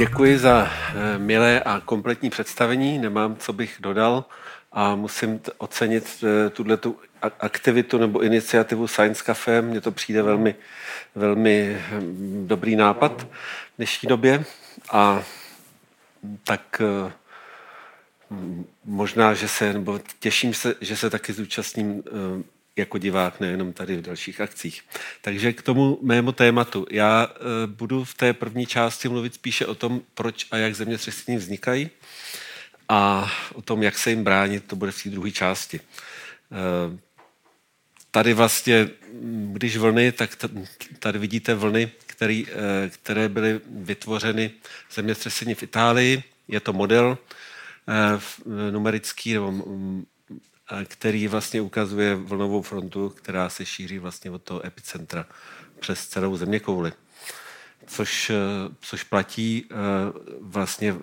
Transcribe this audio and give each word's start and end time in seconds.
Děkuji 0.00 0.38
za 0.38 0.70
eh, 0.70 1.18
milé 1.18 1.60
a 1.60 1.80
kompletní 1.80 2.30
představení. 2.30 2.98
Nemám, 2.98 3.36
co 3.36 3.52
bych 3.52 3.76
dodal 3.80 4.24
a 4.72 4.94
musím 4.94 5.40
ocenit 5.58 6.24
eh, 6.24 6.50
tuhle 6.50 6.76
tu 6.76 6.98
aktivitu 7.40 7.98
nebo 7.98 8.22
iniciativu 8.22 8.86
Science 8.86 9.24
Cafe. 9.24 9.62
Mně 9.62 9.80
to 9.80 9.90
přijde 9.90 10.22
velmi, 10.22 10.54
velmi 11.14 11.82
hm, 11.90 12.44
dobrý 12.46 12.76
nápad 12.76 13.22
v 13.22 13.26
dnešní 13.76 14.08
době 14.08 14.44
a 14.92 15.22
tak 16.44 16.82
eh, 17.08 17.12
možná, 18.84 19.34
že 19.34 19.48
se, 19.48 19.72
nebo 19.72 20.00
těším 20.18 20.54
se, 20.54 20.74
že 20.80 20.96
se 20.96 21.10
taky 21.10 21.32
zúčastním 21.32 22.02
jako 22.80 22.98
divák, 22.98 23.40
nejenom 23.40 23.72
tady 23.72 23.96
v 23.96 24.02
dalších 24.02 24.40
akcích. 24.40 24.82
Takže 25.20 25.52
k 25.52 25.62
tomu 25.62 25.98
mému 26.02 26.32
tématu. 26.32 26.86
Já 26.90 27.28
e, 27.30 27.66
budu 27.66 28.04
v 28.04 28.14
té 28.14 28.32
první 28.32 28.66
části 28.66 29.08
mluvit 29.08 29.34
spíše 29.34 29.66
o 29.66 29.74
tom, 29.74 30.00
proč 30.14 30.46
a 30.50 30.56
jak 30.56 30.74
zemětřesení 30.74 31.38
vznikají 31.38 31.90
a 32.88 33.32
o 33.54 33.62
tom, 33.62 33.82
jak 33.82 33.98
se 33.98 34.10
jim 34.10 34.24
bránit, 34.24 34.64
to 34.66 34.76
bude 34.76 34.90
v 34.90 35.02
té 35.02 35.08
druhé 35.10 35.30
části. 35.30 35.80
E, 35.80 36.98
tady 38.10 38.34
vlastně, 38.34 38.88
když 39.52 39.76
vlny, 39.76 40.12
tak 40.12 40.30
tady 40.98 41.18
vidíte 41.18 41.54
vlny, 41.54 41.90
který, 42.06 42.46
e, 42.50 42.88
které 42.88 43.28
byly 43.28 43.60
vytvořeny 43.70 44.50
zemětřesení 44.92 45.54
v 45.54 45.62
Itálii. 45.62 46.22
Je 46.48 46.60
to 46.60 46.72
model 46.72 47.18
numerický 48.70 49.34
nebo 49.34 49.52
který 50.84 51.28
vlastně 51.28 51.60
ukazuje 51.60 52.14
vlnovou 52.14 52.62
frontu, 52.62 53.08
která 53.08 53.48
se 53.48 53.66
šíří 53.66 53.98
vlastně 53.98 54.30
od 54.30 54.42
toho 54.42 54.66
epicentra 54.66 55.26
přes 55.80 56.06
celou 56.06 56.36
země 56.36 56.60
kouli. 56.60 56.92
Což, 57.86 58.30
eh, 58.30 58.34
což 58.80 59.02
platí 59.04 59.64
eh, 59.70 59.74
vlastně 60.40 60.96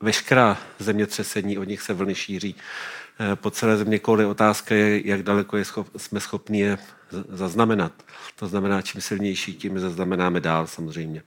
veškerá 0.00 0.58
zemětřesení, 0.78 1.58
od 1.58 1.64
nich 1.64 1.82
se 1.82 1.94
vlny 1.94 2.14
šíří 2.14 2.54
eh, 3.20 3.36
po 3.36 3.50
celé 3.50 3.76
země 3.76 3.98
kouli. 3.98 4.24
Otázka 4.24 4.74
je, 4.74 5.08
jak 5.08 5.22
daleko 5.22 5.56
je 5.56 5.64
schop, 5.64 5.88
jsme 5.96 6.20
schopni 6.20 6.60
je 6.60 6.78
zaznamenat. 7.28 7.92
To 8.36 8.46
znamená, 8.46 8.82
čím 8.82 9.00
silnější, 9.00 9.54
tím 9.54 9.78
zaznamenáme 9.78 10.40
dál 10.40 10.66
samozřejmě. 10.66 11.22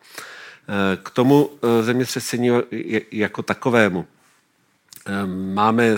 K 1.04 1.10
tomu 1.10 1.50
zemětřesení 1.82 2.50
jako 3.12 3.44
takovému 3.44 4.08
máme 5.54 5.96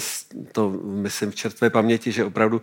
to, 0.52 0.70
myslím, 0.84 1.32
v 1.32 1.36
čerstvé 1.36 1.70
paměti, 1.70 2.12
že 2.12 2.26
opravdu 2.26 2.62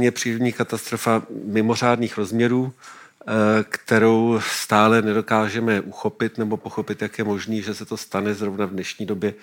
je 0.00 0.10
přírodní 0.10 0.52
katastrofa 0.52 1.22
mimořádných 1.44 2.18
rozměrů, 2.18 2.72
eh, 2.72 3.24
kterou 3.68 4.40
stále 4.40 5.02
nedokážeme 5.02 5.80
uchopit 5.80 6.38
nebo 6.38 6.56
pochopit, 6.56 7.02
jak 7.02 7.18
je 7.18 7.24
možný, 7.24 7.62
že 7.62 7.74
se 7.74 7.84
to 7.84 7.96
stane 7.96 8.34
zrovna 8.34 8.66
v 8.66 8.70
dnešní 8.70 9.06
době, 9.06 9.34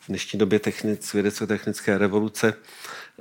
v 0.00 0.08
dnešní 0.08 0.38
době 0.38 0.58
technic, 0.58 1.12
vědecko-technické 1.12 1.98
revoluce, 1.98 2.54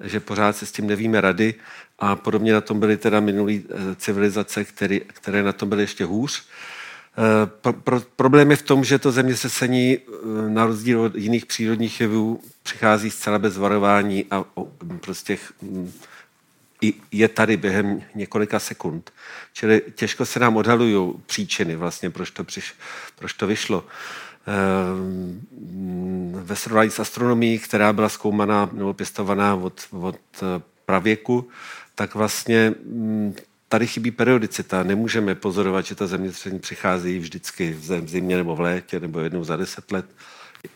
že 0.04 0.20
pořád 0.20 0.58
se 0.58 0.66
s 0.66 0.72
tím 0.72 0.88
nevíme 0.88 1.22
rady 1.22 1.54
a 2.00 2.16
podobně 2.16 2.54
na 2.54 2.62
tom 2.62 2.80
byly 2.80 2.98
teda 2.98 3.20
minulý 3.20 3.66
eh, 3.70 3.96
civilizace, 3.96 4.64
které, 4.64 5.00
které 5.00 5.44
na 5.44 5.54
tom 5.54 5.70
byly 5.70 5.84
ještě 5.84 6.06
hůř. 6.06 6.44
Eh, 7.18 7.46
pro, 7.62 7.74
pro, 7.74 8.02
problém 8.16 8.52
je 8.52 8.58
v 8.58 8.62
tom, 8.62 8.84
že 8.84 9.00
to 9.00 9.12
zemětřesení 9.12 9.98
eh, 9.98 10.50
na 10.50 10.66
rozdíl 10.66 11.02
od 11.02 11.16
jiných 11.16 11.46
přírodních 11.46 12.02
jevů 12.02 12.42
přichází 12.64 13.12
zcela 13.12 13.40
bez 13.40 13.58
varování 13.58 14.26
a 14.32 14.44
prostě 15.02 15.38
hm, 15.62 15.92
je 17.12 17.28
tady 17.28 17.58
během 17.58 18.02
několika 18.16 18.60
sekund. 18.60 19.12
Čili 19.54 19.82
těžko 19.96 20.26
se 20.26 20.40
nám 20.40 20.58
odhalují 20.58 21.14
příčiny 21.26 21.76
vlastně, 21.76 22.10
proč 22.10 22.32
to, 22.32 22.44
přiš, 22.44 22.74
proč 23.16 23.34
to 23.34 23.48
vyšlo. 23.48 23.86
Eh, 24.48 24.52
ve 26.44 26.56
srovnání 26.56 26.90
s 26.90 27.00
astronomií, 27.00 27.60
která 27.60 27.94
byla 27.94 28.10
zkoumaná 28.10 28.70
nebo 28.74 28.94
pěstovaná 28.94 29.56
od, 29.56 29.88
od 29.92 30.20
pravěku, 30.86 31.48
tak 31.96 32.16
vlastně 32.16 32.74
hm, 32.86 33.36
tady 33.72 33.88
chybí 33.88 34.12
periodicita. 34.12 34.84
Nemůžeme 34.84 35.36
pozorovat, 35.36 35.86
že 35.86 35.96
ta 35.96 36.08
zemětřesení 36.08 36.60
přichází 36.60 37.20
vždycky 37.20 37.74
v 37.74 38.10
zimě 38.10 38.38
nebo 38.38 38.56
v 38.56 38.60
létě 38.60 39.00
nebo 39.00 39.20
jednou 39.20 39.44
za 39.44 39.56
deset 39.56 39.92
let, 39.92 40.06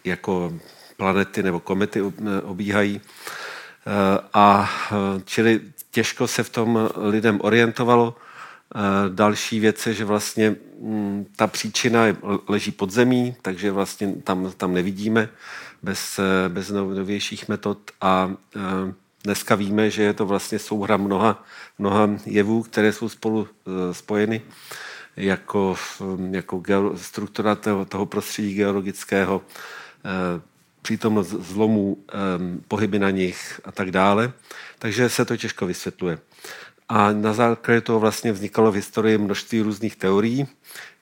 jako 0.03 0.53
planety 0.97 1.43
nebo 1.43 1.59
komety 1.59 2.01
obíhají. 2.43 3.01
Eh, 3.01 4.19
a 4.33 4.69
eh, 4.91 4.95
čili 5.25 5.61
těžko 5.91 6.27
se 6.27 6.43
v 6.43 6.49
tom 6.49 6.89
lidem 6.95 7.39
orientovalo. 7.41 8.15
Eh, 8.15 8.79
další 9.09 9.59
věc 9.59 9.87
je, 9.87 9.93
že 9.93 10.05
vlastně 10.05 10.55
mm, 10.79 11.25
ta 11.35 11.47
příčina 11.47 12.01
leží 12.47 12.71
pod 12.71 12.91
zemí, 12.91 13.35
takže 13.41 13.71
vlastně 13.71 14.13
tam, 14.23 14.51
tam 14.57 14.73
nevidíme 14.73 15.29
bez, 15.83 16.19
bez 16.47 16.69
novějších 16.69 17.49
metod 17.49 17.91
a 18.01 18.31
Dneska 19.25 19.55
víme, 19.55 19.89
že 19.89 20.03
je 20.03 20.13
to 20.13 20.25
vlastně 20.25 20.59
souhra 20.59 20.97
mnoha, 20.97 21.43
mnoha 21.77 22.09
jevů, 22.25 22.63
které 22.63 22.93
jsou 22.93 23.09
spolu 23.09 23.47
eh, 23.47 23.93
spojeny 23.93 24.41
jako, 25.17 25.75
jako 26.31 26.63
struktura 26.95 27.55
toho, 27.55 27.85
toho 27.85 28.05
prostředí 28.05 28.53
geologického, 28.53 29.41
eh, 30.05 30.41
přítomnost 30.81 31.27
zlomů, 31.27 31.97
pohyby 32.67 32.99
na 32.99 33.09
nich 33.09 33.61
a 33.65 33.71
tak 33.71 33.91
dále. 33.91 34.33
Takže 34.79 35.09
se 35.09 35.25
to 35.25 35.37
těžko 35.37 35.65
vysvětluje. 35.65 36.19
A 36.89 37.11
na 37.11 37.33
základě 37.33 37.81
toho 37.81 37.99
vlastně 37.99 38.31
vznikalo 38.31 38.71
v 38.71 38.75
historii 38.75 39.17
množství 39.17 39.61
různých 39.61 39.95
teorií. 39.95 40.47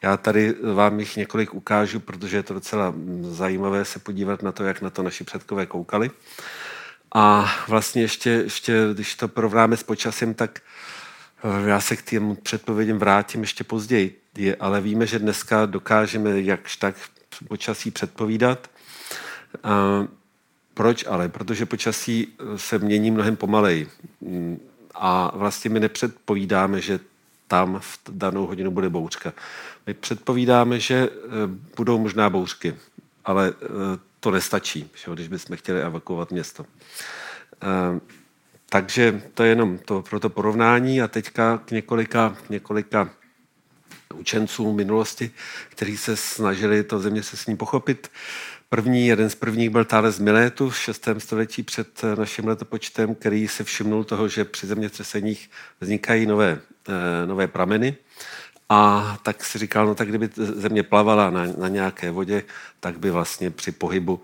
Já 0.01 0.17
tady 0.17 0.55
vám 0.73 0.99
jich 0.99 1.17
několik 1.17 1.53
ukážu, 1.53 1.99
protože 1.99 2.37
je 2.37 2.43
to 2.43 2.53
docela 2.53 2.93
zajímavé 3.21 3.85
se 3.85 3.99
podívat 3.99 4.43
na 4.43 4.51
to, 4.51 4.63
jak 4.63 4.81
na 4.81 4.89
to 4.89 5.03
naši 5.03 5.23
předkové 5.23 5.65
koukali. 5.65 6.11
A 7.13 7.51
vlastně 7.67 8.01
ještě, 8.01 8.29
ještě 8.29 8.89
když 8.93 9.15
to 9.15 9.27
porovnáme 9.27 9.77
s 9.77 9.83
počasím, 9.83 10.33
tak 10.33 10.59
eh, 11.43 11.69
já 11.69 11.79
se 11.79 11.95
k 11.95 12.01
těm 12.01 12.37
předpovědím 12.43 12.97
vrátím 12.99 13.41
ještě 13.41 13.63
později. 13.63 14.21
Je, 14.37 14.55
ale 14.55 14.81
víme, 14.81 15.05
že 15.05 15.19
dneska 15.19 15.65
dokážeme 15.65 16.41
jakž 16.41 16.77
tak 16.77 16.95
počasí 17.47 17.91
předpovídat. 17.91 18.69
A 19.63 20.07
proč 20.73 21.05
ale? 21.07 21.29
Protože 21.29 21.65
počasí 21.65 22.27
eh, 22.27 22.57
se 22.57 22.79
mění 22.79 23.11
mnohem 23.11 23.35
pomaleji. 23.35 23.89
Mm, 24.21 24.59
a 24.95 25.37
vlastně 25.37 25.69
my 25.69 25.79
nepředpovídáme, 25.79 26.81
že 26.81 26.99
tam 27.47 27.79
v 27.79 27.99
danou 28.09 28.45
hodinu 28.45 28.71
bude 28.71 28.89
bouřka. 28.89 29.33
My 29.87 29.93
předpovídáme, 29.93 30.79
že 30.79 31.09
eh, 31.09 31.19
budou 31.77 31.99
možná 31.99 32.29
bouřky, 32.29 32.75
ale 33.25 33.53
to 34.23 34.31
nestačí, 34.31 34.89
že, 34.95 35.11
když 35.13 35.27
bychom 35.27 35.57
chtěli 35.57 35.81
evakuovat 35.81 36.31
město. 36.31 36.65
E, 37.63 37.99
takže 38.69 39.21
to 39.33 39.43
je 39.43 39.49
jenom 39.49 39.77
to 39.77 40.01
pro 40.01 40.19
to 40.19 40.29
porovnání 40.29 41.01
a 41.01 41.07
teďka 41.07 41.57
k 41.57 41.71
několika, 41.71 42.37
k 42.47 42.49
několika 42.49 43.09
učencům 44.13 44.75
minulosti, 44.75 45.31
kteří 45.69 45.97
se 45.97 46.15
snažili 46.17 46.83
to 46.83 46.99
země 46.99 47.23
se 47.23 47.37
s 47.37 47.45
ním 47.45 47.57
pochopit. 47.57 48.11
První, 48.69 49.07
jeden 49.07 49.29
z 49.29 49.35
prvních 49.35 49.69
byl 49.69 49.85
Thales 49.85 50.19
Miletu 50.19 50.69
v 50.69 50.77
6. 50.77 51.07
století 51.17 51.63
před 51.63 52.01
naším 52.17 52.47
letopočtem, 52.47 53.15
který 53.15 53.47
se 53.47 53.63
všimnul 53.63 54.03
toho, 54.03 54.27
že 54.27 54.45
při 54.45 54.67
zemětřeseních 54.67 55.49
vznikají 55.81 56.25
nové, 56.25 56.59
e, 56.87 57.27
nové 57.27 57.47
prameny 57.47 57.97
A 58.69 59.17
tak 59.23 59.43
si 59.43 59.57
říkal, 59.57 59.85
no 59.85 59.95
tak 59.95 60.07
kdyby 60.07 60.29
země 60.35 60.83
plavala 60.83 61.29
na, 61.29 61.45
na 61.57 61.67
nějaké 61.67 62.11
vodě, 62.11 62.43
tak 62.79 62.99
by 62.99 63.11
vlastně 63.11 63.49
při 63.51 63.71
pohybu, 63.71 64.21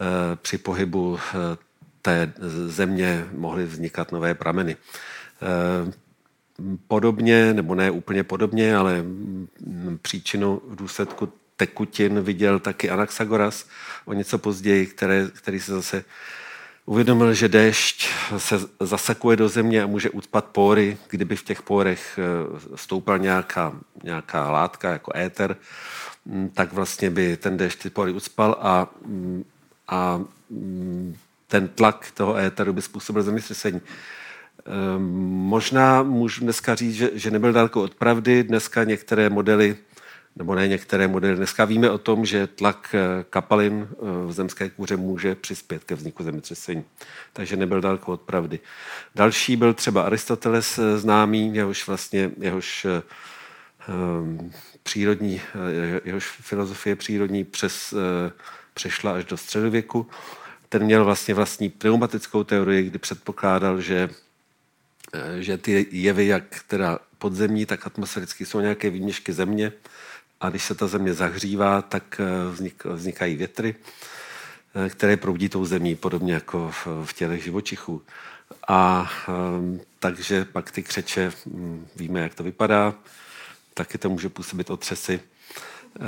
eh, 0.00 0.36
při 0.36 0.58
pohybu 0.58 1.18
eh, 1.18 1.56
té 2.02 2.32
země 2.66 3.26
mohly 3.32 3.66
vznikat 3.66 4.12
nové 4.12 4.34
prameny. 4.34 4.76
Eh, 5.42 5.92
podobně, 6.88 7.54
nebo 7.54 7.74
ne 7.74 7.90
úplně 7.90 8.24
podobně, 8.24 8.76
ale 8.76 9.04
příčinu 10.02 10.62
v 10.68 10.76
důsledku 10.76 11.32
tekutin 11.56 12.20
viděl 12.20 12.58
taky 12.58 12.90
Anaxagoras 12.90 13.66
o 14.04 14.12
něco 14.12 14.38
později, 14.38 14.86
které, 14.86 15.28
který 15.34 15.60
se 15.60 15.72
zase 15.72 16.04
uvědomil, 16.86 17.34
že 17.34 17.48
déšť 17.48 18.08
se 18.36 18.60
zasakuje 18.80 19.36
do 19.36 19.48
země 19.48 19.82
a 19.82 19.86
může 19.86 20.10
ucpat 20.10 20.44
pory. 20.44 20.96
Kdyby 21.10 21.36
v 21.36 21.42
těch 21.42 21.62
pórech 21.62 22.18
eh, 22.18 22.76
stoupala 22.76 23.18
nějaká, 23.18 23.72
nějaká 24.04 24.50
látka, 24.50 24.90
jako 24.90 25.12
éter, 25.16 25.56
mm, 26.26 26.48
tak 26.48 26.72
vlastně 26.72 27.10
by 27.10 27.36
ten 27.36 27.56
déšť 27.56 27.82
ty 27.82 27.90
pory 27.90 28.12
ucpal 28.12 28.56
a, 28.60 28.86
mm, 29.06 29.44
a 29.88 30.20
mm, 30.50 31.16
ten 31.48 31.68
tlak 31.68 32.10
toho 32.14 32.36
éteru 32.36 32.72
by 32.72 32.82
způsobil 32.82 33.22
zemětřesení. 33.22 33.80
Ehm, 34.66 35.02
možná 35.26 36.02
můžu 36.02 36.40
dneska 36.40 36.74
říct, 36.74 36.94
že, 36.94 37.10
že 37.14 37.30
nebyl 37.30 37.52
daleko 37.52 37.82
od 37.82 37.94
pravdy. 37.94 38.44
Dneska 38.44 38.84
některé 38.84 39.30
modely 39.30 39.76
nebo 40.36 40.54
ne 40.54 40.68
některé 40.68 41.08
modely. 41.08 41.36
Dneska 41.36 41.64
víme 41.64 41.90
o 41.90 41.98
tom, 41.98 42.26
že 42.26 42.46
tlak 42.46 42.94
eh, 42.94 43.24
kapalin 43.30 43.88
eh, 43.90 43.96
v 44.26 44.32
zemské 44.32 44.70
kůře 44.70 44.96
může 44.96 45.34
přispět 45.34 45.84
ke 45.84 45.94
vzniku 45.94 46.24
zemětřesení. 46.24 46.84
Takže 47.32 47.56
nebyl 47.56 47.80
daleko 47.80 48.12
od 48.12 48.20
pravdy. 48.20 48.60
Další 49.14 49.56
byl 49.56 49.74
třeba 49.74 50.02
Aristoteles 50.02 50.78
eh, 50.78 50.98
známý, 50.98 51.54
jehož 51.54 51.86
vlastně, 51.86 52.30
jehož 52.38 52.86
um, 53.88 54.52
přírodní, 54.82 55.40
jehož 56.04 56.28
filozofie 56.28 56.96
přírodní 56.96 57.44
přes, 57.44 57.94
přešla 58.74 59.12
až 59.12 59.24
do 59.24 59.36
středověku. 59.36 60.06
Ten 60.68 60.84
měl 60.84 61.04
vlastně 61.04 61.34
vlastní 61.34 61.68
pneumatickou 61.68 62.44
teorii, 62.44 62.82
kdy 62.82 62.98
předpokládal, 62.98 63.80
že 63.80 64.08
že 65.38 65.58
ty 65.58 65.86
jevy, 65.90 66.26
jak 66.26 66.44
teda 66.66 66.98
podzemní, 67.18 67.66
tak 67.66 67.86
atmosféricky 67.86 68.46
jsou 68.46 68.60
nějaké 68.60 68.90
výměšky 68.90 69.32
země, 69.32 69.72
a 70.42 70.50
když 70.50 70.64
se 70.64 70.74
ta 70.74 70.86
země 70.86 71.14
zahřívá, 71.14 71.82
tak 71.82 72.20
eh, 72.20 72.50
vznik, 72.52 72.84
vznikají 72.84 73.36
větry, 73.36 73.74
eh, 74.74 74.88
které 74.88 75.16
proudí 75.16 75.48
tou 75.48 75.64
zemí, 75.64 75.94
podobně 75.94 76.34
jako 76.34 76.70
v, 77.04 77.12
tělech 77.12 77.44
živočichů. 77.44 78.02
A 78.68 79.10
um, 79.28 79.80
takže 79.98 80.44
pak 80.44 80.70
ty 80.70 80.82
křeče, 80.82 81.32
um, 81.44 81.86
víme, 81.96 82.20
jak 82.20 82.34
to 82.34 82.42
vypadá, 82.42 82.94
taky 83.74 83.98
to 83.98 84.10
může 84.10 84.28
působit 84.28 84.70
otřesy. 84.70 85.20
Uh, 86.00 86.06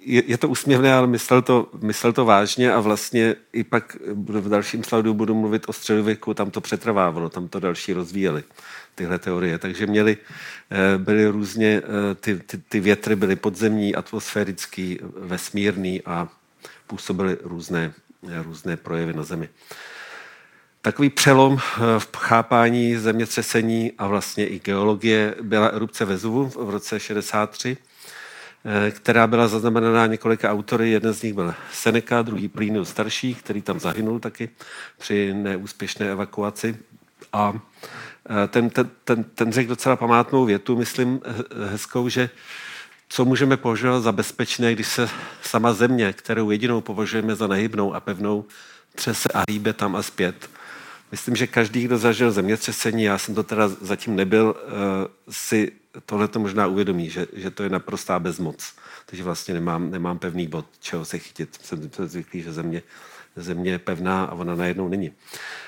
je, 0.00 0.38
to 0.38 0.48
úsměvné, 0.48 0.94
ale 0.94 1.06
myslel 1.06 1.42
to, 1.42 1.68
myslel 1.82 2.12
to 2.12 2.24
vážně 2.24 2.72
a 2.72 2.80
vlastně 2.80 3.36
i 3.52 3.64
pak 3.64 3.96
v 4.14 4.48
dalším 4.48 4.84
slajdu 4.84 5.14
budu 5.14 5.34
mluvit 5.34 5.64
o 5.66 5.72
středověku, 5.72 6.34
tam 6.34 6.50
to 6.50 6.60
přetrvávalo, 6.60 7.28
tam 7.28 7.48
to 7.48 7.60
další 7.60 7.92
rozvíjeli 7.92 8.44
tyhle 8.94 9.18
teorie. 9.18 9.58
Takže 9.58 9.86
měli, 9.86 10.16
eh, 10.70 10.98
byly 10.98 11.26
různě, 11.26 11.82
eh, 11.84 12.14
ty, 12.14 12.38
ty, 12.38 12.58
ty 12.58 12.80
větry 12.80 13.16
byly 13.16 13.36
podzemní, 13.36 13.94
atmosférický, 13.94 14.98
vesmírný 15.16 16.02
a 16.02 16.28
působily 16.86 17.36
různé, 17.42 17.92
různé 18.42 18.76
projevy 18.76 19.12
na 19.12 19.22
Zemi. 19.22 19.48
Takový 20.82 21.10
přelom 21.10 21.58
eh, 21.58 21.80
v 21.98 22.08
chápání 22.16 22.96
zemětřesení 22.96 23.92
a 23.98 24.06
vlastně 24.06 24.46
i 24.46 24.60
geologie 24.60 25.34
byla 25.42 25.66
erupce 25.66 26.04
Vezuvu 26.04 26.48
v 26.48 26.70
roce 26.70 27.00
63, 27.00 27.76
která 28.90 29.26
byla 29.26 29.48
zaznamenaná 29.48 30.06
několika 30.06 30.52
autory. 30.52 30.90
Jeden 30.90 31.12
z 31.12 31.22
nich 31.22 31.34
byl 31.34 31.54
Seneca, 31.72 32.22
druhý 32.22 32.48
Plínus 32.48 32.88
starší, 32.88 33.34
který 33.34 33.62
tam 33.62 33.80
zahynul 33.80 34.20
taky 34.20 34.48
při 34.98 35.34
neúspěšné 35.34 36.10
evakuaci. 36.10 36.76
A 37.32 37.52
Eh, 37.52 38.13
ten, 38.48 38.70
ten, 38.70 38.90
ten, 39.04 39.24
ten 39.24 39.52
řekl 39.52 39.68
docela 39.68 39.96
památnou 39.96 40.44
větu, 40.44 40.76
myslím 40.76 41.20
hezkou, 41.70 42.08
že 42.08 42.30
co 43.08 43.24
můžeme 43.24 43.56
považovat 43.56 44.00
za 44.00 44.12
bezpečné, 44.12 44.72
když 44.72 44.86
se 44.88 45.08
sama 45.42 45.72
země, 45.72 46.12
kterou 46.12 46.50
jedinou 46.50 46.80
považujeme 46.80 47.34
za 47.34 47.46
nehybnou 47.46 47.94
a 47.94 48.00
pevnou, 48.00 48.44
třese 48.94 49.28
a 49.34 49.44
hýbe 49.50 49.72
tam 49.72 49.96
a 49.96 50.02
zpět. 50.02 50.50
Myslím, 51.12 51.36
že 51.36 51.46
každý, 51.46 51.84
kdo 51.84 51.98
zažil 51.98 52.32
zemětřesení, 52.32 53.02
já 53.02 53.18
jsem 53.18 53.34
to 53.34 53.42
teda 53.42 53.68
zatím 53.68 54.16
nebyl, 54.16 54.56
eh, 54.58 54.70
si 55.30 55.72
tohle 56.06 56.28
to 56.28 56.38
možná 56.38 56.66
uvědomí, 56.66 57.10
že, 57.10 57.26
že 57.32 57.50
to 57.50 57.62
je 57.62 57.68
naprostá 57.68 58.18
bezmoc. 58.18 58.74
Takže 59.06 59.24
vlastně 59.24 59.54
nemám, 59.54 59.90
nemám 59.90 60.18
pevný 60.18 60.46
bod, 60.46 60.66
čeho 60.80 61.04
se 61.04 61.18
chytit. 61.18 61.58
Jsem 61.62 61.90
zvyklý, 61.98 62.42
že 62.42 62.52
země, 62.52 62.82
země 63.36 63.70
je 63.70 63.78
pevná 63.78 64.24
a 64.24 64.34
ona 64.34 64.54
najednou 64.54 64.88
není. 64.88 65.12
Eh, 65.12 65.63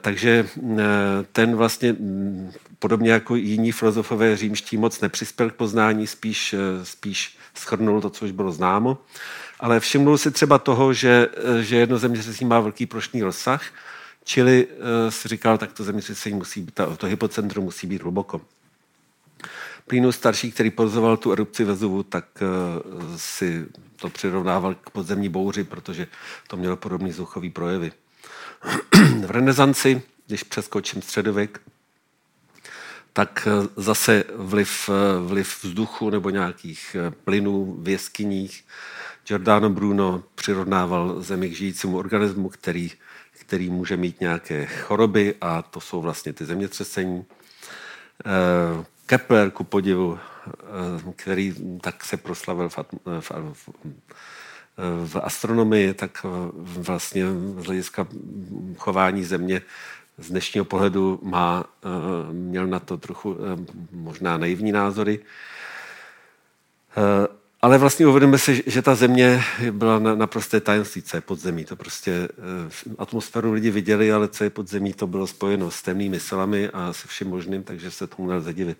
takže 0.00 0.48
eh, 0.56 0.84
ten 1.32 1.56
vlastně 1.56 1.92
mm, 1.92 2.52
podobně 2.78 3.10
jako 3.10 3.36
jiní 3.36 3.72
filozofové 3.72 4.36
římští 4.36 4.76
moc 4.76 5.00
nepřispěl 5.00 5.50
k 5.50 5.54
poznání, 5.54 6.06
spíš, 6.06 6.54
eh, 6.54 6.84
spíš 6.84 7.38
schrnul 7.54 8.00
to, 8.00 8.10
co 8.10 8.24
už 8.24 8.30
bylo 8.30 8.52
známo. 8.52 8.98
Ale 9.60 9.80
všimnul 9.80 10.18
si 10.18 10.30
třeba 10.30 10.58
toho, 10.58 10.92
že, 10.92 11.28
že 11.60 11.76
jedno 11.76 11.98
zemětřesení 11.98 12.48
má 12.48 12.60
velký 12.60 12.86
plošný 12.86 13.22
rozsah, 13.22 13.62
čili 14.24 14.66
si 15.08 15.28
říkal, 15.28 15.58
tak 15.58 15.72
to 15.72 15.84
zemětřesení 15.84 16.36
musí 16.36 16.60
být, 16.60 16.80
to 16.96 17.06
hypocentrum 17.06 17.64
musí 17.64 17.86
být 17.86 18.02
hluboko. 18.02 18.40
Plínus 19.86 20.16
starší, 20.16 20.52
který 20.52 20.70
pozoroval 20.70 21.16
tu 21.16 21.32
erupci 21.32 21.64
Vezuvu, 21.64 22.02
tak 22.02 22.24
si 23.16 23.66
to 23.96 24.08
přirovnával 24.08 24.74
k 24.74 24.90
podzemní 24.90 25.28
bouři, 25.28 25.64
protože 25.64 26.06
to 26.46 26.56
mělo 26.56 26.76
podobný 26.76 27.10
vzduchový 27.10 27.50
projevy. 27.50 27.92
v 29.26 29.30
renesanci, 29.30 30.02
když 30.26 30.42
přeskočím 30.42 31.02
středověk, 31.02 31.60
tak 33.18 33.48
eh, 33.50 33.68
zase 33.76 34.24
vliv, 34.34 34.90
eh, 34.92 35.28
vliv 35.28 35.64
vzduchu 35.64 36.10
nebo 36.10 36.30
nějakých 36.30 36.96
eh, 36.98 37.10
plynů 37.10 37.76
v 37.78 37.88
jeskyních. 37.88 38.64
Giordano 39.26 39.70
Bruno 39.70 40.22
přirovnával 40.34 41.22
zemi 41.22 41.50
k 41.50 41.56
žijícímu 41.56 41.98
organismu, 41.98 42.48
který, 42.48 42.90
který 43.40 43.70
může 43.70 43.96
mít 43.96 44.20
nějaké 44.20 44.66
choroby 44.66 45.34
a 45.40 45.62
to 45.62 45.80
jsou 45.80 46.00
vlastně 46.00 46.32
ty 46.32 46.44
zemětřesení. 46.44 47.24
Kepler, 49.06 49.50
ku 49.50 49.64
podivu, 49.64 50.18
který 51.16 51.54
tak 51.80 52.04
se 52.04 52.16
proslavil 52.16 52.68
v, 52.68 52.78
v, 53.20 53.30
v, 53.52 53.68
v 55.06 55.16
astronomii, 55.16 55.94
tak 55.94 56.26
vlastně 56.62 57.24
z 57.58 57.64
hlediska 57.64 58.06
chování 58.76 59.24
země 59.24 59.62
z 60.18 60.28
dnešního 60.28 60.64
pohledu 60.64 61.20
má, 61.22 61.64
eh, 61.84 62.32
měl 62.32 62.66
na 62.66 62.78
to 62.78 62.96
trochu 62.96 63.36
eh, 63.36 63.72
možná 63.92 64.38
naivní 64.38 64.72
názory. 64.72 65.18
Eh, 66.96 67.26
ale 67.62 67.78
vlastně 67.78 68.06
uvědomíme 68.06 68.38
si, 68.38 68.64
že 68.66 68.82
ta 68.82 68.94
země 68.94 69.42
byla 69.70 69.98
naprosté 69.98 70.60
tajemství, 70.60 71.02
co 71.02 71.16
je 71.16 71.20
pod 71.20 71.38
zemí. 71.38 71.64
To 71.64 71.76
prostě 71.76 72.28
atmosféru 72.98 73.52
lidi 73.52 73.70
viděli, 73.70 74.12
ale 74.12 74.28
co 74.28 74.44
je 74.44 74.50
pod 74.50 74.68
zemí, 74.68 74.92
to 74.92 75.06
bylo 75.06 75.26
spojeno 75.26 75.70
s 75.70 75.82
temnými 75.82 76.20
silami 76.20 76.68
a 76.68 76.92
se 76.92 77.08
vším 77.08 77.28
možným, 77.28 77.62
takže 77.62 77.90
se 77.90 78.06
tomu 78.06 78.28
nelze 78.28 78.54
divit. 78.54 78.78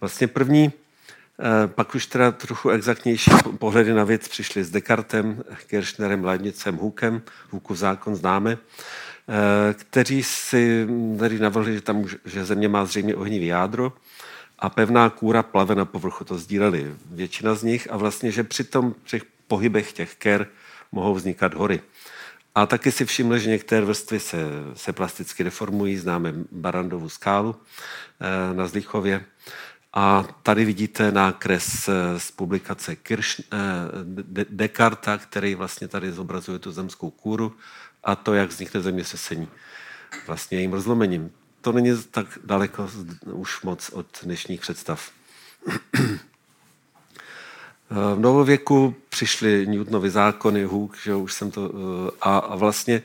Vlastně 0.00 0.26
první 0.26 0.72
Eh, 0.72 0.72
pak 1.66 1.94
už 1.94 2.06
teda 2.06 2.32
trochu 2.32 2.70
exaktnější 2.70 3.30
pohledy 3.58 3.94
na 3.94 4.04
věc 4.04 4.28
přišly 4.28 4.64
s 4.64 4.70
Descartem, 4.70 5.42
Kirchnerem, 5.66 6.24
Leibnicem, 6.24 6.76
Hukem, 6.76 7.22
Hukův 7.50 7.78
zákon 7.78 8.16
známe, 8.16 8.58
eh, 8.58 9.74
kteří 9.74 10.22
si 10.22 10.88
tady 11.18 11.38
navrhli, 11.38 11.74
že, 11.74 11.80
tam, 11.80 12.04
že 12.24 12.44
země 12.44 12.68
má 12.68 12.84
zřejmě 12.84 13.14
ohnivý 13.14 13.46
jádro 13.46 13.92
a 14.58 14.68
pevná 14.68 15.10
kůra 15.10 15.42
plave 15.42 15.74
na 15.74 15.84
povrchu. 15.84 16.24
To 16.24 16.38
sdíleli 16.38 16.94
většina 17.10 17.54
z 17.54 17.62
nich 17.62 17.88
a 17.90 17.96
vlastně, 17.96 18.30
že 18.30 18.44
při 18.44 18.64
tom 18.64 18.94
při 19.04 19.22
pohybech 19.46 19.92
těch 19.92 20.14
ker 20.14 20.46
mohou 20.92 21.14
vznikat 21.14 21.54
hory. 21.54 21.80
A 22.54 22.66
taky 22.66 22.92
si 22.92 23.04
všimli, 23.04 23.40
že 23.40 23.50
některé 23.50 23.86
vrstvy 23.86 24.20
se, 24.20 24.38
se 24.74 24.92
plasticky 24.92 25.44
deformují. 25.44 25.96
Známe 25.96 26.34
Barandovu 26.52 27.08
skálu 27.08 27.56
eh, 28.20 28.54
na 28.54 28.66
Zlichově. 28.66 29.24
A 29.92 30.24
tady 30.42 30.64
vidíte 30.64 31.12
nákres 31.12 31.88
eh, 31.88 32.20
z 32.20 32.30
publikace 32.30 32.96
Kirsch, 32.96 33.40
eh, 33.40 33.44
Dekarta, 34.50 35.18
který 35.18 35.54
vlastně 35.54 35.88
tady 35.88 36.12
zobrazuje 36.12 36.58
tu 36.58 36.72
zemskou 36.72 37.10
kůru 37.10 37.56
a 38.04 38.16
to, 38.16 38.34
jak 38.34 38.50
vznikne 38.50 38.80
zemětřesení 38.80 39.48
vlastně 40.26 40.58
jejím 40.58 40.72
rozlomením. 40.72 41.30
To 41.60 41.72
není 41.72 42.02
tak 42.10 42.26
daleko 42.44 42.90
už 43.32 43.62
moc 43.62 43.90
od 43.92 44.06
dnešních 44.22 44.60
představ. 44.60 45.10
V 47.90 48.18
novověku 48.18 48.94
přišly 49.08 49.66
Newtonovy 49.66 50.10
zákony, 50.10 50.64
Hooke, 50.64 50.98
že 51.02 51.14
už 51.14 51.32
jsem 51.32 51.50
to, 51.50 51.70
eh, 51.70 52.10
a, 52.20 52.38
a 52.38 52.56
vlastně 52.56 53.02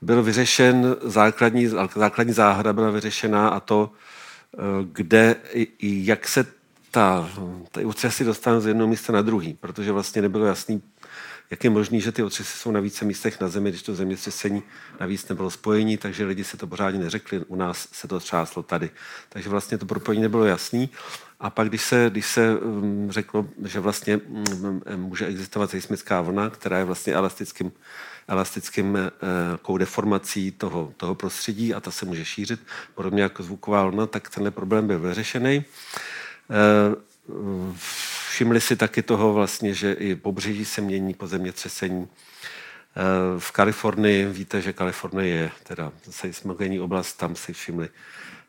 byl 0.00 0.22
vyřešen 0.22 0.96
základní, 1.02 1.66
základní 1.96 2.32
záhada 2.32 2.72
byla 2.72 2.90
vyřešená 2.90 3.48
a 3.48 3.60
to 3.60 3.90
kde 4.92 5.36
jak 5.80 6.28
se 6.28 6.46
ta, 6.90 7.30
ty 7.70 7.84
otřesy 7.84 8.24
dostanou 8.24 8.60
z 8.60 8.66
jednoho 8.66 8.88
místa 8.88 9.12
na 9.12 9.22
druhý, 9.22 9.54
protože 9.54 9.92
vlastně 9.92 10.22
nebylo 10.22 10.44
jasný, 10.44 10.82
jak 11.52 11.64
je 11.64 11.70
možné, 11.70 12.00
že 12.00 12.12
ty 12.12 12.22
otřesy 12.22 12.58
jsou 12.58 12.70
na 12.70 12.80
více 12.80 13.04
místech 13.04 13.40
na 13.40 13.48
Zemi, 13.48 13.70
když 13.70 13.82
to 13.82 13.94
zemětřesení 13.94 14.62
navíc 15.00 15.28
nebylo 15.28 15.50
spojení, 15.50 15.96
takže 15.96 16.24
lidi 16.24 16.44
se 16.44 16.56
to 16.56 16.66
pořádně 16.66 17.00
neřekli, 17.00 17.38
u 17.38 17.56
nás 17.56 17.88
se 17.92 18.08
to 18.08 18.20
třáslo 18.20 18.62
tady. 18.62 18.90
Takže 19.28 19.48
vlastně 19.48 19.78
to 19.78 19.86
propojení 19.86 20.22
nebylo 20.22 20.44
jasný. 20.44 20.90
A 21.40 21.50
pak, 21.50 21.68
když 21.68 21.82
se, 21.82 22.06
když 22.10 22.26
se 22.26 22.58
um, 22.58 23.12
řeklo, 23.12 23.48
že 23.64 23.80
vlastně 23.80 24.16
um, 24.16 24.82
může 24.96 25.26
existovat 25.26 25.70
seismická 25.70 26.20
vlna, 26.20 26.50
která 26.50 26.78
je 26.78 26.84
vlastně 26.84 27.14
elastickým, 27.14 27.72
elastickým 28.28 28.98
uh, 29.68 29.78
deformací 29.78 30.50
toho, 30.50 30.92
toho 30.96 31.14
prostředí 31.14 31.74
a 31.74 31.80
ta 31.80 31.90
se 31.90 32.06
může 32.06 32.24
šířit, 32.24 32.60
podobně 32.94 33.22
jako 33.22 33.42
zvuková 33.42 33.84
vlna, 33.84 34.06
tak 34.06 34.30
tenhle 34.30 34.50
problém 34.50 34.86
byl 34.86 34.98
vyřešený. 34.98 35.64
Uh, 37.28 37.76
všimli 38.32 38.60
si 38.60 38.76
taky 38.76 39.02
toho 39.02 39.32
vlastně, 39.32 39.74
že 39.74 39.92
i 39.92 40.14
pobřeží 40.14 40.64
se 40.64 40.80
mění 40.80 41.14
po 41.14 41.26
zemětřesení. 41.26 42.08
V 43.38 43.52
Kalifornii, 43.52 44.26
víte, 44.26 44.60
že 44.60 44.72
Kalifornie 44.72 45.36
je 45.36 45.50
teda 45.62 45.92
seismogenní 46.10 46.80
oblast, 46.80 47.12
tam 47.12 47.36
si 47.36 47.52
všimli 47.52 47.88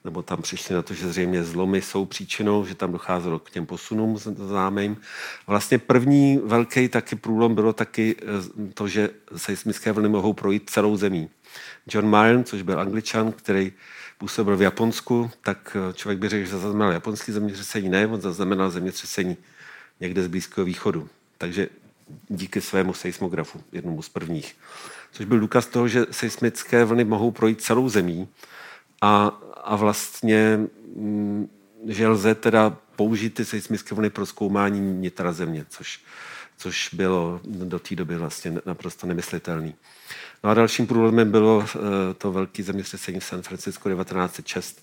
nebo 0.04 0.22
tam 0.22 0.42
přišli 0.42 0.76
na 0.76 0.82
to, 0.82 0.94
že 0.94 1.08
zřejmě 1.08 1.44
zlomy 1.44 1.82
jsou 1.82 2.06
příčinou, 2.06 2.66
že 2.66 2.76
tam 2.76 2.92
docházelo 2.92 3.40
k 3.40 3.50
těm 3.50 3.66
posunům 3.66 4.18
známým. 4.18 4.98
Vlastně 5.48 5.78
první 5.78 6.38
velký 6.44 6.88
taky 6.88 7.16
průlom 7.16 7.56
bylo 7.56 7.74
taky 7.74 8.16
eh, 8.20 8.74
to, 8.74 8.88
že 8.88 9.10
seismické 9.36 9.92
vlny 9.92 10.10
mohou 10.10 10.34
projít 10.34 10.70
celou 10.70 10.98
zemí. 10.98 11.30
John 11.88 12.10
Mayen, 12.10 12.44
což 12.44 12.62
byl 12.62 12.80
angličan, 12.80 13.32
který 13.32 13.72
působil 14.18 14.58
v 14.58 14.62
Japonsku, 14.62 15.32
tak 15.42 15.78
eh, 15.80 15.94
člověk 15.94 16.20
by 16.20 16.30
řekl, 16.30 16.46
že 16.46 16.52
zaznamenal 16.52 16.92
japonský 16.92 17.32
zemětřesení. 17.32 17.90
Ne, 17.90 18.08
on 18.08 18.22
zaznamenal 18.22 18.70
zemětřesení 18.70 19.38
někde 20.04 20.24
z 20.24 20.28
Blízkého 20.28 20.66
východu. 20.66 21.10
Takže 21.38 21.68
díky 22.30 22.62
svému 22.62 22.94
seismografu, 22.94 23.64
jednomu 23.72 24.02
z 24.02 24.10
prvních. 24.10 24.56
Což 25.12 25.26
byl 25.26 25.40
důkaz 25.40 25.66
toho, 25.66 25.88
že 25.88 26.06
seismické 26.12 26.86
vlny 26.86 27.04
mohou 27.04 27.32
projít 27.32 27.62
celou 27.62 27.90
zemí 27.90 28.28
a 29.02 29.40
a 29.64 29.76
vlastně, 29.76 30.60
mm, 30.96 31.48
že 31.88 32.08
lze 32.08 32.36
teda 32.36 32.78
použít 32.96 33.34
ty 33.34 33.46
seismické 33.46 33.96
vlny 33.96 34.10
pro 34.10 34.26
zkoumání 34.26 34.80
nitra 34.80 35.34
země, 35.34 35.66
což, 35.70 36.02
což 36.58 36.90
bylo 36.94 37.42
do 37.44 37.80
té 37.80 37.96
doby 37.96 38.18
vlastně 38.18 38.54
naprosto 38.66 39.08
nemyslitelný. 39.08 39.76
No 40.44 40.50
a 40.50 40.54
dalším 40.54 40.88
problémem 40.88 41.32
bylo 41.32 41.66
eh, 41.66 41.80
to 42.14 42.32
velké 42.32 42.64
zemětřesení 42.64 43.20
v 43.20 43.26
San 43.26 43.42
Francisco 43.42 43.90
1906, 43.90 44.83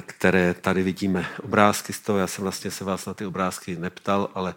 které 0.00 0.54
tady 0.54 0.82
vidíme 0.82 1.26
obrázky 1.42 1.92
z 1.92 2.00
toho. 2.00 2.18
Já 2.18 2.26
jsem 2.26 2.42
vlastně 2.42 2.70
se 2.70 2.84
vás 2.84 3.06
na 3.06 3.14
ty 3.14 3.26
obrázky 3.26 3.76
neptal, 3.76 4.30
ale 4.34 4.54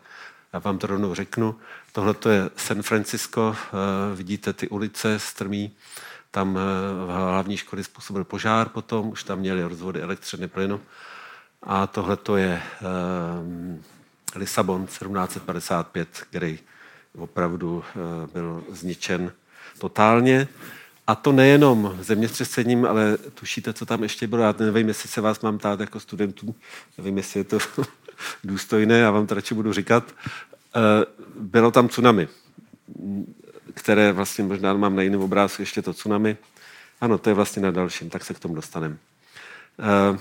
já 0.54 0.60
vám 0.60 0.78
to 0.78 0.88
rovnou 0.88 1.16
řeknu. 1.16 1.56
Tohle 1.92 2.16
je 2.30 2.50
San 2.56 2.82
Francisco, 2.82 3.56
eh, 3.58 4.16
vidíte 4.16 4.54
ty 4.54 4.68
ulice 4.68 5.20
strmý, 5.20 5.72
tam 6.32 6.58
eh, 6.58 6.62
v 7.06 7.08
hlavní 7.08 7.58
školy 7.58 7.84
způsobil 7.84 8.24
požár 8.24 8.70
potom, 8.70 9.10
už 9.10 9.24
tam 9.24 9.40
měli 9.40 9.64
rozvody 9.64 10.02
elektřiny 10.02 10.48
plynu. 10.48 10.82
A 11.64 11.88
tohle 11.88 12.18
to 12.18 12.38
je 12.38 12.62
Lisabon 14.36 14.86
1755, 14.86 16.08
který 16.30 16.60
opravdu 17.18 17.84
byl 18.34 18.64
zničen 18.72 19.32
totálně. 19.80 20.48
A 21.10 21.16
to 21.16 21.32
nejenom 21.32 21.98
zemětřesením, 22.02 22.86
ale 22.86 23.18
tušíte, 23.18 23.74
co 23.74 23.86
tam 23.86 24.04
ještě 24.04 24.28
bylo. 24.28 24.44
Já 24.44 24.56
nevím, 24.60 24.88
jestli 24.88 25.10
se 25.10 25.22
vás 25.22 25.40
mám 25.40 25.58
tát 25.58 25.80
jako 25.80 26.00
studentů, 26.00 26.56
nevím, 26.98 27.18
jestli 27.18 27.40
je 27.40 27.44
to 27.44 27.58
důstojné, 28.44 29.00
já 29.00 29.12
vám 29.12 29.28
to 29.28 29.36
radši 29.36 29.56
budu 29.56 29.74
říkat. 29.74 30.04
Uh, 30.76 31.42
bylo 31.44 31.72
tam 31.72 31.88
tsunami 31.88 32.28
které 33.74 34.12
vlastně 34.12 34.44
možná 34.44 34.74
mám 34.74 34.96
na 34.96 35.02
jiném 35.02 35.22
obrázku 35.22 35.62
ještě 35.62 35.82
to 35.82 35.94
tsunami. 35.94 36.38
Ano, 37.02 37.18
to 37.18 37.30
je 37.30 37.34
vlastně 37.34 37.62
na 37.62 37.72
dalším, 37.72 38.10
tak 38.10 38.26
se 38.26 38.34
k 38.34 38.40
tomu 38.40 38.56
dostaneme. 38.56 38.98
Eh, 39.80 40.20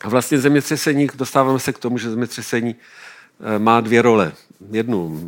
a 0.00 0.08
vlastně 0.08 0.38
zemětřesení, 0.38 1.08
dostáváme 1.14 1.58
se 1.58 1.72
k 1.72 1.78
tomu, 1.78 1.98
že 1.98 2.10
zemětřesení 2.10 2.74
eh, 2.74 3.58
má 3.58 3.80
dvě 3.80 4.02
role. 4.02 4.32
Jednu 4.70 5.20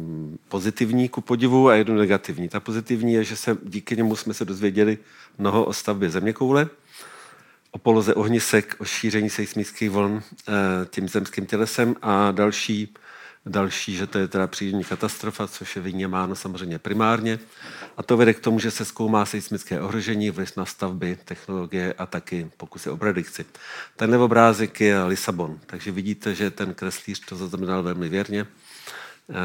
pozitivní 0.48 1.08
ku 1.08 1.20
podivu 1.20 1.68
a 1.68 1.74
jednu 1.74 1.94
negativní. 1.94 2.48
Ta 2.48 2.60
pozitivní 2.60 3.12
je, 3.12 3.24
že 3.24 3.36
se 3.36 3.58
díky 3.62 3.96
němu 3.96 4.16
jsme 4.16 4.34
se 4.34 4.44
dozvěděli 4.44 4.98
mnoho 5.38 5.64
o 5.64 5.72
stavbě 5.72 6.10
zeměkoule, 6.10 6.68
o 7.70 7.78
poloze 7.78 8.14
ohnisek, 8.14 8.76
o 8.78 8.84
šíření 8.84 9.30
seismických 9.30 9.90
vln 9.90 10.22
eh, 10.22 10.52
tím 10.90 11.08
zemským 11.08 11.46
tělesem 11.46 11.96
a 12.02 12.30
další 12.30 12.94
Další, 13.48 13.96
že 13.96 14.06
to 14.06 14.18
je 14.18 14.28
teda 14.28 14.46
přírodní 14.46 14.84
katastrofa, 14.84 15.48
což 15.48 15.76
je 15.76 15.82
vyněmáno 15.82 16.34
samozřejmě 16.34 16.78
primárně. 16.78 17.38
A 17.96 18.02
to 18.02 18.16
vede 18.16 18.34
k 18.34 18.40
tomu, 18.40 18.58
že 18.58 18.70
se 18.70 18.84
zkoumá 18.84 19.26
seismické 19.26 19.80
ohrožení, 19.80 20.30
vliv 20.30 20.56
na 20.56 20.64
stavby, 20.64 21.18
technologie 21.24 21.92
a 21.92 22.06
taky 22.06 22.50
pokusy 22.56 22.90
o 22.90 22.96
predikci. 22.96 23.44
Tenhle 23.96 24.18
obrázek 24.18 24.80
je 24.80 25.02
Lisabon, 25.02 25.58
takže 25.66 25.90
vidíte, 25.90 26.34
že 26.34 26.50
ten 26.50 26.74
kreslíř 26.74 27.20
to 27.20 27.36
zaznamenal 27.36 27.82
velmi 27.82 28.08
věrně, 28.08 28.46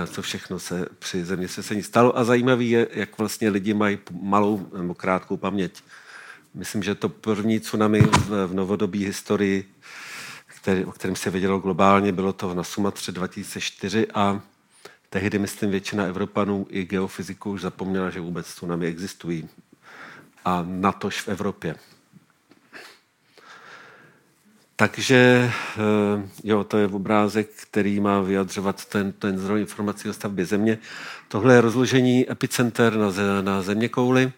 co 0.07 0.21
všechno 0.21 0.59
se 0.59 0.85
při 0.99 1.25
zemětřesení 1.25 1.83
stalo. 1.83 2.17
A 2.17 2.23
zajímavý 2.23 2.69
je, 2.69 2.87
jak 2.91 3.17
vlastně 3.17 3.49
lidi 3.49 3.73
mají 3.73 3.99
malou 4.21 4.67
nebo 4.77 4.93
krátkou 4.93 5.37
paměť. 5.37 5.83
Myslím, 6.53 6.83
že 6.83 6.95
to 6.95 7.09
první 7.09 7.59
tsunami 7.59 8.01
v 8.01 8.53
novodobí 8.53 9.05
historii 9.05 9.71
který, 10.61 10.85
o 10.85 10.91
kterém 10.91 11.15
se 11.15 11.29
vědělo 11.29 11.59
globálně, 11.59 12.11
bylo 12.11 12.33
to 12.33 12.53
na 12.53 12.63
Sumatře 12.63 13.11
2004 13.11 14.07
a 14.13 14.41
tehdy, 15.09 15.39
myslím, 15.39 15.71
většina 15.71 16.05
Evropanů 16.05 16.67
i 16.69 16.85
geofyziků 16.85 17.51
už 17.51 17.61
zapomněla, 17.61 18.09
že 18.09 18.19
vůbec 18.19 18.45
tsunami 18.45 18.87
existují. 18.87 19.49
A 20.45 20.65
natož 20.67 21.21
v 21.21 21.27
Evropě. 21.27 21.75
Takže 24.81 25.51
eh, 25.77 26.29
jo, 26.43 26.63
to 26.63 26.77
je 26.77 26.87
obrázek, 26.87 27.49
který 27.61 27.99
má 27.99 28.21
vyjadřovat 28.21 28.85
ten, 28.85 29.11
ten 29.11 29.37
zdroj 29.37 29.61
informací 29.61 30.09
o 30.09 30.13
stavbě 30.13 30.45
země. 30.45 30.77
Tohle 31.27 31.53
je 31.53 31.61
rozložení 31.61 32.31
epicenter 32.31 32.97
na, 32.97 33.11
na 33.41 33.61
země 33.61 33.89
kouli. 33.89 34.31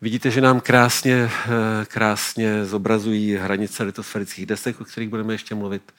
Vidíte, 0.00 0.30
že 0.30 0.40
nám 0.40 0.60
krásně, 0.60 1.30
eh, 1.46 1.50
krásně 1.84 2.64
zobrazují 2.64 3.34
hranice 3.34 3.82
litosférických 3.82 4.46
desek, 4.46 4.80
o 4.80 4.84
kterých 4.84 5.08
budeme 5.08 5.34
ještě 5.34 5.54
mluvit. 5.54 5.92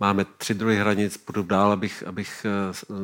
Máme 0.00 0.26
tři 0.38 0.54
druhy 0.54 0.76
hranic, 0.76 1.16
půjdu 1.16 1.42
dál, 1.42 1.72
abych, 1.72 2.04
abych 2.06 2.46
eh, 2.46 2.94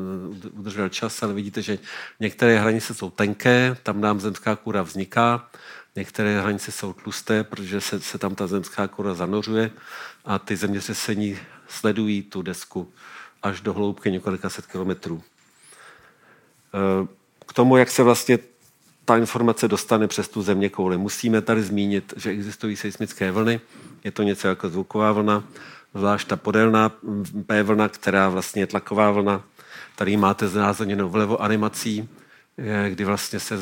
udržel 0.53 0.88
čas, 0.88 1.23
ale 1.23 1.35
vidíte, 1.35 1.62
že 1.62 1.79
některé 2.21 2.59
hranice 2.59 2.95
jsou 2.95 3.11
tenké, 3.11 3.76
tam 3.83 4.00
nám 4.00 4.21
zemská 4.21 4.57
kůra 4.57 4.83
vzniká, 4.83 5.49
některé 5.97 6.41
hranice 6.41 6.73
jsou 6.73 6.93
tlusté, 6.93 7.45
protože 7.45 7.81
se, 7.81 8.00
se 8.00 8.19
tam 8.19 8.35
ta 8.35 8.47
zemská 8.47 8.88
kůra 8.88 9.15
zanořuje 9.15 9.71
a 10.25 10.38
ty 10.38 10.57
zemětřesení 10.57 11.38
sledují 11.69 12.23
tu 12.23 12.43
desku 12.43 12.93
až 13.43 13.61
do 13.61 13.73
hloubky 13.73 14.12
několika 14.12 14.50
set 14.50 14.67
kilometrů. 14.67 15.23
Eh, 16.75 17.07
k 17.47 17.53
tomu, 17.53 17.76
jak 17.76 17.91
se 17.91 18.03
vlastně 18.03 18.38
ta 19.05 19.17
informace 19.17 19.69
dostane 19.69 20.09
přes 20.09 20.29
tu 20.29 20.43
země 20.43 20.69
kouli. 20.69 20.99
Musíme 20.99 21.43
tady 21.43 21.62
zmínit, 21.62 22.15
že 22.17 22.31
existují 22.31 22.76
seismické 22.76 23.31
vlny, 23.31 23.61
je 24.05 24.11
to 24.11 24.23
něco 24.23 24.49
jako 24.49 24.69
zvuková 24.69 25.12
vlna, 25.12 25.45
zvlášť 25.95 26.29
ta 26.29 26.37
podélná 26.37 26.93
P 27.47 27.62
vlna, 27.62 27.88
která 27.88 28.29
vlastně 28.29 28.62
je 28.62 28.67
tlaková 28.67 29.11
vlna. 29.11 29.45
Tady 29.97 30.17
máte 30.17 30.49
znázorněnou 30.49 31.09
vlevo 31.09 31.43
animací, 31.43 32.09
kdy 32.88 33.04
vlastně 33.04 33.40
se, 33.40 33.58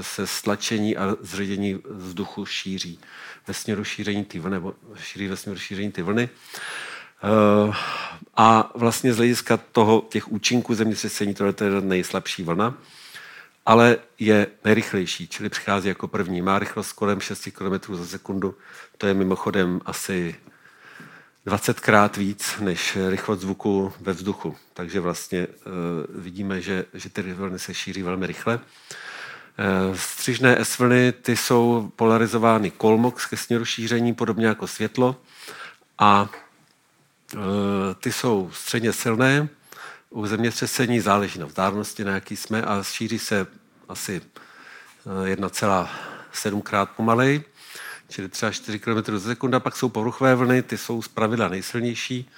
se 0.00 0.26
stlačení 0.26 0.96
a 0.96 1.16
zředění 1.20 1.82
vzduchu 1.90 2.46
šíří 2.46 2.98
ve 3.46 3.54
směru 3.54 3.84
šíření 3.84 4.24
ty 4.24 4.38
vlny, 4.38 4.54
nebo 4.54 4.74
šíří 4.96 5.28
ve 5.28 5.36
směru 5.36 5.60
šíření 5.60 5.92
ty 5.92 6.02
vlny. 6.02 6.28
Eh, 7.24 7.72
a 8.36 8.70
vlastně 8.74 9.14
z 9.14 9.16
hlediska 9.16 9.56
toho, 9.56 10.06
těch 10.08 10.32
účinků 10.32 10.74
zemětřesení, 10.74 11.34
to 11.34 11.44
je 11.44 11.80
nejslabší 11.80 12.42
vlna 12.42 12.74
ale 13.66 13.96
je 14.18 14.46
nejrychlejší, 14.64 15.28
čili 15.28 15.48
přichází 15.48 15.88
jako 15.88 16.08
první. 16.08 16.42
Má 16.42 16.58
rychlost 16.58 16.92
kolem 16.92 17.20
6 17.20 17.48
km 17.52 17.94
za 17.94 18.06
sekundu. 18.06 18.54
To 18.98 19.06
je 19.06 19.14
mimochodem 19.14 19.80
asi 19.84 20.34
20 21.46 21.80
krát 21.80 22.16
víc 22.16 22.54
než 22.60 22.98
rychlost 23.08 23.40
zvuku 23.40 23.92
ve 24.00 24.12
vzduchu. 24.12 24.56
Takže 24.74 25.00
vlastně 25.00 25.46
uh, 25.46 25.72
vidíme, 26.22 26.60
že, 26.60 26.84
že 26.94 27.10
ty 27.10 27.22
vlny 27.32 27.58
se 27.58 27.74
šíří 27.74 28.02
velmi 28.02 28.26
rychle. 28.26 28.56
Uh, 28.56 29.96
střižné 29.96 30.56
S-vlny 30.64 31.12
ty 31.12 31.36
jsou 31.36 31.92
polarizovány 31.96 32.70
kolmox 32.70 33.26
ke 33.26 33.36
směru 33.36 33.64
šíření, 33.64 34.14
podobně 34.14 34.46
jako 34.46 34.66
světlo. 34.66 35.16
A 35.98 36.28
uh, 37.34 37.40
ty 38.00 38.12
jsou 38.12 38.50
středně 38.52 38.92
silné, 38.92 39.48
u 40.10 40.26
zemětřesení 40.26 41.00
záleží 41.00 41.38
na 41.38 41.46
vzdálenosti, 41.46 42.04
na 42.04 42.12
jaký 42.12 42.36
jsme, 42.36 42.62
a 42.62 42.82
šíří 42.82 43.18
se 43.18 43.46
asi 43.88 44.22
1,7 45.06 46.58
eh, 46.58 46.62
krát 46.62 46.90
pomalej. 46.90 47.42
Čili 48.08 48.28
třeba 48.28 48.52
4 48.52 48.78
km 48.78 49.16
za 49.16 49.28
sekunda, 49.28 49.60
pak 49.60 49.76
jsou 49.76 49.88
povrchové 49.88 50.34
vlny, 50.34 50.62
ty 50.62 50.78
jsou 50.78 51.02
z 51.02 51.08
pravidla 51.08 51.48
nejsilnější, 51.48 52.30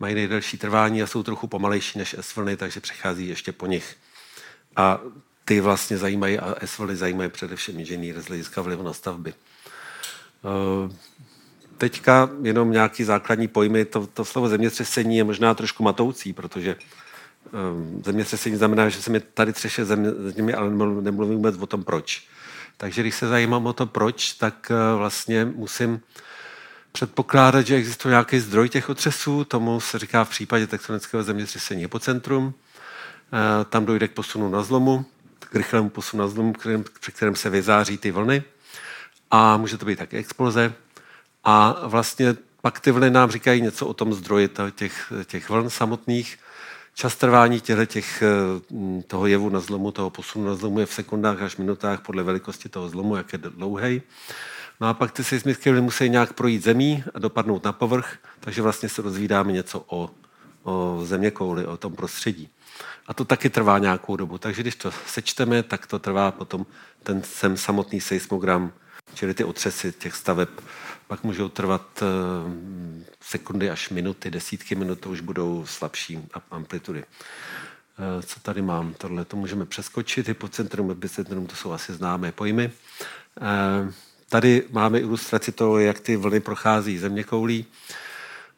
mají 0.00 0.14
nejdelší 0.14 0.58
trvání 0.58 1.02
a 1.02 1.06
jsou 1.06 1.22
trochu 1.22 1.46
pomalejší 1.46 1.98
než 1.98 2.16
S 2.18 2.36
vlny, 2.36 2.56
takže 2.56 2.80
přechází 2.80 3.28
ještě 3.28 3.52
po 3.52 3.66
nich. 3.66 3.96
A 4.76 5.00
ty 5.44 5.60
vlastně 5.60 5.98
zajímají, 5.98 6.38
a 6.38 6.66
S 6.66 6.78
vlny 6.78 6.96
zajímají 6.96 7.30
především 7.30 7.80
inženýry 7.80 8.20
z 8.20 8.26
hlediska 8.26 8.62
vlivu 8.62 8.82
na 8.82 8.92
stavby. 8.92 9.34
Eh, 10.44 10.92
teďka 11.78 12.30
jenom 12.42 12.72
nějaký 12.72 13.04
základní 13.04 13.48
pojmy. 13.48 13.84
To, 13.84 14.06
to 14.06 14.24
slovo 14.24 14.48
zemětřesení 14.48 15.16
je 15.16 15.24
možná 15.24 15.54
trošku 15.54 15.82
matoucí, 15.82 16.32
protože 16.32 16.76
um, 17.72 18.02
zemětřesení 18.04 18.56
znamená, 18.56 18.88
že 18.88 19.02
se 19.02 19.10
mi 19.10 19.20
tady 19.20 19.52
třeše 19.52 19.84
země, 19.84 20.54
ale 20.54 20.70
nemluvím 21.02 21.36
vůbec 21.36 21.56
o 21.58 21.66
tom 21.66 21.84
proč. 21.84 22.28
Takže 22.80 23.02
když 23.02 23.14
se 23.14 23.28
zajímám 23.28 23.66
o 23.66 23.72
to 23.72 23.86
proč, 23.86 24.32
tak 24.32 24.70
uh, 24.70 24.98
vlastně 24.98 25.44
musím 25.44 26.00
předpokládat, 26.92 27.66
že 27.66 27.76
existuje 27.76 28.10
nějaký 28.10 28.40
zdroj 28.40 28.68
těch 28.68 28.88
otřesů, 28.88 29.44
tomu 29.44 29.80
se 29.80 29.98
říká 29.98 30.24
v 30.24 30.30
případě 30.30 30.66
tektonického 30.66 31.22
zemětřesení 31.22 31.82
hypocentrum. 31.82 32.44
Uh, 32.46 32.52
tam 33.64 33.84
dojde 33.84 34.08
k 34.08 34.12
posunu 34.12 34.50
na 34.50 34.62
zlomu, 34.62 35.04
k 35.38 35.54
rychlému 35.54 35.90
posunu 35.90 36.22
na 36.22 36.28
zlomu, 36.28 36.52
kterým, 36.52 36.84
při 37.00 37.12
kterém 37.12 37.36
se 37.36 37.50
vyzáří 37.50 37.98
ty 37.98 38.10
vlny. 38.10 38.42
A 39.30 39.56
může 39.56 39.78
to 39.78 39.86
být 39.86 39.98
také 39.98 40.16
exploze. 40.18 40.72
A 41.44 41.86
vlastně 41.86 42.36
pak 42.62 42.80
ty 42.80 42.90
vlny 42.90 43.10
nám 43.10 43.30
říkají 43.30 43.62
něco 43.62 43.86
o 43.86 43.94
tom 43.94 44.14
zdroji 44.14 44.48
těch, 44.74 45.12
těch 45.24 45.50
vln 45.50 45.70
samotných. 45.70 46.38
Čas 46.98 47.16
trvání 47.16 47.60
těch, 47.86 48.22
eh, 48.22 49.02
toho 49.06 49.26
jevu 49.26 49.48
na 49.48 49.60
zlomu, 49.60 49.92
toho 49.92 50.10
posunu 50.10 50.46
na 50.46 50.54
zlomu 50.54 50.80
je 50.80 50.86
v 50.86 50.92
sekundách 50.92 51.42
až 51.42 51.56
minutách 51.56 52.00
podle 52.00 52.22
velikosti 52.22 52.68
toho 52.68 52.88
zlomu, 52.88 53.16
jak 53.16 53.32
je 53.32 53.38
dlouhý. 53.38 54.02
No 54.80 54.88
a 54.88 54.94
pak 54.94 55.12
ty 55.12 55.24
seismické 55.24 55.70
vlny 55.70 55.82
musí 55.82 56.08
nějak 56.08 56.32
projít 56.32 56.62
zemí 56.62 57.04
a 57.14 57.18
dopadnout 57.18 57.64
na 57.64 57.72
povrch, 57.72 58.18
takže 58.40 58.62
vlastně 58.62 58.88
se 58.88 59.02
dozvídáme 59.02 59.52
něco 59.52 59.84
o, 59.86 60.10
o 60.62 61.00
země 61.04 61.30
kouli, 61.30 61.66
o 61.66 61.76
tom 61.76 61.94
prostředí. 61.94 62.48
A 63.06 63.14
to 63.14 63.24
taky 63.24 63.50
trvá 63.50 63.78
nějakou 63.78 64.16
dobu. 64.16 64.38
Takže 64.38 64.62
když 64.62 64.76
to 64.76 64.90
sečteme, 65.06 65.62
tak 65.62 65.86
to 65.86 65.98
trvá 65.98 66.30
potom 66.30 66.66
ten 67.02 67.22
sem 67.22 67.56
samotný 67.56 68.00
seismogram, 68.00 68.72
čili 69.14 69.34
ty 69.34 69.44
otřesy 69.44 69.92
těch 69.92 70.14
staveb 70.14 70.48
pak 71.08 71.24
můžou 71.24 71.48
trvat 71.48 72.02
eh, 72.02 72.06
sekundy 73.20 73.70
až 73.70 73.90
minuty, 73.90 74.30
desítky 74.30 74.74
minut, 74.74 75.00
to 75.00 75.10
už 75.10 75.20
budou 75.20 75.66
slabší 75.66 76.18
amplitudy. 76.50 77.04
Eh, 77.04 78.22
co 78.22 78.40
tady 78.40 78.62
mám? 78.62 78.94
Tohle 78.98 79.24
to 79.24 79.36
můžeme 79.36 79.66
přeskočit. 79.66 80.28
Hypocentrum, 80.28 80.90
epicentrum, 80.90 81.46
to 81.46 81.56
jsou 81.56 81.72
asi 81.72 81.92
známé 81.92 82.32
pojmy. 82.32 82.70
Eh, 83.40 83.92
tady 84.28 84.64
máme 84.70 85.00
ilustraci 85.00 85.52
toho, 85.52 85.78
jak 85.78 86.00
ty 86.00 86.16
vlny 86.16 86.40
prochází 86.40 86.98
země 86.98 87.24
koulí. 87.24 87.66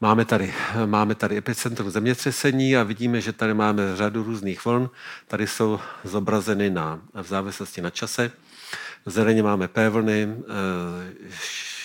Máme 0.01 0.25
tady, 0.25 0.55
máme 0.87 1.15
tady 1.15 1.37
epicentrum 1.37 1.91
zemětřesení 1.91 2.77
a 2.77 2.83
vidíme, 2.83 3.21
že 3.21 3.33
tady 3.33 3.55
máme 3.55 3.97
řadu 3.97 4.23
různých 4.23 4.65
vln. 4.65 4.91
Tady 5.29 5.47
jsou 5.47 5.81
zobrazeny 6.05 6.71
na, 6.71 7.01
v 7.15 7.27
závislosti 7.27 7.81
na 7.83 7.91
čase. 7.91 8.31
Zeleně 9.07 9.43
máme 9.43 9.69
P 9.69 9.89
vlny, 9.89 10.37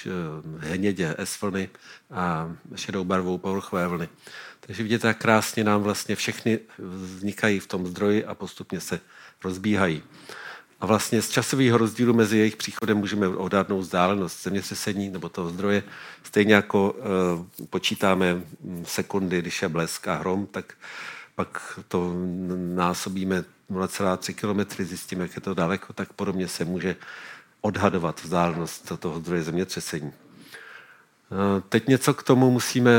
Eh, 0.08 0.68
hnědě 0.68 1.16
S 1.18 1.42
vlny 1.42 1.70
a 2.12 2.52
šedou 2.76 3.04
barvou 3.04 3.38
povrchové 3.38 3.88
vlny. 3.88 4.10
Takže 4.60 4.84
vidíte, 4.84 5.08
jak 5.08 5.18
krásně 5.18 5.64
nám 5.64 5.84
vlastně 5.84 6.16
všechny 6.16 6.60
vznikají 6.80 7.60
v 7.60 7.68
tom 7.68 7.88
zdroji 7.88 8.26
a 8.26 8.36
postupně 8.36 8.80
se 8.80 9.00
rozbíhají. 9.44 10.04
A 10.82 10.86
vlastně 10.86 11.22
z 11.22 11.30
časového 11.30 11.78
rozdílu 11.78 12.14
mezi 12.14 12.38
jejich 12.38 12.56
příchodem 12.56 12.98
můžeme 12.98 13.28
odhadnout 13.28 13.82
vzdálenost 13.82 14.44
zemětřesení 14.44 15.10
nebo 15.10 15.30
toho 15.30 15.50
zdroje. 15.50 15.84
Stejně 16.24 16.54
jako 16.54 16.92
uh, 16.92 17.66
počítáme 17.70 18.42
sekundy, 18.84 19.42
když 19.42 19.62
je 19.62 19.70
blesk 19.70 20.08
a 20.08 20.16
hrom, 20.16 20.46
tak 20.46 20.74
pak 21.36 21.80
to 21.88 22.14
násobíme 22.76 23.44
0,3 23.72 24.34
km, 24.34 24.84
zjistíme, 24.84 25.22
jak 25.24 25.36
je 25.36 25.42
to 25.42 25.54
daleko, 25.54 25.94
tak 25.94 26.14
podobně 26.14 26.48
se 26.48 26.66
může 26.66 26.96
odhadovat 27.66 28.24
vzdálenost 28.24 28.92
toho 29.00 29.20
zdroje 29.20 29.44
zemětřesení. 29.44 30.14
Eh, 30.14 31.62
teď 31.70 31.88
něco 31.88 32.14
k 32.14 32.24
tomu 32.24 32.52
musíme, 32.52 32.92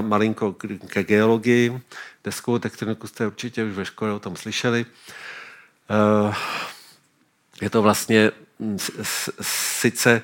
malinko 0.00 0.52
ke 0.86 1.04
geologii. 1.04 1.80
Deskovou 2.24 2.58
tektoniku 2.58 3.06
jste 3.06 3.26
určitě 3.26 3.64
už 3.64 3.72
ve 3.72 3.84
škole 3.84 4.12
o 4.12 4.18
tom 4.18 4.36
slyšeli. 4.36 4.86
Eh, 5.90 6.34
je 7.62 7.70
to 7.70 7.82
vlastně, 7.82 8.30
hm, 8.60 8.78
sice 9.80 10.22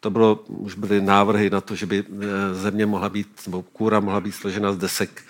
to 0.00 0.10
bylo, 0.10 0.34
už 0.48 0.74
byly 0.74 1.00
návrhy 1.00 1.50
na 1.50 1.60
to, 1.60 1.74
že 1.76 1.86
by 1.86 2.04
eh, 2.04 2.54
země 2.54 2.86
mohla 2.86 3.08
být, 3.08 3.28
nebo 3.46 3.62
kůra 3.62 4.00
mohla 4.00 4.20
být 4.20 4.32
složena 4.32 4.72
z 4.72 4.76
desek 4.76 5.22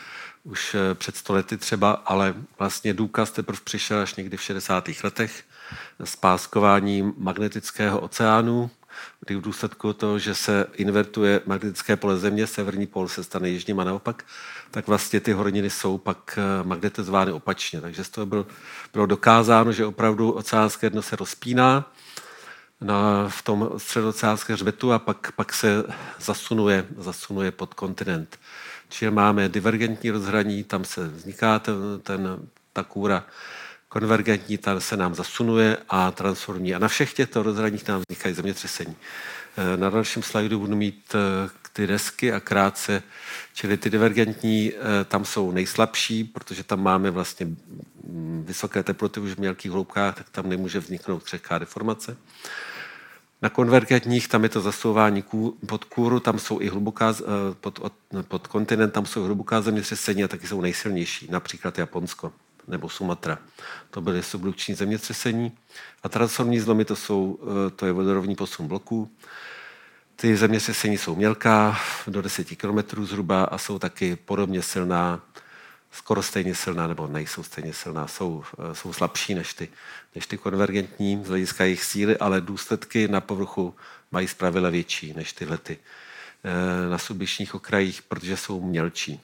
už 0.44 0.76
před 0.94 1.16
stolety 1.16 1.56
třeba, 1.56 1.90
ale 1.90 2.34
vlastně 2.58 2.94
důkaz 2.94 3.30
teprve 3.30 3.58
přišel 3.64 3.98
až 3.98 4.14
někdy 4.14 4.36
v 4.36 4.42
60. 4.42 5.02
letech 5.02 5.44
spáskování 6.04 7.12
magnetického 7.16 8.00
oceánu, 8.00 8.70
kdy 9.20 9.36
v 9.36 9.40
důsledku 9.40 9.92
toho, 9.92 10.18
že 10.18 10.34
se 10.34 10.66
invertuje 10.74 11.40
magnetické 11.46 11.96
pole 11.96 12.18
Země, 12.18 12.46
severní 12.46 12.86
pol 12.86 13.08
se 13.08 13.24
stane 13.24 13.48
jižním 13.48 13.80
a 13.80 13.84
naopak, 13.84 14.24
tak 14.70 14.86
vlastně 14.86 15.20
ty 15.20 15.32
horniny 15.32 15.70
jsou 15.70 15.98
pak 15.98 16.38
eh, 16.38 16.64
magnetizovány 16.64 17.32
opačně. 17.32 17.80
Takže 17.80 18.04
z 18.04 18.08
toho 18.08 18.26
bylo, 18.26 18.46
bylo 18.92 19.06
dokázáno, 19.06 19.72
že 19.72 19.86
opravdu 19.86 20.30
oceánské 20.32 20.90
dno 20.90 21.02
se 21.02 21.16
rozpíná 21.16 21.92
na, 22.80 23.28
v 23.28 23.42
tom 23.42 23.70
středoceánském 23.76 24.54
hřbetu 24.56 24.92
a 24.92 24.98
pak, 24.98 25.32
pak 25.32 25.52
se 25.52 25.84
zasunuje, 26.20 26.86
zasunuje 26.98 27.50
pod 27.50 27.74
kontinent. 27.74 28.38
Čili 28.88 29.10
máme 29.10 29.48
divergentní 29.48 30.10
rozhraní, 30.10 30.64
tam 30.64 30.84
se 30.84 31.08
vzniká 31.08 31.58
ten, 31.58 31.74
ten, 32.02 32.38
ta 32.72 32.82
kůra 32.82 33.24
konvergentní 34.00 34.58
ta 34.58 34.80
se 34.80 34.96
nám 34.96 35.14
zasunuje 35.14 35.76
a 35.88 36.10
transformní. 36.10 36.74
A 36.74 36.78
na 36.78 36.88
všech 36.88 37.12
těchto 37.12 37.42
rozhraních 37.42 37.88
nám 37.88 38.00
vznikají 38.00 38.34
zemětřesení. 38.34 38.96
Eh, 39.56 39.76
na 39.76 39.90
dalším 39.90 40.22
slajdu 40.22 40.58
budu 40.58 40.76
mít 40.76 41.14
eh, 41.14 41.50
ty 41.72 41.86
desky 41.86 42.32
a 42.32 42.40
krátce, 42.40 43.02
čili 43.54 43.76
ty 43.76 43.90
divergentní 43.90 44.72
eh, 44.72 45.04
tam 45.04 45.24
jsou 45.24 45.52
nejslabší, 45.52 46.24
protože 46.24 46.64
tam 46.64 46.82
máme 46.82 47.10
vlastně 47.10 47.46
mm, 47.46 48.44
vysoké 48.46 48.82
teploty 48.82 49.20
už 49.20 49.30
v 49.30 49.38
mělkých 49.38 49.72
hloubkách, 49.72 50.14
tak 50.14 50.28
tam 50.30 50.48
nemůže 50.48 50.80
vzniknout 50.80 51.22
křehká 51.22 51.58
deformace. 51.58 52.16
Na 53.42 53.48
konvergentních 53.48 54.28
tam 54.28 54.42
je 54.42 54.48
to 54.48 54.60
zasouvání 54.60 55.24
pod 55.66 55.84
kůru, 55.84 56.20
tam 56.20 56.38
jsou 56.38 56.60
i 56.60 56.68
hluboká, 56.68 57.14
pod, 57.60 57.80
pod 58.28 58.46
kontinent, 58.46 58.92
tam 58.92 59.06
jsou 59.06 59.24
hluboká 59.24 59.60
zemětřesení 59.60 60.24
a 60.24 60.28
taky 60.28 60.46
jsou 60.46 60.60
nejsilnější, 60.60 61.28
například 61.30 61.78
Japonsko 61.78 62.32
nebo 62.68 62.88
Sumatra. 62.88 63.38
To 63.90 64.00
byly 64.00 64.22
subdukční 64.22 64.74
zemětřesení. 64.74 65.52
A 66.02 66.08
transformní 66.08 66.60
zlomy 66.60 66.84
to, 66.84 66.96
jsou, 66.96 67.38
eh, 67.42 67.70
to 67.70 67.86
je 67.86 67.92
vodorovní 67.92 68.36
posun 68.36 68.68
bloků. 68.68 69.10
Ty 70.16 70.36
zemětřesení 70.36 70.98
jsou 70.98 71.16
mělká, 71.16 71.78
do 72.06 72.22
10 72.22 72.56
km 72.56 73.04
zhruba 73.04 73.44
a 73.44 73.58
jsou 73.58 73.78
taky 73.78 74.16
podobně 74.16 74.62
silná, 74.62 75.20
skoro 75.92 76.22
stejně 76.22 76.54
silná, 76.54 76.86
nebo 76.86 77.06
nejsou 77.06 77.42
stejně 77.42 77.72
silná, 77.72 78.06
jsou, 78.06 78.44
eh, 78.58 78.74
jsou 78.74 78.92
slabší 78.92 79.34
než 79.34 79.54
ty, 79.54 79.68
než 80.14 80.26
ty 80.26 80.38
konvergentní 80.38 81.24
z 81.24 81.28
hlediska 81.28 81.64
jejich 81.64 81.84
síly, 81.84 82.18
ale 82.18 82.40
důsledky 82.40 83.08
na 83.08 83.20
povrchu 83.20 83.74
mají 84.12 84.28
zpravidla 84.28 84.70
větší 84.70 85.12
než 85.16 85.32
tyhle 85.32 85.58
ty 85.58 85.78
eh, 86.44 86.90
na 86.90 86.98
subičních 86.98 87.54
okrajích, 87.54 88.02
protože 88.02 88.36
jsou 88.36 88.60
mělčí. 88.60 89.20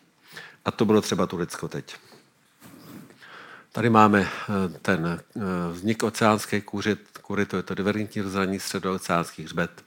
A 0.65 0.71
to 0.71 0.85
bylo 0.85 1.01
třeba 1.01 1.27
Turecko 1.27 1.69
teď. 1.69 1.97
Tady 3.73 3.91
máme 3.91 4.21
eh, 4.23 4.79
ten 4.83 5.07
eh, 5.07 5.41
vznik 5.73 6.03
oceánské 6.03 6.61
kůry, 6.61 6.97
kůry, 7.23 7.47
to 7.47 7.57
je 7.57 7.63
to 7.63 7.75
divergentní 7.75 8.23
rozhraní 8.23 8.61
středooceánských 8.61 9.47
hřbet. 9.47 9.85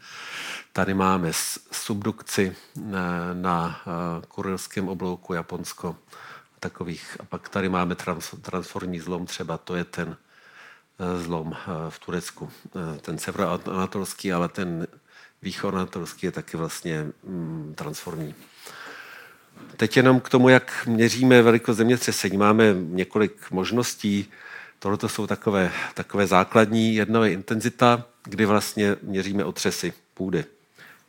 Tady 0.74 0.94
máme 0.94 1.32
subdukci 1.72 2.56
na, 2.76 3.34
na 3.34 3.82
eh, 3.82 4.26
kurilském 4.28 4.90
oblouku 4.90 5.34
Japonsko. 5.34 5.98
Takových. 6.60 7.18
A 7.20 7.26
pak 7.26 7.50
tady 7.50 7.70
máme 7.70 7.96
trans, 7.96 8.36
transformní 8.42 9.00
zlom, 9.00 9.26
třeba 9.26 9.58
to 9.58 9.76
je 9.76 9.84
ten 9.84 10.18
zlom 11.18 11.56
v 11.90 12.00
Turecku. 12.00 12.52
Ten 13.02 13.18
severoanatolský, 13.18 14.34
ale 14.34 14.50
ten 14.50 14.88
východoanatolský 15.42 16.26
je 16.26 16.32
taky 16.32 16.58
vlastně 16.58 17.08
mm, 17.24 17.74
transformní. 17.78 18.36
Teď 19.78 19.98
jenom 19.98 20.20
k 20.20 20.30
tomu, 20.30 20.50
jak 20.50 20.86
měříme 20.86 21.42
velikost 21.42 21.78
zemětřesení. 21.78 22.38
Máme 22.38 22.76
několik 22.80 23.52
možností. 23.52 24.32
Tohle 24.80 24.98
jsou 25.08 25.28
takové, 25.28 25.72
takové 25.94 26.28
základní. 26.28 26.96
Jedno 26.96 27.24
je 27.24 27.32
intenzita, 27.32 28.06
kdy 28.24 28.46
vlastně 28.46 28.96
měříme 29.02 29.44
otřesy 29.44 29.94
půdy 30.14 30.46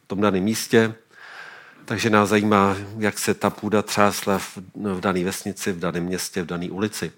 v 0.04 0.09
tom 0.09 0.20
daném 0.20 0.44
místě. 0.44 0.94
Takže 1.85 2.11
nás 2.11 2.28
zajímá, 2.28 2.76
jak 2.98 3.18
se 3.18 3.35
ta 3.35 3.50
půda 3.50 3.82
třásla 3.82 4.38
v, 4.38 4.59
v 4.74 5.00
dané 5.00 5.24
vesnici, 5.24 5.72
v 5.72 5.78
daném 5.78 6.04
městě, 6.04 6.42
v 6.42 6.46
dané 6.46 6.70
ulici. 6.70 7.12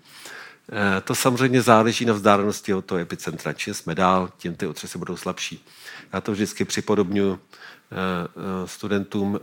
Eh, 0.73 1.01
to 1.01 1.15
samozřejmě 1.15 1.63
záleží 1.63 2.05
na 2.05 2.13
vzdálenosti 2.13 2.75
od 2.75 2.85
toho 2.85 2.99
epicentra. 2.99 3.53
Čím 3.53 3.75
jsme 3.75 3.95
dál, 3.95 4.31
tím 4.39 4.55
ty 4.55 4.67
otřesy 4.67 4.99
budou 4.99 5.17
slabší. 5.17 5.65
Já 6.13 6.21
to 6.21 6.33
vždycky 6.33 6.65
připodobňuji 6.65 7.39
studentům 8.67 9.41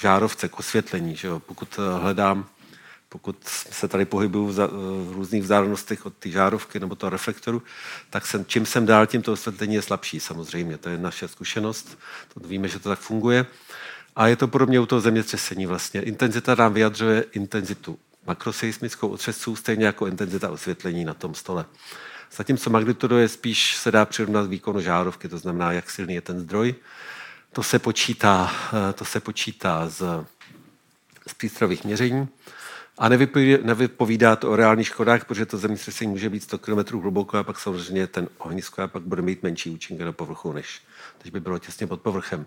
žárovce, 0.00 0.48
k 0.48 0.58
osvětlení. 0.58 1.16
Že 1.16 1.28
jo? 1.28 1.40
Pokud 1.40 1.78
hledám 1.98 2.46
pokud 3.12 3.36
se 3.48 3.88
tady 3.88 4.04
pohybuju 4.04 4.46
v, 4.46 4.54
v 5.08 5.12
různých 5.12 5.42
vzdálenostech 5.42 6.06
od 6.06 6.14
té 6.14 6.28
žárovky 6.28 6.80
nebo 6.80 6.94
toho 6.94 7.10
reflektoru, 7.10 7.62
tak 8.10 8.26
jsem, 8.26 8.44
čím 8.44 8.66
jsem 8.66 8.86
dál, 8.86 9.06
tím 9.06 9.22
to 9.22 9.32
osvětlení 9.32 9.74
je 9.74 9.82
slabší 9.82 10.20
samozřejmě. 10.20 10.78
To 10.78 10.88
je 10.88 10.98
naše 10.98 11.28
zkušenost, 11.28 11.98
to 12.34 12.48
víme, 12.48 12.68
že 12.68 12.78
to 12.78 12.88
tak 12.88 12.98
funguje. 12.98 13.46
A 14.16 14.26
je 14.26 14.36
to 14.36 14.48
podobně 14.48 14.80
u 14.80 14.86
toho 14.86 15.00
zemětřesení 15.00 15.66
vlastně. 15.66 16.02
Intenzita 16.02 16.54
nám 16.54 16.74
vyjadřuje 16.74 17.24
intenzitu 17.32 17.98
makroseismickou 18.26 19.08
otřesů, 19.08 19.56
stejně 19.56 19.86
jako 19.86 20.06
intenzita 20.06 20.50
osvětlení 20.50 21.04
na 21.04 21.14
tom 21.14 21.34
stole. 21.34 21.64
Zatímco 22.36 22.70
magnitudo 22.70 23.18
je 23.18 23.28
spíš, 23.28 23.76
se 23.76 23.90
dá 23.90 24.04
přirovnat 24.04 24.46
výkonu 24.46 24.80
žárovky, 24.80 25.28
to 25.28 25.38
znamená, 25.38 25.72
jak 25.72 25.90
silný 25.90 26.14
je 26.14 26.20
ten 26.20 26.40
zdroj. 26.40 26.74
To 27.52 27.62
se 27.62 27.78
počítá, 27.78 28.52
to 28.94 29.04
se 29.04 29.20
počítá 29.20 29.88
z, 29.88 30.02
z 31.26 31.34
přístrojových 31.34 31.84
měření. 31.84 32.28
A 32.98 33.08
nevypovídá, 33.08 33.58
nevypovídá 33.62 34.36
to 34.36 34.50
o 34.50 34.56
reálných 34.56 34.86
škodách, 34.86 35.24
protože 35.24 35.46
to 35.46 35.58
zemětřesení 35.58 36.10
může 36.10 36.30
být 36.30 36.42
100 36.42 36.58
km 36.58 37.00
hluboko 37.00 37.38
a 37.38 37.42
pak 37.42 37.58
samozřejmě 37.58 38.06
ten 38.06 38.28
ohnisko 38.38 38.82
a 38.82 38.88
pak 38.88 39.02
bude 39.02 39.22
mít 39.22 39.42
menší 39.42 39.70
účinky 39.70 40.04
na 40.04 40.12
povrchu, 40.12 40.52
než 40.52 40.80
teď 41.18 41.32
by 41.32 41.40
bylo 41.40 41.58
těsně 41.58 41.86
pod 41.86 42.00
povrchem. 42.00 42.46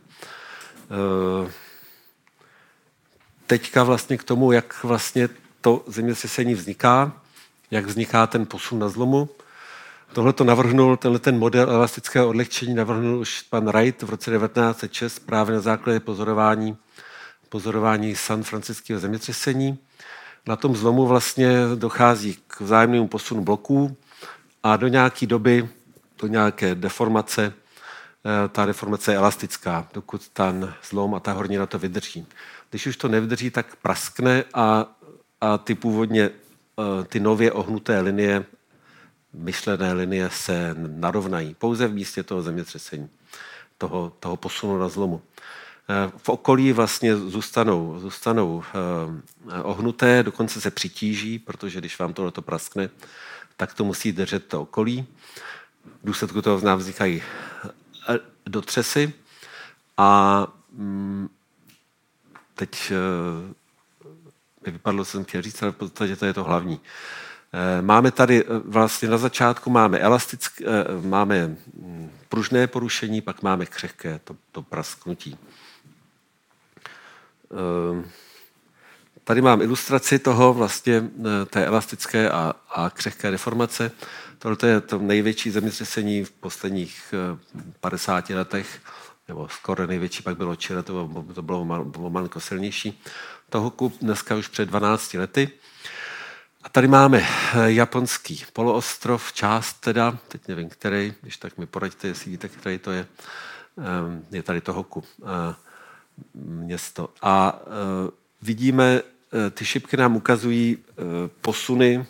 Eh, 0.83 1.51
teďka 3.47 3.83
vlastně 3.83 4.17
k 4.17 4.23
tomu, 4.23 4.51
jak 4.51 4.83
vlastně 4.83 5.29
to 5.61 5.83
zemětřesení 5.87 6.53
vzniká, 6.53 7.21
jak 7.71 7.85
vzniká 7.85 8.27
ten 8.27 8.45
posun 8.45 8.79
na 8.79 8.89
zlomu. 8.89 9.29
Tohle 10.13 10.33
to 10.33 10.43
navrhnul, 10.43 10.97
tenhle 10.97 11.19
ten 11.19 11.39
model 11.39 11.69
elastického 11.71 12.29
odlehčení 12.29 12.73
navrhnul 12.73 13.19
už 13.19 13.41
pan 13.41 13.65
Wright 13.65 14.01
v 14.03 14.09
roce 14.09 14.31
1906 14.31 15.19
právě 15.19 15.55
na 15.55 15.61
základě 15.61 15.99
pozorování, 15.99 16.77
pozorování 17.49 18.15
San 18.15 18.43
Franciského 18.43 18.99
zemětřesení 18.99 19.79
na 20.47 20.55
tom 20.55 20.75
zlomu 20.75 21.07
vlastně 21.07 21.51
dochází 21.75 22.37
k 22.47 22.61
vzájemnému 22.61 23.07
posunu 23.07 23.43
bloků 23.43 23.97
a 24.63 24.77
do 24.77 24.87
nějaké 24.87 25.25
doby, 25.25 25.69
do 26.21 26.27
nějaké 26.27 26.75
deformace, 26.75 27.53
eh, 28.25 28.49
ta 28.49 28.65
deformace 28.65 29.11
je 29.11 29.17
elastická, 29.17 29.87
dokud 29.93 30.29
ten 30.29 30.73
zlom 30.89 31.15
a 31.15 31.19
ta 31.19 31.31
hornina 31.31 31.65
to 31.65 31.79
vydrží. 31.79 32.27
Když 32.69 32.87
už 32.87 32.97
to 32.97 33.07
nevydrží, 33.07 33.49
tak 33.49 33.75
praskne 33.75 34.43
a, 34.53 34.85
a 35.41 35.57
ty 35.57 35.75
původně, 35.75 36.23
eh, 36.23 37.03
ty 37.03 37.19
nově 37.19 37.51
ohnuté 37.51 38.01
linie, 38.01 38.45
myšlené 39.33 39.93
linie 39.93 40.29
se 40.29 40.75
narovnají 40.77 41.53
pouze 41.53 41.87
v 41.87 41.93
místě 41.93 42.23
toho 42.23 42.41
zemětřesení, 42.41 43.09
toho, 43.77 44.13
toho 44.19 44.37
posunu 44.37 44.77
na 44.77 44.89
zlomu. 44.89 45.21
Eh, 45.89 46.11
v 46.17 46.29
okolí 46.29 46.73
vlastně 46.73 47.17
zůstanou, 47.17 47.99
zůstanou 47.99 48.63
eh, 48.63 49.61
ohnuté, 49.61 50.23
dokonce 50.23 50.61
se 50.61 50.71
přitíží, 50.71 51.39
protože 51.39 51.79
když 51.79 51.99
vám 51.99 52.13
tohle 52.13 52.31
praskne, 52.31 52.89
tak 53.57 53.73
to 53.73 53.83
musí 53.83 54.11
držet 54.11 54.47
to 54.47 54.61
okolí. 54.61 55.05
V 56.01 56.05
důsledku 56.07 56.41
toho 56.41 56.59
z 56.59 56.63
nás 56.63 56.79
vznikají 56.79 57.23
eh, 58.09 58.19
dotřesy 58.45 59.13
a 59.97 60.47
mm, 60.71 61.29
teď 62.55 62.91
mi 64.65 64.71
vypadlo, 64.71 65.05
co 65.05 65.11
jsem 65.11 65.23
chtěl 65.23 65.41
říct, 65.41 65.63
ale 65.63 65.71
v 65.71 65.75
podstatě 65.75 66.15
to 66.15 66.25
je 66.25 66.33
to 66.33 66.43
hlavní. 66.43 66.79
Máme 67.81 68.11
tady 68.11 68.43
vlastně 68.65 69.09
na 69.09 69.17
začátku 69.17 69.69
máme 69.69 69.99
elastické, 69.99 70.65
máme 71.01 71.47
mm, 71.47 72.11
pružné 72.29 72.67
porušení, 72.67 73.21
pak 73.21 73.41
máme 73.41 73.65
křehké, 73.65 74.19
to, 74.23 74.35
to 74.51 74.61
prasknutí. 74.61 75.37
Ehm, 77.53 78.05
tady 79.23 79.41
mám 79.41 79.61
ilustraci 79.61 80.19
toho 80.19 80.53
vlastně 80.53 81.03
eh, 81.19 81.45
té 81.45 81.65
elastické 81.65 82.29
a, 82.29 82.53
a 82.69 82.89
křehké 82.89 83.31
deformace. 83.31 83.91
Tohle 84.39 84.57
je 84.69 84.81
to 84.81 84.99
největší 84.99 85.51
zemětřesení 85.51 86.23
v 86.25 86.31
posledních 86.31 87.13
50 87.79 88.29
eh, 88.29 88.35
letech, 88.35 88.79
nebo 89.27 89.47
skoro 89.49 89.87
největší, 89.87 90.23
pak 90.23 90.37
bylo 90.37 90.55
Chile, 90.55 90.83
to 90.83 91.07
bylo, 91.07 91.33
to 91.33 91.41
bylo, 91.41 91.65
bylo 91.83 92.09
malinko 92.09 92.39
silnější. 92.39 93.01
Toho 93.49 93.69
kup 93.69 93.97
dneska 94.01 94.35
už 94.35 94.47
před 94.47 94.65
12 94.65 95.13
lety. 95.13 95.49
A 96.63 96.69
tady 96.69 96.87
máme 96.87 97.19
eh, 97.19 97.71
japonský 97.71 98.43
poloostrov, 98.53 99.33
část 99.33 99.73
teda, 99.73 100.17
teď 100.27 100.47
nevím, 100.47 100.69
který, 100.69 101.13
když 101.21 101.37
tak 101.37 101.57
mi 101.57 101.65
poraďte, 101.65 102.07
jestli 102.07 102.31
víte, 102.31 102.49
který 102.49 102.79
to 102.79 102.91
je. 102.91 103.07
Ehm, 103.77 104.25
je 104.31 104.43
tady 104.43 104.61
toho 104.61 104.83
kup 104.83 105.05
město. 106.33 107.09
A 107.21 107.59
e, 107.61 108.11
vidíme, 108.41 109.01
ty 109.51 109.65
šipky 109.65 109.97
nám 109.97 110.15
ukazují 110.15 110.77
posuny, 111.41 112.05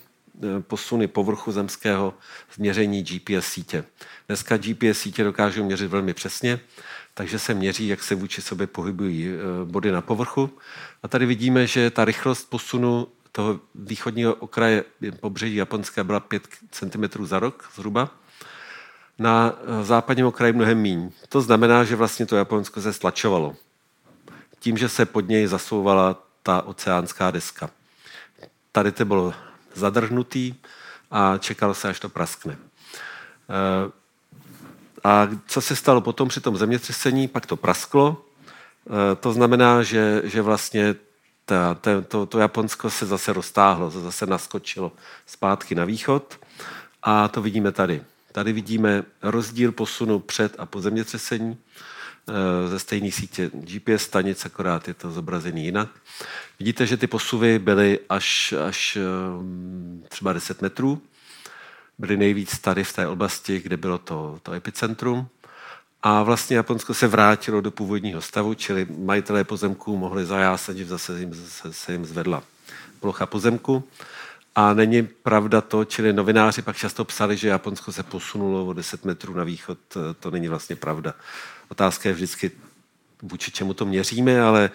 posuny 0.61 1.07
povrchu 1.07 1.51
zemského 1.51 2.13
v 2.47 2.57
měření 2.57 3.03
GPS 3.03 3.47
sítě. 3.47 3.83
Dneska 4.27 4.57
GPS 4.57 4.99
sítě 4.99 5.23
dokážou 5.23 5.63
měřit 5.63 5.87
velmi 5.87 6.13
přesně, 6.13 6.59
takže 7.13 7.39
se 7.39 7.53
měří, 7.53 7.87
jak 7.87 8.03
se 8.03 8.15
vůči 8.15 8.41
sobě 8.41 8.67
pohybují 8.67 9.27
body 9.65 9.91
na 9.91 10.01
povrchu. 10.01 10.49
A 11.03 11.07
tady 11.07 11.25
vidíme, 11.25 11.67
že 11.67 11.89
ta 11.89 12.05
rychlost 12.05 12.49
posunu 12.49 13.07
toho 13.35 13.59
východního 13.75 14.33
okraje 14.33 14.83
pobřeží 15.19 15.55
Japonska 15.55 16.03
byla 16.03 16.19
5 16.19 16.47
cm 16.71 17.25
za 17.25 17.39
rok 17.39 17.69
zhruba. 17.75 18.09
Na 19.19 19.53
západním 19.81 20.25
okraji 20.25 20.53
mnohem 20.53 20.77
míň. 20.77 21.11
To 21.29 21.41
znamená, 21.41 21.83
že 21.83 21.95
vlastně 21.95 22.25
to 22.25 22.35
Japonsko 22.35 22.81
se 22.81 22.93
stlačovalo 22.93 23.55
tím, 24.63 24.77
že 24.77 24.89
se 24.89 25.05
pod 25.05 25.29
něj 25.29 25.47
zasouvala 25.47 26.23
ta 26.43 26.61
oceánská 26.61 27.31
deska. 27.31 27.69
Tady 28.71 28.91
to 28.91 29.05
bylo 29.05 29.33
zadrhnutý 29.73 30.55
a 31.11 31.37
čekalo 31.37 31.73
se, 31.73 31.89
až 31.89 31.99
to 31.99 32.09
praskne. 32.09 32.57
Eh, 33.49 33.91
a 35.03 35.29
co 35.47 35.61
se 35.61 35.75
stalo 35.75 36.01
potom 36.01 36.27
při 36.27 36.41
tom 36.41 36.57
zemětřesení? 36.57 37.27
Pak 37.27 37.45
to 37.45 37.55
prasklo. 37.55 38.25
Eh, 38.87 39.15
to 39.15 39.33
znamená, 39.33 39.83
že, 39.83 40.21
že 40.23 40.41
vlastně 40.41 40.95
ta, 41.45 41.77
to, 42.07 42.25
to 42.25 42.39
Japonsko 42.39 42.89
se 42.89 43.05
zase 43.05 43.33
roztáhlo, 43.33 43.91
se 43.91 43.99
zase 43.99 44.25
naskočilo 44.25 44.91
zpátky 45.25 45.75
na 45.75 45.85
východ. 45.85 46.39
A 47.03 47.27
to 47.27 47.41
vidíme 47.41 47.71
tady. 47.71 48.03
Tady 48.31 48.53
vidíme 48.53 49.03
rozdíl 49.21 49.71
posunu 49.71 50.19
před 50.19 50.55
a 50.57 50.65
po 50.65 50.81
zemětřesení. 50.81 51.57
Eh, 52.29 52.67
ze 52.67 52.79
stejné 52.79 53.11
sítě 53.11 53.51
GPS 53.53 54.03
stanic, 54.03 54.45
akorát 54.45 54.87
je 54.87 54.93
to 54.93 55.11
zobrazený 55.11 55.65
jinak. 55.65 55.89
Vidíte, 56.59 56.87
že 56.87 56.97
ty 56.97 57.07
posuvy 57.07 57.59
byly 57.59 57.99
až, 58.09 58.53
až 58.67 58.97
eh, 58.97 60.09
třeba 60.09 60.33
10 60.33 60.61
metrů. 60.61 61.01
Byly 61.97 62.17
nejvíc 62.17 62.59
tady 62.59 62.83
v 62.83 62.93
té 62.93 63.07
oblasti, 63.07 63.59
kde 63.59 63.77
bylo 63.77 63.97
to, 63.97 64.39
to 64.43 64.51
epicentrum. 64.53 65.27
A 66.05 66.23
vlastně 66.23 66.57
Japonsko 66.57 66.93
se 66.93 67.07
vrátilo 67.07 67.61
do 67.61 67.71
původního 67.71 68.21
stavu, 68.21 68.53
čili 68.53 68.87
majitelé 68.97 69.43
pozemků 69.43 69.97
mohli 69.97 70.25
zajásat, 70.25 70.77
že 70.77 70.85
zase 70.85 71.19
jim, 71.19 71.33
se, 71.33 71.73
se 71.73 71.91
jim 71.91 72.05
zvedla 72.05 72.43
plocha 72.99 73.25
pozemku. 73.25 73.83
A 74.55 74.73
není 74.73 75.03
pravda 75.03 75.61
to, 75.61 75.85
čili 75.85 76.13
novináři 76.13 76.61
pak 76.61 76.77
často 76.77 77.05
psali, 77.05 77.37
že 77.37 77.47
Japonsko 77.47 77.91
se 77.91 78.03
posunulo 78.03 78.65
o 78.65 78.73
10 78.73 79.05
metrů 79.05 79.33
na 79.33 79.43
východ. 79.43 79.77
To 80.19 80.31
není 80.31 80.47
vlastně 80.47 80.75
pravda. 80.75 81.13
Otázka 81.69 82.09
je 82.09 82.15
vždycky, 82.15 82.51
vůči 83.21 83.51
čemu 83.51 83.73
to 83.73 83.85
měříme, 83.85 84.41
ale 84.41 84.71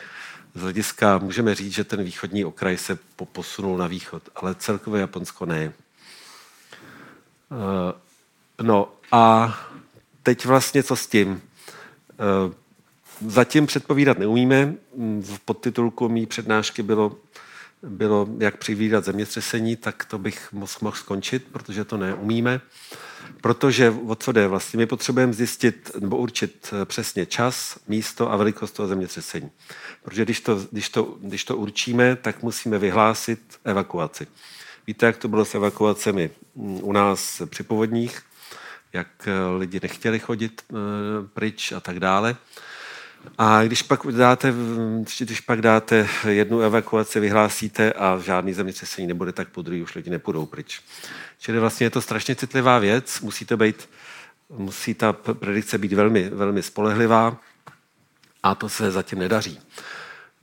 z 0.55 0.61
hlediska 0.61 1.19
můžeme 1.19 1.55
říct, 1.55 1.73
že 1.73 1.85
ten 1.85 2.03
východní 2.03 2.45
okraj 2.45 2.77
se 2.77 2.99
posunul 3.33 3.79
na 3.79 3.87
východ, 3.87 4.23
ale 4.37 4.55
celkově 4.55 5.01
Japonsko 5.01 5.47
ne. 5.47 5.73
Eh, 7.53 7.93
no 8.63 8.93
a 9.13 9.55
teď 10.29 10.45
vlastně 10.45 10.83
co 10.83 10.97
s 10.97 11.07
tím? 11.07 11.43
Eh, 12.11 12.55
zatím 13.27 13.67
předpovídat 13.67 14.19
neumíme. 14.19 14.75
V 15.21 15.39
podtitulku 15.45 16.09
mý 16.09 16.27
přednášky 16.27 16.83
bylo, 16.83 17.17
bylo 17.83 18.29
jak 18.39 18.57
přivídat 18.57 19.05
zemětřesení, 19.05 19.77
tak 19.77 20.05
to 20.05 20.19
bych 20.19 20.53
mohl 20.53 20.97
skončit, 20.97 21.47
protože 21.53 21.85
to 21.85 21.97
neumíme. 21.97 22.61
Protože 23.41 23.91
o 24.07 24.15
co 24.15 24.33
jde 24.33 24.49
vlastně? 24.49 24.77
My 24.77 24.87
potřebujeme 24.87 25.33
zjistit 25.33 25.91
nebo 25.99 26.17
určit 26.17 26.75
eh, 26.83 26.85
přesně 26.85 27.27
čas, 27.27 27.79
místo 27.89 28.33
a 28.33 28.37
velikost 28.37 28.73
toho 28.73 28.89
zemětřesení. 28.89 29.51
Protože 30.03 30.25
když 30.25 30.41
to, 30.41 30.67
když 30.71 30.89
to, 30.89 31.17
když 31.21 31.45
to 31.45 31.57
určíme, 31.57 32.17
tak 32.17 32.43
musíme 32.43 32.79
vyhlásit 32.79 33.41
evakuaci. 33.65 34.27
Víte, 34.87 35.07
jak 35.07 35.17
to 35.17 35.29
bylo 35.29 35.45
s 35.45 35.55
evakuacemi 35.55 36.31
mm, 36.55 36.81
u 36.83 36.93
nás 36.93 37.43
při 37.47 37.63
povodních, 37.63 38.23
jak 38.93 39.09
eh, 39.27 39.33
lidi 39.59 39.81
nechtěli 39.83 40.19
chodit 40.19 40.65
eh, 40.71 40.75
pryč 41.35 41.73
a 41.73 41.81
tak 41.81 42.01
dále. 42.01 42.37
A 43.39 43.65
když 43.65 43.83
pak 43.83 44.07
dáte, 44.07 44.55
když 45.21 45.41
pak 45.41 45.63
dáte 45.63 46.09
jednu 46.29 46.61
evakuaci, 46.61 47.21
vyhlásíte 47.21 47.93
a 47.93 48.19
žádný 48.19 48.53
zemětřesení 48.53 49.07
nebude, 49.07 49.33
tak 49.33 49.49
po 49.49 49.63
druhý 49.63 49.83
už 49.83 49.95
lidi 49.95 50.11
nepůjdou 50.11 50.47
pryč. 50.47 50.81
Čili 51.39 51.59
vlastně 51.59 51.87
je 51.87 51.91
to 51.91 52.01
strašně 52.01 52.35
citlivá 52.35 52.79
věc, 52.79 53.21
musí 53.21 53.45
to 53.45 53.57
být, 53.57 53.89
musí 54.49 54.95
ta 54.95 55.13
predikce 55.13 55.79
být 55.79 55.93
velmi, 55.93 56.31
velmi 56.31 56.63
spolehlivá 56.63 57.41
a 58.43 58.55
to 58.55 58.69
se 58.69 58.91
zatím 58.91 59.19
nedaří. 59.19 59.61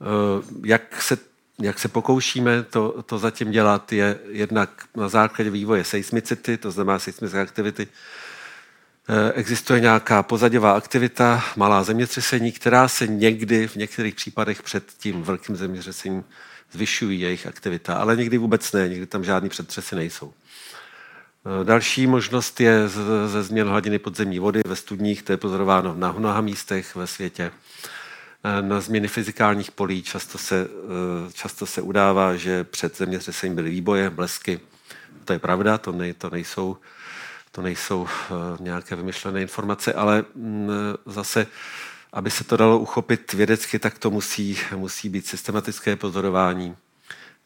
Eh, 0.00 0.42
jak 0.64 1.02
se, 1.02 1.18
jak 1.60 1.78
se 1.78 1.88
pokoušíme 1.88 2.62
to, 2.62 3.02
to 3.02 3.18
zatím 3.18 3.50
dělat, 3.50 3.92
je 3.92 4.18
jednak 4.28 4.84
na 4.96 5.08
základě 5.08 5.50
vývoje 5.50 5.84
seismicity, 5.84 6.56
to 6.56 6.70
znamená 6.70 6.98
seismické 6.98 7.40
aktivity, 7.40 7.88
Existuje 9.34 9.80
nějaká 9.80 10.22
pozadivá 10.22 10.72
aktivita, 10.72 11.44
malá 11.56 11.82
zemětřesení, 11.82 12.52
která 12.52 12.88
se 12.88 13.06
někdy 13.06 13.68
v 13.68 13.76
některých 13.76 14.14
případech 14.14 14.62
před 14.62 14.84
tím 14.98 15.22
velkým 15.22 15.56
zemětřesením 15.56 16.24
zvyšují 16.72 17.20
jejich 17.20 17.46
aktivita, 17.46 17.94
ale 17.94 18.16
někdy 18.16 18.38
vůbec 18.38 18.72
ne, 18.72 18.88
někdy 18.88 19.06
tam 19.06 19.24
žádný 19.24 19.48
předtřesy 19.48 19.96
nejsou. 19.96 20.32
Eh, 21.60 21.64
další 21.64 22.06
možnost 22.06 22.60
je 22.60 22.88
ze 23.26 23.42
změn 23.42 23.68
hladiny 23.68 23.98
podzemní 23.98 24.38
vody 24.38 24.62
ve 24.66 24.76
studních, 24.76 25.22
to 25.22 25.32
je 25.32 25.36
pozorováno 25.36 25.94
na 25.94 26.12
mnoha 26.12 26.40
místech 26.40 26.94
ve 26.94 27.06
světě. 27.06 27.52
Eh, 28.44 28.62
na 28.62 28.80
změny 28.80 29.08
fyzikálních 29.08 29.70
polí 29.70 30.02
často 30.02 30.38
se, 30.38 30.66
eh, 30.66 31.32
často 31.32 31.66
se 31.66 31.82
udává, 31.82 32.36
že 32.36 32.64
před 32.64 32.96
zemětřesením 32.96 33.54
byly 33.54 33.70
výboje, 33.70 34.10
blesky. 34.10 34.60
To 35.24 35.32
je 35.32 35.38
pravda, 35.38 35.78
to, 35.78 35.92
ne, 35.92 36.14
to 36.14 36.30
nejsou, 36.30 36.76
to 37.56 37.62
nejsou 37.62 38.08
nějaké 38.60 38.96
vymyšlené 38.96 39.42
informace, 39.42 39.92
ale 39.92 40.24
mm, 40.34 40.70
zase, 41.06 41.46
aby 42.12 42.30
se 42.30 42.44
to 42.44 42.56
dalo 42.56 42.78
uchopit 42.78 43.32
vědecky, 43.32 43.78
tak 43.78 43.98
to 43.98 44.10
musí, 44.10 44.58
musí 44.76 45.08
být 45.08 45.26
systematické 45.26 45.96
pozorování, 45.96 46.76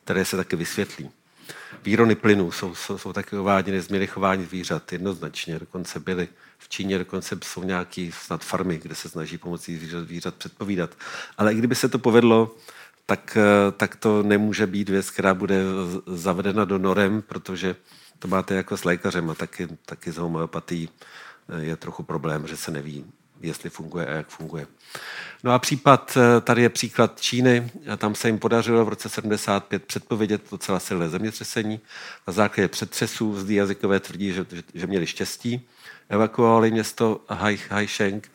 které 0.04 0.24
se 0.24 0.36
taky 0.36 0.56
vysvětlí. 0.56 1.10
Výrony 1.82 2.14
plynů 2.14 2.50
jsou, 2.50 2.74
jsou, 2.74 2.98
jsou 2.98 3.12
taky 3.12 3.36
uváděny 3.36 3.80
změny 3.80 4.06
chování 4.06 4.44
zvířat 4.44 4.92
jednoznačně. 4.92 5.58
Dokonce 5.58 6.00
byly 6.00 6.28
v 6.58 6.68
Číně, 6.68 6.98
dokonce 6.98 7.38
jsou 7.44 7.62
nějaké 7.62 8.10
snad 8.12 8.44
farmy, 8.44 8.78
kde 8.78 8.94
se 8.94 9.08
snaží 9.08 9.38
pomocí 9.38 9.76
zvířat, 9.76 10.04
zvířat 10.04 10.34
předpovídat. 10.34 10.90
Ale 11.38 11.52
i 11.52 11.56
kdyby 11.56 11.74
se 11.74 11.88
to 11.88 11.98
povedlo, 11.98 12.56
tak, 13.06 13.36
eh, 13.36 13.72
tak 13.72 13.96
to 13.96 14.22
nemůže 14.22 14.66
být 14.66 14.88
věc, 14.88 15.10
která 15.10 15.34
bude 15.34 15.62
zavedena 16.06 16.64
do 16.64 16.78
norem, 16.78 17.22
protože 17.22 17.76
to 18.20 18.28
máte 18.28 18.54
jako 18.54 18.76
s 18.76 18.84
lékařem 18.84 19.30
a 19.30 19.34
taky, 19.34 19.68
taky 19.86 20.12
s 20.12 20.16
homeopatí 20.16 20.88
eh, 21.48 21.62
je 21.64 21.76
trochu 21.76 22.02
problém, 22.02 22.46
že 22.46 22.56
se 22.56 22.70
neví, 22.70 23.04
jestli 23.40 23.70
funguje 23.70 24.06
a 24.06 24.10
jak 24.10 24.28
funguje. 24.28 24.66
No 25.44 25.52
a 25.52 25.58
případ, 25.58 26.16
eh, 26.16 26.40
tady 26.40 26.62
je 26.62 26.68
příklad 26.68 27.20
Číny, 27.20 27.70
tam 27.96 28.14
se 28.14 28.28
jim 28.28 28.38
podařilo 28.38 28.84
v 28.84 28.88
roce 28.88 29.08
75 29.08 29.84
předpovědět 29.84 30.50
docela 30.50 30.80
silné 30.80 31.08
zemětřesení. 31.08 31.80
Na 32.26 32.32
základě 32.32 32.68
předtřesů 32.68 33.40
zlí 33.40 33.54
jazykové 33.54 34.00
tvrdí, 34.00 34.32
že, 34.32 34.46
že, 34.52 34.62
že 34.74 34.86
měli 34.86 35.06
štěstí. 35.06 35.68
Evakuovali 36.08 36.70
město 36.70 37.20
Haisheng 37.70 38.30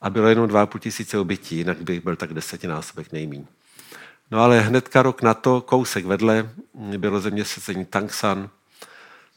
a 0.00 0.10
bylo 0.10 0.28
jenom 0.28 0.46
2,5 0.46 0.78
tisíce 0.78 1.18
obětí, 1.18 1.56
jinak 1.56 1.82
by 1.82 2.00
byl 2.00 2.16
tak 2.16 2.34
desetinásobek 2.34 3.12
nejmín. 3.12 3.46
No 4.30 4.40
ale 4.40 4.60
hnedka 4.60 5.02
rok 5.02 5.22
na 5.22 5.34
to, 5.34 5.60
kousek 5.60 6.04
vedle, 6.04 6.50
bylo 6.74 7.20
zemětřesení 7.20 7.84
Tangsan, 7.84 8.50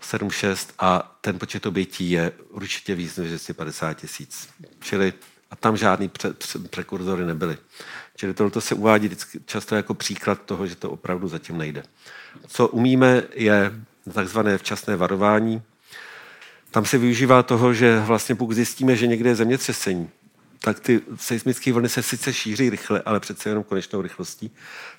7,6 0.01 0.69
a 0.79 1.17
ten 1.21 1.39
počet 1.39 1.65
obětí 1.65 2.11
je 2.11 2.31
určitě 2.49 2.95
víc 2.95 3.17
než 3.17 3.27
250 3.27 3.93
tisíc. 3.93 4.49
Čili 4.79 5.13
a 5.51 5.55
tam 5.55 5.77
žádný 5.77 6.09
pře, 6.09 6.33
pře, 6.33 6.59
prekurzory 6.59 7.25
nebyly. 7.25 7.57
Čili 8.15 8.33
tohle 8.33 8.61
se 8.61 8.75
uvádí 8.75 9.07
vždycky, 9.07 9.39
často 9.45 9.75
jako 9.75 9.93
příklad 9.93 10.41
toho, 10.41 10.67
že 10.67 10.75
to 10.75 10.91
opravdu 10.91 11.27
zatím 11.27 11.57
nejde. 11.57 11.83
Co 12.47 12.67
umíme, 12.67 13.23
je 13.33 13.71
takzvané 14.13 14.57
včasné 14.57 14.95
varování. 14.95 15.61
Tam 16.71 16.85
se 16.85 16.97
využívá 16.97 17.43
toho, 17.43 17.73
že 17.73 17.99
vlastně 17.99 18.35
pokud 18.35 18.53
zjistíme, 18.53 18.95
že 18.95 19.07
někde 19.07 19.29
je 19.29 19.35
zemětřesení, 19.35 20.09
tak 20.59 20.79
ty 20.79 21.01
seismické 21.15 21.73
vlny 21.73 21.89
se 21.89 22.03
sice 22.03 22.33
šíří 22.33 22.69
rychle, 22.69 23.01
ale 23.05 23.19
přece 23.19 23.49
jenom 23.49 23.63
konečnou 23.63 24.01
rychlostí. 24.01 24.51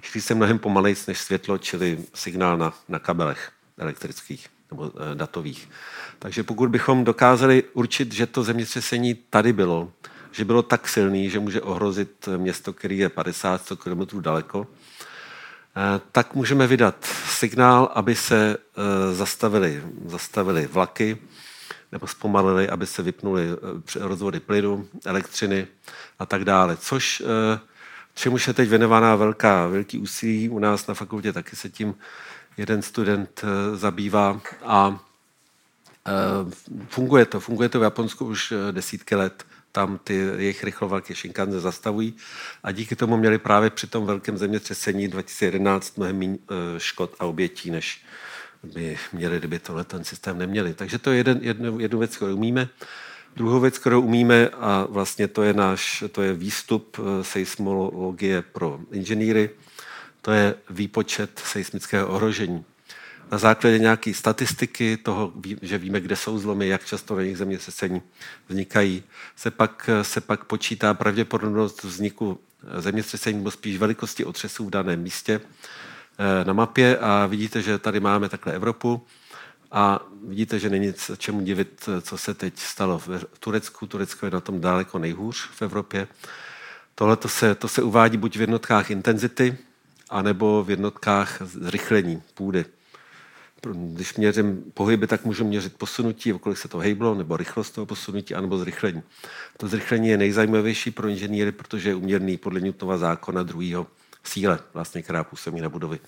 Šíří 0.03 0.21
se 0.21 0.35
mnohem 0.35 0.59
pomalejc 0.59 1.07
než 1.07 1.19
světlo, 1.19 1.59
čili 1.59 1.99
signál 2.15 2.59
na, 2.59 2.75
na 2.89 2.99
kabelech 2.99 3.53
elektrických 3.79 4.49
nebo 4.70 4.92
e, 5.12 5.14
datových. 5.14 5.68
Takže 6.18 6.42
pokud 6.42 6.70
bychom 6.70 7.04
dokázali 7.04 7.64
určit, 7.72 8.12
že 8.12 8.26
to 8.26 8.42
zemětřesení 8.42 9.14
tady 9.14 9.52
bylo, 9.52 9.92
že 10.33 10.44
bylo 10.44 10.62
tak 10.62 10.88
silný, 10.88 11.30
že 11.30 11.38
může 11.40 11.61
ohrozit 11.61 12.28
město, 12.37 12.72
který 12.72 12.98
je 12.98 13.09
50-100 13.09 13.76
km 13.76 14.20
daleko, 14.20 14.66
eh, 14.66 16.00
tak 16.12 16.35
můžeme 16.35 16.66
vydat 16.66 17.04
signál, 17.28 17.90
aby 17.94 18.14
se 18.14 18.56
eh, 18.56 19.14
zastavili, 19.14 19.83
zastavili 20.04 20.66
vlaky, 20.66 21.18
nebo 21.92 22.06
zpomalili, 22.06 22.68
aby 22.68 22.87
se 22.87 23.02
vypnuly 23.02 23.46
eh, 23.50 23.98
rozvody 23.98 24.40
plynu, 24.40 24.88
elektřiny 25.06 25.66
a 26.18 26.26
tak 26.26 26.44
dále. 26.44 26.76
Což 26.76 27.22
čemu 28.14 28.37
je 28.46 28.54
teď 28.54 28.68
věnovaná 28.68 29.16
velká, 29.16 29.66
velký 29.66 29.98
úsilí. 29.98 30.48
U 30.48 30.59
nás 30.59 30.87
na 30.87 30.94
fakultě 30.94 31.33
taky 31.33 31.56
se 31.56 31.68
tím 31.68 31.94
jeden 32.61 32.83
student 32.83 33.44
zabývá 33.75 34.40
a 34.64 35.01
funguje 36.88 37.27
to. 37.27 37.40
Funguje 37.40 37.68
to 37.68 37.81
v 37.81 37.83
Japonsku 37.83 38.25
už 38.25 38.53
desítky 38.73 39.14
let 39.14 39.44
tam 39.73 39.99
ty 40.05 40.14
jejich 40.14 40.64
rychlovlaky 40.64 41.14
Shinkansen 41.14 41.61
zastavují 41.61 42.14
a 42.62 42.73
díky 42.73 42.96
tomu 42.96 43.16
měli 43.16 43.38
právě 43.38 43.70
při 43.70 43.87
tom 43.87 44.07
velkém 44.07 44.38
zemětřesení 44.38 45.09
2011 45.09 45.96
mnohem 45.96 46.18
méně 46.18 46.38
eh, 46.51 46.81
škod 46.81 47.14
a 47.18 47.27
obětí, 47.27 47.70
než 47.70 48.03
by 48.62 48.99
měli, 49.12 49.38
kdyby 49.38 49.59
tohle 49.59 49.85
ten 49.85 50.05
systém 50.05 50.38
neměli. 50.38 50.75
Takže 50.75 50.99
to 50.99 51.11
je 51.11 51.16
jeden, 51.16 51.38
jednu, 51.42 51.81
jednu 51.81 51.99
věc, 51.99 52.16
kterou 52.16 52.35
umíme. 52.35 52.68
Druhou 53.37 53.61
věc, 53.61 53.79
kterou 53.79 54.01
umíme, 54.01 54.49
a 54.49 54.87
vlastně 54.90 55.29
to 55.29 55.42
je 55.42 55.55
náš, 55.55 56.05
to 56.12 56.23
je 56.23 56.33
výstup 56.33 56.96
eh, 56.99 57.25
seismologie 57.25 58.42
pro 58.42 58.81
inženýry, 58.92 59.51
to 60.22 60.33
je 60.33 60.54
výpočet 60.70 61.42
seismického 61.44 62.09
ohrožení 62.09 62.64
na 63.33 63.38
základě 63.38 63.78
nějaké 63.78 64.14
statistiky 64.14 64.96
toho, 64.96 65.33
že 65.62 65.78
víme, 65.78 66.00
kde 66.00 66.16
jsou 66.16 66.38
zlomy, 66.38 66.68
jak 66.68 66.85
často 66.85 67.16
na 67.16 67.22
nich 67.22 67.38
zemětřesení 67.38 68.02
vznikají, 68.48 69.02
se 69.37 69.50
pak, 69.50 69.90
se 70.02 70.20
pak 70.20 70.44
počítá 70.44 70.94
pravděpodobnost 70.94 71.85
vzniku 71.85 72.40
zemětřesení 72.78 73.38
nebo 73.38 73.50
spíš 73.50 73.78
velikosti 73.78 74.24
otřesů 74.24 74.66
v 74.66 74.70
daném 74.70 75.00
místě 75.02 75.40
eh, 75.40 76.44
na 76.44 76.52
mapě 76.52 76.98
a 76.98 77.26
vidíte, 77.26 77.62
že 77.62 77.78
tady 77.78 78.00
máme 78.00 78.28
takhle 78.28 78.52
Evropu 78.52 79.06
a 79.72 80.00
vidíte, 80.26 80.59
že 80.59 80.70
není 80.70 80.87
nic 80.87 81.11
čemu 81.18 81.40
divit, 81.40 81.88
co 82.02 82.18
se 82.18 82.35
teď 82.35 82.59
stalo 82.59 82.98
v 82.98 83.24
Turecku. 83.40 83.87
Turecko 83.87 84.26
je 84.26 84.30
na 84.30 84.40
tom 84.40 84.61
daleko 84.61 84.98
nejhůř 84.98 85.48
v 85.50 85.62
Evropě. 85.62 86.09
Tohle 86.94 87.16
to 87.16 87.28
se, 87.28 87.54
to 87.54 87.68
se 87.68 87.83
uvádí 87.83 88.16
buď 88.16 88.37
v 88.37 88.40
jednotkách 88.40 88.90
intenzity, 88.90 89.59
anebo 90.11 90.64
v 90.64 90.70
jednotkách 90.70 91.42
zrychlení 91.42 92.23
půdy 92.35 92.64
když 93.66 94.14
měřím 94.14 94.73
pohyby, 94.75 95.07
tak 95.07 95.25
můžu 95.25 95.44
měřit 95.44 95.77
posunutí, 95.77 96.33
kolik 96.40 96.59
se 96.59 96.68
to 96.68 96.79
hejblo, 96.79 97.14
nebo 97.14 97.37
rychlost 97.37 97.70
toho 97.70 97.87
posunutí, 97.87 98.35
anebo 98.35 98.59
zrychlení. 98.59 99.03
To 99.57 99.68
zrychlení 99.68 100.09
je 100.09 100.16
nejzajímavější 100.16 100.90
pro 100.90 101.09
inženýry, 101.09 101.53
protože 101.53 101.88
je 101.88 101.94
uměrný 101.94 102.37
podle 102.37 102.61
Newtonova 102.61 102.99
zákona 102.99 103.42
druhého 103.42 103.87
síle, 104.25 104.59
vlastně, 104.75 105.03
která 105.03 105.25
působí 105.25 105.61
na 105.61 105.68
budovy. 105.68 105.99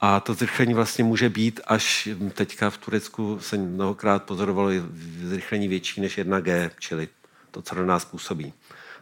A 0.00 0.20
to 0.20 0.34
zrychlení 0.34 0.74
vlastně 0.74 1.04
může 1.04 1.28
být 1.28 1.60
až 1.66 2.08
teďka 2.32 2.70
v 2.70 2.78
Turecku 2.78 3.38
se 3.40 3.56
mnohokrát 3.56 4.22
pozorovalo 4.22 4.70
zrychlení 5.22 5.68
větší 5.68 6.00
než 6.00 6.18
1G, 6.18 6.70
čili 6.78 7.08
to, 7.50 7.62
co 7.62 7.74
na 7.74 7.84
nás 7.84 8.04
působí. 8.04 8.52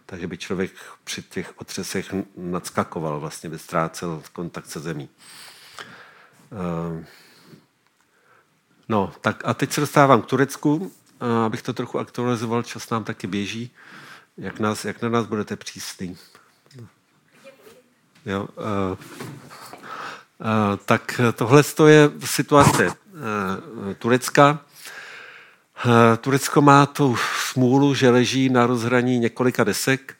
Takže 0.07 0.27
by 0.27 0.38
člověk 0.38 0.73
při 1.05 1.23
těch 1.23 1.53
otřesech 1.57 2.14
nadskakoval, 2.37 3.21
vlastně 3.21 3.51
by 3.51 3.59
ztrácel 3.59 4.23
kontakt 4.33 4.66
se 4.66 4.81
zemí. 4.81 5.09
Uh, 6.51 7.05
No, 8.88 9.12
tak 9.21 9.42
a 9.45 9.55
teď 9.55 9.73
se 9.73 9.81
dostávám 9.81 10.23
k 10.23 10.27
Turecku, 10.27 10.92
abych 11.47 11.62
to 11.62 11.73
trochu 11.73 11.99
aktualizoval, 11.99 12.62
čas 12.62 12.90
nám 12.90 13.05
taky 13.05 13.27
běží. 13.27 13.71
Jak, 14.37 14.61
nás, 14.61 14.85
jak 14.85 15.03
na 15.03 15.09
nás 15.09 15.27
budete 15.27 15.57
přísný? 15.57 16.16
Jo, 18.27 18.42
uh, 18.42 18.47
uh, 18.90 18.97
tak 20.85 21.21
tohle 21.35 21.64
je 21.87 22.11
situace 22.25 22.87
uh, 22.87 22.95
Turecka. 23.99 24.59
Uh, 25.87 25.92
Turecko 26.21 26.62
má 26.62 26.87
tu 26.87 27.16
smůlu, 27.57 27.95
že 27.95 28.11
leží 28.11 28.49
na 28.49 28.66
rozhraní 28.66 29.19
několika 29.19 29.64
desek. 29.64 30.14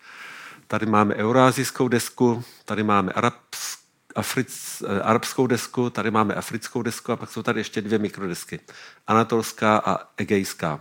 Tady 0.67 0.87
máme 0.87 1.15
eurázijskou 1.15 1.89
desku, 1.89 2.45
tady 2.65 2.83
máme 2.83 3.13
eh, 3.17 5.01
arabskou 5.03 5.47
desku, 5.47 5.91
tady 5.91 6.11
máme 6.11 6.35
africkou 6.35 6.83
desku 6.83 7.13
a 7.13 7.17
pak 7.17 7.31
jsou 7.31 7.43
tady 7.43 7.61
ještě 7.61 7.83
dvě 7.83 7.99
mikrodesky. 7.99 8.61
Anatolská 9.07 9.79
a 9.79 9.99
egejská. 10.17 10.81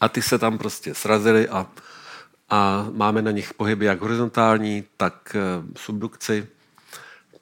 A 0.00 0.08
ty 0.08 0.22
se 0.22 0.38
tam 0.38 0.58
prostě 0.58 0.94
srazily 0.94 1.48
a, 1.48 1.66
a 2.48 2.86
máme 2.92 3.22
na 3.22 3.30
nich 3.30 3.54
pohyby 3.54 3.86
jak 3.86 4.00
horizontální, 4.00 4.84
tak 4.96 5.36
subdukci, 5.76 6.46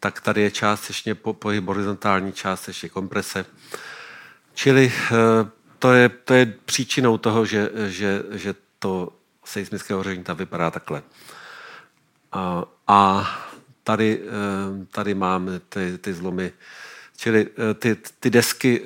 tak 0.00 0.20
tady 0.20 0.40
je 0.42 0.50
částečně 0.50 1.14
pohyb 1.14 1.64
horizontální, 1.64 2.32
částečně 2.32 2.88
komprese. 2.88 3.44
Čili 4.54 4.92
to 5.78 5.92
je, 5.92 6.08
to 6.08 6.34
je 6.34 6.46
příčinou 6.64 7.18
toho, 7.18 7.46
že, 7.46 7.70
že, 7.86 8.22
že 8.30 8.54
to 8.78 9.12
seismické 9.44 9.94
ohření 9.94 10.24
tam 10.24 10.36
vypadá 10.36 10.70
takhle. 10.70 11.02
A, 12.32 12.64
a 12.86 13.28
tady, 13.84 14.20
eh, 14.22 14.86
tady 14.90 15.14
máme 15.14 15.60
ty, 15.60 15.98
ty 15.98 16.14
zlomy. 16.14 16.52
Čili 17.16 17.46
eh, 17.70 17.74
ty, 17.74 17.96
ty 18.20 18.30
desky 18.30 18.82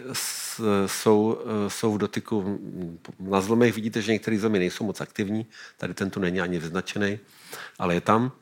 jsou, 0.87 1.39
eh, 1.45 1.71
jsou 1.71 1.95
v 1.95 1.99
dotyku. 1.99 2.59
Na 3.21 3.41
zlomech 3.41 3.75
vidíte, 3.75 4.03
že 4.03 4.13
některé 4.13 4.39
zlomy 4.39 4.59
nejsou 4.59 4.85
moc 4.85 5.01
aktivní. 5.01 5.47
Tady 5.79 5.95
ten 5.95 6.11
tu 6.11 6.21
není 6.21 6.41
ani 6.41 6.59
vyznačený, 6.59 7.19
ale 7.79 7.95
je 7.95 8.01
tam. 8.01 8.33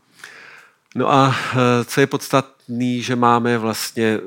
No 0.95 1.13
a 1.13 1.37
co 1.85 2.01
je 2.01 2.07
podstatný, 2.07 3.03
že 3.03 3.17
máme 3.17 3.59
vlastně, 3.59 4.21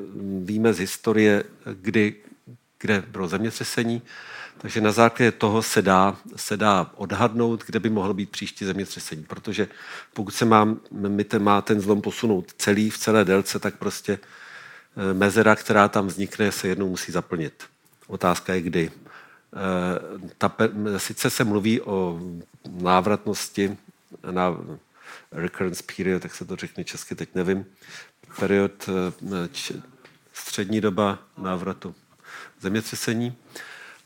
víme 0.44 0.74
z 0.74 0.80
historie, 0.80 1.44
kdy, 1.74 2.16
kde 2.84 3.04
bylo 3.08 3.28
zemětřesení, 3.28 4.02
takže 4.58 4.82
na 4.82 4.92
základě 4.92 5.32
toho 5.32 5.64
se 5.64 5.82
dá, 5.82 6.16
se 6.36 6.58
dá 6.58 6.92
odhadnout, 6.96 7.64
kde 7.66 7.80
by 7.80 7.90
mohlo 7.90 8.14
být 8.14 8.30
příští 8.30 8.66
zemětřesení. 8.66 9.24
Protože 9.24 9.68
pokud 10.14 10.32
se 10.32 10.46
má, 10.46 10.76
má 11.40 11.62
ten 11.62 11.82
zlom 11.82 12.02
posunout 12.02 12.54
celý 12.58 12.90
v 12.90 12.98
celé 12.98 13.26
délce, 13.26 13.60
tak 13.60 13.76
prostě 13.76 14.20
eh, 14.20 15.14
mezera, 15.14 15.56
která 15.56 15.88
tam 15.88 16.08
vznikne, 16.08 16.52
se 16.52 16.68
jednou 16.68 16.90
musí 16.90 17.12
zaplnit. 17.12 17.64
Otázka 18.08 18.54
je 18.54 18.62
kdy. 18.62 18.92
Eh, 18.92 20.30
ta, 20.38 20.56
sice 20.98 21.30
se 21.30 21.44
mluví 21.44 21.82
o 21.82 22.20
návratnosti 22.72 23.78
na 24.32 24.58
recurrence 25.32 25.84
period, 25.96 26.22
tak 26.22 26.36
se 26.36 26.46
to 26.46 26.56
řekne 26.56 26.84
česky, 26.84 27.16
teď 27.16 27.30
nevím, 27.36 27.66
period 28.40 28.90
eh, 28.90 29.50
střední 30.34 30.82
doba 30.82 31.20
návratu 31.38 31.96
zemětřesení, 32.64 33.36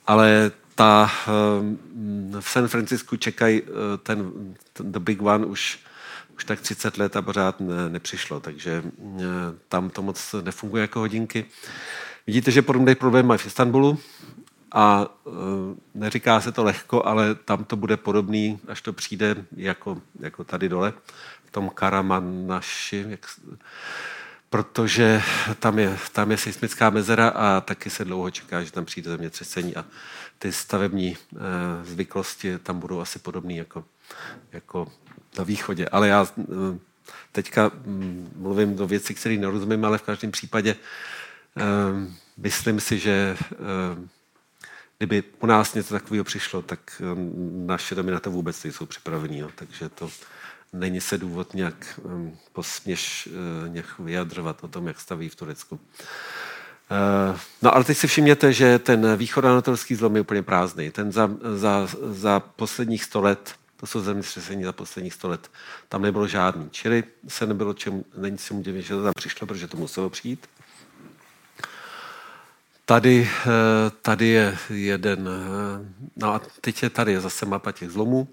ale 0.07 0.51
ta, 0.75 1.11
eh, 1.27 2.41
v 2.41 2.49
San 2.49 2.67
Francisku 2.67 3.15
čekají 3.15 3.61
eh, 3.61 3.97
ten, 3.97 4.31
ten 4.73 4.91
The 4.91 4.99
Big 4.99 5.21
One 5.21 5.45
už, 5.45 5.79
už 6.35 6.45
tak 6.45 6.61
30 6.61 6.97
let 6.97 7.15
a 7.15 7.21
pořád 7.21 7.59
ne, 7.59 7.89
nepřišlo, 7.89 8.39
takže 8.39 8.83
eh, 8.85 9.23
tam 9.69 9.89
to 9.89 10.01
moc 10.01 10.35
nefunguje 10.41 10.81
jako 10.81 10.99
hodinky. 10.99 11.45
Vidíte, 12.27 12.51
že 12.51 12.61
podobný 12.61 12.95
problém 12.95 13.25
mají 13.25 13.37
v 13.37 13.45
Istanbulu 13.45 13.99
a 14.71 15.07
neříká 15.95 16.41
se 16.41 16.51
to 16.51 16.63
lehko, 16.63 17.05
ale 17.05 17.35
tam 17.35 17.63
to 17.63 17.75
bude 17.75 17.97
podobný, 17.97 18.59
až 18.67 18.81
to 18.81 18.93
přijde 18.93 19.35
jako, 19.55 20.01
jako 20.19 20.43
tady 20.43 20.69
dole, 20.69 20.93
v 21.45 21.51
tom 21.51 21.69
Karamanaši, 21.69 23.05
jak, 23.09 23.25
protože 24.49 25.21
tam 25.59 25.79
je, 25.79 25.97
tam 26.11 26.31
je 26.31 26.37
seismická 26.37 26.89
mezera 26.89 27.27
a 27.27 27.61
taky 27.61 27.89
se 27.89 28.05
dlouho 28.05 28.31
čeká, 28.31 28.63
že 28.63 28.71
tam 28.71 28.85
přijde 28.85 29.11
zemětřesení 29.11 29.75
a 29.75 29.85
ty 30.39 30.51
stavební 30.51 31.17
e, 31.17 31.17
zvyklosti 31.85 32.57
tam 32.57 32.79
budou 32.79 32.99
asi 32.99 33.19
podobné 33.19 33.53
jako, 33.53 33.85
jako 34.51 34.91
na 35.37 35.43
východě. 35.43 35.89
Ale 35.89 36.07
já 36.07 36.27
e, 36.39 36.43
teďka 37.31 37.71
m, 37.85 38.29
mluvím 38.35 38.75
do 38.75 38.87
věcí, 38.87 39.13
které 39.13 39.37
nerozumím, 39.37 39.85
ale 39.85 39.97
v 39.97 40.01
každém 40.01 40.31
případě 40.31 40.71
e, 40.71 41.63
myslím 42.37 42.79
si, 42.79 42.99
že 42.99 43.11
e, 43.11 44.17
kdyby 44.97 45.23
u 45.39 45.45
nás 45.45 45.73
něco 45.73 45.93
takového 45.93 46.23
přišlo, 46.23 46.61
tak 46.61 47.01
naše 47.65 47.95
domy 47.95 48.11
na 48.11 48.19
to 48.19 48.31
vůbec 48.31 48.63
nejsou 48.63 48.85
připravení. 48.85 49.43
Takže 49.55 49.89
to, 49.89 50.09
není 50.73 51.01
se 51.01 51.17
důvod 51.17 51.53
nějak 51.53 51.99
posměš 52.53 53.29
uh, 53.31 53.69
nějak 53.69 53.99
vyjadřovat 53.99 54.63
o 54.63 54.67
tom, 54.67 54.87
jak 54.87 54.99
staví 54.99 55.29
v 55.29 55.35
Turecku. 55.35 55.75
Uh, 55.75 57.39
no 57.61 57.75
ale 57.75 57.83
teď 57.83 57.97
si 57.97 58.07
všimněte, 58.07 58.53
že 58.53 58.79
ten 58.79 59.15
východanatolský 59.15 59.95
zlom 59.95 60.15
je 60.15 60.21
úplně 60.21 60.43
prázdný. 60.43 60.91
Ten 60.91 61.11
za, 61.11 61.29
za, 61.55 61.87
za 62.11 62.39
posledních 62.39 63.03
sto 63.03 63.21
let, 63.21 63.55
to 63.77 63.87
jsou 63.87 64.01
zemětřesení 64.01 64.63
za 64.63 64.71
posledních 64.71 65.13
sto 65.13 65.29
let, 65.29 65.51
tam 65.89 66.01
nebylo 66.01 66.27
žádný. 66.27 66.69
Čili 66.71 67.03
se 67.27 67.45
nebylo 67.45 67.73
čem, 67.73 68.03
není 68.17 68.37
si 68.37 68.55
divit, 68.55 68.85
že 68.85 68.95
to 68.95 69.03
tam 69.03 69.13
přišlo, 69.15 69.47
protože 69.47 69.67
to 69.67 69.77
muselo 69.77 70.09
přijít. 70.09 70.47
Tady, 72.85 73.29
uh, 73.45 73.51
tady 74.01 74.27
je 74.27 74.57
jeden, 74.69 75.29
no 76.15 76.33
a 76.33 76.41
teď 76.61 76.83
je 76.83 76.89
tady 76.89 77.19
zase 77.19 77.45
mapa 77.45 77.71
těch 77.71 77.89
zlomů 77.89 78.27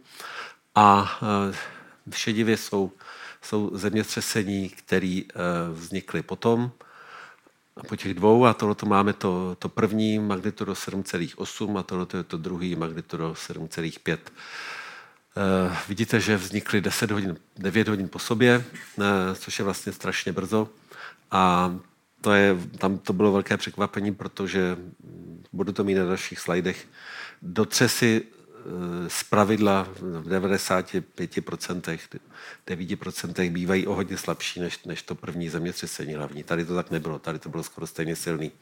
a 0.74 1.18
v 2.10 2.18
šedivě 2.18 2.56
jsou, 2.56 2.92
jsou 3.42 3.70
zemětřesení, 3.74 4.68
které 4.68 5.20
uh, 5.22 5.78
vznikly 5.78 6.22
potom, 6.22 6.70
po 7.88 7.96
těch 7.96 8.14
dvou, 8.14 8.46
a 8.46 8.54
tohle 8.54 8.76
máme 8.84 9.12
to, 9.12 9.56
to 9.58 9.68
první 9.68 10.18
magnitudo 10.18 10.72
7,8 10.72 11.78
a 11.78 11.82
tohle 11.82 12.06
je 12.16 12.22
to 12.22 12.38
druhý 12.38 12.76
magnitudo 12.76 13.32
7,5. 13.32 14.18
Uh, 15.36 15.76
vidíte, 15.88 16.20
že 16.20 16.36
vznikly 16.36 16.80
10 16.80 17.10
hodin, 17.10 17.36
9 17.56 17.88
hodin 17.88 18.08
po 18.08 18.18
sobě, 18.18 18.64
uh, 18.96 19.04
což 19.34 19.58
je 19.58 19.64
vlastně 19.64 19.92
strašně 19.92 20.32
brzo. 20.32 20.68
A 21.30 21.74
to 22.20 22.32
je, 22.32 22.56
tam 22.78 22.98
to 22.98 23.12
bylo 23.12 23.32
velké 23.32 23.56
překvapení, 23.56 24.14
protože 24.14 24.76
budu 25.52 25.72
to 25.72 25.84
mít 25.84 25.94
na 25.94 26.04
dalších 26.04 26.40
slajdech. 26.40 26.86
Do 27.42 27.64
třesy 27.64 28.22
z 29.08 29.22
pravidla 29.22 29.88
v 30.00 30.28
95%, 30.28 31.98
9% 32.66 33.52
bývají 33.52 33.86
o 33.86 33.94
hodně 33.94 34.16
slabší 34.16 34.60
než, 34.60 34.84
než 34.84 35.02
to 35.02 35.14
první 35.14 35.48
zemětřesení 35.48 36.14
hlavní. 36.14 36.42
Tady 36.42 36.64
to 36.64 36.74
tak 36.74 36.90
nebylo, 36.90 37.18
tady 37.18 37.38
to 37.38 37.48
bylo 37.48 37.62
skoro 37.62 37.86
stejně 37.86 38.16
silný. 38.16 38.52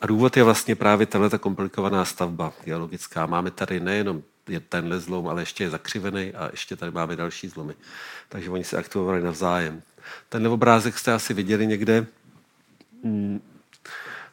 A 0.00 0.06
důvod 0.06 0.36
je 0.36 0.42
vlastně 0.42 0.76
právě 0.76 1.06
tahle 1.06 1.30
komplikovaná 1.38 2.04
stavba 2.04 2.52
geologická. 2.64 3.26
Máme 3.26 3.50
tady 3.50 3.80
nejenom 3.80 4.22
je 4.48 4.60
tenhle 4.60 5.00
zlom, 5.00 5.28
ale 5.28 5.42
ještě 5.42 5.64
je 5.64 5.70
zakřivený 5.70 6.32
a 6.34 6.48
ještě 6.50 6.76
tady 6.76 6.92
máme 6.92 7.16
další 7.16 7.48
zlomy. 7.48 7.74
Takže 8.28 8.50
oni 8.50 8.64
se 8.64 8.76
aktivovali 8.76 9.22
navzájem. 9.22 9.82
Tenhle 10.28 10.50
obrázek 10.50 10.98
jste 10.98 11.12
asi 11.12 11.34
viděli 11.34 11.66
někde. 11.66 12.06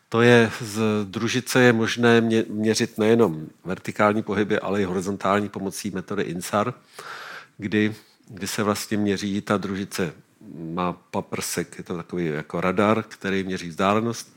To 0.10 0.22
je 0.22 0.52
z 0.62 0.82
družice 1.04 1.62
je 1.62 1.74
možné 1.74 2.22
měřit 2.50 2.98
nejenom 2.98 3.48
vertikální 3.66 4.24
pohyby, 4.24 4.60
ale 4.60 4.82
i 4.82 4.86
horizontální 4.86 5.50
pomocí 5.50 5.92
metody 5.92 6.24
INSAR, 6.24 6.74
kdy, 7.58 7.96
kdy 8.28 8.48
se 8.48 8.64
vlastně 8.64 8.98
měří 8.98 9.42
ta 9.42 9.58
družice 9.58 10.14
má 10.56 10.94
paprsek, 10.94 11.78
je 11.78 11.84
to 11.84 11.96
takový 11.96 12.26
jako 12.26 12.62
radar, 12.62 13.04
který 13.04 13.44
měří 13.44 13.70
vzdálenost 13.70 14.36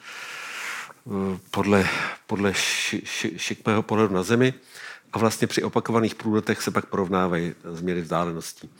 eh, 1.06 1.38
podle, 1.50 1.88
podle 2.26 2.54
ši, 2.54 3.02
ši, 3.04 3.32
šikmého 3.36 3.82
pohledu 3.82 4.14
na 4.14 4.22
Zemi 4.22 4.54
a 5.12 5.18
vlastně 5.18 5.46
při 5.46 5.62
opakovaných 5.62 6.14
průletech 6.14 6.62
se 6.62 6.70
pak 6.70 6.86
porovnávají 6.86 7.54
změny 7.64 8.00
vzdáleností. 8.00 8.70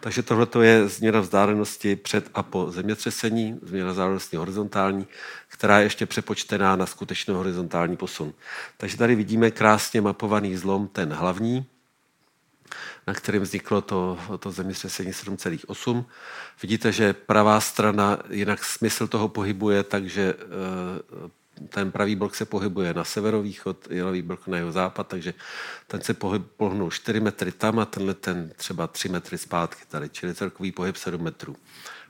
Takže 0.00 0.22
tohle 0.22 0.46
je 0.62 0.88
změna 0.88 1.20
vzdálenosti 1.20 1.96
před 1.96 2.30
a 2.34 2.42
po 2.42 2.70
zemětřesení, 2.70 3.58
změna 3.62 3.90
vzdálenosti 3.90 4.36
horizontální, 4.36 5.06
která 5.48 5.78
je 5.78 5.84
ještě 5.84 6.06
přepočtená 6.06 6.76
na 6.76 6.86
skutečný 6.86 7.34
horizontální 7.34 7.96
posun. 7.96 8.32
Takže 8.76 8.96
tady 8.96 9.14
vidíme 9.14 9.50
krásně 9.50 10.00
mapovaný 10.00 10.56
zlom, 10.56 10.88
ten 10.88 11.12
hlavní, 11.12 11.66
na 13.06 13.14
kterém 13.14 13.42
vzniklo 13.42 13.80
to, 13.80 14.18
to 14.38 14.50
zemětřesení 14.50 15.10
7,8. 15.12 16.04
Vidíte, 16.62 16.92
že 16.92 17.12
pravá 17.12 17.60
strana, 17.60 18.18
jinak 18.30 18.64
smysl 18.64 19.06
toho 19.06 19.28
pohybuje, 19.28 19.82
takže 19.82 20.34
eh, 20.38 21.41
ten 21.68 21.92
pravý 21.92 22.16
blok 22.16 22.34
se 22.34 22.44
pohybuje 22.44 22.94
na 22.94 23.04
severovýchod, 23.04 23.88
levý 24.02 24.22
blok 24.22 24.46
na 24.46 24.56
jeho 24.56 24.72
západ, 24.72 25.08
takže 25.08 25.34
ten 25.86 26.00
se 26.00 26.14
pohyb, 26.14 26.42
pohnul 26.56 26.90
4 26.90 27.20
metry 27.20 27.52
tam 27.52 27.78
a 27.78 27.84
tenhle 27.84 28.14
ten 28.14 28.52
třeba 28.56 28.86
3 28.86 29.08
metry 29.08 29.38
zpátky 29.38 29.82
tady, 29.88 30.08
čili 30.08 30.34
celkový 30.34 30.72
pohyb 30.72 30.96
7 30.96 31.22
metrů. 31.22 31.56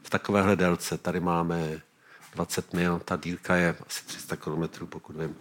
V 0.03 0.11
takovéhle 0.11 0.57
délce 0.57 0.99
tady 0.99 1.21
máme 1.21 1.81
20 2.35 2.73
mil, 2.73 3.01
ta 3.05 3.17
dílka 3.17 3.57
je 3.57 3.77
asi 3.87 4.05
300 4.05 4.37
km, 4.37 4.87
pokud 4.87 5.17
vím. 5.17 5.37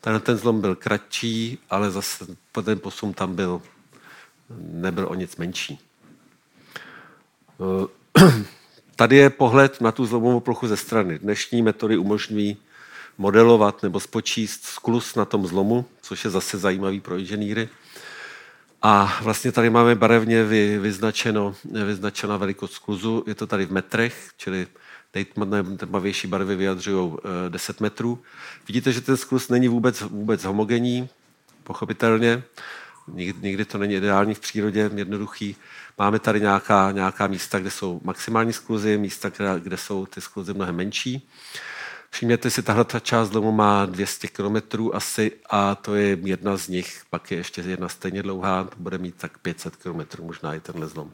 Tenhle 0.00 0.20
ten 0.20 0.36
zlom 0.36 0.60
byl 0.60 0.74
kratší, 0.74 1.58
ale 1.70 1.90
zase 1.90 2.26
ten 2.64 2.78
posun 2.78 3.12
tam 3.12 3.34
byl, 3.34 3.62
nebyl 4.58 5.06
o 5.08 5.14
nic 5.14 5.36
menší. 5.36 5.78
Tady 8.96 9.16
je 9.16 9.30
pohled 9.30 9.80
na 9.80 9.92
tu 9.92 10.06
zlomovou 10.06 10.40
plochu 10.40 10.66
ze 10.66 10.76
strany. 10.76 11.18
Dnešní 11.18 11.62
metody 11.62 11.96
umožňují 11.96 12.56
modelovat 13.18 13.82
nebo 13.82 14.00
spočíst 14.00 14.64
sklus 14.64 15.14
na 15.14 15.24
tom 15.24 15.46
zlomu, 15.46 15.84
což 16.02 16.24
je 16.24 16.30
zase 16.30 16.58
zajímavý 16.58 17.00
pro 17.00 17.16
inženýry. 17.16 17.68
A 18.82 19.18
vlastně 19.22 19.52
tady 19.52 19.70
máme 19.70 19.94
barevně 19.94 20.44
vy, 20.44 20.78
vyznačeno, 20.78 21.54
vyznačena 21.86 22.36
velikost 22.36 22.72
skluzu. 22.72 23.24
Je 23.26 23.34
to 23.34 23.46
tady 23.46 23.66
v 23.66 23.72
metrech, 23.72 24.30
čili 24.36 24.66
nejtmavější 25.14 26.28
barvy 26.28 26.56
vyjadřují 26.56 27.16
10 27.48 27.80
metrů. 27.80 28.18
Vidíte, 28.68 28.92
že 28.92 29.00
ten 29.00 29.16
sklus 29.16 29.48
není 29.48 29.68
vůbec, 29.68 30.00
vůbec 30.00 30.44
homogenní, 30.44 31.08
pochopitelně. 31.64 32.42
Nikdy, 33.08 33.38
nikdy 33.48 33.64
to 33.64 33.78
není 33.78 33.94
ideální 33.94 34.34
v 34.34 34.40
přírodě, 34.40 34.90
jednoduchý. 34.94 35.56
Máme 35.98 36.18
tady 36.18 36.40
nějaká, 36.40 36.90
nějaká 36.92 37.26
místa, 37.26 37.58
kde 37.58 37.70
jsou 37.70 38.00
maximální 38.04 38.52
skluzy, 38.52 38.98
místa, 38.98 39.28
kde, 39.28 39.60
kde 39.60 39.76
jsou 39.76 40.06
ty 40.06 40.20
skluzy 40.20 40.54
mnohem 40.54 40.76
menší. 40.76 41.28
Všimněte 42.16 42.50
si, 42.50 42.62
tahle 42.62 42.84
ta 42.84 43.00
část 43.00 43.30
domu 43.30 43.52
má 43.52 43.86
200 43.86 44.28
km 44.28 44.56
asi 44.92 45.32
a 45.50 45.74
to 45.74 45.94
je 45.94 46.18
jedna 46.24 46.56
z 46.56 46.68
nich, 46.68 47.02
pak 47.10 47.30
je 47.30 47.36
ještě 47.36 47.60
jedna 47.60 47.88
stejně 47.88 48.22
dlouhá, 48.22 48.64
to 48.64 48.76
bude 48.76 48.98
mít 48.98 49.14
tak 49.14 49.38
500 49.38 49.76
km 49.76 50.00
možná 50.20 50.54
i 50.54 50.60
tenhle 50.60 50.86
zlom. 50.86 51.12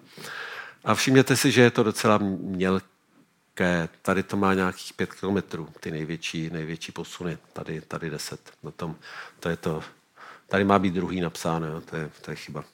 A 0.84 0.94
všimněte 0.94 1.36
si, 1.36 1.50
že 1.50 1.60
je 1.60 1.70
to 1.70 1.82
docela 1.82 2.18
mělké. 2.18 3.88
Tady 4.02 4.22
to 4.22 4.36
má 4.36 4.54
nějakých 4.54 4.92
5 4.92 5.12
km, 5.12 5.66
ty 5.80 5.90
největší, 5.90 6.50
největší 6.50 6.92
posuny. 6.92 7.38
Tady, 7.52 7.80
tady 7.80 8.10
10. 8.10 8.52
Na 8.62 8.70
tom, 8.70 8.96
to 9.40 9.48
je 9.48 9.56
to, 9.56 9.82
tady 10.48 10.64
má 10.64 10.78
být 10.78 10.94
druhý 10.94 11.20
napsáno, 11.20 11.66
jo, 11.66 11.80
to, 11.80 11.96
je, 11.96 12.10
to 12.20 12.30
je 12.30 12.36
chyba. 12.36 12.64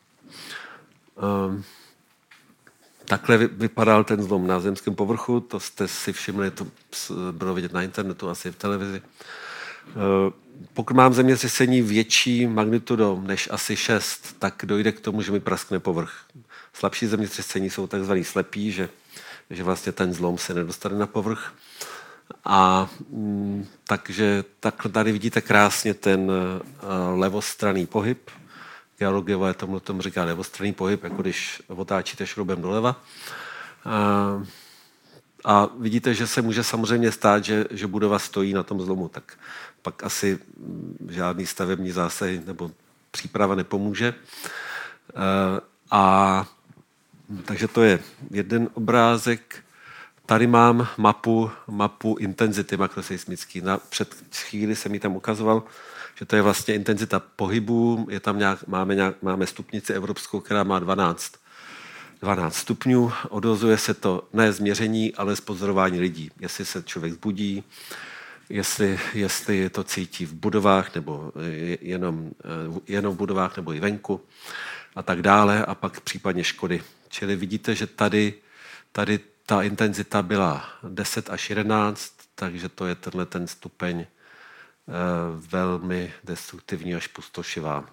Um, 1.47 1.65
Takhle 3.09 3.37
vypadal 3.37 4.05
ten 4.05 4.23
zlom 4.23 4.47
na 4.47 4.61
zemském 4.61 4.95
povrchu, 4.95 5.41
to 5.41 5.61
jste 5.61 5.89
si 5.89 6.13
všimli, 6.13 6.51
to 6.51 6.67
bylo 7.33 7.55
vidět 7.55 7.73
na 7.73 7.83
internetu, 7.83 8.29
asi 8.29 8.51
v 8.51 8.57
televizi. 8.57 9.03
Eh, 9.89 10.33
pokud 10.75 10.97
mám 10.97 11.15
zemětřesení 11.15 11.83
větší 11.83 12.47
magnitudo 12.47 13.23
než 13.27 13.49
asi 13.53 13.77
6, 13.77 14.37
tak 14.39 14.63
dojde 14.65 14.93
k 14.93 15.01
tomu, 15.01 15.23
že 15.23 15.33
mi 15.33 15.41
praskne 15.41 15.79
povrch. 15.79 16.13
Slabší 16.73 17.07
zemětřesení 17.07 17.71
jsou 17.71 17.87
takzvaný 17.87 18.25
slepí, 18.25 18.73
že, 18.73 18.89
že 19.51 19.63
vlastně 19.63 19.93
ten 19.93 20.15
zlom 20.15 20.39
se 20.39 20.55
nedostane 20.55 20.99
na 20.99 21.07
povrch. 21.07 21.53
A 22.45 22.91
mm, 23.11 23.67
takže 23.85 24.45
tak 24.61 24.87
tady 24.93 25.13
vidíte 25.13 25.41
krásně 25.41 25.95
ten 25.95 26.21
uh, 26.21 27.21
levostranný 27.21 27.87
pohyb, 27.87 28.31
geologové 28.99 29.55
tomu, 29.55 29.81
tomu 29.81 30.03
říká 30.03 30.25
levostranný 30.25 30.73
pohyb, 30.73 31.05
jako 31.05 31.23
když 31.23 31.63
otáčíte 31.67 32.27
šroubem 32.27 32.63
doleva. 32.63 33.03
A, 33.85 34.43
a 35.45 35.69
vidíte, 35.79 36.15
že 36.15 36.27
se 36.27 36.43
může 36.43 36.65
samozřejmě 36.65 37.13
stát, 37.13 37.45
že, 37.45 37.65
že 37.71 37.87
budova 37.87 38.19
stojí 38.19 38.53
na 38.53 38.63
tom 38.63 38.81
zlomu, 38.81 39.09
tak 39.09 39.39
pak 39.83 40.05
asi 40.05 40.39
žádný 41.09 41.47
stavební 41.47 41.91
zásah 41.91 42.29
nebo 42.47 42.71
příprava 43.11 43.55
nepomůže. 43.55 44.15
A, 45.91 46.47
takže 47.45 47.69
to 47.69 47.83
je 47.83 48.01
jeden 48.31 48.69
obrázek. 48.75 49.65
Tady 50.27 50.47
mám 50.47 50.89
mapu, 50.97 51.51
mapu 51.67 52.17
intenzity 52.21 52.77
makroseismický. 52.77 53.61
Na, 53.61 53.79
před 53.79 54.15
chvíli 54.35 54.77
jsem 54.77 54.93
mi 54.93 55.01
tam 55.01 55.17
ukazoval, 55.17 55.63
že 56.19 56.25
to 56.25 56.37
je 56.37 56.43
vlastně 56.43 56.75
intenzita 56.75 57.21
pohybu, 57.21 58.07
je 58.11 58.21
tam 58.21 58.39
nějak, 58.39 58.67
máme, 58.67 58.95
nějak, 58.95 59.23
máme 59.23 59.47
stupnici 59.47 59.93
evropskou, 59.93 60.41
která 60.41 60.65
má 60.65 60.79
12, 60.79 61.33
12 62.23 62.57
stupňů, 62.57 63.13
odozuje 63.29 63.79
se 63.79 63.95
to 63.95 64.29
ne 64.33 64.53
z 64.53 64.61
měření, 64.61 65.15
ale 65.15 65.37
z 65.37 65.41
pozorování 65.41 66.01
lidí. 66.01 66.31
Jestli 66.41 66.65
se 66.65 66.83
člověk 66.83 67.13
zbudí, 67.13 67.65
jestli, 68.49 68.99
jestli 69.15 69.71
to 69.71 69.85
cítí 69.85 70.27
v 70.27 70.33
budovách, 70.33 70.95
nebo 70.95 71.33
jenom, 71.81 72.31
eh, 72.45 72.81
jenom 72.87 73.15
v 73.15 73.19
budovách, 73.19 73.57
nebo 73.57 73.75
i 73.75 73.81
venku 73.81 74.21
a 74.97 75.03
tak 75.03 75.23
dále, 75.23 75.65
a 75.65 75.75
pak 75.75 76.01
případně 76.01 76.45
škody. 76.45 76.83
Čili 77.09 77.37
vidíte, 77.37 77.75
že 77.75 77.87
tady, 77.87 78.35
tady 78.93 79.21
ta 79.47 79.63
intenzita 79.63 80.23
byla 80.23 80.65
10 80.89 81.31
až 81.31 81.51
11, 81.51 82.13
takže 82.35 82.69
to 82.69 82.87
je 82.87 82.95
tenhle 82.95 83.27
ten 83.27 83.47
stupeň 83.47 84.07
velmi 85.37 86.13
destruktivní 86.25 86.95
až 86.95 87.07
pustošivá. 87.07 87.85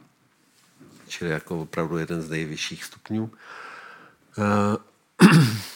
Čili 1.08 1.32
jako 1.32 1.62
opravdu 1.62 1.98
jeden 1.98 2.22
z 2.22 2.30
nejvyšších 2.30 2.84
stupňů. 2.84 3.32
Eh, 4.38 5.28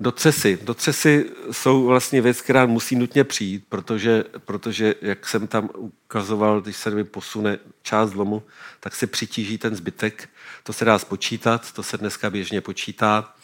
Docesy. 0.00 0.58
Docesy 0.62 1.30
jsou 1.50 1.84
vlastně 1.86 2.20
věc, 2.20 2.40
která 2.40 2.66
musí 2.66 2.96
nutně 2.96 3.24
přijít, 3.24 3.64
protože, 3.68 4.24
protože 4.44 4.94
jak 5.02 5.26
jsem 5.26 5.46
tam 5.46 5.70
ukazoval, 5.76 6.60
když 6.60 6.76
se 6.76 6.90
mi 6.90 7.04
posune 7.04 7.58
část 7.82 8.10
zlomu, 8.10 8.42
tak 8.80 8.94
se 8.94 9.06
přitíží 9.06 9.58
ten 9.58 9.76
zbytek. 9.76 10.28
To 10.62 10.72
se 10.72 10.84
dá 10.84 10.98
spočítat, 10.98 11.72
to 11.72 11.82
se 11.82 11.98
dneska 11.98 12.30
běžně 12.30 12.60
počítá 12.60 13.34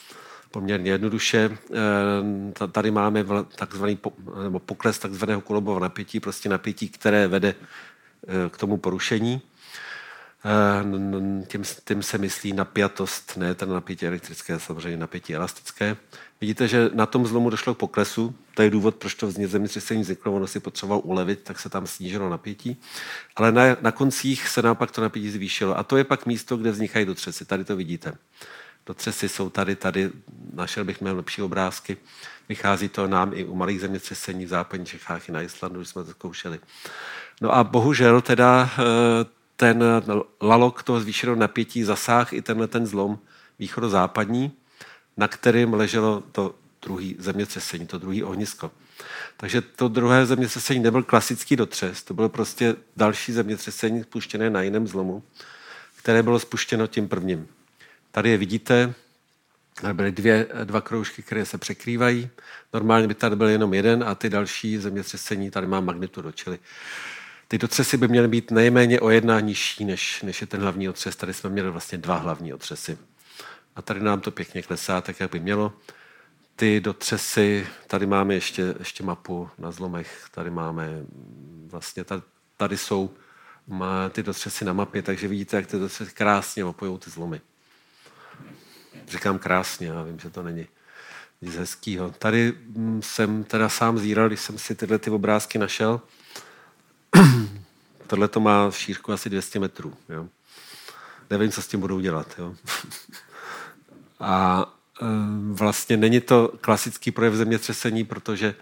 poměrně 0.52 0.90
jednoduše. 0.90 1.58
Eh, 2.62 2.68
tady 2.68 2.90
máme 2.90 3.24
takzvaný 3.56 3.98
nebo 4.42 4.58
pokles 4.58 4.98
takzvaného 4.98 5.40
kolobového 5.40 5.80
napětí, 5.80 6.20
prostě 6.20 6.48
napětí, 6.48 6.88
které 6.88 7.28
vede 7.28 7.54
eh, 7.54 8.50
k 8.50 8.58
tomu 8.58 8.76
porušení. 8.76 9.42
Eh, 10.44 11.46
tím, 11.46 11.62
tím 11.84 12.02
se 12.02 12.18
myslí 12.18 12.52
napjatost, 12.52 13.36
ne 13.36 13.54
ten 13.54 13.68
napětí 13.68 14.06
elektrické, 14.06 14.58
samozřejmě 14.58 14.96
napětí 14.96 15.34
elastické. 15.34 15.96
Vidíte, 16.40 16.68
že 16.68 16.90
na 16.94 17.06
tom 17.06 17.26
zlomu 17.26 17.50
došlo 17.50 17.74
k 17.74 17.78
poklesu. 17.78 18.34
To 18.54 18.62
je 18.62 18.70
důvod, 18.70 18.94
proč 18.96 19.14
to 19.14 19.26
vzniklo 19.26 19.50
zemětřesení 19.50 20.02
vzniklo. 20.02 20.32
Ono 20.32 20.46
si 20.46 20.60
potřeboval 20.60 21.00
ulevit, 21.04 21.40
tak 21.42 21.60
se 21.60 21.68
tam 21.68 21.86
snížilo 21.86 22.30
napětí. 22.30 22.80
Ale 23.36 23.52
na, 23.52 23.62
na 23.80 23.92
koncích 23.92 24.48
se 24.48 24.62
naopak 24.62 24.90
to 24.90 25.00
napětí 25.00 25.30
zvýšilo. 25.30 25.78
A 25.78 25.82
to 25.82 25.96
je 25.96 26.04
pak 26.04 26.26
místo, 26.26 26.56
kde 26.56 26.70
vznikají 26.70 27.06
dotřesy. 27.06 27.44
Tady 27.44 27.64
to 27.64 27.76
vidíte. 27.76 28.12
Dotřesy 28.86 29.28
jsou 29.28 29.50
tady, 29.50 29.76
tady 29.76 30.10
našel 30.54 30.84
bych 30.84 31.00
mnohem 31.00 31.16
lepší 31.16 31.42
obrázky. 31.42 31.96
Vychází 32.48 32.88
to 32.88 33.06
nám 33.06 33.32
i 33.34 33.44
u 33.44 33.54
malých 33.54 33.80
zemětřesení 33.80 34.46
v 34.46 34.48
západních 34.48 34.88
Čechách 34.88 35.28
i 35.28 35.32
na 35.32 35.42
Islandu, 35.42 35.80
když 35.80 35.88
jsme 35.88 36.04
to 36.04 36.10
zkoušeli. 36.10 36.60
No 37.40 37.54
a 37.54 37.64
bohužel 37.64 38.20
teda 38.20 38.70
eh, 38.78 38.82
ten 39.56 39.84
lalok 40.40 40.82
toho 40.82 41.00
zvýšeného 41.00 41.36
napětí 41.36 41.84
zasáh 41.84 42.32
i 42.32 42.42
tenhle 42.42 42.68
ten 42.68 42.86
zlom 42.86 43.18
východozápadní, 43.58 44.52
na 45.16 45.28
kterým 45.28 45.74
leželo 45.74 46.22
to 46.32 46.54
druhý 46.82 47.16
zemětřesení, 47.18 47.86
to 47.86 47.98
druhý 47.98 48.24
ohnisko. 48.24 48.70
Takže 49.36 49.60
to 49.60 49.88
druhé 49.88 50.26
zemětřesení 50.26 50.80
nebyl 50.80 51.02
klasický 51.02 51.56
dotřes, 51.56 52.02
to 52.02 52.14
bylo 52.14 52.28
prostě 52.28 52.76
další 52.96 53.32
zemětřesení 53.32 54.02
spuštěné 54.02 54.50
na 54.50 54.62
jiném 54.62 54.86
zlomu, 54.86 55.22
které 55.96 56.22
bylo 56.22 56.38
spuštěno 56.38 56.86
tím 56.86 57.08
prvním. 57.08 57.48
Tady 58.12 58.30
je 58.30 58.36
vidíte, 58.36 58.94
byly 59.92 60.12
dvě, 60.12 60.48
dva 60.64 60.80
kroužky, 60.80 61.22
které 61.22 61.46
se 61.46 61.58
překrývají. 61.58 62.30
Normálně 62.72 63.08
by 63.08 63.14
tady 63.14 63.36
byl 63.36 63.48
jenom 63.48 63.74
jeden 63.74 64.04
a 64.04 64.14
ty 64.14 64.30
další 64.30 64.78
zemětřesení 64.78 65.50
tady 65.50 65.66
má 65.66 65.80
magnitudu, 65.80 66.32
čili 66.32 66.58
ty 67.48 67.58
otřesy 67.64 67.96
by 67.96 68.08
měly 68.08 68.28
být 68.28 68.50
nejméně 68.50 69.00
o 69.00 69.10
jedna 69.10 69.40
nižší, 69.40 69.84
než, 69.84 70.22
než 70.22 70.40
je 70.40 70.46
ten 70.46 70.60
hlavní 70.60 70.88
otřes. 70.88 71.16
Tady 71.16 71.34
jsme 71.34 71.50
měli 71.50 71.70
vlastně 71.70 71.98
dva 71.98 72.16
hlavní 72.16 72.54
otřesy. 72.54 72.98
A 73.76 73.82
tady 73.82 74.00
nám 74.00 74.20
to 74.20 74.30
pěkně 74.30 74.62
klesá, 74.62 75.00
tak 75.00 75.20
jak 75.20 75.30
by 75.30 75.40
mělo. 75.40 75.72
Ty 76.56 76.80
dotřesy, 76.80 77.66
tady 77.86 78.06
máme 78.06 78.34
ještě, 78.34 78.74
ještě 78.78 79.04
mapu 79.04 79.50
na 79.58 79.70
zlomech, 79.70 80.26
tady 80.30 80.50
máme 80.50 80.88
vlastně, 81.66 82.04
tady, 82.04 82.22
tady 82.56 82.76
jsou 82.76 83.10
má 83.66 84.08
ty 84.08 84.22
dotřesy 84.22 84.64
na 84.64 84.72
mapě, 84.72 85.02
takže 85.02 85.28
vidíte, 85.28 85.56
jak 85.56 85.66
ty 85.66 85.78
dotřesy 85.78 86.12
krásně 86.12 86.64
opojou 86.64 86.98
ty 86.98 87.10
zlomy. 87.10 87.40
Říkám 89.08 89.38
krásně, 89.38 89.86
já 89.86 90.02
vím, 90.02 90.18
že 90.18 90.30
to 90.30 90.42
není 90.42 90.66
nic 91.42 91.54
hezkýho. 91.54 92.10
Tady 92.18 92.52
mm, 92.76 93.00
jsem 93.02 93.44
teda 93.44 93.68
sám 93.68 93.98
zíral, 93.98 94.28
když 94.28 94.40
jsem 94.40 94.58
si 94.58 94.74
tyhle 94.74 94.98
ty 94.98 95.10
obrázky 95.10 95.58
našel. 95.58 96.00
Tohle 98.06 98.28
to 98.28 98.40
má 98.40 98.70
šířku 98.70 99.12
asi 99.12 99.30
200 99.30 99.60
metrů. 99.60 99.94
Jo. 100.08 100.28
Nevím, 101.30 101.50
co 101.50 101.62
s 101.62 101.66
tím 101.66 101.80
budou 101.80 102.00
dělat. 102.00 102.34
Jo. 102.38 102.54
A 104.20 104.66
e, 105.02 105.04
vlastně 105.52 105.96
není 105.96 106.20
to 106.20 106.52
klasický 106.60 107.10
projev 107.10 107.34
zemětřesení, 107.34 108.04
protože 108.04 108.46
e, 108.46 108.54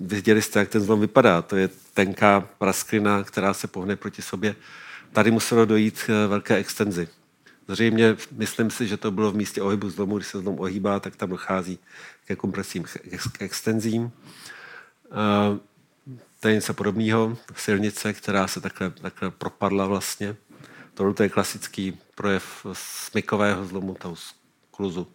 viděli 0.00 0.42
jste, 0.42 0.58
jak 0.58 0.68
ten 0.68 0.82
zlom 0.82 1.00
vypadá. 1.00 1.42
To 1.42 1.56
je 1.56 1.68
tenká 1.94 2.40
prasklina, 2.40 3.24
která 3.24 3.54
se 3.54 3.66
pohne 3.66 3.96
proti 3.96 4.22
sobě. 4.22 4.56
Tady 5.12 5.30
muselo 5.30 5.64
dojít 5.64 6.02
k 6.02 6.26
velké 6.28 6.56
extenzi. 6.56 7.08
Zřejmě 7.70 8.16
myslím 8.32 8.70
si, 8.70 8.86
že 8.86 8.96
to 8.96 9.10
bylo 9.10 9.30
v 9.30 9.34
místě 9.34 9.62
ohybu 9.62 9.90
zlomu, 9.90 10.16
když 10.16 10.28
se 10.28 10.40
zlom 10.40 10.60
ohýbá, 10.60 11.00
tak 11.00 11.16
tam 11.16 11.30
dochází 11.30 11.78
ke 12.26 12.36
kompresím, 12.36 12.84
k 13.32 13.42
extenzím. 13.42 14.12
To 16.40 16.48
je 16.48 16.54
něco 16.54 16.74
podobného. 16.74 17.36
Silnice, 17.56 18.12
která 18.12 18.46
se 18.48 18.60
takhle, 18.60 18.90
takhle 18.90 19.30
propadla 19.30 19.86
vlastně. 19.86 20.36
Tohle 20.94 21.14
je 21.22 21.28
klasický 21.28 21.98
projev 22.14 22.66
smykového 22.72 23.66
zlomu, 23.66 23.94
toho 23.94 24.16
skluzu, 24.16 25.06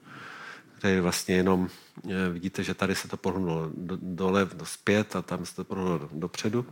který 0.77 0.99
vlastně 0.99 1.35
jenom 1.35 1.69
eh, 2.09 2.29
vidíte, 2.29 2.63
že 2.63 2.73
tady 2.73 2.95
se 2.95 3.07
to 3.07 3.17
pohnulo 3.17 3.69
dole, 4.01 4.45
do 4.45 4.65
zpět 4.65 5.15
a 5.15 5.21
tam 5.21 5.45
se 5.45 5.55
to 5.55 5.63
pohnulo 5.63 6.09
dopředu. 6.11 6.65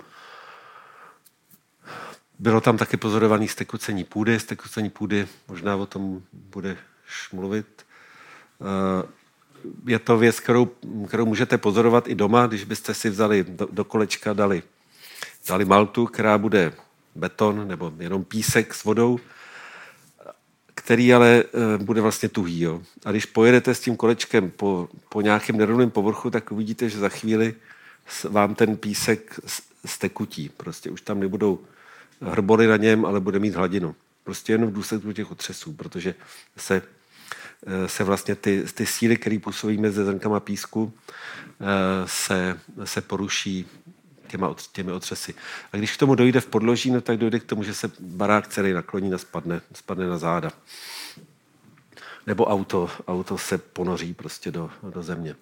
Bylo 2.39 2.61
tam 2.61 2.77
taky 2.77 2.97
pozorovaný 2.97 3.47
stekucení 3.47 4.03
půdy. 4.03 4.39
Stekucení 4.39 4.89
půdy, 4.89 5.27
možná 5.47 5.75
o 5.75 5.85
tom 5.85 6.21
budeš 6.33 6.77
mluvit. 7.33 7.85
Eh, 8.61 9.07
je 9.85 9.99
to 9.99 10.17
věc, 10.17 10.39
kterou, 10.39 10.65
kterou 11.07 11.25
můžete 11.25 11.57
pozorovat 11.57 12.07
i 12.07 12.15
doma, 12.15 12.47
když 12.47 12.63
byste 12.63 12.93
si 12.93 13.09
vzali 13.09 13.45
do, 13.47 13.67
do 13.71 13.83
kolečka, 13.83 14.33
dali, 14.33 14.63
dali 15.47 15.65
maltu, 15.65 16.05
která 16.05 16.37
bude 16.37 16.73
beton 17.15 17.67
nebo 17.67 17.93
jenom 17.99 18.23
písek 18.23 18.73
s 18.73 18.83
vodou, 18.83 19.19
který 20.75 21.13
ale 21.13 21.43
eh, 21.43 21.77
bude 21.83 22.01
vlastně 22.01 22.29
tuhý. 22.29 22.61
Jo. 22.61 22.81
A 23.05 23.11
když 23.11 23.25
pojedete 23.25 23.75
s 23.75 23.79
tím 23.79 23.95
kolečkem 23.95 24.51
po, 24.51 24.89
po 25.09 25.21
nějakém 25.21 25.57
nerovném 25.57 25.91
povrchu, 25.91 26.29
tak 26.29 26.51
uvidíte, 26.51 26.89
že 26.89 26.99
za 26.99 27.09
chvíli 27.09 27.55
vám 28.29 28.55
ten 28.55 28.77
písek 28.77 29.39
stekutí. 29.85 30.49
Prostě 30.49 30.89
už 30.89 31.01
tam 31.01 31.19
nebudou 31.19 31.59
hrbory 32.21 32.67
na 32.67 32.77
něm, 32.77 33.05
ale 33.05 33.19
bude 33.19 33.39
mít 33.39 33.55
hladinu. 33.55 33.95
Prostě 34.23 34.53
jenom 34.53 34.69
v 34.69 34.73
důsledku 34.73 35.11
těch 35.11 35.31
otřesů, 35.31 35.73
protože 35.73 36.15
se, 36.57 36.81
eh, 37.67 37.87
se 37.87 38.03
vlastně 38.03 38.35
ty, 38.35 38.63
ty 38.73 38.85
síly, 38.85 39.17
které 39.17 39.39
působí 39.39 39.77
mezi 39.77 40.03
zrnkama 40.05 40.39
písku, 40.39 40.93
eh, 41.61 41.65
se, 42.05 42.59
se 42.83 43.01
poruší 43.01 43.65
těma, 44.27 44.55
těmi 44.71 44.91
otřesy. 44.91 45.33
A 45.73 45.77
když 45.77 45.95
k 45.95 45.99
tomu 45.99 46.15
dojde 46.15 46.41
v 46.41 46.45
podloží, 46.45 46.91
no, 46.91 47.01
tak 47.01 47.17
dojde 47.17 47.39
k 47.39 47.43
tomu, 47.43 47.63
že 47.63 47.73
se 47.73 47.91
barák 47.99 48.47
celý 48.47 48.73
nakloní 48.73 49.13
a 49.13 49.17
spadne, 49.17 49.61
spadne 49.73 50.07
na 50.07 50.17
záda. 50.17 50.51
Nebo 52.27 52.45
auto, 52.45 52.89
auto 53.07 53.37
se 53.37 53.57
ponoří 53.57 54.13
prostě 54.13 54.51
do, 54.51 54.69
do 54.83 55.03
země. 55.03 55.35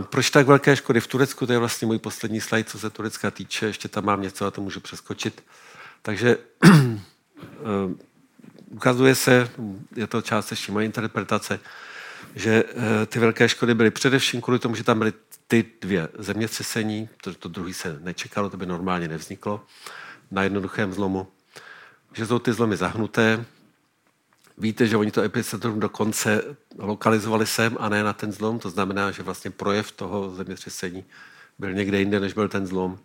Proč 0.00 0.30
tak 0.30 0.46
velké 0.46 0.76
škody 0.76 1.00
v 1.00 1.06
Turecku? 1.06 1.46
To 1.46 1.52
je 1.52 1.58
vlastně 1.58 1.86
můj 1.86 1.98
poslední 1.98 2.40
slide, 2.40 2.64
co 2.64 2.78
se 2.78 2.90
Turecka 2.90 3.30
týče. 3.30 3.66
Ještě 3.66 3.88
tam 3.88 4.04
mám 4.04 4.22
něco 4.22 4.46
a 4.46 4.50
to 4.50 4.60
můžu 4.60 4.80
přeskočit. 4.80 5.44
Takže 6.02 6.36
eh, 6.64 6.72
ukazuje 8.70 9.14
se, 9.14 9.50
je 9.96 10.06
to 10.06 10.22
částečně 10.22 10.72
moje 10.72 10.86
interpretace, 10.86 11.60
že 12.34 12.64
eh, 12.68 13.06
ty 13.06 13.18
velké 13.18 13.48
škody 13.48 13.74
byly 13.74 13.90
především 13.90 14.40
kvůli 14.40 14.58
tomu, 14.58 14.74
že 14.74 14.84
tam 14.84 14.98
byly 14.98 15.12
ty 15.46 15.64
dvě 15.80 16.08
zemětřesení, 16.18 17.08
to, 17.22 17.34
to 17.34 17.48
druhý 17.48 17.74
se 17.74 17.98
nečekalo, 18.02 18.50
to 18.50 18.56
by 18.56 18.66
normálně 18.66 19.08
nevzniklo, 19.08 19.64
na 20.30 20.42
jednoduchém 20.42 20.92
zlomu, 20.92 21.28
že 22.12 22.26
jsou 22.26 22.38
ty 22.38 22.52
zlomy 22.52 22.76
zahnuté, 22.76 23.44
Víte, 24.58 24.86
že 24.86 24.96
oni 24.96 25.10
to 25.10 25.22
epicentrum 25.22 25.80
dokonce 25.80 26.56
lokalizovali 26.78 27.46
sem 27.46 27.76
a 27.80 27.88
ne 27.88 28.02
na 28.02 28.12
ten 28.12 28.32
zlom, 28.32 28.58
to 28.58 28.70
znamená, 28.70 29.10
že 29.10 29.22
vlastně 29.22 29.50
projev 29.50 29.92
toho 29.92 30.34
zemětřesení 30.34 31.04
byl 31.58 31.72
někde 31.72 31.98
jinde, 31.98 32.20
než 32.20 32.32
byl 32.32 32.48
ten 32.48 32.66
zlom. 32.66 32.98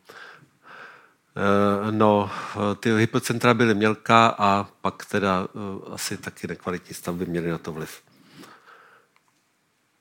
Eh, 1.36 1.92
no, 1.92 2.32
ty 2.80 2.92
hypocentra 2.92 3.54
byly 3.54 3.76
mělká 3.76 4.36
a 4.38 4.68
pak 4.82 5.06
teda 5.06 5.48
eh, 5.48 5.94
asi 5.94 6.18
taky 6.18 6.48
nekvalitní 6.48 6.96
stavby 6.96 7.26
měly 7.26 7.50
na 7.50 7.58
to 7.58 7.72
vliv. 7.72 8.02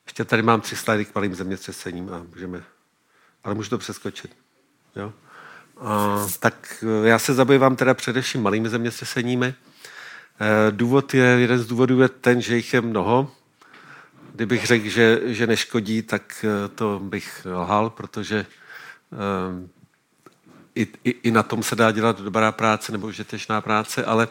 Ještě 0.07 0.25
tady 0.25 0.43
mám 0.43 0.61
tři 0.61 0.77
slajdy 0.77 1.05
k 1.05 1.15
malým 1.15 1.35
zemětřesením 1.35 2.15
a 2.15 2.23
můžeme, 2.35 2.63
ale 3.45 3.55
můžu 3.55 3.71
to 3.71 3.79
přeskočit. 3.79 4.37
Jo? 4.97 5.13
A, 5.81 6.27
tak 6.41 6.85
eh, 7.05 7.09
já 7.09 7.19
se 7.19 7.35
zabývám 7.35 7.77
teda 7.77 7.95
především 7.95 8.43
malými 8.43 8.69
zemětřeseními. 8.69 9.55
Eh, 10.41 10.71
důvod 10.71 11.15
je, 11.15 11.25
jeden 11.25 11.59
z 11.59 11.67
důvodů 11.67 12.01
je 12.01 12.09
ten, 12.09 12.41
že 12.41 12.57
jich 12.57 12.75
je 12.75 12.81
mnoho. 12.81 13.33
Kdybych 14.35 14.67
řekl, 14.67 14.89
že, 14.89 15.21
že 15.25 15.47
neškodí, 15.47 16.03
tak 16.03 16.45
eh, 16.45 16.69
to 16.69 17.01
bych 17.03 17.47
lhal, 17.51 17.91
protože 17.91 18.47
um, 19.49 19.71
i, 20.75 20.89
i, 21.05 21.11
i 21.11 21.31
na 21.31 21.43
tom 21.43 21.63
se 21.63 21.77
dá 21.77 21.91
dělat 21.91 22.21
dobrá 22.21 22.53
práce 22.53 22.93
nebo 22.93 23.07
užitečná 23.07 23.61
práce, 23.61 24.05
ale 24.05 24.29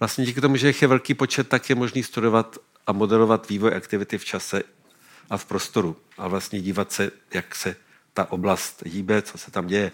vlastně 0.00 0.24
díky 0.24 0.40
tomu, 0.40 0.56
že 0.56 0.66
jich 0.66 0.82
je 0.82 0.88
velký 0.88 1.14
počet, 1.14 1.48
tak 1.48 1.70
je 1.70 1.74
možný 1.74 2.02
studovat 2.02 2.58
a 2.86 2.92
modelovat 2.92 3.48
vývoj 3.48 3.74
aktivity 3.76 4.18
v 4.18 4.24
čase 4.24 4.62
a 5.30 5.36
v 5.36 5.44
prostoru 5.44 5.96
a 6.18 6.28
vlastně 6.28 6.60
dívat 6.60 6.92
se, 6.92 7.10
jak 7.34 7.54
se 7.54 7.76
ta 8.14 8.32
oblast 8.32 8.82
hýbe, 8.86 9.22
co 9.22 9.38
se 9.38 9.50
tam 9.50 9.66
děje. 9.66 9.92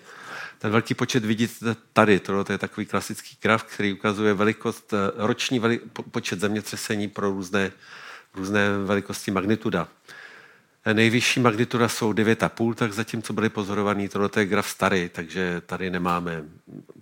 Ten 0.59 0.71
velký 0.71 0.95
počet 0.95 1.25
vidíte 1.25 1.77
tady, 1.93 2.21
to 2.21 2.45
je 2.51 2.59
takový 2.59 2.87
klasický 2.87 3.37
graf, 3.43 3.63
který 3.63 3.93
ukazuje 3.93 4.35
velikost, 4.35 4.93
eh, 4.93 4.97
roční 5.17 5.59
veli, 5.59 5.81
počet 6.11 6.41
zemětřesení 6.41 7.09
pro 7.09 7.31
různé, 7.31 7.73
různé 8.35 8.79
velikosti 8.79 9.31
magnituda. 9.31 9.89
Eh, 10.85 10.95
nejvyšší 10.95 11.41
magnituda 11.41 11.89
jsou 11.89 12.13
9,5, 12.13 12.75
tak 12.75 12.93
zatímco 12.93 13.33
byly 13.33 13.49
pozorovaný, 13.49 14.09
tohle 14.09 14.31
je 14.37 14.47
graf 14.47 14.69
starý, 14.69 15.09
takže 15.09 15.63
tady 15.67 15.91
nemáme 15.91 16.45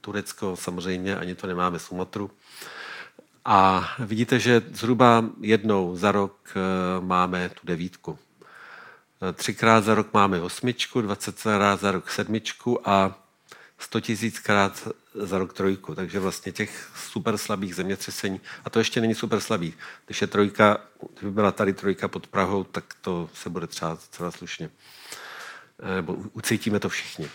Turecko 0.00 0.56
samozřejmě, 0.56 1.16
ani 1.16 1.34
to 1.34 1.46
nemáme 1.46 1.78
Sumatru. 1.78 2.30
A 3.44 3.88
vidíte, 3.98 4.38
že 4.38 4.62
zhruba 4.72 5.24
jednou 5.40 5.96
za 5.96 6.12
rok 6.12 6.36
eh, 6.50 6.60
máme 7.00 7.48
tu 7.48 7.60
devítku. 7.64 8.18
Třikrát 9.32 9.84
za 9.84 9.94
rok 9.94 10.06
máme 10.12 10.40
osmičku, 10.40 11.00
20 11.00 11.42
krát 11.42 11.80
za 11.80 11.92
rok 11.92 12.10
sedmičku 12.10 12.88
a 12.88 13.18
100 13.78 14.00
tisíckrát 14.00 14.88
za 15.14 15.38
rok 15.38 15.52
trojku, 15.52 15.94
takže 15.94 16.20
vlastně 16.20 16.52
těch 16.52 16.90
super 16.96 17.38
slabých 17.38 17.74
zemětřesení, 17.74 18.40
a 18.64 18.70
to 18.70 18.78
ještě 18.78 19.00
není 19.00 19.14
super 19.14 19.40
slabý, 19.40 19.74
když 20.06 20.20
je 20.20 20.26
trojka, 20.26 20.78
kdyby 21.18 21.32
byla 21.32 21.52
tady 21.52 21.72
trojka 21.72 22.08
pod 22.08 22.26
Prahou, 22.26 22.64
tak 22.64 22.84
to 23.00 23.30
se 23.34 23.50
bude 23.50 23.66
třeba 23.66 23.98
celá 24.10 24.30
slušně. 24.30 24.70
Eh, 25.82 25.94
nebo 25.94 26.16
ucítíme 26.32 26.80
to 26.80 26.88
všichni. 26.88 27.28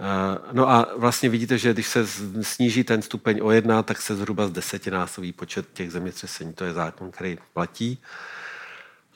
Eh, 0.00 0.38
no 0.52 0.70
a 0.70 0.88
vlastně 0.96 1.28
vidíte, 1.28 1.58
že 1.58 1.72
když 1.72 1.86
se 1.86 2.06
sníží 2.42 2.84
ten 2.84 3.02
stupeň 3.02 3.40
o 3.42 3.50
jedna, 3.50 3.82
tak 3.82 4.02
se 4.02 4.16
zhruba 4.16 4.46
z 4.46 4.50
desetinásobí 4.50 5.32
počet 5.32 5.66
těch 5.72 5.92
zemětřesení. 5.92 6.52
To 6.52 6.64
je 6.64 6.72
zákon, 6.72 7.10
který 7.10 7.38
platí. 7.52 7.98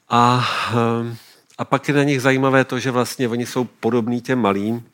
A, 0.08 0.48
eh, 0.70 1.16
a 1.58 1.64
pak 1.64 1.88
je 1.88 1.94
na 1.94 2.02
nich 2.02 2.22
zajímavé 2.22 2.64
to, 2.64 2.78
že 2.78 2.90
vlastně 2.90 3.28
oni 3.28 3.46
jsou 3.46 3.64
podobní 3.64 4.20
těm 4.20 4.38
malým, 4.38 4.84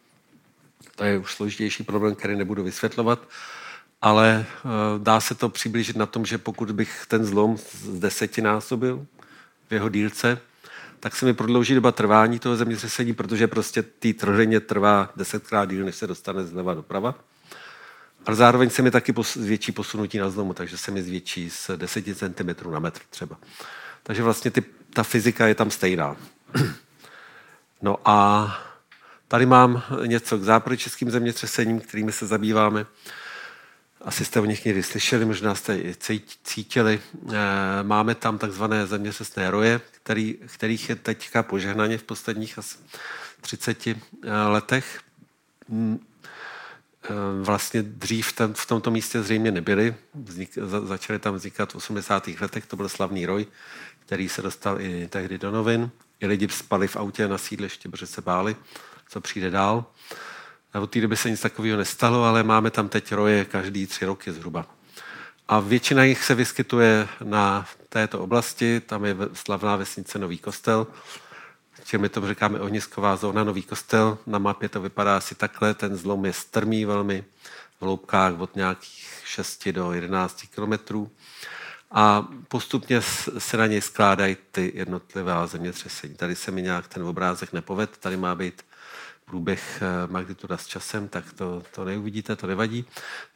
to 0.96 1.04
je 1.04 1.18
už 1.18 1.34
složitější 1.34 1.82
problém, 1.82 2.14
který 2.14 2.36
nebudu 2.36 2.62
vysvětlovat, 2.62 3.28
ale 4.02 4.46
eh, 4.46 4.68
dá 4.98 5.20
se 5.20 5.34
to 5.34 5.48
přiblížit 5.48 5.96
na 5.96 6.06
tom, 6.06 6.26
že 6.26 6.38
pokud 6.38 6.70
bych 6.70 7.04
ten 7.08 7.24
zlom 7.24 7.58
z 7.58 8.00
desetinásobil 8.00 9.06
v 9.68 9.72
jeho 9.72 9.88
dílce, 9.88 10.38
tak 11.00 11.16
se 11.16 11.26
mi 11.26 11.34
prodlouží 11.34 11.74
doba 11.74 11.92
trvání 11.92 12.38
toho 12.38 12.56
zemětřesení, 12.56 13.12
protože 13.12 13.48
prostě 13.48 13.82
tý 13.82 14.12
trženě 14.12 14.60
trvá 14.60 15.10
desetkrát 15.16 15.68
díl, 15.68 15.84
než 15.84 15.96
se 15.96 16.06
dostane 16.06 16.44
zleva 16.44 16.74
doprava. 16.74 17.14
Ale 18.26 18.36
zároveň 18.36 18.70
se 18.70 18.82
mi 18.82 18.90
taky 18.90 19.14
zvětší 19.22 19.72
posunutí 19.72 20.18
na 20.18 20.30
zlomu, 20.30 20.54
takže 20.54 20.78
se 20.78 20.90
mi 20.90 21.02
zvětší 21.02 21.50
z 21.50 21.70
10 21.76 22.04
cm 22.16 22.70
na 22.70 22.78
metr 22.78 23.00
třeba. 23.10 23.36
Takže 24.02 24.22
vlastně 24.22 24.50
ty, 24.50 24.64
ta 24.94 25.02
fyzika 25.02 25.46
je 25.46 25.54
tam 25.54 25.70
stejná. 25.70 26.16
No 27.82 27.98
a 28.04 28.48
Tady 29.32 29.46
mám 29.46 29.82
něco 30.06 30.38
k 30.38 30.42
západočeským 30.42 31.10
zemětřesením, 31.10 31.80
kterými 31.80 32.12
se 32.12 32.26
zabýváme. 32.26 32.86
Asi 34.00 34.24
jste 34.24 34.40
o 34.40 34.44
nich 34.44 34.64
někdy 34.64 34.82
slyšeli, 34.82 35.24
možná 35.24 35.54
jste 35.54 35.78
i 35.78 35.94
cítili. 36.44 37.00
Eh, 37.28 37.32
máme 37.82 38.14
tam 38.14 38.38
takzvané 38.38 38.86
zemětřesné 38.86 39.50
roje, 39.50 39.80
který, 39.90 40.38
kterých 40.54 40.88
je 40.88 40.96
teďka 40.96 41.42
požehnaně 41.42 41.98
v 41.98 42.02
posledních 42.02 42.58
asi 42.58 42.78
30 43.40 43.86
eh, 43.86 43.96
letech. 44.46 45.00
Mm, 45.68 45.98
eh, 47.04 47.08
vlastně 47.42 47.82
dřív 47.82 48.32
ten, 48.32 48.54
v 48.54 48.66
tomto 48.66 48.90
místě 48.90 49.22
zřejmě 49.22 49.50
nebyly. 49.50 49.94
Vznik, 50.14 50.58
za, 50.62 50.80
začaly 50.80 51.18
tam 51.18 51.34
vznikat 51.34 51.72
v 51.72 51.76
80. 51.76 52.40
letech, 52.40 52.66
to 52.66 52.76
byl 52.76 52.88
slavný 52.88 53.26
roj, 53.26 53.46
který 54.06 54.28
se 54.28 54.42
dostal 54.42 54.80
i 54.80 55.08
tehdy 55.08 55.38
do 55.38 55.50
novin. 55.50 55.90
I 56.22 56.26
lidi 56.26 56.48
spali 56.48 56.88
v 56.88 56.96
autě 56.96 57.28
na 57.28 57.38
sídlišti, 57.38 57.88
protože 57.88 58.06
se 58.06 58.22
báli 58.22 58.56
co 59.08 59.20
přijde 59.20 59.50
dál. 59.50 59.84
A 60.72 60.80
od 60.80 60.90
té 60.90 61.00
doby 61.00 61.16
se 61.16 61.30
nic 61.30 61.40
takového 61.40 61.78
nestalo, 61.78 62.24
ale 62.24 62.42
máme 62.42 62.70
tam 62.70 62.88
teď 62.88 63.12
roje 63.12 63.44
každý 63.44 63.86
tři 63.86 64.04
roky 64.04 64.32
zhruba. 64.32 64.66
A 65.48 65.60
většina 65.60 66.04
jich 66.04 66.24
se 66.24 66.34
vyskytuje 66.34 67.08
na 67.24 67.66
této 67.88 68.20
oblasti, 68.20 68.80
tam 68.80 69.04
je 69.04 69.16
slavná 69.32 69.76
vesnice 69.76 70.18
Nový 70.18 70.38
kostel, 70.38 70.86
čím 71.84 72.00
my 72.00 72.08
tomu 72.08 72.28
říkáme 72.28 72.60
ohnisková 72.60 73.16
zóna 73.16 73.44
Nový 73.44 73.62
kostel. 73.62 74.18
Na 74.26 74.38
mapě 74.38 74.68
to 74.68 74.80
vypadá 74.80 75.16
asi 75.16 75.34
takhle, 75.34 75.74
ten 75.74 75.96
zlom 75.96 76.24
je 76.24 76.32
strmý 76.32 76.84
velmi, 76.84 77.24
v 77.80 77.84
loupkách 77.84 78.40
od 78.40 78.56
nějakých 78.56 79.22
6 79.24 79.68
do 79.68 79.92
11 79.92 80.42
kilometrů 80.54 81.10
a 81.92 82.28
postupně 82.48 83.02
se 83.38 83.56
na 83.56 83.66
něj 83.66 83.80
skládají 83.80 84.36
ty 84.50 84.72
jednotlivé 84.74 85.32
zemětřesení. 85.44 86.14
Tady 86.14 86.36
se 86.36 86.50
mi 86.50 86.62
nějak 86.62 86.88
ten 86.88 87.02
obrázek 87.02 87.52
nepoved, 87.52 87.96
tady 87.98 88.16
má 88.16 88.34
být 88.34 88.62
průběh 89.24 89.82
eh, 89.82 90.12
magnituda 90.12 90.56
s 90.56 90.66
časem, 90.66 91.08
tak 91.08 91.32
to, 91.32 91.62
to 91.74 91.84
neuvidíte, 91.84 92.36
to 92.36 92.46
nevadí. 92.46 92.84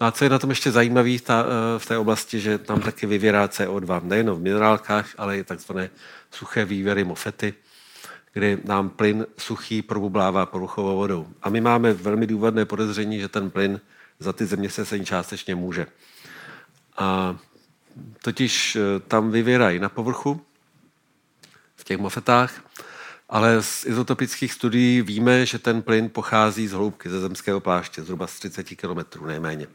No 0.01 0.07
a 0.07 0.13
co 0.13 0.25
je 0.25 0.31
na 0.31 0.39
tom 0.39 0.51
ještě 0.51 0.71
zajímavé 0.71 1.19
ta, 1.19 1.45
eh, 1.45 1.79
v 1.79 1.87
té 1.87 1.99
oblasti, 1.99 2.41
že 2.41 2.59
tam 2.59 2.81
taky 2.81 3.07
vyvěrá 3.07 3.47
CO2, 3.47 4.01
nejen 4.05 4.31
v 4.31 4.41
minerálkách, 4.41 5.09
ale 5.19 5.39
i 5.39 5.45
takzvané 5.45 5.91
suché 6.31 6.65
vývěry, 6.65 7.05
mofety, 7.05 7.55
kdy 8.33 8.59
nám 8.65 8.89
plyn 8.89 9.27
suchý 9.39 9.83
probublává 9.83 10.47
povrchovou 10.47 10.97
vodou. 10.97 11.29
A 11.43 11.51
my 11.51 11.61
máme 11.61 11.93
velmi 11.93 12.27
důvodné 12.27 12.65
podezření, 12.65 13.21
že 13.21 13.29
ten 13.29 13.51
plyn 13.51 13.81
za 14.19 14.33
ty 14.33 14.47
země 14.47 14.71
se 14.71 14.85
se 14.85 15.01
částečně 15.01 15.55
může. 15.55 15.87
A 16.99 17.37
totiž 18.23 18.77
eh, 18.77 19.01
tam 19.01 19.31
vyvěrají 19.31 19.79
na 19.79 19.89
povrchu, 19.89 20.41
v 21.77 21.85
těch 21.85 21.99
mofetách, 21.99 22.65
ale 23.29 23.63
z 23.63 23.87
izotopických 23.87 24.53
studií 24.53 25.03
víme, 25.03 25.47
že 25.47 25.59
ten 25.59 25.83
plyn 25.83 26.11
pochází 26.11 26.69
z 26.69 26.73
hloubky 26.73 27.09
ze 27.09 27.21
zemského 27.21 27.61
pláště, 27.61 28.03
zhruba 28.03 28.27
z 28.27 28.39
30 28.39 28.65
km 28.65 29.27
nejméně. 29.27 29.67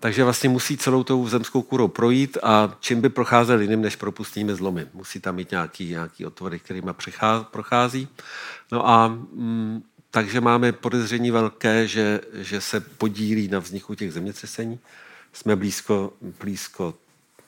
Takže 0.00 0.24
vlastně 0.24 0.48
musí 0.48 0.76
celou 0.76 1.04
tou 1.04 1.28
zemskou 1.28 1.62
kůrou 1.62 1.88
projít 1.88 2.38
a 2.42 2.76
čím 2.80 3.00
by 3.00 3.08
procházel 3.08 3.60
jiným 3.60 3.82
než 3.82 3.96
propustnými 3.96 4.54
zlomy. 4.54 4.86
Musí 4.94 5.20
tam 5.20 5.34
mít 5.34 5.50
nějaký, 5.50 5.88
nějaký 5.90 6.26
otvory, 6.26 6.58
kterými 6.58 6.90
prochází. 7.50 8.08
No 8.72 8.88
a 8.88 9.08
mm, 9.08 9.82
takže 10.10 10.40
máme 10.40 10.72
podezření 10.72 11.30
velké, 11.30 11.88
že, 11.88 12.20
že 12.32 12.60
se 12.60 12.80
podílí 12.80 13.48
na 13.48 13.58
vzniku 13.58 13.94
těch 13.94 14.12
zemětřesení. 14.12 14.78
Jsme 15.32 15.56
blízko, 15.56 16.12
blízko 16.40 16.94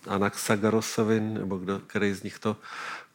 Anaxagarosovin, 0.07 1.35
nebo 1.35 1.57
kdo, 1.57 1.81
který 1.87 2.13
z 2.13 2.23
nich 2.23 2.39
to 2.39 2.57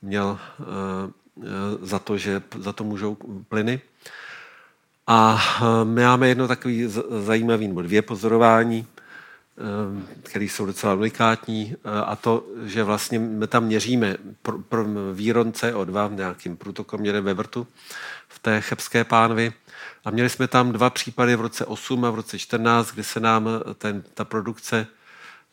měl 0.02 0.40
uh, 0.60 1.46
za 1.82 2.00
to, 2.00 2.18
že 2.18 2.42
za 2.60 2.74
to 2.74 2.84
můžou 2.84 3.18
plyny. 3.50 3.82
A 5.08 5.42
uh, 5.62 5.90
my 5.90 6.04
máme 6.04 6.28
jedno 6.28 6.48
takový 6.48 6.88
zajímavý, 7.24 7.68
nebo 7.68 7.82
dvě 7.82 8.02
pozorování, 8.02 8.88
které 10.24 10.46
jsou 10.46 10.66
docela 10.66 10.94
unikátní, 10.94 11.76
a 12.06 12.16
to, 12.16 12.46
že 12.66 12.84
vlastně 12.84 13.20
my 13.20 13.48
tam 13.48 13.64
měříme 13.64 14.18
pro, 14.42 14.60
pro 14.60 14.86
výron 15.14 15.52
CO2 15.52 16.10
v 16.10 16.14
nějakým 16.14 16.58
průtokoměrem 16.58 17.24
ve 17.24 17.34
vrtu, 17.34 17.68
v 18.28 18.40
té 18.40 18.62
chebské 18.62 19.04
pánvi. 19.04 19.54
A 20.06 20.12
měli 20.12 20.30
jsme 20.30 20.48
tam 20.48 20.72
dva 20.72 20.90
případy 20.90 21.36
v 21.36 21.42
roce 21.42 21.66
8 21.66 22.06
a 22.06 22.12
v 22.12 22.16
roce 22.16 22.40
14, 22.40 22.92
kdy 22.92 23.04
se 23.04 23.20
nám 23.20 23.50
ten, 23.78 24.04
ta 24.14 24.26
produkce 24.26 24.88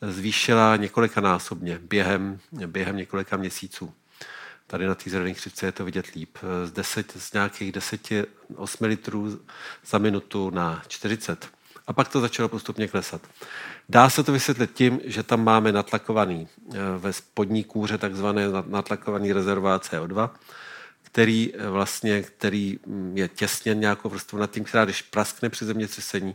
zvýšila 0.01 0.77
několikanásobně 0.77 1.81
během, 1.83 2.39
během 2.67 2.97
několika 2.97 3.37
měsíců. 3.37 3.95
Tady 4.67 4.87
na 4.87 4.95
té 4.95 5.11
zelené 5.11 5.35
křivce 5.35 5.67
je 5.67 5.73
to 5.73 5.85
vidět 5.85 6.07
líp. 6.07 6.39
Z, 6.65 6.73
10, 6.73 7.13
z 7.17 7.33
nějakých 7.33 7.73
10, 7.73 8.09
8 8.57 8.85
litrů 8.85 9.41
za 9.87 9.99
minutu 9.99 10.51
na 10.51 10.83
40. 10.89 11.49
A 11.87 11.93
pak 11.93 12.09
to 12.09 12.21
začalo 12.21 12.49
postupně 12.49 12.89
klesat. 12.89 13.23
Dá 13.89 14.11
se 14.11 14.23
to 14.23 14.33
vysvětlit 14.33 14.71
tím, 14.75 15.01
že 15.05 15.23
tam 15.23 15.45
máme 15.45 15.73
natlakovaný 15.73 16.49
eh, 16.49 16.79
ve 16.99 17.13
spodní 17.13 17.65
kůře 17.65 17.99
takzvané 17.99 18.47
natlakovaný 18.67 19.33
rezervoár 19.33 19.81
CO2, 19.81 20.31
který 21.03 21.53
eh, 21.55 21.69
vlastně, 21.69 22.23
který 22.23 22.79
mm, 22.87 23.17
je 23.17 23.29
těsně 23.29 23.75
nějakou 23.75 24.09
vrstvu 24.09 24.39
nad 24.39 24.51
tím, 24.51 24.65
která 24.65 24.85
když 24.85 25.03
praskne 25.03 25.49
při 25.49 25.65
zemětřesení, 25.65 26.35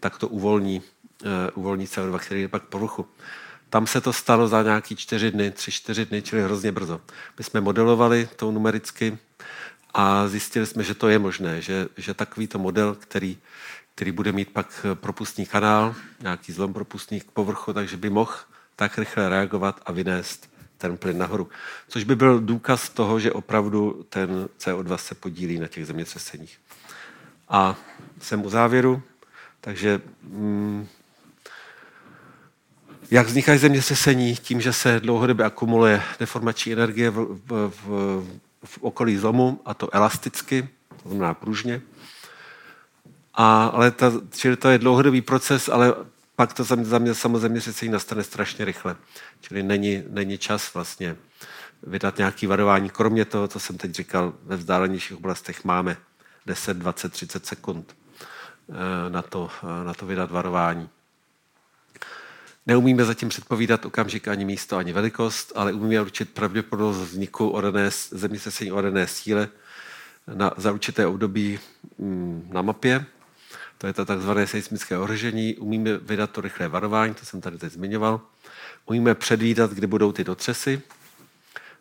tak 0.00 0.18
to 0.18 0.28
uvolní, 0.28 0.82
uvolní 1.54 1.86
CO2, 1.86 2.18
který 2.18 2.40
je 2.40 2.48
pak 2.48 2.62
povrchu. 2.62 3.06
Tam 3.70 3.86
se 3.86 4.00
to 4.00 4.12
stalo 4.12 4.48
za 4.48 4.62
nějaký 4.62 4.96
čtyři 4.96 5.30
dny, 5.30 5.50
tři, 5.50 5.72
čtyři 5.72 6.06
dny, 6.06 6.22
čili 6.22 6.42
hrozně 6.42 6.72
brzo. 6.72 7.00
My 7.38 7.44
jsme 7.44 7.60
modelovali 7.60 8.28
to 8.36 8.50
numericky 8.50 9.18
a 9.94 10.28
zjistili 10.28 10.66
jsme, 10.66 10.82
že 10.82 10.94
to 10.94 11.08
je 11.08 11.18
možné, 11.18 11.62
že, 11.62 11.88
že 11.96 12.14
takovýto 12.14 12.58
model, 12.58 12.94
který, 12.94 13.38
který 13.94 14.12
bude 14.12 14.32
mít 14.32 14.50
pak 14.50 14.86
propustný 14.94 15.46
kanál, 15.46 15.94
nějaký 16.20 16.52
zlom 16.52 16.72
propustný 16.72 17.20
k 17.20 17.30
povrchu, 17.30 17.72
takže 17.72 17.96
by 17.96 18.10
mohl 18.10 18.34
tak 18.76 18.98
rychle 18.98 19.28
reagovat 19.28 19.80
a 19.86 19.92
vynést 19.92 20.50
ten 20.78 20.96
plyn 20.96 21.18
nahoru. 21.18 21.48
Což 21.88 22.04
by 22.04 22.16
byl 22.16 22.40
důkaz 22.40 22.88
toho, 22.88 23.20
že 23.20 23.32
opravdu 23.32 24.06
ten 24.08 24.48
CO2 24.58 24.96
se 24.96 25.14
podílí 25.14 25.58
na 25.58 25.68
těch 25.68 25.86
zemětřeseních. 25.86 26.58
A 27.48 27.76
jsem 28.20 28.44
u 28.44 28.50
závěru, 28.50 29.02
takže 29.60 30.00
mm, 30.22 30.88
jak 33.14 33.26
vznikají 33.26 33.58
zemětřesení? 33.58 34.36
Tím, 34.36 34.60
že 34.60 34.72
se 34.72 35.00
dlouhodobě 35.00 35.46
akumuluje 35.46 36.02
deformační 36.20 36.72
energie 36.72 37.10
v, 37.10 37.40
v, 37.46 37.72
v, 37.86 38.22
v 38.64 38.78
okolí 38.80 39.16
zlomu, 39.16 39.60
a 39.64 39.74
to 39.74 39.94
elasticky, 39.94 40.68
to 41.02 41.08
znamená 41.08 41.34
pružně. 41.34 41.82
A, 43.34 43.66
ale 43.66 43.90
ta, 43.90 44.12
čili 44.30 44.56
to 44.56 44.68
je 44.68 44.78
dlouhodobý 44.78 45.20
proces, 45.20 45.68
ale 45.68 45.94
pak 46.36 46.52
to 46.52 46.64
za 46.64 46.98
mě 46.98 47.14
samozeměřicení 47.14 47.92
nastane 47.92 48.22
strašně 48.22 48.64
rychle. 48.64 48.96
Čili 49.40 49.62
není, 49.62 50.02
není 50.10 50.38
čas 50.38 50.74
vlastně 50.74 51.16
vydat 51.82 52.18
nějaké 52.18 52.48
varování. 52.48 52.90
Kromě 52.90 53.24
toho, 53.24 53.48
co 53.48 53.60
jsem 53.60 53.78
teď 53.78 53.90
říkal, 53.90 54.32
ve 54.42 54.56
vzdálenějších 54.56 55.16
oblastech 55.16 55.64
máme 55.64 55.96
10, 56.46 56.76
20, 56.76 57.12
30 57.12 57.46
sekund 57.46 57.96
eh, 58.70 59.10
na 59.10 59.22
to, 59.22 59.50
eh, 59.62 59.84
na 59.84 59.94
to 59.94 60.06
vydat 60.06 60.30
varování. 60.30 60.88
Neumíme 62.66 63.04
zatím 63.04 63.28
předpovídat 63.28 63.84
okamžik 63.84 64.28
ani 64.28 64.44
místo, 64.44 64.76
ani 64.76 64.92
velikost, 64.92 65.52
ale 65.54 65.72
umíme 65.72 66.02
určit 66.02 66.30
pravděpodobnost 66.30 66.98
vzniku 66.98 67.56
zemětřesení 68.10 68.72
odené 68.72 69.06
síle 69.06 69.48
na, 70.34 70.52
za 70.56 70.72
určité 70.72 71.06
období 71.06 71.58
mm, 71.98 72.48
na 72.52 72.62
mapě. 72.62 73.04
To 73.78 73.86
je 73.86 73.92
to 73.92 74.04
takzvané 74.04 74.46
seismické 74.46 74.98
ohrožení. 74.98 75.56
Umíme 75.56 75.98
vydat 75.98 76.30
to 76.30 76.40
rychlé 76.40 76.68
varování, 76.68 77.14
to 77.14 77.26
jsem 77.26 77.40
tady 77.40 77.58
teď 77.58 77.72
zmiňoval. 77.72 78.20
Umíme 78.86 79.14
předvídat, 79.14 79.70
kdy 79.70 79.86
budou 79.86 80.12
ty 80.12 80.24
dotřesy. 80.24 80.82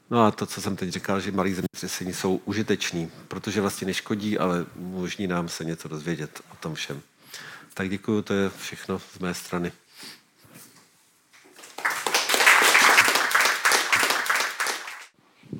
No 0.09 0.25
a 0.25 0.31
to, 0.31 0.45
co 0.45 0.61
jsem 0.61 0.75
teď 0.75 0.89
říkal, 0.89 1.19
že 1.19 1.31
malý 1.31 1.53
zemětřesení 1.53 2.13
jsou 2.13 2.41
užiteční, 2.45 3.11
protože 3.27 3.61
vlastně 3.61 3.87
neškodí, 3.87 4.37
ale 4.37 4.65
umožní 4.75 5.27
nám 5.27 5.49
se 5.49 5.65
něco 5.65 5.87
dozvědět 5.87 6.41
o 6.51 6.55
tom 6.55 6.75
všem. 6.75 7.01
Tak 7.73 7.89
děkuji, 7.89 8.21
to 8.21 8.33
je 8.33 8.49
všechno 8.49 8.99
z 8.99 9.19
mé 9.19 9.33
strany. 9.33 9.71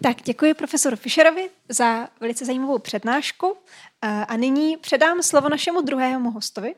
Tak 0.02 0.22
děkuji 0.24 0.54
profesoru 0.54 0.96
Fischerovi 0.96 1.50
za 1.70 2.08
velice 2.20 2.46
zajímavou 2.46 2.80
přednášku 2.80 3.58
a 4.02 4.38
nyní 4.38 4.78
předám 4.78 5.24
slovo 5.24 5.50
našemu 5.50 5.82
druhému 5.82 6.32
hostovi, 6.32 6.76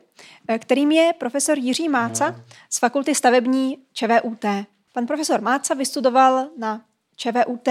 kterým 0.58 0.92
je 0.92 1.12
profesor 1.12 1.58
Jiří 1.58 1.88
Máca 1.88 2.40
z 2.70 2.78
Fakulty 2.78 3.14
stavební 3.14 3.78
ČVUT. 3.92 4.44
Pan 4.92 5.06
profesor 5.06 5.40
Máca 5.40 5.74
vystudoval 5.74 6.48
na 6.58 6.84
ČVUT 7.16 7.68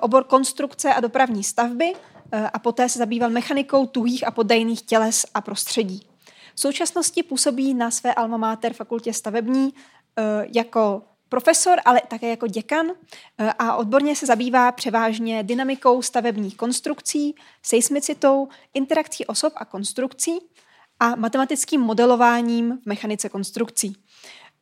obor 0.00 0.24
konstrukce 0.24 0.94
a 0.94 1.00
dopravní 1.00 1.44
stavby 1.44 1.92
a 2.52 2.58
poté 2.58 2.88
se 2.88 2.98
zabýval 2.98 3.30
mechanikou 3.30 3.86
tuhých 3.86 4.26
a 4.26 4.30
podajných 4.30 4.82
těles 4.82 5.26
a 5.34 5.40
prostředí. 5.40 6.06
V 6.54 6.60
současnosti 6.60 7.22
působí 7.22 7.74
na 7.74 7.90
své 7.90 8.14
alma 8.14 8.36
mater 8.36 8.72
fakultě 8.72 9.12
stavební 9.12 9.74
jako 10.54 11.02
profesor, 11.30 11.78
ale 11.84 12.02
také 12.08 12.28
jako 12.28 12.46
děkan 12.46 12.86
eh, 13.38 13.52
a 13.58 13.76
odborně 13.76 14.16
se 14.16 14.26
zabývá 14.26 14.72
převážně 14.72 15.42
dynamikou 15.42 16.02
stavebních 16.02 16.56
konstrukcí, 16.56 17.34
seismicitou, 17.62 18.48
interakcí 18.74 19.26
osob 19.26 19.52
a 19.56 19.64
konstrukcí 19.64 20.38
a 21.00 21.16
matematickým 21.16 21.80
modelováním 21.80 22.78
v 22.82 22.86
mechanice 22.86 23.28
konstrukcí. 23.28 23.96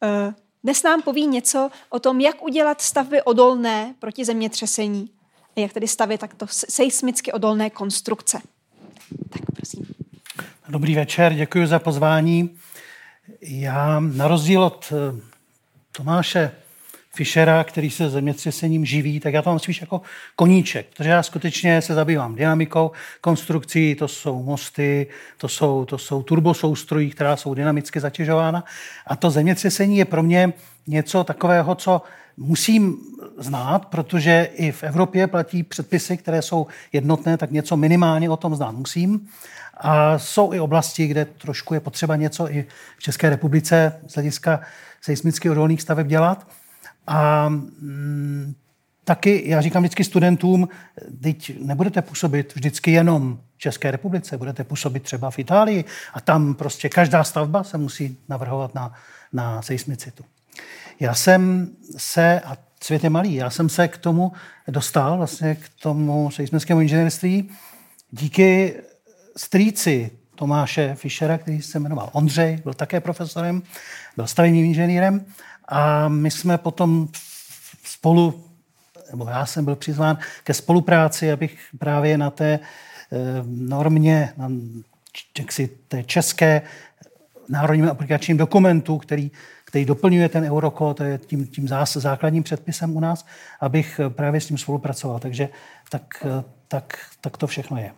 Eh, 0.03 0.35
dnes 0.65 0.83
nám 0.83 1.03
poví 1.03 1.27
něco 1.27 1.71
o 1.91 1.99
tom, 1.99 2.21
jak 2.21 2.43
udělat 2.43 2.81
stavby 2.81 3.23
odolné 3.23 3.95
proti 3.99 4.25
zemětřesení 4.25 5.11
a 5.57 5.61
jak 5.61 5.73
tedy 5.73 5.89
stavit 5.89 6.21
takto 6.21 6.47
seismicky 6.51 7.33
odolné 7.33 7.71
konstrukce. 7.71 8.41
Tak 9.31 9.43
prosím. 9.57 9.87
Dobrý 10.69 10.95
večer, 10.95 11.35
děkuji 11.35 11.67
za 11.67 11.79
pozvání. 11.79 12.59
Já 13.41 14.01
na 14.01 14.29
rozdíl 14.29 14.63
od 14.63 14.93
eh, 14.93 15.28
Tomáše 15.99 16.51
Fischera, 17.15 17.65
který 17.65 17.91
se 17.91 18.11
zemětřesením 18.11 18.85
živí, 18.85 19.21
tak 19.21 19.35
já 19.35 19.43
to 19.43 19.51
mám 19.51 19.59
spíš 19.59 19.81
jako 19.81 20.01
koníček, 20.37 20.87
protože 20.97 21.11
já 21.11 21.23
skutečně 21.23 21.83
se 21.83 21.95
zabývám 21.95 22.35
dynamikou 22.35 22.91
konstrukcí, 23.21 23.95
to 23.95 24.09
jsou 24.09 24.43
mosty, 24.43 25.07
to 25.39 25.49
jsou, 25.49 25.85
to 25.85 25.99
jsou 25.99 26.23
turbosoustrují, 26.23 27.11
která 27.11 27.37
jsou 27.37 27.55
dynamicky 27.55 28.01
zatěžována. 28.01 28.65
A 29.07 29.17
to 29.17 29.31
zemětřesení 29.31 29.99
je 29.99 30.05
pro 30.05 30.23
mě 30.23 30.53
něco 30.87 31.25
takového, 31.25 31.75
co 31.75 32.03
musím 32.37 32.97
znát, 33.39 33.87
protože 33.87 34.49
i 34.55 34.73
v 34.73 34.83
Evropě 34.83 35.27
platí 35.27 35.63
předpisy, 35.63 36.17
které 36.17 36.43
jsou 36.43 36.67
jednotné, 36.93 37.37
tak 37.37 37.51
něco 37.51 37.77
minimálně 37.77 38.31
o 38.31 38.37
tom 38.37 38.57
znát 38.57 38.73
musím. 38.73 39.29
A 39.81 40.19
jsou 40.19 40.53
i 40.53 40.61
oblasti, 40.61 41.07
kde 41.07 41.25
trošku 41.25 41.75
je 41.75 41.81
potřeba 41.81 42.17
něco 42.17 42.51
i 42.51 42.67
v 42.99 43.03
České 43.03 43.31
republice 43.31 44.01
z 44.07 44.15
hlediska 44.15 44.61
seismicky 45.01 45.51
odolných 45.51 45.83
staveb 45.83 46.07
dělat. 46.07 46.49
A 47.07 47.49
mm, 47.49 48.55
taky 49.05 49.43
já 49.47 49.61
říkám 49.61 49.83
vždycky 49.83 50.05
studentům, 50.05 50.69
teď 51.23 51.53
nebudete 51.63 52.03
působit 52.03 52.55
vždycky 52.55 52.91
jenom 52.91 53.39
v 53.57 53.59
České 53.59 53.91
republice, 53.91 54.39
budete 54.39 54.65
působit 54.65 55.03
třeba 55.03 55.31
v 55.31 55.39
Itálii 55.39 55.85
a 56.15 56.21
tam 56.21 56.55
prostě 56.55 56.89
každá 56.89 57.25
stavba 57.25 57.65
se 57.65 57.79
musí 57.79 58.19
navrhovat 58.29 58.75
na, 58.75 58.93
na 59.33 59.63
seismicitu. 59.63 60.25
Já 61.01 61.15
jsem 61.15 61.71
se, 61.97 62.41
a 62.41 62.57
svět 62.83 63.05
je 63.05 63.11
malý, 63.11 63.35
já 63.35 63.51
jsem 63.51 63.69
se 63.69 63.89
k 63.89 63.99
tomu 63.99 64.33
dostal, 64.69 65.17
vlastně 65.17 65.55
k 65.55 65.69
tomu 65.83 66.31
seismickému 66.31 66.81
inženýrství, 66.81 67.51
díky 68.11 68.75
strýci 69.37 70.11
Tomáše 70.39 70.95
Fischera, 70.95 71.39
který 71.39 71.63
se 71.63 71.79
jmenoval 71.79 72.11
Ondřej, 72.13 72.57
byl 72.57 72.75
také 72.75 73.01
profesorem, 73.01 73.63
byl 74.17 74.27
stavebním 74.27 74.65
inženýrem 74.65 75.25
a 75.69 76.09
my 76.09 76.31
jsme 76.31 76.59
potom 76.59 77.09
spolu 77.85 78.45
nebo 79.11 79.29
já 79.29 79.47
jsem 79.47 79.65
byl 79.65 79.77
přizván 79.77 80.19
ke 80.45 80.55
spolupráci, 80.55 81.33
abych 81.33 81.59
právě 81.79 82.19
na 82.19 82.31
té 82.31 82.59
normě, 83.45 84.33
na 84.37 84.51
jaksi, 85.39 85.71
té 85.89 86.03
české 86.03 86.63
národním 87.49 87.89
aplikačním 87.89 88.37
dokumentu, 88.37 88.99
který, 88.99 89.31
který 89.65 89.85
doplňuje 89.85 90.29
ten 90.29 90.45
eurokód, 90.45 90.97
to 90.97 91.05
je 91.05 91.19
tím, 91.19 91.47
tím 91.47 91.69
zás, 91.69 91.97
základním 91.97 92.43
předpisem 92.43 92.97
u 92.97 93.01
nás, 93.01 93.27
abych 93.61 94.01
právě 94.09 94.41
s 94.41 94.51
ním 94.51 94.59
spolupracoval. 94.59 95.19
Takže 95.19 95.49
tak, 95.91 96.27
tak, 96.69 96.99
tak 97.21 97.37
to 97.37 97.47
všechno 97.47 97.77
je. 97.77 97.93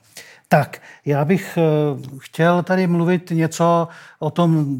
Tak, 0.52 0.82
já 1.04 1.24
bych 1.24 1.58
eh, 1.58 1.62
chtěl 2.18 2.62
tady 2.62 2.86
mluvit 2.86 3.30
něco 3.30 3.88
o 4.18 4.30
tom 4.30 4.76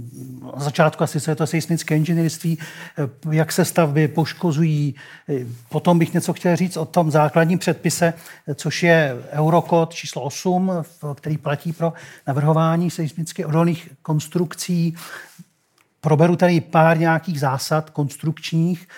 začátku, 0.56 1.04
asi 1.04 1.30
je 1.30 1.36
to 1.36 1.46
seismické 1.46 1.96
inženýrství, 1.96 2.58
eh, 2.98 3.36
jak 3.36 3.52
se 3.52 3.64
stavby 3.64 4.08
poškozují. 4.08 4.94
Eh, 5.28 5.46
potom 5.68 5.98
bych 5.98 6.14
něco 6.14 6.32
chtěl 6.32 6.56
říct 6.56 6.76
o 6.76 6.84
tom 6.84 7.10
základním 7.10 7.58
předpise, 7.58 8.14
což 8.54 8.82
je 8.82 9.16
Eurokod 9.30 9.94
číslo 9.94 10.22
8, 10.22 10.72
který 11.14 11.38
platí 11.38 11.72
pro 11.72 11.92
navrhování 12.26 12.90
seismicky 12.90 13.44
odolných 13.44 13.88
konstrukcí. 14.02 14.96
Proberu 16.00 16.36
tady 16.36 16.60
pár 16.60 16.98
nějakých 16.98 17.40
zásad 17.40 17.90
konstrukčních 17.90 18.88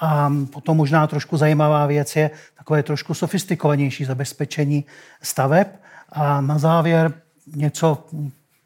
a 0.00 0.32
potom 0.52 0.76
možná 0.76 1.06
trošku 1.06 1.36
zajímavá 1.36 1.86
věc 1.86 2.16
je 2.16 2.30
takové 2.58 2.82
trošku 2.82 3.14
sofistikovanější 3.14 4.04
zabezpečení 4.04 4.84
staveb. 5.22 5.81
A 6.12 6.40
na 6.40 6.58
závěr 6.58 7.12
něco 7.56 8.06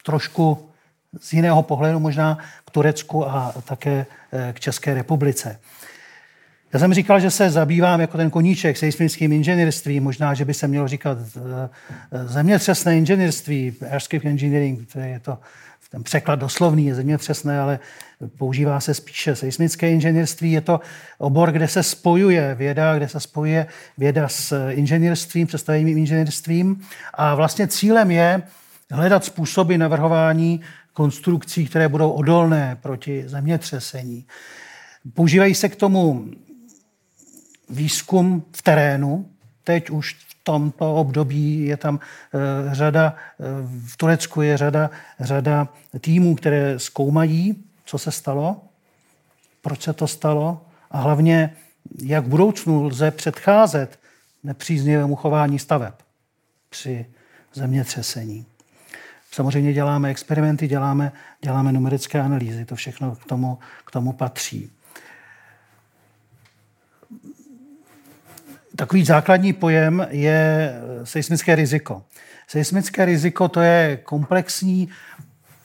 trošku 0.04 0.68
z 1.20 1.32
jiného 1.32 1.62
pohledu 1.62 2.00
možná 2.00 2.38
k 2.64 2.70
Turecku 2.70 3.28
a 3.28 3.54
také 3.64 4.06
eh, 4.32 4.52
k 4.52 4.60
České 4.60 4.94
republice. 4.94 5.58
Já 6.72 6.78
jsem 6.78 6.94
říkal, 6.94 7.20
že 7.20 7.30
se 7.30 7.50
zabývám 7.50 8.00
jako 8.00 8.16
ten 8.16 8.30
koníček 8.30 8.76
seismickým 8.76 9.32
inženýrstvím, 9.32 10.04
možná, 10.04 10.34
že 10.34 10.44
by 10.44 10.54
se 10.54 10.68
mělo 10.68 10.88
říkat 10.88 11.18
eh, 11.18 11.40
eh, 12.12 12.28
zemětřesné 12.28 12.98
inženýrství, 12.98 13.76
earthquake 13.80 14.24
engineering, 14.24 14.92
to 14.92 14.98
je 14.98 15.20
to 15.20 15.38
ten 15.90 16.02
překlad 16.02 16.36
doslovný 16.36 16.86
je 16.86 16.94
zemětřesné, 16.94 17.60
ale 17.60 17.78
používá 18.38 18.80
se 18.80 18.94
spíše 18.94 19.36
seismické 19.36 19.90
inženýrství. 19.90 20.52
Je 20.52 20.60
to 20.60 20.80
obor, 21.18 21.52
kde 21.52 21.68
se 21.68 21.82
spojuje 21.82 22.54
věda, 22.54 22.96
kde 22.96 23.08
se 23.08 23.20
spojuje 23.20 23.66
věda 23.98 24.28
s 24.28 24.70
inženýrstvím, 24.70 25.46
představeným 25.46 25.98
inženýrstvím. 25.98 26.80
A 27.14 27.34
vlastně 27.34 27.66
cílem 27.66 28.10
je 28.10 28.42
hledat 28.90 29.24
způsoby 29.24 29.76
navrhování 29.76 30.60
konstrukcí, 30.92 31.66
které 31.66 31.88
budou 31.88 32.10
odolné 32.10 32.78
proti 32.82 33.24
zemětřesení. 33.26 34.26
Používají 35.14 35.54
se 35.54 35.68
k 35.68 35.76
tomu 35.76 36.30
výzkum 37.70 38.44
v 38.52 38.62
terénu. 38.62 39.30
Teď 39.64 39.90
už 39.90 40.16
tomto 40.46 40.94
období 40.94 41.66
je 41.66 41.76
tam 41.76 41.98
eh, 41.98 42.74
řada, 42.74 43.14
eh, 43.14 43.44
v 43.86 43.96
Turecku 43.96 44.42
je 44.42 44.56
řada, 44.56 44.90
řada 45.20 45.68
týmů, 46.00 46.34
které 46.34 46.78
zkoumají, 46.78 47.64
co 47.84 47.98
se 47.98 48.10
stalo, 48.10 48.60
proč 49.62 49.82
se 49.82 49.92
to 49.92 50.06
stalo 50.06 50.62
a 50.90 50.98
hlavně, 50.98 51.56
jak 52.02 52.24
v 52.24 52.28
budoucnu 52.28 52.84
lze 52.84 53.10
předcházet 53.10 53.98
nepříznivému 54.44 55.16
chování 55.16 55.58
staveb 55.58 55.94
při 56.70 57.06
zemětřesení. 57.54 58.46
Samozřejmě 59.32 59.72
děláme 59.72 60.10
experimenty, 60.10 60.68
děláme, 60.68 61.12
děláme 61.42 61.72
numerické 61.72 62.20
analýzy, 62.20 62.64
to 62.64 62.76
všechno 62.76 63.16
k 63.16 63.24
tomu, 63.24 63.58
k 63.84 63.90
tomu 63.90 64.12
patří. 64.12 64.70
Takový 68.76 69.04
základní 69.04 69.52
pojem 69.52 70.06
je 70.10 70.72
seismické 71.04 71.54
riziko. 71.54 72.02
Seismické 72.48 73.04
riziko 73.04 73.48
to 73.48 73.60
je 73.60 73.98
komplexní 74.02 74.88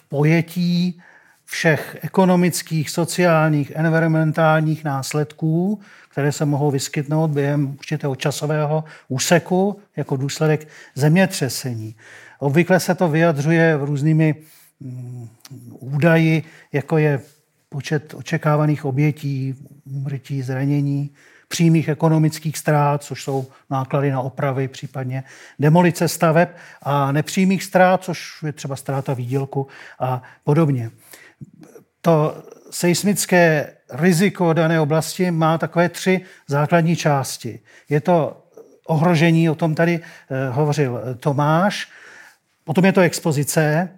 pojetí 0.09 1.01
všech 1.45 1.97
ekonomických, 2.01 2.89
sociálních, 2.89 3.71
environmentálních 3.75 4.83
následků, 4.83 5.79
které 6.09 6.31
se 6.31 6.45
mohou 6.45 6.71
vyskytnout 6.71 7.31
během 7.31 7.75
určitého 7.79 8.15
časového 8.15 8.83
úseku 9.07 9.79
jako 9.95 10.15
důsledek 10.15 10.67
zemětřesení. 10.95 11.95
Obvykle 12.39 12.79
se 12.79 12.95
to 12.95 13.07
vyjadřuje 13.07 13.77
v 13.77 13.83
různými 13.83 14.35
mm, 14.79 15.29
údaji, 15.79 16.43
jako 16.73 16.97
je 16.97 17.21
počet 17.69 18.13
očekávaných 18.13 18.85
obětí, 18.85 19.55
úmrtí, 19.85 20.41
zranění, 20.41 21.09
přímých 21.51 21.89
ekonomických 21.89 22.57
ztrát, 22.57 23.03
což 23.03 23.23
jsou 23.23 23.45
náklady 23.69 24.11
na 24.11 24.21
opravy, 24.21 24.67
případně 24.67 25.23
demolice 25.59 26.07
staveb, 26.07 26.49
a 26.81 27.11
nepřímých 27.11 27.63
ztrát, 27.63 28.03
což 28.03 28.43
je 28.45 28.51
třeba 28.51 28.75
ztráta 28.75 29.13
výdělku 29.13 29.67
a 29.99 30.21
podobně. 30.43 30.91
To 32.01 32.43
seismické 32.71 33.73
riziko 33.91 34.53
dané 34.53 34.79
oblasti 34.79 35.31
má 35.31 35.57
takové 35.57 35.89
tři 35.89 36.21
základní 36.47 36.95
části. 36.95 37.59
Je 37.89 38.01
to 38.01 38.47
ohrožení, 38.87 39.49
o 39.49 39.55
tom 39.55 39.75
tady 39.75 39.99
eh, 39.99 40.49
hovořil 40.49 41.01
Tomáš, 41.19 41.87
potom 42.63 42.85
je 42.85 42.91
to 42.91 43.01
expozice, 43.01 43.89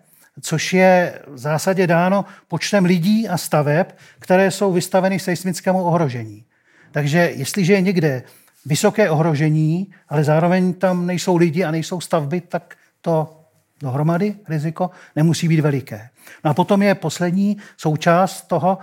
což 0.41 0.73
je 0.73 1.19
v 1.27 1.37
zásadě 1.37 1.87
dáno 1.87 2.25
počtem 2.47 2.85
lidí 2.85 3.29
a 3.29 3.37
staveb, 3.37 3.87
které 4.19 4.51
jsou 4.51 4.73
vystaveny 4.73 5.19
seismickému 5.19 5.83
ohrožení. 5.83 6.45
Takže 6.93 7.31
jestliže 7.35 7.73
je 7.73 7.81
někde 7.81 8.23
vysoké 8.65 9.09
ohrožení, 9.09 9.91
ale 10.09 10.23
zároveň 10.23 10.73
tam 10.73 11.05
nejsou 11.05 11.35
lidi 11.35 11.63
a 11.63 11.71
nejsou 11.71 12.01
stavby, 12.01 12.41
tak 12.41 12.75
to 13.01 13.39
dohromady 13.81 14.35
riziko 14.49 14.91
nemusí 15.15 15.47
být 15.47 15.59
veliké. 15.59 16.09
No 16.43 16.51
a 16.51 16.53
potom 16.53 16.81
je 16.81 16.95
poslední 16.95 17.57
součást 17.77 18.47
toho, 18.47 18.77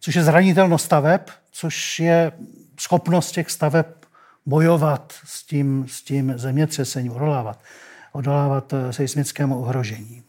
což 0.00 0.14
je 0.14 0.24
zranitelnost 0.24 0.84
staveb, 0.84 1.20
což 1.50 2.00
je 2.00 2.32
schopnost 2.80 3.32
těch 3.32 3.50
staveb 3.50 3.86
bojovat 4.46 5.12
s 5.24 5.46
tím, 5.46 5.86
s 5.88 6.02
tím 6.02 6.32
zemětřesením, 6.36 7.12
odolávat, 7.12 7.60
odolávat 8.12 8.72
eh, 8.72 8.92
seismickému 8.92 9.60
ohrožení. 9.60 10.22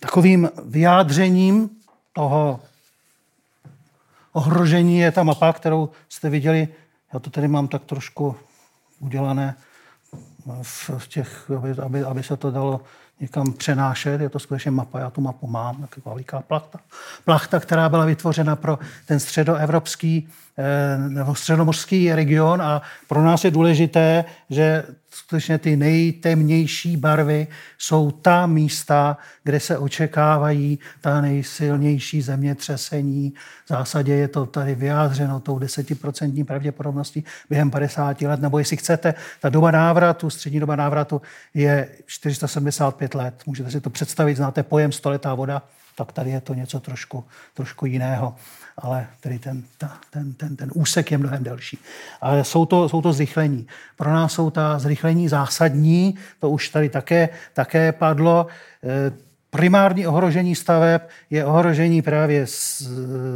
Takovým 0.00 0.50
vyjádřením 0.64 1.70
toho 2.12 2.60
ohrožení 4.32 4.98
je 4.98 5.12
ta 5.12 5.22
mapa, 5.22 5.52
kterou 5.52 5.90
jste 6.08 6.30
viděli. 6.30 6.68
Já 7.12 7.18
to 7.18 7.30
tady 7.30 7.48
mám 7.48 7.68
tak 7.68 7.84
trošku 7.84 8.36
udělané 8.98 9.54
v, 10.62 10.90
těch, 11.08 11.50
aby, 11.56 11.70
aby, 11.70 12.02
aby 12.02 12.22
se 12.22 12.36
to 12.36 12.50
dalo 12.50 12.80
někam 13.20 13.52
přenášet. 13.52 14.20
Je 14.20 14.28
to 14.28 14.38
skutečně 14.38 14.70
mapa, 14.70 15.00
já 15.00 15.10
tu 15.10 15.20
mapu 15.20 15.46
mám, 15.46 15.76
taková 15.76 16.14
veliká 16.14 16.40
plachta. 16.40 16.80
Plachta, 17.24 17.60
která 17.60 17.88
byla 17.88 18.04
vytvořena 18.04 18.56
pro 18.56 18.78
ten 19.06 19.20
středoevropský 19.20 20.28
Eh, 20.62 20.98
nebo 20.98 21.34
středomořský 21.34 22.12
region 22.12 22.62
a 22.62 22.82
pro 23.08 23.22
nás 23.22 23.44
je 23.44 23.50
důležité, 23.50 24.24
že 24.50 24.84
skutečně 25.20 25.58
ty 25.58 25.76
nejtemnější 25.76 26.96
barvy 26.96 27.46
jsou 27.78 28.10
ta 28.10 28.46
místa, 28.46 29.16
kde 29.44 29.60
se 29.60 29.78
očekávají 29.78 30.78
ta 31.00 31.20
nejsilnější 31.20 32.22
zemětřesení. 32.22 33.32
V 33.64 33.68
zásadě 33.68 34.14
je 34.14 34.28
to 34.28 34.46
tady 34.46 34.74
vyjádřeno 34.74 35.40
tou 35.40 35.58
desetiprocentní 35.58 36.44
pravděpodobností 36.44 37.24
během 37.50 37.70
50 37.70 38.22
let, 38.22 38.40
nebo 38.40 38.58
jestli 38.58 38.76
chcete, 38.76 39.14
ta 39.40 39.48
doba 39.48 39.70
návratu, 39.70 40.30
střední 40.30 40.60
doba 40.60 40.76
návratu 40.76 41.22
je 41.54 41.88
475 42.06 43.14
let. 43.14 43.42
Můžete 43.46 43.70
si 43.70 43.80
to 43.80 43.90
představit, 43.90 44.36
znáte 44.36 44.62
pojem 44.62 44.92
stoletá 44.92 45.34
voda, 45.34 45.62
tak 45.96 46.12
tady 46.12 46.30
je 46.30 46.40
to 46.40 46.54
něco 46.54 46.80
trošku, 46.80 47.24
trošku 47.54 47.86
jiného 47.86 48.34
ale 48.78 49.06
tedy 49.20 49.38
ten, 49.38 49.62
ta, 49.78 49.98
ten, 50.10 50.32
ten, 50.32 50.56
ten 50.56 50.70
úsek 50.74 51.10
je 51.10 51.18
mnohem 51.18 51.44
delší. 51.44 51.78
Ale 52.20 52.44
jsou 52.44 52.66
to, 52.66 52.88
jsou 52.88 53.02
to 53.02 53.12
zrychlení. 53.12 53.66
Pro 53.96 54.12
nás 54.12 54.32
jsou 54.32 54.50
ta 54.50 54.78
zrychlení 54.78 55.28
zásadní, 55.28 56.14
to 56.40 56.50
už 56.50 56.68
tady 56.68 56.88
také, 56.88 57.28
také 57.52 57.92
padlo. 57.92 58.46
E, 58.84 59.12
primární 59.50 60.06
ohrožení 60.06 60.54
staveb 60.54 61.02
je 61.30 61.44
ohrožení 61.44 62.02
právě 62.02 62.46
s 62.46 62.88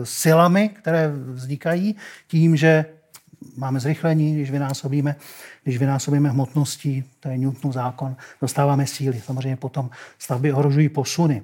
silami, 0.05 0.68
které 0.68 1.12
vznikají 1.32 1.97
tím, 2.28 2.57
že 2.57 2.85
máme 3.57 3.80
zrychlení, 3.80 4.35
když 4.35 4.51
vynásobíme, 4.51 5.16
když 5.64 5.78
vynásobíme 5.78 6.30
hmotností, 6.30 7.05
to 7.20 7.28
je 7.28 7.39
Newtonův 7.39 7.74
zákon, 7.74 8.16
dostáváme 8.41 8.87
síly. 8.87 9.20
Samozřejmě 9.20 9.57
potom 9.57 9.91
stavby 10.18 10.53
ohrožují 10.53 10.89
posuny. 10.89 11.43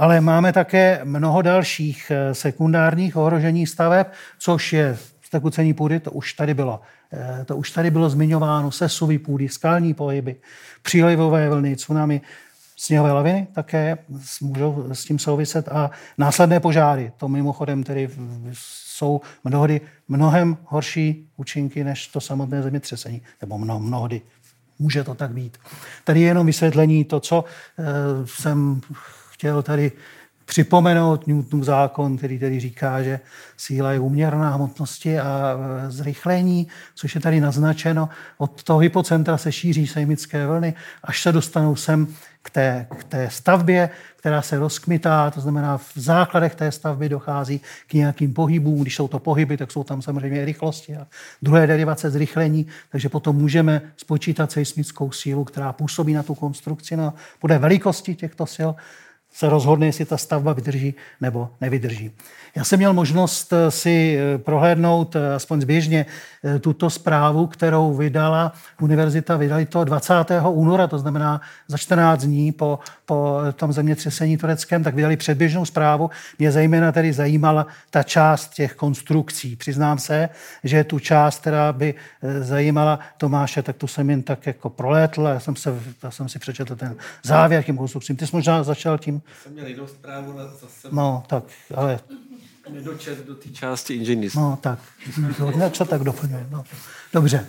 Ale 0.00 0.20
máme 0.20 0.52
také 0.52 1.00
mnoho 1.04 1.42
dalších 1.42 2.10
eh, 2.10 2.34
sekundárních 2.34 3.16
ohrožení 3.16 3.66
staveb, 3.66 4.06
což 4.38 4.72
je 4.72 4.98
stekucení 5.22 5.74
půdy, 5.74 6.00
to 6.00 6.10
už 6.10 6.32
tady 6.32 6.54
bylo. 6.54 6.80
Eh, 7.12 7.44
to 7.44 7.56
už 7.56 7.70
tady 7.70 7.90
bylo 7.90 8.10
zmiňováno, 8.10 8.70
sesuvy 8.70 9.18
půdy, 9.18 9.48
skalní 9.48 9.94
pohyby, 9.94 10.36
přílivové 10.82 11.48
vlny, 11.48 11.76
tsunami. 11.76 12.20
Sněhové 12.76 13.12
laviny 13.12 13.46
také 13.52 13.98
můžou 14.40 14.86
s 14.92 15.04
tím 15.04 15.18
souviset 15.18 15.68
a 15.68 15.90
následné 16.18 16.60
požáry. 16.60 17.12
To 17.16 17.28
mimochodem 17.28 17.82
tedy 17.82 18.10
jsou 18.52 19.20
mnohdy 19.44 19.80
mnohem 20.08 20.56
horší 20.64 21.28
účinky 21.36 21.84
než 21.84 22.06
to 22.06 22.20
samotné 22.20 22.62
zemětřesení. 22.62 23.22
Nebo 23.40 23.58
mnoho, 23.58 23.80
mnohdy. 23.80 24.22
Může 24.78 25.04
to 25.04 25.14
tak 25.14 25.30
být. 25.30 25.58
Tady 26.04 26.20
je 26.20 26.26
jenom 26.26 26.46
vysvětlení 26.46 27.04
to, 27.04 27.20
co 27.20 27.44
e, 27.78 28.26
jsem 28.26 28.80
chtěl 29.40 29.62
tady 29.62 29.92
připomenout 30.44 31.26
Newtonův 31.26 31.64
zákon, 31.66 32.16
který 32.16 32.38
tedy 32.38 32.60
říká, 32.60 33.02
že 33.02 33.20
síla 33.56 33.92
je 33.92 34.00
uměrná 34.00 34.50
hmotnosti 34.50 35.18
a 35.18 35.56
e, 35.56 35.90
zrychlení, 35.90 36.66
což 36.94 37.14
je 37.14 37.20
tady 37.20 37.40
naznačeno. 37.40 38.08
Od 38.38 38.62
toho 38.62 38.78
hypocentra 38.78 39.38
se 39.38 39.52
šíří 39.52 39.86
seismické 39.86 40.46
vlny, 40.46 40.74
až 41.04 41.22
se 41.22 41.32
dostanou 41.32 41.76
sem 41.76 42.06
k 42.42 42.50
té, 42.50 42.86
k 42.98 43.04
té 43.04 43.30
stavbě, 43.30 43.90
která 44.16 44.42
se 44.42 44.58
rozkmitá, 44.58 45.30
to 45.30 45.40
znamená 45.40 45.78
v 45.78 45.92
základech 45.96 46.54
té 46.54 46.72
stavby 46.72 47.08
dochází 47.08 47.60
k 47.86 47.94
nějakým 47.94 48.34
pohybům. 48.34 48.82
Když 48.82 48.96
jsou 48.96 49.08
to 49.08 49.18
pohyby, 49.18 49.56
tak 49.56 49.72
jsou 49.72 49.84
tam 49.84 50.02
samozřejmě 50.02 50.44
rychlosti 50.44 50.96
a 50.96 51.06
druhé 51.42 51.66
derivace 51.66 52.10
zrychlení, 52.10 52.66
takže 52.90 53.08
potom 53.08 53.36
můžeme 53.36 53.82
spočítat 53.96 54.52
seismickou 54.52 55.10
sílu, 55.10 55.44
která 55.44 55.72
působí 55.72 56.12
na 56.12 56.22
tu 56.22 56.34
konstrukci. 56.34 56.96
No, 56.96 57.14
podle 57.38 57.58
velikosti 57.58 58.14
těchto 58.14 58.46
sil 58.56 58.70
se 59.32 59.48
rozhodne, 59.48 59.86
jestli 59.86 60.04
ta 60.04 60.16
stavba 60.16 60.52
vydrží 60.52 60.94
nebo 61.20 61.50
nevydrží. 61.60 62.10
Já 62.56 62.64
jsem 62.64 62.78
měl 62.78 62.92
možnost 62.92 63.52
eh, 63.52 63.70
si 63.70 64.18
eh, 64.18 64.38
prohlédnout 64.38 65.16
eh, 65.16 65.34
aspoň 65.34 65.60
zběžně 65.60 66.06
tuto 66.60 66.90
zprávu, 66.90 67.46
kterou 67.46 67.94
vydala 67.94 68.52
univerzita, 68.80 69.36
vydali 69.36 69.66
to 69.66 69.84
20. 69.84 70.14
února, 70.48 70.86
to 70.86 70.98
znamená 70.98 71.40
za 71.68 71.78
14 71.78 72.24
dní 72.24 72.52
po, 72.52 72.78
po 73.06 73.38
tom 73.56 73.72
zemětřesení 73.72 74.36
tureckém, 74.36 74.84
tak 74.84 74.94
vydali 74.94 75.16
předběžnou 75.16 75.64
zprávu. 75.64 76.10
Mě 76.38 76.52
zejména 76.52 76.92
tedy 76.92 77.12
zajímala 77.12 77.66
ta 77.90 78.02
část 78.02 78.54
těch 78.54 78.74
konstrukcí. 78.74 79.56
Přiznám 79.56 79.98
se, 79.98 80.28
že 80.64 80.84
tu 80.84 80.98
část, 80.98 81.40
která 81.40 81.72
by 81.72 81.94
zajímala 82.40 82.98
Tomáše, 83.18 83.62
tak 83.62 83.76
tu 83.76 83.86
jsem 83.86 84.10
jen 84.10 84.22
tak 84.22 84.46
jako 84.46 84.70
prolétl 84.70 85.22
já 85.22 85.40
jsem, 85.40 85.56
se, 85.56 85.74
já 86.02 86.10
jsem 86.10 86.28
si 86.28 86.38
přečetl 86.38 86.76
ten 86.76 86.96
závěr 87.22 87.62
tím 87.62 87.76
konstrukcím. 87.76 88.16
Ty 88.16 88.26
jsi 88.26 88.36
možná 88.36 88.62
začal 88.62 88.98
tím... 88.98 89.19
Jsem 89.42 89.52
měl 89.52 89.66
jinou 89.66 89.86
zprávu, 89.86 90.34
zase... 90.60 90.88
No, 90.92 91.22
tak, 91.26 91.44
ale 91.74 92.00
nedočet 92.72 93.26
do 93.26 93.34
té 93.34 93.48
části 93.48 93.94
inženýrství. 93.94 94.40
No 94.40 94.58
tak, 94.60 94.78
co 95.70 95.84
tak 95.84 96.04
doplňuje. 96.04 96.46
No. 96.50 96.64
Dobře. 97.12 97.46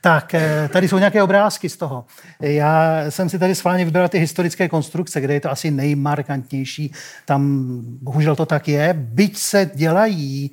Tak, 0.00 0.34
eh, 0.34 0.68
tady 0.72 0.88
jsou 0.88 0.98
nějaké 0.98 1.22
obrázky 1.22 1.68
z 1.68 1.76
toho. 1.76 2.04
Já 2.40 3.04
jsem 3.08 3.28
si 3.28 3.38
tady 3.38 3.54
schválně 3.54 3.84
vybral 3.84 4.08
ty 4.08 4.18
historické 4.18 4.68
konstrukce, 4.68 5.20
kde 5.20 5.34
je 5.34 5.40
to 5.40 5.50
asi 5.50 5.70
nejmarkantnější. 5.70 6.92
Tam 7.24 7.80
bohužel 7.82 8.36
to 8.36 8.46
tak 8.46 8.68
je. 8.68 8.94
Byť 8.98 9.38
se 9.38 9.70
dělají 9.74 10.50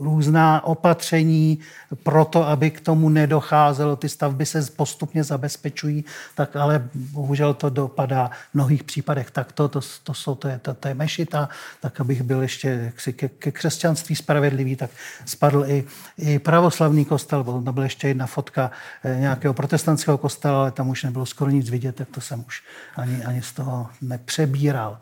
různá 0.00 0.64
opatření 0.64 1.58
pro 2.02 2.24
to, 2.24 2.48
aby 2.48 2.70
k 2.70 2.80
tomu 2.80 3.08
nedocházelo. 3.08 3.96
Ty 3.96 4.08
stavby 4.08 4.46
se 4.46 4.62
postupně 4.76 5.24
zabezpečují, 5.24 6.04
tak 6.34 6.56
ale 6.56 6.88
bohužel 6.94 7.54
to 7.54 7.70
dopadá 7.70 8.30
v 8.50 8.54
mnohých 8.54 8.84
případech. 8.84 9.30
Tak 9.30 9.52
to, 9.52 9.68
to, 9.68 10.14
jsou, 10.14 10.34
to, 10.34 10.48
je, 10.48 10.58
to, 10.58 10.74
to 10.74 10.88
je 10.88 10.94
mešita, 10.94 11.48
tak 11.80 12.00
abych 12.00 12.22
byl 12.22 12.42
ještě 12.42 12.68
jaksi 12.68 13.12
ke, 13.12 13.28
ke 13.28 13.52
křesťanství 13.52 14.16
spravedlivý, 14.16 14.76
tak 14.76 14.90
spadl 15.24 15.64
i, 15.66 15.84
i 16.18 16.38
pravoslavný 16.38 17.04
kostel, 17.04 17.44
potom 17.44 17.64
tam 17.64 17.74
byla 17.74 17.84
ještě 17.84 18.08
jedna 18.08 18.26
fotka 18.26 18.70
eh, 19.04 19.16
nějakého 19.20 19.54
protestantského 19.54 20.18
kostela, 20.18 20.60
ale 20.60 20.70
tam 20.70 20.88
už 20.88 21.02
nebylo 21.04 21.26
skoro 21.26 21.50
nic 21.50 21.70
vidět, 21.70 21.96
tak 21.96 22.08
to 22.08 22.20
jsem 22.20 22.44
už 22.46 22.62
ani, 22.96 23.24
ani 23.24 23.42
z 23.42 23.52
toho 23.52 23.88
nepřebíral. 24.00 24.98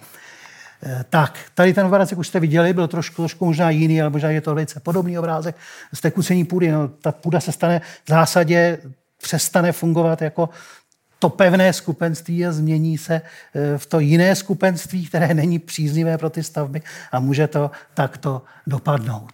Eh, 0.83 1.05
tak, 1.11 1.39
tady 1.55 1.75
ten 1.75 1.87
obrázek 1.87 2.19
už 2.19 2.29
jste 2.29 2.41
viděli, 2.41 2.73
byl 2.73 2.89
trošku, 2.89 3.23
trošku 3.23 3.45
možná 3.45 3.71
jiný, 3.71 4.01
ale 4.01 4.11
možná 4.11 4.31
je 4.31 4.41
to 4.41 4.55
velice 4.55 4.81
podobný 4.81 5.19
obrázek 5.19 5.57
z 5.93 6.01
tekucení 6.01 6.45
půdy. 6.45 6.71
No, 6.71 6.89
ta 6.89 7.13
půda 7.13 7.41
se 7.41 7.53
stane 7.53 7.81
v 8.05 8.09
zásadě, 8.09 8.79
přestane 9.23 9.73
fungovat 9.73 10.23
jako 10.23 10.49
to 11.19 11.29
pevné 11.29 11.73
skupenství 11.73 12.47
a 12.47 12.53
změní 12.53 12.99
se 12.99 13.15
eh, 13.15 13.79
v 13.79 13.87
to 13.87 14.01
jiné 14.01 14.37
skupenství, 14.37 15.07
které 15.07 15.35
není 15.35 15.59
příznivé 15.59 16.19
pro 16.19 16.31
ty 16.31 16.43
stavby 16.43 16.83
a 17.13 17.21
může 17.21 17.47
to 17.47 17.71
takto 17.95 18.43
dopadnout. 18.67 19.33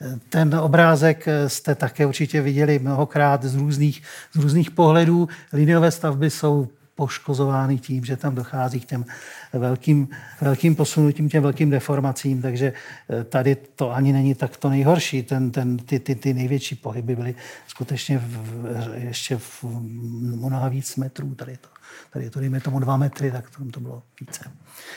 Eh, 0.00 0.18
ten 0.28 0.54
obrázek 0.54 1.26
jste 1.46 1.74
také 1.74 2.06
určitě 2.06 2.42
viděli 2.42 2.78
mnohokrát 2.78 3.42
z 3.44 3.54
různých, 3.54 4.02
z 4.32 4.36
různých 4.38 4.70
pohledů. 4.70 5.28
Liniové 5.52 5.90
stavby 5.90 6.30
jsou 6.30 6.68
poškozovány 6.94 7.78
tím, 7.78 8.04
že 8.04 8.16
tam 8.16 8.34
dochází 8.34 8.80
k 8.80 8.84
těm 8.84 9.04
velkým, 9.52 10.08
velkým 10.40 10.74
posunutím, 10.74 11.28
těm 11.28 11.42
velkým 11.42 11.70
deformacím, 11.70 12.42
takže 12.42 12.72
eh, 13.10 13.24
tady 13.24 13.56
to 13.56 13.92
ani 13.92 14.12
není 14.12 14.34
tak 14.34 14.56
to 14.56 14.68
nejhorší. 14.68 15.22
Ten, 15.22 15.50
ten, 15.50 15.76
ty, 15.76 16.00
ty, 16.00 16.14
ty 16.14 16.34
největší 16.34 16.74
pohyby 16.74 17.16
byly 17.16 17.34
skutečně 17.66 18.18
v, 18.18 18.66
ještě 18.94 19.36
v 19.36 19.64
mnoha 19.64 20.68
víc 20.68 20.96
metrů. 20.96 21.34
Tady 21.34 21.56
to, 21.56 21.68
tady 22.10 22.30
to 22.30 22.40
dejme 22.40 22.60
tomu 22.60 22.78
dva 22.78 22.96
metry, 22.96 23.30
tak 23.30 23.50
to, 23.50 23.64
to 23.70 23.80
bylo 23.80 24.02
více. 24.20 24.50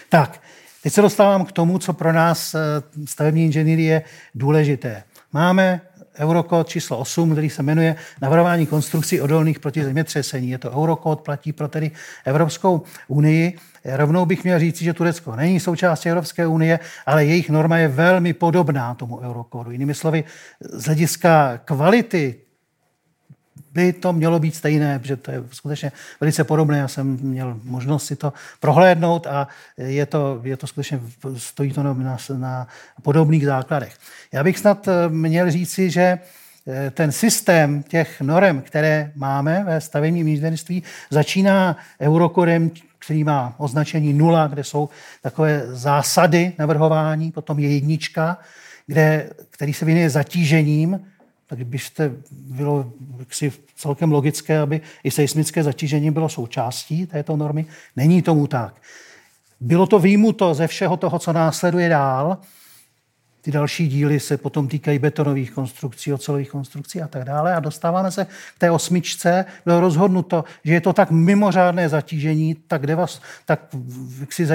Tak, 0.10 0.41
teď 0.84 0.93
se 0.93 1.02
dostávám 1.02 1.45
k 1.45 1.52
tomu, 1.52 1.80
co 1.80 1.93
pro 1.93 2.14
nás 2.14 2.56
eh, 2.56 2.60
stavební 3.06 3.45
inženýry 3.45 3.84
je 3.84 4.04
důležité. 4.36 5.04
Máme 5.34 5.82
eurokód 6.20 6.68
číslo 6.68 6.97
8, 6.97 7.32
který 7.32 7.49
se 7.49 7.63
jmenuje 7.63 7.95
Navrhování 8.22 8.65
konstrukcí 8.65 9.22
odolných 9.22 9.59
proti 9.59 9.84
zemětřesení. 9.84 10.49
Je 10.49 10.57
to 10.57 10.72
eurokód, 10.72 11.22
platí 11.22 11.53
pro 11.53 11.68
tedy 11.68 11.91
Evropskou 12.26 12.82
unii. 13.07 13.57
Rovnou 13.86 14.26
bych 14.26 14.43
měl 14.43 14.59
říct, 14.59 14.82
že 14.82 14.93
Turecko 14.93 15.36
není 15.36 15.59
součástí 15.59 16.09
Evropské 16.09 16.47
unie, 16.47 16.80
ale 17.05 17.26
jejich 17.26 17.49
norma 17.49 17.78
je 17.78 17.88
velmi 17.88 18.34
podobná 18.34 18.93
tomu 18.93 19.20
eurokódu. 19.20 19.72
Jinými 19.72 19.93
slovy, 19.93 20.24
z 20.59 20.86
hlediska 20.86 21.57
kvality 21.65 22.47
by 23.74 23.93
to 23.93 24.14
mělo 24.14 24.39
být 24.39 24.55
stejné, 24.55 24.99
protože 24.99 25.16
to 25.16 25.32
je 25.32 25.43
skutečně 25.51 25.91
velice 26.22 26.43
podobné. 26.43 26.78
Já 26.78 26.88
jsem 26.88 27.18
měl 27.22 27.60
možnost 27.64 28.05
si 28.05 28.16
to 28.16 28.34
prohlédnout 28.60 29.28
a 29.28 29.47
je 29.78 30.05
to, 30.05 30.41
je 30.43 30.58
to 30.58 30.68
skutečně, 30.68 30.99
stojí 31.38 31.74
to 31.74 31.84
na, 31.84 32.18
na 32.38 32.68
podobných 33.01 33.45
základech. 33.45 33.93
Já 34.32 34.43
bych 34.43 34.60
snad 34.60 34.88
eh, 34.88 35.10
měl 35.10 35.51
říci, 35.51 35.89
že 35.89 36.20
eh, 36.68 36.91
ten 36.91 37.12
systém 37.12 37.84
těch 37.84 38.22
norem, 38.22 38.62
které 38.62 39.12
máme 39.16 39.64
ve 39.64 39.82
stavebním 39.82 40.28
inženýrství, 40.28 40.84
začíná 41.10 41.78
eurokodem, 42.01 42.72
který 42.99 43.24
má 43.24 43.55
označení 43.58 44.14
nula, 44.14 44.47
kde 44.47 44.64
jsou 44.64 44.89
takové 45.22 45.64
zásady 45.68 46.53
navrhování, 46.60 47.32
potom 47.32 47.60
je 47.60 47.74
jednička, 47.74 48.38
kde, 48.88 49.30
který 49.49 49.74
se 49.74 49.86
věnuje 49.86 50.10
zatížením, 50.10 50.99
tak 51.48 51.66
byste 51.66 52.12
bylo 52.32 52.91
si 53.32 53.52
celkem 53.76 54.12
logické, 54.12 54.60
aby 54.60 54.82
i 55.04 55.12
seismické 55.12 55.64
zatížení 55.64 56.12
bylo 56.12 56.30
součástí 56.30 57.06
této 57.06 57.38
normy. 57.38 57.66
Není 57.95 58.22
tomu 58.22 58.48
tak. 58.48 58.76
Bylo 59.60 59.88
to 59.88 60.00
výjimuto 60.00 60.54
ze 60.54 60.68
všeho 60.68 60.98
toho, 60.98 61.20
co 61.20 61.34
následuje 61.34 61.89
dál. 61.89 62.38
Ty 63.41 63.52
další 63.52 63.88
díly 63.88 64.20
se 64.20 64.38
potom 64.38 64.68
týkají 64.68 65.00
betonových 65.00 65.52
konstrukcí, 65.52 66.14
ocelových 66.14 66.50
konstrukcí 66.50 67.02
a 67.02 67.08
tak 67.08 67.24
dále. 67.24 67.56
A 67.56 67.60
dostáváme 67.60 68.12
se 68.12 68.26
k 68.26 68.60
té 68.60 68.72
osmičce. 68.72 69.45
Bylo 69.66 69.80
rozhodnuto, 69.80 70.43
že 70.64 70.74
je 70.74 70.82
to 70.82 70.93
tak 70.93 71.12
mimořádné 71.12 71.89
zatížení, 71.89 72.56
tak, 72.68 72.88
devas, 72.88 73.22
tak 73.45 73.60
si 74.30 74.45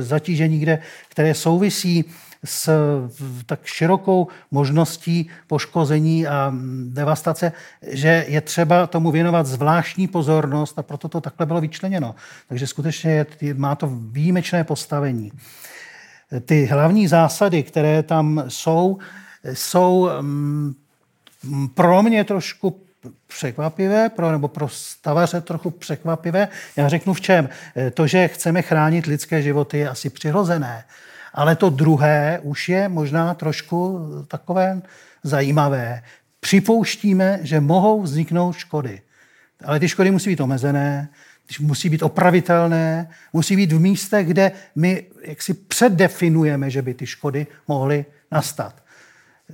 zatížení, 0.00 0.58
kde, 0.58 0.78
které 1.08 1.34
souvisí 1.34 2.04
s 2.44 2.70
tak 3.46 3.60
širokou 3.64 4.28
možností 4.50 5.30
poškození 5.46 6.26
a 6.26 6.52
devastace, 6.88 7.52
že 7.82 8.24
je 8.28 8.40
třeba 8.40 8.86
tomu 8.86 9.10
věnovat 9.10 9.46
zvláštní 9.46 10.08
pozornost 10.08 10.78
a 10.78 10.82
proto 10.82 11.08
to 11.08 11.20
takhle 11.20 11.46
bylo 11.46 11.60
vyčleněno. 11.60 12.14
Takže 12.48 12.66
skutečně 12.66 13.26
je, 13.40 13.54
má 13.54 13.74
to 13.74 13.90
výjimečné 13.92 14.64
postavení. 14.64 15.32
Ty 16.44 16.66
hlavní 16.66 17.08
zásady, 17.08 17.62
které 17.62 18.02
tam 18.02 18.44
jsou, 18.48 18.98
jsou 19.52 20.10
mm, 20.20 20.74
pro 21.74 22.02
mě 22.02 22.24
trošku 22.24 22.80
překvapivé, 23.26 24.08
pro, 24.08 24.32
nebo 24.32 24.48
pro 24.48 24.68
stavaře 24.68 25.40
trochu 25.40 25.70
překvapivé. 25.70 26.48
Já 26.76 26.88
řeknu 26.88 27.14
v 27.14 27.20
čem. 27.20 27.48
To, 27.94 28.06
že 28.06 28.28
chceme 28.28 28.62
chránit 28.62 29.06
lidské 29.06 29.42
životy, 29.42 29.78
je 29.78 29.88
asi 29.88 30.10
přirozené. 30.10 30.84
Ale 31.34 31.56
to 31.56 31.70
druhé 31.70 32.40
už 32.42 32.68
je 32.68 32.88
možná 32.88 33.34
trošku 33.34 34.00
takové 34.28 34.82
zajímavé. 35.22 36.02
Připouštíme, 36.40 37.38
že 37.42 37.60
mohou 37.60 38.02
vzniknout 38.02 38.52
škody. 38.52 39.00
Ale 39.64 39.80
ty 39.80 39.88
škody 39.88 40.10
musí 40.10 40.30
být 40.30 40.40
omezené, 40.40 41.08
musí 41.60 41.88
být 41.88 42.02
opravitelné, 42.02 43.10
musí 43.32 43.56
být 43.56 43.72
v 43.72 43.80
místech, 43.80 44.26
kde 44.26 44.52
my 44.74 45.06
jaksi 45.22 45.54
předdefinujeme, 45.54 46.70
že 46.70 46.82
by 46.82 46.94
ty 46.94 47.06
škody 47.06 47.46
mohly 47.68 48.04
nastat. 48.32 48.83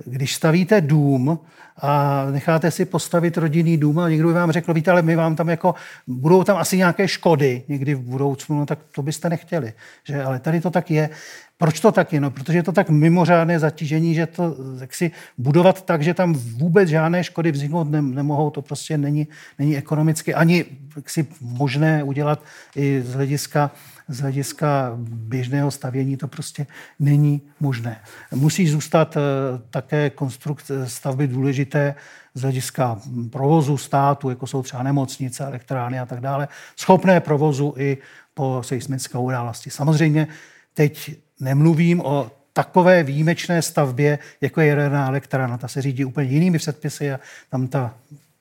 Když 0.05 0.35
stavíte 0.35 0.81
dům 0.81 1.39
a 1.81 2.25
necháte 2.31 2.71
si 2.71 2.85
postavit 2.85 3.37
rodinný 3.37 3.77
dům 3.77 3.99
a 3.99 4.09
někdo 4.09 4.27
by 4.27 4.33
vám 4.33 4.51
řekl, 4.51 4.73
víte, 4.73 4.91
ale 4.91 5.01
my 5.01 5.15
vám 5.15 5.35
tam 5.35 5.49
jako, 5.49 5.75
budou 6.07 6.43
tam 6.43 6.57
asi 6.57 6.77
nějaké 6.77 7.07
škody 7.07 7.63
někdy 7.67 7.95
v 7.95 8.01
budoucnu, 8.01 8.59
no 8.59 8.65
tak 8.65 8.79
to 8.91 9.01
byste 9.01 9.29
nechtěli. 9.29 9.73
Že? 10.03 10.23
Ale 10.23 10.39
tady 10.39 10.61
to 10.61 10.69
tak 10.69 10.91
je. 10.91 11.09
Proč 11.57 11.79
to 11.79 11.91
tak 11.91 12.13
je? 12.13 12.21
No, 12.21 12.31
protože 12.31 12.57
je 12.57 12.63
to 12.63 12.71
tak 12.71 12.89
mimořádné 12.89 13.59
zatížení, 13.59 14.15
že 14.15 14.25
to 14.25 14.55
jak 14.81 14.93
si 14.93 15.11
budovat 15.37 15.85
tak, 15.85 16.03
že 16.03 16.13
tam 16.13 16.33
vůbec 16.33 16.89
žádné 16.89 17.23
škody 17.23 17.51
vzniknout 17.51 17.87
nemohou, 17.91 18.49
to 18.49 18.61
prostě 18.61 18.97
není, 18.97 19.27
není 19.59 19.77
ekonomicky 19.77 20.33
ani 20.33 20.65
si 21.07 21.27
možné 21.41 22.03
udělat 22.03 22.43
i 22.75 23.01
z 23.01 23.13
hlediska 23.13 23.71
z 24.11 24.19
hlediska 24.19 24.91
běžného 25.09 25.71
stavění 25.71 26.17
to 26.17 26.27
prostě 26.27 26.67
není 26.99 27.41
možné. 27.59 27.99
Musí 28.31 28.67
zůstat 28.67 29.17
eh, 29.17 29.21
také 29.69 30.09
konstrukce 30.09 30.89
stavby 30.89 31.27
důležité 31.27 31.95
z 32.33 32.41
hlediska 32.41 32.99
provozu 33.29 33.77
státu, 33.77 34.29
jako 34.29 34.47
jsou 34.47 34.63
třeba 34.63 34.83
nemocnice, 34.83 35.43
elektrárny 35.43 35.99
a 35.99 36.05
tak 36.05 36.19
dále, 36.19 36.47
schopné 36.75 37.19
provozu 37.19 37.73
i 37.77 37.97
po 38.33 38.61
seismické 38.65 39.17
události. 39.17 39.69
Samozřejmě 39.69 40.27
teď 40.73 41.15
nemluvím 41.39 42.01
o 42.01 42.31
takové 42.53 43.03
výjimečné 43.03 43.61
stavbě, 43.61 44.19
jako 44.41 44.61
je 44.61 44.67
jaderná 44.67 45.07
elektrárna. 45.07 45.57
Ta 45.57 45.67
se 45.67 45.81
řídí 45.81 46.05
úplně 46.05 46.29
jinými 46.29 46.57
předpisy 46.57 47.11
a 47.11 47.19
tam 47.49 47.67
ta 47.67 47.93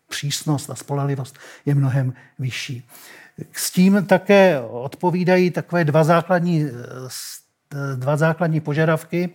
přísnost 0.09 0.71
a 0.71 0.75
spolehlivost 0.75 1.39
je 1.67 1.75
mnohem 1.75 2.13
vyšší. 2.39 2.89
S 3.53 3.71
tím 3.71 4.05
také 4.07 4.61
odpovídají 4.61 5.51
takové 5.51 5.85
dva 5.85 6.05
základní, 6.05 6.67
dva 7.97 8.17
základní 8.17 8.61
požadavky. 8.61 9.31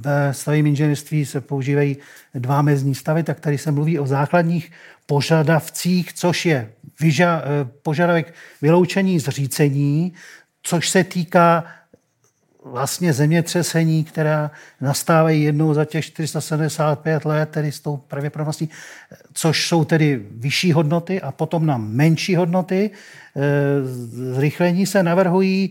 Ve 0.00 0.34
stavním 0.34 0.66
inženýrství 0.66 1.26
se 1.26 1.40
používají 1.40 1.96
dva 2.34 2.62
mezní 2.62 2.94
stavy, 2.94 3.22
tak 3.22 3.40
tady 3.40 3.58
se 3.58 3.70
mluví 3.70 3.98
o 3.98 4.06
základních 4.06 4.72
požadavcích, 5.06 6.12
což 6.12 6.46
je 6.46 6.72
vyža, 7.00 7.42
požadavek 7.82 8.34
vyloučení 8.62 9.18
zřícení, 9.18 10.12
což 10.62 10.90
se 10.90 11.04
týká 11.04 11.64
vlastně 12.72 13.12
zemětřesení, 13.12 14.04
která 14.04 14.50
nastávají 14.80 15.42
jednou 15.42 15.74
za 15.74 15.84
těch 15.84 16.04
475 16.04 17.24
let, 17.24 17.48
tedy 17.48 17.72
s 17.72 17.80
tou 17.80 17.96
pravděpodobností, 17.96 18.68
což 19.32 19.68
jsou 19.68 19.84
tedy 19.84 20.26
vyšší 20.30 20.72
hodnoty 20.72 21.20
a 21.20 21.32
potom 21.32 21.66
na 21.66 21.76
menší 21.76 22.36
hodnoty. 22.36 22.90
E, 22.90 23.42
zrychlení 24.34 24.86
se 24.86 25.02
navrhují 25.02 25.70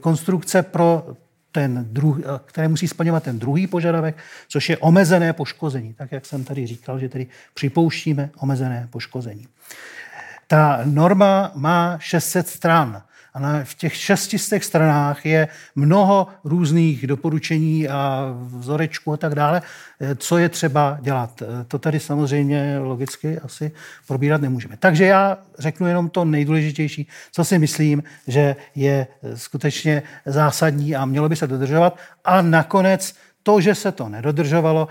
konstrukce 0.00 0.62
pro 0.62 1.16
ten 1.52 1.86
druh, 1.90 2.20
které 2.44 2.68
musí 2.68 2.88
splňovat 2.88 3.22
ten 3.22 3.38
druhý 3.38 3.66
požadavek, 3.66 4.16
což 4.48 4.68
je 4.68 4.78
omezené 4.78 5.32
poškození. 5.32 5.94
Tak, 5.94 6.12
jak 6.12 6.26
jsem 6.26 6.44
tady 6.44 6.66
říkal, 6.66 6.98
že 6.98 7.08
tedy 7.08 7.26
připouštíme 7.54 8.30
omezené 8.36 8.88
poškození. 8.90 9.46
Ta 10.46 10.80
norma 10.84 11.52
má 11.54 11.98
600 11.98 12.48
stran. 12.48 13.02
A 13.34 13.40
na, 13.40 13.64
v 13.64 13.74
těch 13.74 13.96
šestistech 13.96 14.64
stranách 14.64 15.26
je 15.26 15.48
mnoho 15.74 16.26
různých 16.44 17.06
doporučení 17.06 17.88
a 17.88 18.26
vzorečků 18.56 19.12
a 19.12 19.16
tak 19.16 19.34
dále, 19.34 19.62
eh, 20.00 20.14
co 20.14 20.38
je 20.38 20.48
třeba 20.48 20.98
dělat. 21.00 21.42
Eh, 21.42 21.64
to 21.68 21.78
tady 21.78 22.00
samozřejmě 22.00 22.78
logicky 22.78 23.38
asi 23.38 23.72
probírat 24.06 24.40
nemůžeme. 24.40 24.76
Takže 24.78 25.04
já 25.04 25.38
řeknu 25.58 25.86
jenom 25.86 26.10
to 26.10 26.24
nejdůležitější, 26.24 27.08
co 27.32 27.44
si 27.44 27.58
myslím, 27.58 28.02
že 28.26 28.56
je 28.74 29.06
eh, 29.22 29.36
skutečně 29.36 30.02
zásadní 30.26 30.96
a 30.96 31.04
mělo 31.04 31.28
by 31.28 31.36
se 31.36 31.46
dodržovat. 31.46 31.98
A 32.24 32.42
nakonec 32.42 33.14
to, 33.42 33.60
že 33.60 33.74
se 33.74 33.92
to 33.92 34.08
nedodržovalo, 34.08 34.88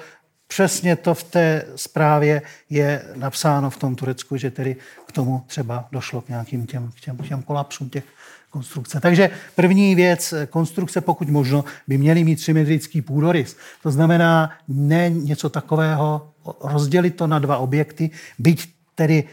Přesně 0.52 0.96
to 0.96 1.14
v 1.14 1.24
té 1.24 1.66
zprávě 1.76 2.42
je 2.70 3.02
napsáno 3.16 3.70
v 3.70 3.78
tom 3.78 3.96
Turecku, 3.96 4.38
že 4.38 4.52
tedy 4.52 4.76
k 5.08 5.12
tomu 5.12 5.44
třeba 5.48 5.88
došlo 5.92 6.22
k 6.22 6.30
nějakým 6.30 6.66
těm, 6.66 6.92
těm, 7.02 7.18
těm 7.18 7.42
kolapsům 7.42 7.90
těch 7.90 8.04
konstrukce. 8.50 9.00
Takže 9.00 9.30
první 9.56 9.96
věc, 9.96 10.34
konstrukce 10.50 11.02
pokud 11.02 11.30
možno, 11.30 11.64
by 11.88 11.98
měly 11.98 12.24
mít 12.24 12.42
symetrický 12.42 13.02
půdorys. 13.02 13.58
To 13.84 13.92
znamená 13.92 14.50
ne 14.68 15.10
něco 15.10 15.50
takového, 15.50 16.32
rozdělit 16.64 17.12
to 17.12 17.28
na 17.28 17.40
dva 17.40 17.58
objekty, 17.58 18.10
byť 18.40 18.74
tedy 18.96 19.24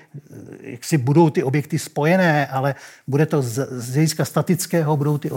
jak 0.60 0.84
si 0.84 0.98
budou 0.98 1.30
ty 1.30 1.42
objekty 1.42 1.78
spojené, 1.78 2.46
ale 2.46 2.74
bude 3.06 3.26
to 3.26 3.42
z, 3.42 3.68
z 3.70 3.94
hlediska 3.94 4.24
statického, 4.24 4.96
budou 4.96 5.18
ty, 5.18 5.30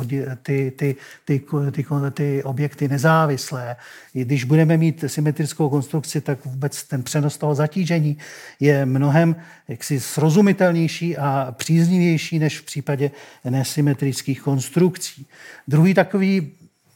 ty, 0.43 0.71
ty, 0.75 0.95
ty, 1.25 1.41
ty, 1.71 1.85
ty 2.13 2.43
objekty 2.43 2.87
nezávislé. 2.87 3.75
I 4.15 4.25
když 4.25 4.43
budeme 4.43 4.77
mít 4.77 5.03
symetrickou 5.07 5.69
konstrukci, 5.69 6.21
tak 6.21 6.45
vůbec 6.45 6.83
ten 6.83 7.03
přenos 7.03 7.37
toho 7.37 7.55
zatížení 7.55 8.17
je 8.59 8.85
mnohem 8.85 9.35
jaksi 9.67 9.99
srozumitelnější 9.99 11.17
a 11.17 11.55
příznivější 11.57 12.39
než 12.39 12.59
v 12.59 12.63
případě 12.63 13.11
nesymetrických 13.49 14.41
konstrukcí. 14.41 15.25
Druhý 15.67 15.93
takový 15.93 16.51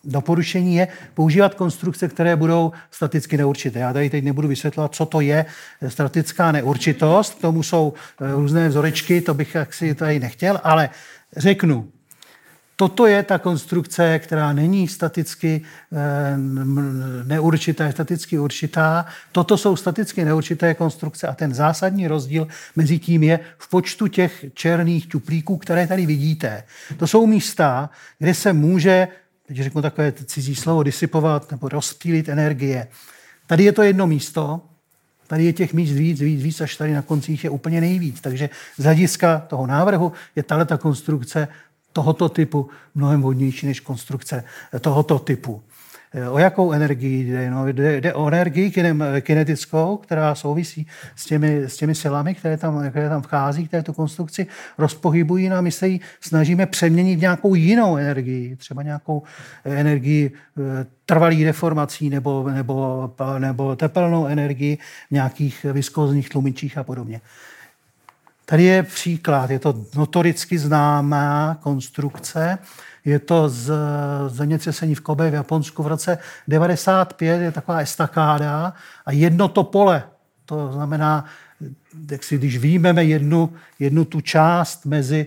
doporučení 0.06 0.76
je 0.76 0.88
používat 1.14 1.54
konstrukce, 1.54 2.08
které 2.08 2.36
budou 2.36 2.72
staticky 2.92 3.38
neurčité. 3.38 3.80
Já 3.80 3.94
tady 3.94 4.10
teď 4.10 4.24
nebudu 4.24 4.48
vysvětlovat, 4.48 4.96
co 4.96 5.06
to 5.06 5.22
je 5.22 5.46
statická 5.88 6.52
neurčitost. 6.52 7.34
K 7.34 7.42
tomu 7.42 7.64
jsou 7.64 7.94
eh, 8.22 8.32
různé 8.32 8.70
vzorečky, 8.70 9.22
to 9.22 9.34
bych 9.34 9.58
si 9.70 9.96
tady 9.96 10.20
nechtěl, 10.20 10.60
ale 10.64 10.90
řeknu, 11.38 11.88
Toto 12.78 13.08
je 13.08 13.24
ta 13.24 13.38
konstrukce, 13.38 14.20
která 14.20 14.54
není 14.54 14.88
staticky 14.88 15.62
eh, 15.94 16.38
neurčitá, 17.24 17.86
je 17.86 17.92
staticky 17.92 18.40
určitá. 18.40 19.06
Toto 19.32 19.58
jsou 19.58 19.76
staticky 19.76 20.26
neurčité 20.26 20.74
konstrukce 20.74 21.28
a 21.28 21.34
ten 21.34 21.54
zásadní 21.54 22.08
rozdíl 22.08 22.48
mezi 22.76 23.00
tím 23.00 23.24
je 23.24 23.40
v 23.58 23.70
počtu 23.70 24.08
těch 24.08 24.46
černých 24.54 25.08
čuplíků, 25.08 25.58
které 25.58 25.88
tady 25.88 26.06
vidíte. 26.06 26.64
To 26.98 27.08
jsou 27.08 27.28
místa, 27.28 27.90
kde 28.20 28.34
se 28.34 28.54
může 28.54 29.08
teď 29.48 29.58
řeknu 29.58 29.82
takové 29.82 30.12
cizí 30.12 30.56
slovo, 30.56 30.84
disipovat 30.84 31.52
nebo 31.52 31.70
rozptýlit 31.70 32.30
energie. 32.30 32.88
Tady 33.48 33.64
je 33.64 33.72
to 33.72 33.82
jedno 33.84 34.08
místo, 34.08 34.62
tady 35.28 35.46
je 35.46 35.54
těch 35.54 35.74
míst 35.74 35.92
víc, 35.92 36.22
víc, 36.22 36.44
víc, 36.44 36.62
až 36.62 36.76
tady 36.76 36.94
na 36.94 37.02
koncích 37.02 37.44
je 37.44 37.50
úplně 37.50 37.82
nejvíc. 37.82 38.22
Takže 38.22 38.50
z 38.78 38.84
hlediska 38.84 39.40
toho 39.40 39.68
návrhu 39.68 40.12
je 40.36 40.44
tahle 40.44 40.66
ta 40.66 40.78
konstrukce 40.78 41.48
tohoto 41.94 42.30
typu 42.30 42.70
mnohem 42.96 43.22
vhodnější 43.22 43.66
než 43.66 43.80
konstrukce 43.80 44.44
tohoto 44.82 45.20
typu. 45.20 45.64
O 46.32 46.40
jakou 46.40 46.72
energii 46.72 47.24
jde? 47.24 47.52
No, 47.52 47.68
jde, 47.68 48.02
jde 48.02 48.14
o 48.14 48.28
energii 48.28 48.72
kinetickou, 49.22 49.98
která 49.98 50.36
souvisí 50.36 50.88
s 51.16 51.26
těmi, 51.26 51.64
s 51.64 51.78
těmi 51.78 51.96
silami, 51.96 52.36
které 52.36 52.58
tam, 52.58 52.90
které 52.90 53.10
tam 53.10 53.22
vchází, 53.22 53.68
které 53.68 53.84
tu 53.84 53.94
konstrukci 53.94 54.48
rozpohybují. 54.78 55.52
A 55.52 55.62
my 55.62 55.72
se 55.72 55.88
ji 55.88 56.00
snažíme 56.22 56.66
přeměnit 56.66 57.20
v 57.20 57.22
nějakou 57.22 57.56
jinou 57.56 57.98
energii, 57.98 58.56
třeba 58.56 58.84
nějakou 58.84 59.24
energii 59.66 60.32
eh, 60.58 60.86
trvalých 61.06 61.46
deformací 61.46 62.10
nebo, 62.10 62.50
nebo, 62.50 63.12
nebo 63.38 63.76
tepelnou 63.76 64.28
energii 64.28 64.78
v 65.08 65.12
nějakých 65.12 65.66
viskozních 65.74 66.30
tlumičích 66.30 66.78
a 66.78 66.84
podobně. 66.84 67.22
Tady 68.46 68.64
je 68.64 68.84
příklad, 68.84 69.50
je 69.50 69.60
to 69.60 69.86
notoricky 69.96 70.58
známá 70.60 71.58
konstrukce, 71.62 72.58
je 73.06 73.20
to 73.20 73.50
z 73.50 73.72
zemětřesení 74.28 74.96
v 74.96 75.02
Kobe 75.02 75.32
v 75.32 75.34
Japonsku 75.34 75.84
v 75.84 75.88
roce 75.88 76.18
95, 76.48 77.42
je 77.42 77.52
taková 77.52 77.80
estakáda 77.80 78.74
a 79.06 79.12
jedno 79.12 79.48
to 79.48 79.64
pole, 79.64 80.04
to 80.46 80.72
znamená, 80.74 81.26
jak 82.12 82.24
si, 82.24 82.38
když 82.38 82.58
výjmeme 82.58 83.04
jednu, 83.04 83.54
jednu 83.80 84.06
tu 84.06 84.22
část 84.22 84.86
mezi 84.86 85.26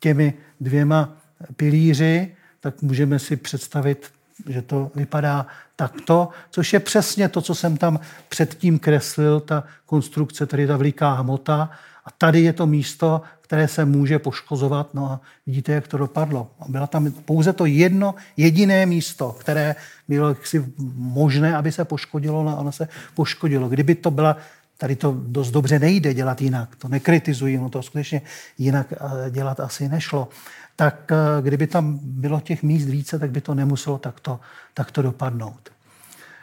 těmi 0.00 0.34
dvěma 0.60 1.08
pilíři, 1.56 2.34
tak 2.60 2.82
můžeme 2.82 3.18
si 3.18 3.36
představit, 3.36 4.10
že 4.48 4.62
to 4.62 4.90
vypadá 4.94 5.46
takto, 5.76 6.28
což 6.50 6.72
je 6.72 6.80
přesně 6.80 7.28
to, 7.28 7.40
co 7.40 7.54
jsem 7.54 7.76
tam 7.76 8.00
předtím 8.28 8.78
kreslil, 8.78 9.40
ta 9.40 9.64
konstrukce, 9.86 10.46
tedy 10.46 10.66
ta 10.66 10.76
veliká 10.76 11.12
hmota. 11.12 11.70
A 12.04 12.10
tady 12.18 12.40
je 12.40 12.52
to 12.52 12.66
místo, 12.66 13.22
které 13.50 13.68
se 13.68 13.84
může 13.84 14.18
poškozovat. 14.18 14.94
No 14.94 15.10
a 15.10 15.20
vidíte, 15.46 15.72
jak 15.72 15.88
to 15.88 15.98
dopadlo. 15.98 16.50
Byla 16.68 16.86
tam 16.86 17.12
pouze 17.12 17.52
to 17.52 17.66
jedno 17.66 18.14
jediné 18.36 18.86
místo, 18.86 19.32
které 19.40 19.74
bylo 20.08 20.28
jaksi 20.28 20.64
možné, 20.94 21.56
aby 21.56 21.72
se 21.72 21.84
poškodilo, 21.84 22.42
no 22.42 22.50
a 22.50 22.54
ono 22.54 22.72
se 22.72 22.88
poškodilo. 23.14 23.68
Kdyby 23.68 23.94
to 23.94 24.10
byla 24.10 24.36
Tady 24.78 24.96
to 24.96 25.16
dost 25.26 25.50
dobře 25.50 25.78
nejde 25.78 26.14
dělat 26.14 26.40
jinak. 26.40 26.76
To 26.76 26.88
nekritizuji, 26.88 27.58
no 27.58 27.68
to 27.68 27.82
skutečně 27.82 28.22
jinak 28.58 28.92
eh, 28.92 29.30
dělat 29.30 29.60
asi 29.60 29.88
nešlo. 29.88 30.28
Tak 30.76 31.12
eh, 31.12 31.42
kdyby 31.42 31.66
tam 31.66 31.98
bylo 32.02 32.40
těch 32.40 32.62
míst 32.62 32.86
více, 32.86 33.18
tak 33.18 33.30
by 33.30 33.40
to 33.40 33.54
nemuselo 33.54 33.98
takto, 33.98 34.40
takto 34.74 35.02
dopadnout. 35.02 35.70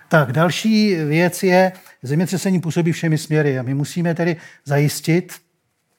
Tak 0.10 0.32
další 0.32 0.96
věc 0.96 1.44
je, 1.44 1.72
zemětřesení 2.04 2.62
působí 2.62 2.92
všemi 2.92 3.18
směry 3.18 3.60
a 3.60 3.64
my 3.64 3.74
musíme 3.74 4.16
tedy 4.16 4.36
zajistit 4.66 5.34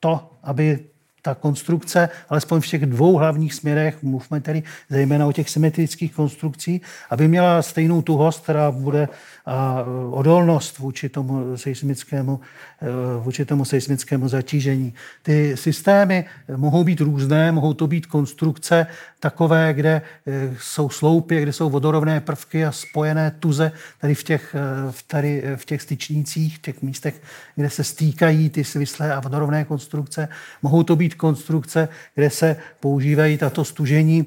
to, 0.00 0.30
aby 0.42 0.78
ta 1.22 1.34
konstrukce, 1.34 2.08
alespoň 2.28 2.60
v 2.60 2.66
těch 2.66 2.86
dvou 2.86 3.16
hlavních 3.16 3.54
směrech, 3.54 4.02
mluvme 4.02 4.40
tedy 4.40 4.62
zejména 4.90 5.26
o 5.26 5.32
těch 5.32 5.50
symetrických 5.50 6.14
konstrukcí, 6.14 6.80
aby 7.10 7.28
měla 7.28 7.62
stejnou 7.62 8.02
tuhost, 8.02 8.42
která 8.42 8.70
bude 8.70 9.08
a 9.48 9.84
odolnost 10.10 10.78
vůči 10.78 11.08
tomu 11.08 11.56
seismickému, 11.56 12.40
eh, 12.82 12.86
vůči 13.20 13.44
tomu 13.44 13.64
seismickému 13.64 14.28
zatížení. 14.28 14.94
Ty 15.22 15.56
systémy 15.56 16.24
mohou 16.56 16.84
být 16.84 17.00
různé, 17.00 17.52
mohou 17.52 17.74
to 17.74 17.86
být 17.86 18.06
konstrukce 18.06 18.86
takové, 19.20 19.74
kde 19.74 20.02
eh, 20.26 20.50
jsou 20.60 20.88
sloupy, 20.88 21.42
kde 21.42 21.52
jsou 21.52 21.70
vodorovné 21.70 22.20
prvky 22.20 22.64
a 22.64 22.72
spojené 22.72 23.30
tuze 23.30 23.72
tady 24.00 24.14
v 24.14 24.22
těch, 24.22 24.54
eh, 24.54 24.92
tady 25.06 25.42
v 25.56 25.64
těch 25.64 25.82
styčnících, 25.82 26.58
těch 26.58 26.82
místech, 26.82 27.22
kde 27.56 27.70
se 27.70 27.84
stýkají 27.84 28.50
ty 28.50 28.64
svislé 28.64 29.14
a 29.14 29.20
vodorovné 29.20 29.64
konstrukce. 29.64 30.28
Mohou 30.62 30.82
to 30.82 30.96
být 30.96 31.07
konstrukce, 31.14 31.88
kde 32.14 32.30
se 32.30 32.56
používají 32.80 33.38
tato 33.38 33.64
stužení 33.64 34.26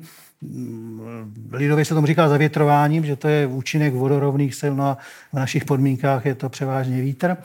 lidově 1.51 1.85
se 1.85 1.93
tomu 1.93 2.07
říká 2.07 2.29
zavětrováním, 2.29 3.05
že 3.05 3.15
to 3.15 3.27
je 3.27 3.47
účinek 3.47 3.93
vodorovných 3.93 4.55
sil, 4.61 4.73
no 4.75 4.83
a 4.83 4.97
v 5.33 5.37
našich 5.37 5.65
podmínkách 5.65 6.25
je 6.25 6.35
to 6.35 6.49
převážně 6.49 7.01
vítr. 7.01 7.37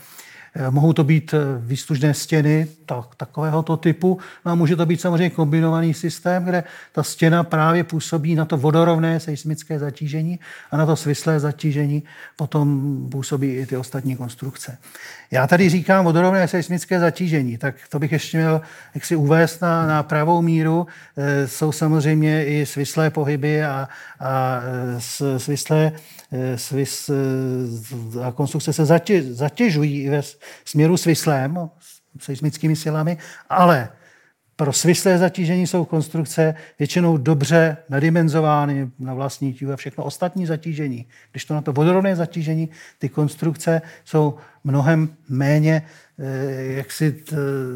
Eh, 0.58 0.70
mohou 0.70 0.92
to 0.92 1.04
být 1.04 1.34
eh, 1.34 1.38
výslužné 1.58 2.14
stěny 2.14 2.68
tak, 2.86 3.14
takovéhoto 3.16 3.76
typu. 3.76 4.18
No 4.46 4.52
a 4.52 4.54
může 4.54 4.76
to 4.76 4.86
být 4.86 5.00
samozřejmě 5.00 5.30
kombinovaný 5.30 5.94
systém, 5.94 6.44
kde 6.44 6.64
ta 6.92 7.02
stěna 7.02 7.44
právě 7.44 7.84
působí 7.84 8.34
na 8.34 8.44
to 8.44 8.56
vodorovné 8.56 9.20
seismické 9.20 9.78
zatížení 9.78 10.40
a 10.70 10.76
na 10.76 10.86
to 10.86 10.96
svislé 10.96 11.40
zatížení 11.40 12.02
potom 12.36 13.08
působí 13.10 13.56
i 13.56 13.66
ty 13.66 13.76
ostatní 13.76 14.16
konstrukce. 14.16 14.78
Já 15.30 15.46
tady 15.46 15.68
říkám 15.68 16.04
vodorovné 16.04 16.48
seismické 16.48 17.00
zatížení, 17.00 17.58
tak 17.58 17.74
to 17.88 17.98
bych 17.98 18.12
ještě 18.12 18.38
měl 18.38 18.60
jak 18.94 19.04
si 19.04 19.16
uvést 19.16 19.60
na, 19.60 19.86
na 19.86 20.02
pravou 20.02 20.42
míru. 20.42 20.86
E, 21.16 21.48
jsou 21.48 21.72
samozřejmě 21.72 22.46
i 22.46 22.66
svislé 22.66 23.10
pohyby 23.10 23.64
a, 23.64 23.88
a 24.20 24.60
svislé 25.36 25.92
svis, 26.56 27.10
a 28.22 28.32
konstrukce 28.32 28.72
se 28.72 28.84
zatěž, 28.84 29.24
zatěžují 29.24 30.02
i 30.02 30.10
ve 30.10 30.22
směru 30.64 30.96
svislém, 30.96 31.70
seismickými 32.20 32.76
silami, 32.76 33.18
ale 33.48 33.88
pro 34.56 34.72
svislé 34.72 35.18
zatížení 35.18 35.66
jsou 35.66 35.84
konstrukce 35.84 36.54
většinou 36.78 37.16
dobře 37.16 37.76
nadimenzovány 37.88 38.90
na 38.98 39.14
vlastní 39.14 39.52
tíhu 39.52 39.72
a 39.72 39.76
všechno 39.76 40.04
ostatní 40.04 40.46
zatížení. 40.46 41.06
Když 41.30 41.44
to 41.44 41.54
na 41.54 41.60
to 41.60 41.72
vodorovné 41.72 42.16
zatížení, 42.16 42.68
ty 42.98 43.08
konstrukce 43.08 43.82
jsou 44.04 44.34
mnohem 44.64 45.08
méně, 45.28 45.82
eh, 46.18 46.62
jak 46.62 46.92
si, 46.92 47.22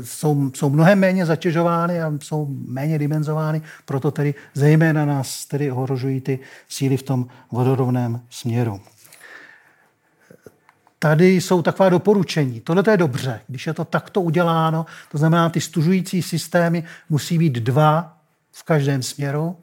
jsou, 0.03 0.51
jsou 0.55 0.71
mnohem 0.71 0.99
méně 0.99 1.27
zatěžovány 1.27 2.03
a 2.03 2.12
jsou 2.23 2.47
méně 2.51 2.99
dimenzovány, 2.99 3.62
proto 3.85 4.11
tedy 4.11 4.35
zejména 4.55 5.05
nás 5.05 5.47
tedy 5.47 5.73
ohrožují 5.73 6.21
ty 6.21 6.39
síly 6.68 6.97
v 6.97 7.03
tom 7.03 7.27
vodorovném 7.53 8.21
směru. 8.31 8.81
Tady 11.03 11.29
jsou 11.29 11.63
taková 11.63 11.89
doporučení. 11.89 12.61
Tohle 12.61 12.83
je 12.91 12.97
dobře. 12.97 13.41
Když 13.49 13.67
je 13.67 13.75
to 13.75 13.85
takto 13.85 14.21
uděláno, 14.21 14.87
to 15.13 15.19
znamená, 15.19 15.49
ty 15.49 15.61
stužující 15.61 16.23
systémy 16.23 16.85
musí 17.09 17.39
být 17.39 17.53
dva 17.53 18.19
v 18.53 18.63
každém 18.63 19.03
směru, 19.03 19.57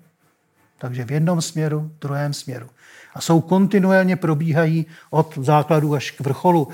takže 0.77 1.05
v 1.05 1.11
jednom 1.11 1.41
směru, 1.41 1.91
v 1.97 1.99
druhém 1.99 2.33
směru. 2.33 2.69
A 3.13 3.21
jsou 3.21 3.41
kontinuálně 3.41 4.15
probíhají 4.15 4.85
od 5.09 5.37
základu 5.37 5.95
až 5.95 6.11
k 6.11 6.19
vrcholu 6.19 6.67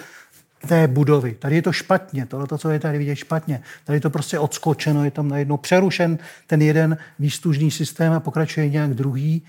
té 0.67 0.87
budovy. 0.87 1.33
Tady 1.33 1.55
je 1.55 1.61
to 1.61 1.71
špatně, 1.71 2.25
tohle, 2.25 2.47
co 2.57 2.69
je 2.69 2.79
tady 2.79 2.97
vidět 2.97 3.15
špatně. 3.15 3.61
Tady 3.83 3.97
je 3.97 4.01
to 4.01 4.09
prostě 4.09 4.39
odskočeno, 4.39 5.05
je 5.05 5.11
tam 5.11 5.27
najednou 5.27 5.57
přerušen 5.57 6.17
ten 6.47 6.61
jeden 6.61 6.97
výstužný 7.19 7.71
systém 7.71 8.13
a 8.13 8.19
pokračuje 8.19 8.69
nějak 8.69 8.93
druhý. 8.93 9.41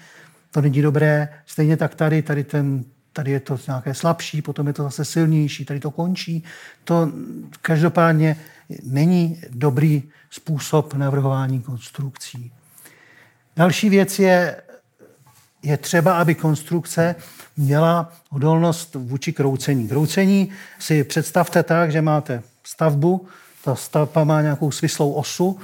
To 0.51 0.61
není 0.61 0.83
dobré. 0.83 1.29
Stejně 1.47 1.77
tak 1.77 1.95
tady, 1.95 2.23
tady 2.23 2.45
ten 2.45 2.85
tady 3.15 3.31
je 3.31 3.41
to 3.41 3.59
nějaké 3.67 3.95
slabší, 3.95 4.43
potom 4.43 4.67
je 4.67 4.73
to 4.73 4.83
zase 4.83 5.05
silnější, 5.05 5.65
tady 5.65 5.81
to 5.81 5.91
končí. 5.91 6.45
To 6.85 7.13
každopádně 7.63 8.37
není 8.83 9.41
dobrý 9.51 10.03
způsob 10.31 10.95
navrhování 10.95 11.63
konstrukcí. 11.63 12.53
Další 13.57 13.89
věc 13.89 14.19
je, 14.19 14.63
je 15.63 15.77
třeba, 15.77 16.19
aby 16.19 16.35
konstrukce 16.35 17.15
měla 17.57 18.13
odolnost 18.31 18.95
vůči 18.95 19.33
kroucení. 19.33 19.89
Kroucení 19.89 20.51
si 20.79 21.05
představte 21.05 21.63
tak, 21.63 21.93
že 21.93 22.03
máte 22.03 22.43
stavbu, 22.65 23.27
ta 23.65 23.75
stavba 23.75 24.25
má 24.25 24.43
nějakou 24.43 24.71
svislou 24.71 25.13
osu, 25.13 25.59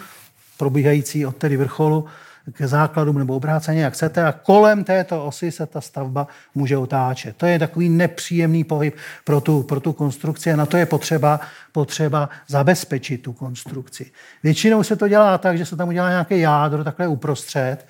probíhající 0.57 1.27
od 1.27 1.37
tedy 1.37 1.57
vrcholu 1.57 2.07
k 2.53 2.67
základům 2.67 3.19
nebo 3.19 3.37
obráceně, 3.37 3.83
jak 3.83 3.95
chcete, 3.95 4.25
a 4.25 4.33
kolem 4.33 4.85
této 4.85 5.25
osy 5.25 5.53
se 5.53 5.67
ta 5.67 5.81
stavba 5.81 6.27
může 6.55 6.77
otáčet. 6.77 7.37
To 7.37 7.47
je 7.47 7.59
takový 7.59 7.89
nepříjemný 7.89 8.65
pohyb 8.65 8.97
pro 9.25 9.41
tu, 9.41 9.63
pro 9.63 9.81
tu 9.81 9.93
konstrukci 9.93 10.53
a 10.53 10.57
na 10.57 10.67
to 10.67 10.77
je 10.77 10.87
potřeba, 10.87 11.41
potřeba 11.73 12.29
zabezpečit 12.49 13.23
tu 13.23 13.33
konstrukci. 13.33 14.11
Většinou 14.43 14.83
se 14.83 14.97
to 14.97 15.09
dělá 15.09 15.39
tak, 15.39 15.59
že 15.59 15.67
se 15.67 15.77
tam 15.77 15.89
udělá 15.89 16.11
nějaké 16.11 16.39
jádro 16.39 16.85
takhle 16.85 17.09
uprostřed, 17.09 17.87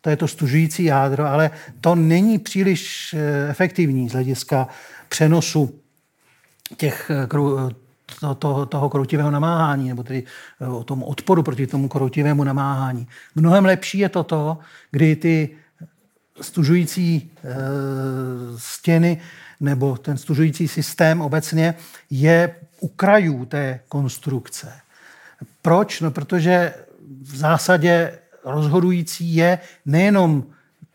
to 0.00 0.10
je 0.10 0.16
to 0.16 0.28
stužující 0.28 0.84
jádro, 0.84 1.26
ale 1.26 1.50
to 1.80 1.94
není 1.94 2.38
příliš 2.38 3.14
eh, 3.14 3.50
efektivní 3.50 4.08
z 4.08 4.12
hlediska 4.12 4.68
přenosu 5.08 5.80
těch 6.76 7.10
eh, 7.10 7.26
to, 8.20 8.34
to, 8.34 8.66
toho 8.66 8.88
kroutivého 8.88 9.30
namáhání, 9.30 9.88
nebo 9.88 10.02
tedy 10.02 10.24
eh, 10.60 10.66
o 10.66 10.84
tom 10.84 11.02
odporu 11.02 11.42
proti 11.42 11.66
tomu 11.66 11.88
kroutivému 11.88 12.44
namáhání. 12.44 13.06
Mnohem 13.34 13.64
lepší 13.64 13.98
je 13.98 14.08
toto, 14.08 14.58
kdy 14.90 15.16
ty 15.16 15.56
stužující 16.40 17.30
e, 17.44 17.50
stěny 18.56 19.20
nebo 19.60 19.96
ten 19.96 20.18
stužující 20.18 20.68
systém 20.68 21.20
obecně 21.20 21.74
je 22.10 22.54
u 22.80 22.88
krajů 22.88 23.44
té 23.44 23.80
konstrukce. 23.88 24.72
Proč? 25.62 26.00
No, 26.00 26.10
protože 26.10 26.74
v 27.22 27.36
zásadě 27.36 28.18
rozhodující 28.44 29.34
je 29.34 29.58
nejenom 29.86 30.44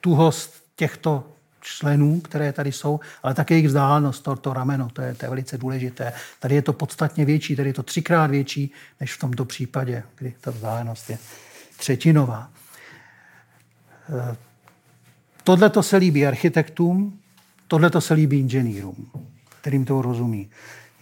tuhost 0.02 0.54
těchto 0.76 1.35
členů, 1.66 2.22
které 2.22 2.54
tady 2.54 2.72
jsou, 2.72 3.00
ale 3.24 3.34
také 3.34 3.54
jejich 3.54 3.68
vzdálenost, 3.68 4.24
to, 4.24 4.36
to 4.36 4.54
rameno, 4.54 4.90
to 4.90 5.02
je, 5.02 5.16
to 5.16 5.26
je 5.26 5.30
velice 5.30 5.58
důležité. 5.58 6.14
Tady 6.40 6.56
je 6.56 6.62
to 6.62 6.74
podstatně 6.74 7.26
větší, 7.26 7.56
tady 7.56 7.70
je 7.70 7.74
to 7.74 7.84
třikrát 7.84 8.32
větší, 8.32 8.72
než 9.00 9.14
v 9.14 9.20
tomto 9.20 9.46
případě, 9.46 10.04
kdy 10.16 10.34
ta 10.42 10.52
vzdálenost 10.52 11.10
je 11.10 11.18
třetinová. 11.78 12.50
Eh, 14.10 14.36
tohle 15.44 15.70
to 15.70 15.84
se 15.84 15.98
líbí 15.98 16.28
architektům, 16.28 17.20
tohle 17.68 17.90
to 17.90 18.02
se 18.02 18.14
líbí 18.14 18.40
inženýrům, 18.40 19.12
kterým 19.62 19.86
to 19.86 20.02
rozumí. 20.02 20.50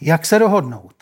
Jak 0.01 0.25
se 0.25 0.39
dohodnout? 0.39 0.93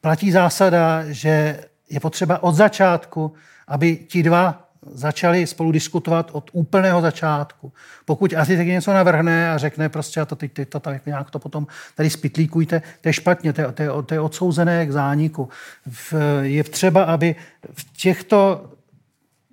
Platí 0.00 0.32
zásada, 0.32 1.12
že 1.12 1.64
je 1.90 2.00
potřeba 2.00 2.42
od 2.42 2.54
začátku, 2.54 3.34
aby 3.68 3.96
ti 3.96 4.22
dva 4.22 4.65
začali 4.90 5.46
spolu 5.46 5.72
diskutovat 5.72 6.30
od 6.32 6.50
úplného 6.52 7.00
začátku. 7.00 7.72
Pokud 8.04 8.32
architekt 8.32 8.66
něco 8.66 8.92
navrhne 8.92 9.50
a 9.50 9.58
řekne 9.58 9.88
prostě, 9.88 10.20
a 10.20 10.24
to 10.24 10.36
teď, 10.36 10.52
teď 10.52 10.68
to 10.68 10.80
tak 10.80 11.06
nějak 11.06 11.30
to 11.30 11.38
potom 11.38 11.66
tady 11.94 12.10
spitlíkujte, 12.10 12.82
to 13.00 13.08
je 13.08 13.12
špatně, 13.12 13.48
je, 13.48 13.72
to 13.72 13.82
je, 13.82 13.88
to 14.06 14.14
je 14.14 14.20
odsouzené 14.20 14.86
k 14.86 14.92
zániku. 14.92 15.48
V, 15.86 16.14
je 16.42 16.64
třeba, 16.64 17.04
aby 17.04 17.34
v 17.72 17.92
těchto 17.92 18.70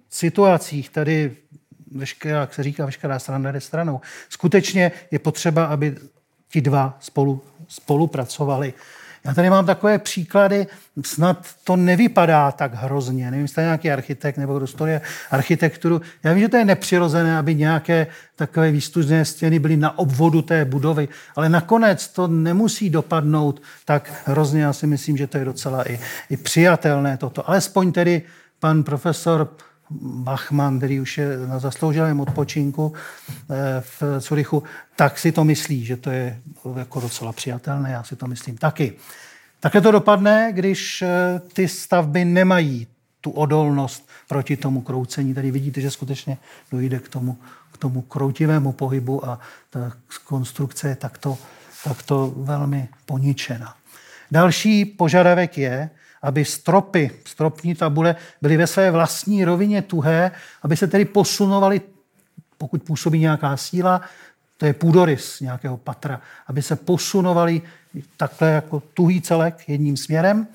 situacích 0.10 0.90
tady 0.90 1.36
veškerá, 1.92 2.40
jak 2.40 2.54
se 2.54 2.64
říká, 2.64 2.86
veškerá 2.86 3.20
strana 3.20 3.52
jde 3.52 3.62
stranou. 3.62 4.02
Skutečně 4.30 4.92
je 5.12 5.20
potřeba, 5.20 5.66
aby 5.66 5.96
ti 6.52 6.62
dva 6.62 6.98
spolu, 7.00 7.42
spolupracovali. 7.68 8.74
Já 9.26 9.34
tady 9.34 9.50
mám 9.50 9.66
takové 9.66 10.00
příklady, 10.00 10.68
snad 11.06 11.48
to 11.64 11.76
nevypadá 11.76 12.52
tak 12.52 12.74
hrozně. 12.74 13.26
Nevím, 13.32 13.42
jestli 13.42 13.64
nějaký 13.64 13.92
architekt 13.92 14.38
nebo 14.38 14.58
kdo 14.58 14.68
studuje 14.68 15.02
architekturu. 15.32 16.02
Já 16.24 16.34
vím, 16.34 16.44
že 16.44 16.50
to 16.50 16.58
je 16.58 16.66
nepřirozené, 16.66 17.38
aby 17.38 17.56
nějaké 17.56 18.08
takové 18.36 18.72
výstužné 18.72 19.26
stěny 19.26 19.60
byly 19.60 19.78
na 19.78 20.00
obvodu 20.00 20.42
té 20.42 20.66
budovy, 20.66 21.08
ale 21.36 21.50
nakonec 21.50 22.08
to 22.08 22.28
nemusí 22.28 22.90
dopadnout 22.90 23.62
tak 23.86 24.24
hrozně. 24.26 24.62
Já 24.62 24.74
si 24.74 24.88
myslím, 24.88 25.18
že 25.18 25.28
to 25.28 25.38
je 25.38 25.46
docela 25.46 25.90
i, 25.90 26.00
i 26.30 26.38
přijatelné 26.38 27.18
toto. 27.18 27.50
Alespoň 27.50 27.92
tedy 27.92 28.22
pan 28.60 28.84
profesor 28.84 29.56
Bachmann, 30.02 30.78
který 30.78 31.00
už 31.00 31.18
je 31.18 31.38
na 31.38 31.60
zasloužilém 31.60 32.20
odpočinku 32.20 32.94
eh, 32.94 33.56
v 33.82 34.04
Curychu, 34.20 34.64
tak 34.96 35.20
si 35.20 35.32
to 35.32 35.44
myslí, 35.44 35.86
že 35.86 35.98
to 35.98 36.10
je 36.10 36.40
jako 36.78 37.00
docela 37.00 37.34
přijatelné. 37.34 37.92
Já 37.92 38.04
si 38.04 38.16
to 38.16 38.28
myslím 38.28 38.58
taky. 38.58 38.94
Také 39.60 39.82
to 39.82 39.92
dopadne, 39.92 40.50
když 40.52 41.02
eh, 41.02 41.42
ty 41.54 41.68
stavby 41.68 42.26
nemají 42.26 42.88
tu 43.22 43.32
odolnost 43.32 44.10
proti 44.28 44.58
tomu 44.58 44.82
kroucení. 44.82 45.34
Tady 45.34 45.52
vidíte, 45.52 45.82
že 45.82 45.92
skutečně 45.92 46.38
dojde 46.72 47.00
k 47.00 47.10
tomu, 47.10 47.38
k 47.72 47.78
tomu 47.78 48.02
kroutivému 48.02 48.72
pohybu 48.72 49.26
a 49.26 49.40
ta 49.70 49.92
konstrukce 50.26 50.90
je 50.90 50.96
takto, 50.96 51.38
takto 51.84 52.34
velmi 52.38 52.90
poničena. 53.06 53.76
Další 54.32 54.86
požadavek 54.86 55.58
je, 55.58 55.90
aby 56.24 56.46
stropy, 56.46 57.12
stropní 57.26 57.76
tabule 57.76 58.16
byly 58.42 58.58
ve 58.58 58.68
své 58.68 58.92
vlastní 58.92 59.46
rovině 59.46 59.82
tuhé, 59.82 60.32
aby 60.64 60.78
se 60.78 60.88
tedy 60.88 61.06
posunovaly, 61.06 61.82
pokud 62.58 62.84
působí 62.84 63.20
nějaká 63.20 63.58
síla, 63.58 64.02
to 64.58 64.66
je 64.66 64.74
půdorys 64.74 65.40
nějakého 65.40 65.78
patra, 65.78 66.22
aby 66.48 66.62
se 66.62 66.76
posunovali 66.76 67.62
takhle 68.18 68.50
jako 68.50 68.84
tuhý 68.94 69.22
celek 69.22 69.70
jedním 69.70 69.98
směrem, 69.98 70.48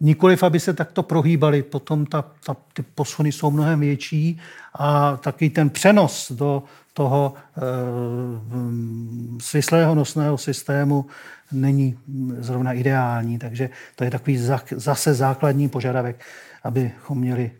nikoliv, 0.00 0.42
aby 0.42 0.60
se 0.60 0.72
takto 0.72 1.02
prohýbali. 1.02 1.62
Potom 1.62 2.06
ta, 2.06 2.24
ta, 2.46 2.56
ty 2.72 2.82
posuny 2.82 3.32
jsou 3.32 3.50
mnohem 3.50 3.80
větší 3.80 4.40
a 4.74 5.16
taky 5.16 5.50
ten 5.50 5.70
přenos 5.70 6.32
do 6.32 6.62
toho 6.92 7.34
e, 7.56 7.60
svislého 9.40 9.94
nosného 9.94 10.38
systému 10.38 11.06
není 11.54 11.98
zrovna 12.38 12.72
ideální. 12.72 13.38
Takže 13.38 13.70
to 13.96 14.04
je 14.04 14.10
takový 14.10 14.38
zase 14.76 15.14
základní 15.14 15.68
požadavek, 15.68 16.24
abychom 16.62 17.18
měli 17.18 17.50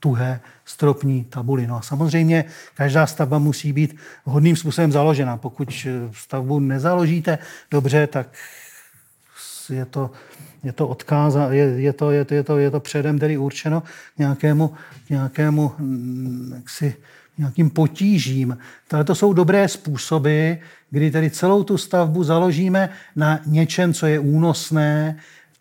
tuhé 0.00 0.40
stropní 0.64 1.24
tabuly. 1.24 1.66
No 1.66 1.76
a 1.76 1.82
samozřejmě 1.82 2.44
každá 2.74 3.06
stavba 3.06 3.38
musí 3.38 3.72
být 3.72 3.96
vhodným 4.26 4.56
způsobem 4.56 4.92
založena. 4.92 5.36
Pokud 5.36 5.86
stavbu 6.12 6.60
nezaložíte 6.60 7.38
dobře, 7.70 8.06
tak 8.06 8.28
je 9.70 9.84
to, 9.84 10.10
je 10.62 10.72
to 10.72 10.88
odkáza, 10.88 11.52
je, 11.52 11.64
je, 11.64 11.92
to, 11.92 12.10
je, 12.10 12.24
to, 12.24 12.34
je, 12.34 12.42
to, 12.44 12.58
je 12.58 12.70
to 12.70 12.80
předem 12.80 13.18
tedy 13.18 13.38
určeno 13.38 13.82
nějakému, 14.18 14.74
nějakému 15.10 15.72
jaksi, 16.54 16.96
nějakým 17.38 17.70
potížím. 17.70 18.58
Tady 18.88 19.04
to 19.04 19.14
jsou 19.14 19.32
dobré 19.32 19.68
způsoby, 19.68 20.52
kdy 20.90 21.10
tedy 21.10 21.30
celou 21.30 21.64
tu 21.64 21.78
stavbu 21.78 22.24
založíme 22.24 22.88
na 23.16 23.40
něčem, 23.46 23.94
co 23.94 24.06
je 24.06 24.18
únosné, 24.18 25.16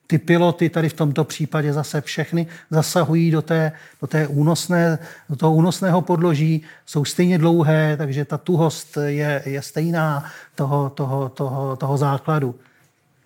ty 0.07 0.17
piloty 0.17 0.69
tady 0.69 0.89
v 0.89 0.93
tomto 0.93 1.23
případě 1.23 1.73
zase 1.73 2.01
všechny 2.01 2.47
zasahují 2.69 3.31
do, 3.31 3.41
té, 3.41 3.71
do, 4.01 4.07
té 4.07 4.27
únosné, 4.27 4.99
do 5.29 5.35
toho 5.35 5.53
únosného 5.53 6.01
podloží, 6.01 6.61
jsou 6.85 7.05
stejně 7.05 7.37
dlouhé, 7.37 7.97
takže 7.97 8.25
ta 8.25 8.37
tuhost 8.37 8.97
je, 9.05 9.43
je 9.45 9.61
stejná 9.61 10.25
toho, 10.55 10.89
toho, 10.89 11.29
toho, 11.29 11.75
toho 11.75 11.97
základu. 11.97 12.55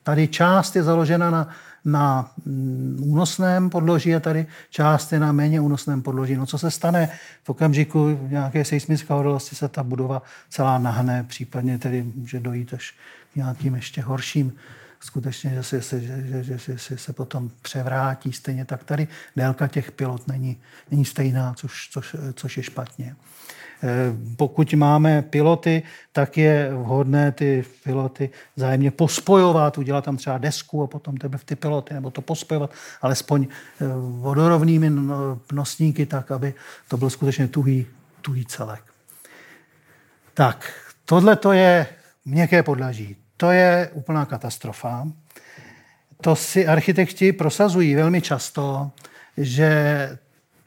Tady 0.03 0.27
část 0.27 0.75
je 0.75 0.83
založena 0.83 1.29
na, 1.31 1.49
na 1.87 2.31
mm, 2.45 2.99
únosném 3.03 3.69
podloží 3.69 4.15
a 4.15 4.19
tady 4.19 4.45
část 4.69 5.13
je 5.13 5.19
na 5.19 5.31
méně 5.31 5.61
únosném 5.61 6.01
podloží. 6.01 6.35
No 6.35 6.45
co 6.45 6.57
se 6.57 6.71
stane 6.71 7.09
v 7.43 7.49
okamžiku 7.49 8.19
nějaké 8.29 8.65
seismické 8.65 9.13
odolnosti 9.13 9.55
se 9.55 9.67
ta 9.67 9.83
budova 9.83 10.21
celá 10.49 10.77
nahne, 10.77 11.23
případně 11.23 11.77
tedy 11.77 12.03
může 12.15 12.39
dojít 12.39 12.73
až 12.73 12.95
k 13.33 13.35
nějakým 13.35 13.75
ještě 13.75 14.01
horším 14.01 14.53
skutečně, 14.99 15.49
že 15.49 15.63
se, 15.63 15.81
že, 15.81 15.99
že, 16.01 16.43
že, 16.43 16.57
že, 16.57 16.77
že 16.77 16.97
se 16.97 17.13
potom 17.13 17.51
převrátí. 17.61 18.33
Stejně 18.33 18.65
tak 18.65 18.83
tady 18.83 19.07
délka 19.35 19.67
těch 19.67 19.91
pilot 19.91 20.27
není, 20.27 20.57
není 20.91 21.05
stejná, 21.05 21.53
což, 21.53 21.89
což, 21.91 22.15
což 22.33 22.57
je 22.57 22.63
špatně. 22.63 23.15
Eh, 23.15 23.56
pokud 24.37 24.73
máme 24.73 25.21
piloty, 25.21 25.83
tak 26.11 26.37
je 26.37 26.69
vhodné 26.73 27.31
ty 27.31 27.65
piloty 27.83 28.29
zájemně 28.55 28.91
pospojovat, 28.91 29.77
udělat 29.77 30.05
tam 30.05 30.17
třeba 30.17 30.37
desku 30.37 30.83
a 30.83 30.87
potom 30.87 31.17
tebe 31.17 31.37
v 31.37 31.43
ty 31.43 31.55
piloty, 31.55 31.93
nebo 31.93 32.11
to 32.11 32.21
pospojovat 32.21 32.71
alespoň 33.01 33.47
eh, 33.51 33.85
vodorovnými 33.99 34.91
nosníky, 35.51 36.05
tak 36.05 36.31
aby 36.31 36.53
to 36.87 36.97
byl 36.97 37.09
skutečně 37.09 37.47
tuhý, 37.47 37.85
tuhý 38.21 38.45
celek. 38.45 38.83
Tak, 40.33 40.73
tohle 41.05 41.35
to 41.35 41.51
je 41.51 41.87
měkké 42.25 42.63
podlaží. 42.63 43.15
To 43.37 43.51
je 43.51 43.89
úplná 43.93 44.25
katastrofa. 44.25 45.07
To 46.21 46.35
si 46.35 46.67
architekti 46.67 47.33
prosazují 47.33 47.95
velmi 47.95 48.21
často, 48.21 48.91
že 49.37 50.17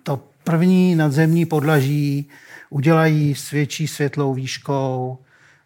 to 0.03 0.23
první 0.45 0.95
nadzemní 0.95 1.47
podlaží 1.47 2.29
udělají 2.71 3.35
s 3.35 3.51
větší 3.51 3.89
světlou 3.89 4.35
výškou, 4.35 5.19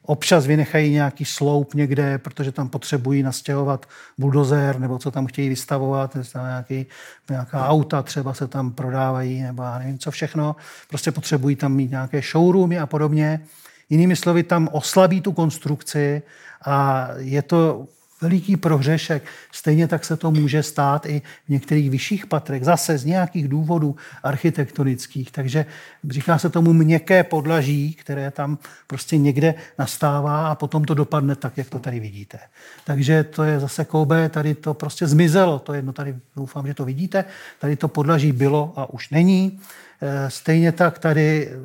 občas 0.02 0.46
vynechají 0.46 0.92
nějaký 0.92 1.24
sloup 1.24 1.74
někde, 1.74 2.18
protože 2.18 2.52
tam 2.52 2.68
potřebují 2.68 3.22
nastěhovat 3.22 3.86
buldozer, 4.18 4.78
nebo 4.78 4.98
co 4.98 5.10
tam 5.10 5.26
chtějí 5.26 5.48
vystavovat, 5.48 6.16
nějaký, 6.34 6.86
nějaká 7.30 7.68
auta 7.68 8.02
třeba 8.02 8.34
se 8.34 8.48
tam 8.48 8.72
prodávají, 8.72 9.42
nebo 9.42 9.62
já 9.62 9.78
nevím 9.78 9.98
co 9.98 10.10
všechno. 10.10 10.56
Prostě 10.88 11.12
potřebují 11.12 11.56
tam 11.56 11.72
mít 11.72 11.90
nějaké 11.90 12.22
showroomy 12.22 12.78
a 12.78 12.86
podobně. 12.86 13.40
Jinými 13.90 14.16
slovy, 14.16 14.42
tam 14.42 14.68
oslabí 14.72 15.20
tu 15.20 15.32
konstrukci 15.32 16.22
a 16.64 17.08
je 17.16 17.42
to 17.42 17.86
veliký 18.24 18.56
prohřešek. 18.56 19.22
Stejně 19.52 19.88
tak 19.88 20.04
se 20.04 20.16
to 20.16 20.30
může 20.30 20.62
stát 20.62 21.06
i 21.06 21.22
v 21.46 21.48
některých 21.48 21.90
vyšších 21.90 22.26
patrech, 22.26 22.64
zase 22.64 22.98
z 22.98 23.04
nějakých 23.04 23.48
důvodů 23.48 23.96
architektonických. 24.22 25.32
Takže 25.32 25.66
říká 26.08 26.38
se 26.38 26.50
tomu 26.50 26.72
měkké 26.72 27.24
podlaží, 27.24 27.94
které 27.94 28.30
tam 28.30 28.58
prostě 28.86 29.18
někde 29.18 29.54
nastává 29.78 30.48
a 30.48 30.54
potom 30.54 30.84
to 30.84 30.94
dopadne 30.94 31.36
tak, 31.36 31.58
jak 31.58 31.68
to 31.68 31.78
tady 31.78 32.00
vidíte. 32.00 32.38
Takže 32.84 33.24
to 33.24 33.42
je 33.42 33.60
zase 33.60 33.84
koube, 33.84 34.28
tady 34.28 34.54
to 34.54 34.74
prostě 34.74 35.06
zmizelo. 35.06 35.58
To 35.58 35.74
jedno 35.74 35.92
tady 35.92 36.16
doufám, 36.36 36.66
že 36.66 36.74
to 36.74 36.84
vidíte. 36.84 37.24
Tady 37.60 37.76
to 37.76 37.88
podlaží 37.88 38.32
bylo 38.32 38.72
a 38.76 38.92
už 38.92 39.10
není. 39.10 39.60
Eh, 40.06 40.30
stejně 40.30 40.72
tak 40.72 40.98
tady 40.98 41.48
eh, 41.48 41.56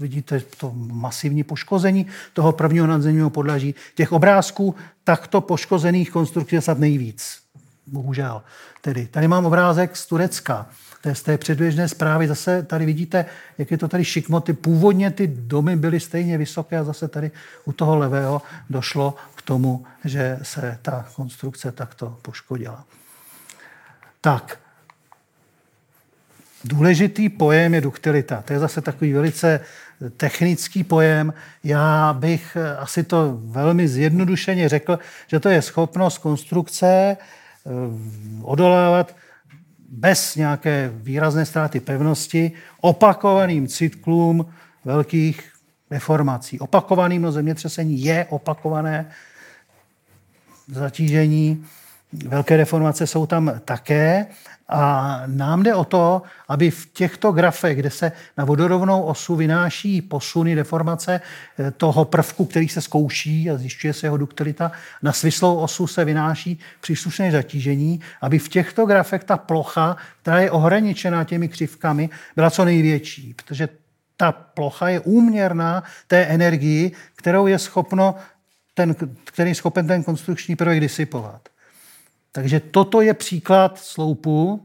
vidíte 0.00 0.40
to 0.40 0.72
masivní 0.74 1.44
poškození 1.44 2.06
toho 2.32 2.52
prvního 2.52 2.86
nadzemního 2.86 3.30
podlaží. 3.30 3.74
Těch 3.94 4.12
obrázků 4.12 4.74
takto 5.04 5.40
poškozených 5.40 6.10
konstrukcí 6.10 6.54
je 6.54 6.60
snad 6.60 6.78
nejvíc. 6.78 7.38
Bohužel. 7.86 8.42
Tedy, 8.80 9.06
tady 9.06 9.28
mám 9.28 9.46
obrázek 9.46 9.96
z 9.96 10.06
Turecka. 10.06 10.66
To 11.00 11.08
je 11.08 11.14
z 11.14 11.22
té 11.22 11.38
předběžné 11.38 11.88
zprávy. 11.88 12.28
Zase 12.28 12.62
tady 12.62 12.86
vidíte, 12.86 13.26
jak 13.58 13.70
je 13.70 13.78
to 13.78 13.88
tady 13.88 14.04
šikmoty. 14.04 14.52
Původně 14.52 15.10
ty 15.10 15.26
domy 15.26 15.76
byly 15.76 16.00
stejně 16.00 16.38
vysoké 16.38 16.78
a 16.78 16.84
zase 16.84 17.08
tady 17.08 17.30
u 17.64 17.72
toho 17.72 17.96
levého 17.96 18.42
došlo 18.70 19.14
k 19.34 19.42
tomu, 19.42 19.84
že 20.04 20.38
se 20.42 20.78
ta 20.82 21.06
konstrukce 21.16 21.72
takto 21.72 22.18
poškodila. 22.22 22.84
Tak, 24.20 24.58
Důležitý 26.68 27.28
pojem 27.28 27.74
je 27.74 27.80
duktilita. 27.80 28.42
To 28.42 28.52
je 28.52 28.58
zase 28.58 28.80
takový 28.80 29.12
velice 29.12 29.60
technický 30.16 30.84
pojem. 30.84 31.34
Já 31.64 32.16
bych 32.18 32.56
asi 32.78 33.02
to 33.02 33.38
velmi 33.44 33.88
zjednodušeně 33.88 34.68
řekl, 34.68 34.98
že 35.26 35.40
to 35.40 35.48
je 35.48 35.62
schopnost 35.62 36.18
konstrukce 36.18 36.86
eh, 36.86 37.70
odolávat 38.42 39.16
bez 39.88 40.36
nějaké 40.36 40.90
výrazné 40.94 41.46
ztráty 41.46 41.80
pevnosti 41.80 42.52
opakovaným 42.80 43.68
cyklům 43.68 44.46
velkých 44.84 45.52
deformací. 45.90 46.60
Opakovaným 46.60 47.22
no 47.22 47.32
zemětřesení 47.32 48.04
je 48.04 48.26
opakované 48.28 49.10
zatížení. 50.68 51.64
Velké 52.12 52.56
deformace 52.56 53.06
jsou 53.06 53.26
tam 53.26 53.52
také 53.64 54.26
a 54.68 55.22
nám 55.26 55.62
jde 55.62 55.74
o 55.74 55.84
to, 55.84 56.22
aby 56.48 56.70
v 56.70 56.86
těchto 56.92 57.32
grafech, 57.32 57.76
kde 57.76 57.90
se 57.90 58.12
na 58.36 58.44
vodorovnou 58.44 59.02
osu 59.02 59.36
vynáší 59.36 60.02
posuny, 60.02 60.54
deformace 60.54 61.20
eh, 61.58 61.70
toho 61.70 62.04
prvku, 62.04 62.44
který 62.44 62.68
se 62.68 62.80
zkouší 62.80 63.50
a 63.50 63.56
zjišťuje 63.56 63.92
se 63.92 64.06
jeho 64.06 64.16
duktilita, 64.16 64.72
na 65.02 65.12
svislou 65.12 65.56
osu 65.56 65.86
se 65.86 66.04
vynáší 66.04 66.58
příslušné 66.80 67.32
zatížení, 67.32 68.00
aby 68.20 68.38
v 68.38 68.48
těchto 68.48 68.86
grafech 68.86 69.24
ta 69.24 69.36
plocha, 69.36 69.96
která 70.22 70.38
je 70.40 70.50
ohraničená 70.50 71.24
těmi 71.24 71.48
křivkami, 71.48 72.10
byla 72.36 72.50
co 72.50 72.64
největší, 72.64 73.34
protože 73.34 73.68
ta 74.16 74.32
plocha 74.32 74.88
je 74.88 75.00
úměrná 75.00 75.82
té 76.06 76.24
energii, 76.24 76.92
kterou 77.16 77.46
je 77.46 77.58
schopno 77.58 78.14
ten, 78.74 78.94
který 79.24 79.50
je 79.50 79.54
schopen 79.54 79.86
ten 79.86 80.04
konstrukční 80.04 80.56
prvek 80.56 80.80
disipovat. 80.80 81.48
Takže 82.36 82.60
toto 82.60 83.00
je 83.00 83.14
příklad 83.14 83.78
sloupu, 83.78 84.62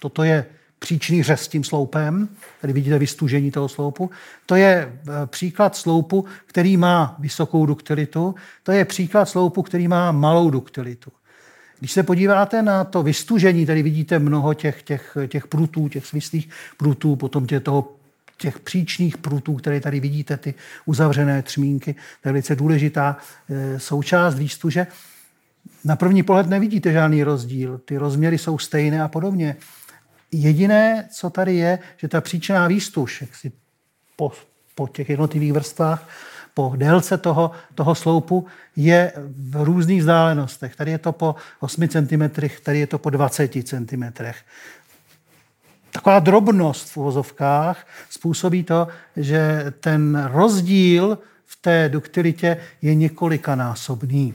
toto 0.00 0.22
je 0.22 0.46
příčný 0.78 1.22
řez 1.22 1.40
s 1.40 1.48
tím 1.48 1.64
sloupem, 1.64 2.28
tady 2.60 2.72
vidíte 2.72 2.98
vystužení 2.98 3.50
toho 3.50 3.68
sloupu. 3.68 4.10
To 4.46 4.54
je 4.54 4.72
e, 4.72 5.26
příklad 5.26 5.76
sloupu, 5.76 6.24
který 6.46 6.76
má 6.76 7.16
vysokou 7.18 7.66
duktilitu, 7.66 8.34
to 8.62 8.72
je 8.72 8.84
příklad 8.84 9.24
sloupu, 9.24 9.62
který 9.62 9.88
má 9.88 10.12
malou 10.12 10.50
duktilitu. 10.50 11.12
Když 11.78 11.92
se 11.92 12.02
podíváte 12.02 12.62
na 12.62 12.84
to 12.84 13.02
vystužení, 13.02 13.66
tady 13.66 13.82
vidíte 13.82 14.18
mnoho 14.18 14.54
těch, 14.54 14.82
těch, 14.82 15.16
těch 15.28 15.46
prutů, 15.46 15.88
těch 15.88 16.06
svislých 16.06 16.48
prutů, 16.76 17.16
potom 17.16 17.46
tě 17.46 17.60
toho 17.60 17.92
těch 18.36 18.60
příčných 18.60 19.16
prutů, 19.16 19.54
které 19.54 19.80
tady 19.80 20.00
vidíte, 20.00 20.36
ty 20.36 20.54
uzavřené 20.84 21.42
třmínky, 21.42 21.92
to 21.92 22.28
je 22.28 22.32
velice 22.32 22.56
důležitá 22.56 23.16
e, 23.48 23.78
součást 23.80 24.34
výstuže 24.34 24.86
na 25.84 25.96
první 25.96 26.22
pohled 26.22 26.46
nevidíte 26.46 26.92
žádný 26.92 27.24
rozdíl. 27.24 27.78
Ty 27.78 27.96
rozměry 27.96 28.38
jsou 28.38 28.58
stejné 28.58 29.02
a 29.02 29.08
podobně. 29.08 29.56
Jediné, 30.32 31.08
co 31.12 31.30
tady 31.30 31.56
je, 31.56 31.78
že 31.96 32.08
ta 32.08 32.20
příčná 32.20 32.66
výstuž, 32.66 33.20
jak 33.20 33.36
si 33.36 33.52
po, 34.16 34.32
po 34.74 34.88
těch 34.88 35.10
jednotlivých 35.10 35.52
vrstvách, 35.52 36.08
po 36.54 36.72
délce 36.76 37.18
toho, 37.18 37.50
toho 37.74 37.94
sloupu 37.94 38.46
je 38.76 39.12
v 39.50 39.64
různých 39.64 40.00
vzdálenostech. 40.00 40.76
Tady 40.76 40.90
je 40.90 40.98
to 40.98 41.12
po 41.12 41.34
8 41.60 41.88
cm, 41.88 42.22
tady 42.62 42.78
je 42.78 42.86
to 42.86 42.98
po 42.98 43.10
20 43.10 43.52
cm. 43.64 44.04
Taková 45.90 46.18
drobnost 46.18 46.90
v 46.90 46.96
uvozovkách 46.96 47.86
způsobí 48.10 48.64
to, 48.64 48.88
že 49.16 49.72
ten 49.80 50.28
rozdíl 50.32 51.18
v 51.46 51.56
té 51.60 51.88
duktilitě 51.88 52.56
je 52.82 52.94
několikanásobný. 52.94 54.34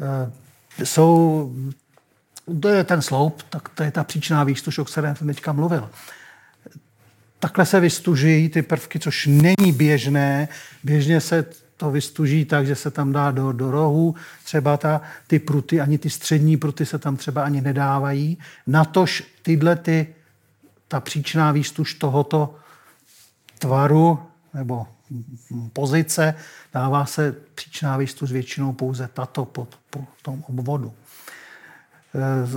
E, 0.00 0.84
jsou, 0.84 1.52
to 2.60 2.68
je 2.68 2.84
ten 2.84 3.02
sloup, 3.02 3.42
tak 3.50 3.68
to 3.68 3.82
je 3.82 3.90
ta 3.90 4.04
příčná 4.04 4.44
výstuž, 4.44 4.78
o 4.78 4.84
které 4.84 5.16
jsem 5.16 5.26
teďka 5.26 5.52
mluvil. 5.52 5.90
Takhle 7.38 7.66
se 7.66 7.80
vystuží 7.80 8.48
ty 8.48 8.62
prvky, 8.62 8.98
což 8.98 9.26
není 9.26 9.72
běžné. 9.72 10.48
Běžně 10.84 11.20
se 11.20 11.46
to 11.76 11.90
vystuží 11.90 12.44
tak, 12.44 12.66
že 12.66 12.76
se 12.76 12.90
tam 12.90 13.12
dá 13.12 13.30
do, 13.30 13.52
do 13.52 13.70
rohu. 13.70 14.14
Třeba 14.44 14.76
ta, 14.76 15.00
ty 15.26 15.38
pruty, 15.38 15.80
ani 15.80 15.98
ty 15.98 16.10
střední 16.10 16.56
pruty 16.56 16.86
se 16.86 16.98
tam 16.98 17.16
třeba 17.16 17.44
ani 17.44 17.60
nedávají. 17.60 18.38
Natož 18.66 19.24
tyhle 19.42 19.76
ty, 19.76 20.14
ta 20.88 21.00
příčná 21.00 21.52
výstuž 21.52 21.94
tohoto 21.94 22.54
tvaru 23.58 24.18
nebo 24.54 24.86
pozice, 25.72 26.34
dává 26.74 27.06
se 27.06 27.34
příčná 27.54 27.96
výstuž 27.96 28.32
většinou 28.32 28.72
pouze 28.72 29.08
tato 29.14 29.44
pod, 29.44 29.78
po 29.90 30.04
tom 30.22 30.44
obvodu. 30.48 30.92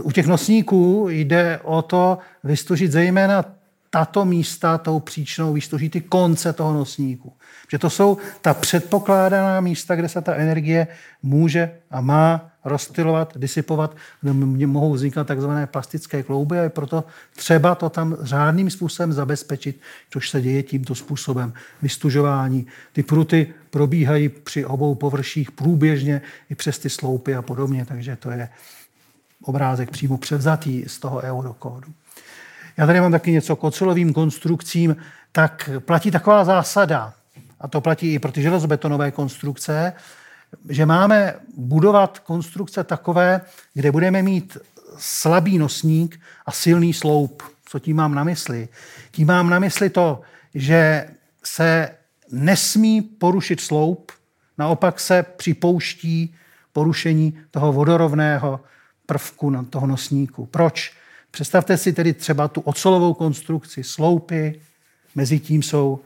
U 0.02 0.12
těch 0.12 0.28
nosníků 0.28 1.08
jde 1.10 1.60
o 1.64 1.82
to 1.82 2.18
vystužit 2.44 2.92
zejména 2.92 3.46
tato 3.94 4.26
místa 4.26 4.78
tou 4.78 5.00
příčnou 5.00 5.54
výstuží, 5.54 5.90
ty 5.90 6.02
konce 6.02 6.54
toho 6.54 6.74
nosníku. 6.74 7.34
Že 7.72 7.80
to 7.80 7.90
jsou 7.90 8.18
ta 8.42 8.54
předpokládaná 8.54 9.62
místa, 9.62 9.96
kde 9.96 10.10
se 10.10 10.22
ta 10.22 10.36
energie 10.36 10.88
může 11.24 11.72
a 11.92 12.02
má 12.02 12.52
rozstylovat, 12.66 13.38
disipovat, 13.38 13.96
kde 14.22 14.68
mohou 14.68 14.94
vznikat 14.94 15.28
takzvané 15.28 15.68
plastické 15.68 16.24
klouby 16.24 16.60
a 16.60 16.64
je 16.64 16.70
proto 16.70 17.04
třeba 17.36 17.76
to 17.76 17.90
tam 17.90 18.18
řádným 18.22 18.70
způsobem 18.70 19.14
zabezpečit, 19.14 19.82
což 20.10 20.30
se 20.30 20.42
děje 20.42 20.64
tímto 20.64 20.96
způsobem. 20.96 21.54
Vystužování. 21.82 22.68
Ty 22.94 23.04
pruty 23.04 23.54
probíhají 23.70 24.30
při 24.30 24.66
obou 24.66 24.96
površích 24.96 25.52
průběžně 25.52 26.22
i 26.50 26.56
přes 26.56 26.80
ty 26.80 26.90
sloupy 26.90 27.36
a 27.36 27.42
podobně, 27.42 27.86
takže 27.86 28.16
to 28.16 28.32
je 28.32 28.50
obrázek 29.44 29.92
přímo 29.92 30.18
převzatý 30.18 30.84
z 30.88 31.00
toho 31.00 31.22
eurokódu. 31.22 31.94
Já 32.78 32.86
tady 32.86 33.02
mám 33.02 33.12
taky 33.12 33.32
něco 33.32 33.56
k 33.56 33.64
ocelovým 33.64 34.14
konstrukcím, 34.14 34.96
tak 35.32 35.70
platí 35.80 36.12
taková 36.12 36.44
zásada, 36.44 37.14
a 37.60 37.68
to 37.68 37.82
platí 37.82 38.14
i 38.14 38.20
pro 38.20 38.32
ty 38.32 38.42
železobetonové 38.42 39.12
konstrukce, 39.12 39.94
že 40.70 40.86
máme 40.86 41.36
budovat 41.58 42.20
konstrukce 42.20 42.84
takové, 42.84 43.42
kde 43.74 43.92
budeme 43.92 44.22
mít 44.22 44.58
slabý 44.98 45.58
nosník 45.58 46.20
a 46.46 46.52
silný 46.52 46.94
sloup. 46.94 47.44
Co 47.66 47.80
tím 47.80 47.96
mám 47.96 48.16
na 48.16 48.24
mysli? 48.24 48.70
Tím 49.12 49.28
mám 49.28 49.50
na 49.50 49.60
mysli 49.60 49.90
to, 49.90 50.22
že 50.56 51.10
se 51.44 51.90
nesmí 52.32 53.02
porušit 53.02 53.62
sloup, 53.62 54.12
naopak 54.58 55.00
se 55.00 55.24
připouští 55.24 56.36
porušení 56.74 57.40
toho 57.52 57.74
vodorovného 57.74 58.60
prvku 59.06 59.50
na 59.50 59.64
toho 59.64 59.88
nosníku. 59.88 60.46
Proč? 60.46 60.94
Představte 61.34 61.78
si 61.78 61.94
tedy 61.94 62.14
třeba 62.14 62.48
tu 62.48 62.62
ocelovou 62.62 63.14
konstrukci, 63.14 63.84
sloupy, 63.84 64.62
mezi 65.16 65.40
tím 65.40 65.64
jsou 65.64 66.00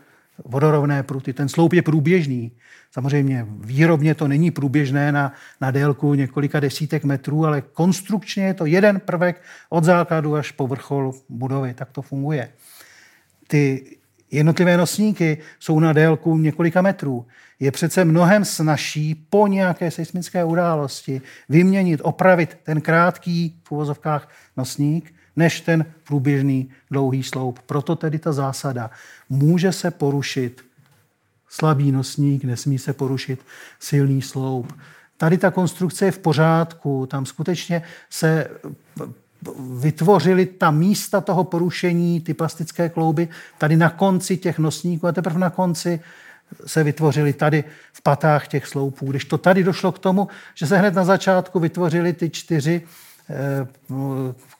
vodorovné 0.45 1.04
pruty. 1.04 1.34
Ten 1.34 1.49
sloup 1.49 1.74
je 1.74 1.82
průběžný. 1.82 2.52
Samozřejmě 2.91 3.45
výrobně 3.49 4.16
to 4.16 4.28
není 4.28 4.52
průběžné 4.52 5.12
na, 5.12 5.34
na 5.62 5.72
délku 5.72 6.14
několika 6.14 6.60
desítek 6.60 7.04
metrů, 7.04 7.45
ale 7.45 7.62
konstrukčně 7.62 8.44
je 8.44 8.54
to 8.54 8.66
jeden 8.66 8.99
prvek 8.99 9.41
od 9.70 9.84
základu 9.84 10.36
až 10.36 10.52
po 10.52 10.68
vrchol 10.68 11.14
budovy. 11.30 11.74
Tak 11.74 11.91
to 11.91 12.02
funguje. 12.02 12.49
Ty 13.48 13.86
jednotlivé 14.32 14.78
nosníky 14.78 15.38
jsou 15.60 15.80
na 15.80 15.94
délku 15.94 16.38
několika 16.38 16.82
metrů. 16.82 17.26
Je 17.60 17.72
přece 17.72 18.06
mnohem 18.06 18.45
snažší 18.45 19.16
po 19.30 19.48
nějaké 19.48 19.91
seismické 19.91 20.44
události 20.44 21.22
vyměnit, 21.49 22.02
opravit 22.04 22.58
ten 22.64 22.82
krátký 22.82 23.60
v 23.64 23.72
uvozovkách 23.72 24.30
nosník, 24.58 25.16
než 25.38 25.62
ten 25.62 25.86
průběžný 26.04 26.70
dlouhý 26.92 27.24
sloup. 27.24 27.60
Proto 27.60 27.96
tedy 27.96 28.20
ta 28.20 28.32
zásada. 28.32 28.92
Může 29.30 29.72
se 29.72 29.92
porušit 29.92 30.66
slabý 31.50 31.92
nosník, 31.92 32.44
nesmí 32.44 32.80
se 32.80 32.94
porušit 32.94 33.40
silný 33.80 34.22
sloup. 34.22 34.74
Tady 35.18 35.38
ta 35.38 35.52
konstrukce 35.52 36.06
je 36.06 36.12
v 36.12 36.20
pořádku, 36.20 37.06
tam 37.06 37.26
skutečně 37.26 37.82
se 38.10 38.48
vytvořili 39.60 40.46
ta 40.46 40.72
místa 40.72 41.22
toho 41.22 41.44
porušení, 41.44 42.22
ty 42.22 42.34
plastické 42.34 42.90
klouby, 42.90 43.28
tady 43.58 43.78
na 43.78 43.90
konci 43.90 44.38
těch 44.38 44.60
nosníků 44.60 45.08
a 45.08 45.12
teprve 45.12 45.40
na 45.40 45.50
konci 45.50 46.00
se 46.66 46.84
vytvořily 46.84 47.34
tady 47.34 47.64
v 47.94 48.02
patách 48.02 48.48
těch 48.48 48.68
sloupů. 48.68 49.06
Když 49.10 49.26
to 49.26 49.38
tady 49.38 49.64
došlo 49.64 49.92
k 49.92 50.00
tomu, 50.00 50.28
že 50.56 50.68
se 50.68 50.78
hned 50.78 50.94
na 50.94 51.06
začátku 51.06 51.60
vytvořily 51.60 52.14
ty 52.14 52.30
čtyři 52.30 52.82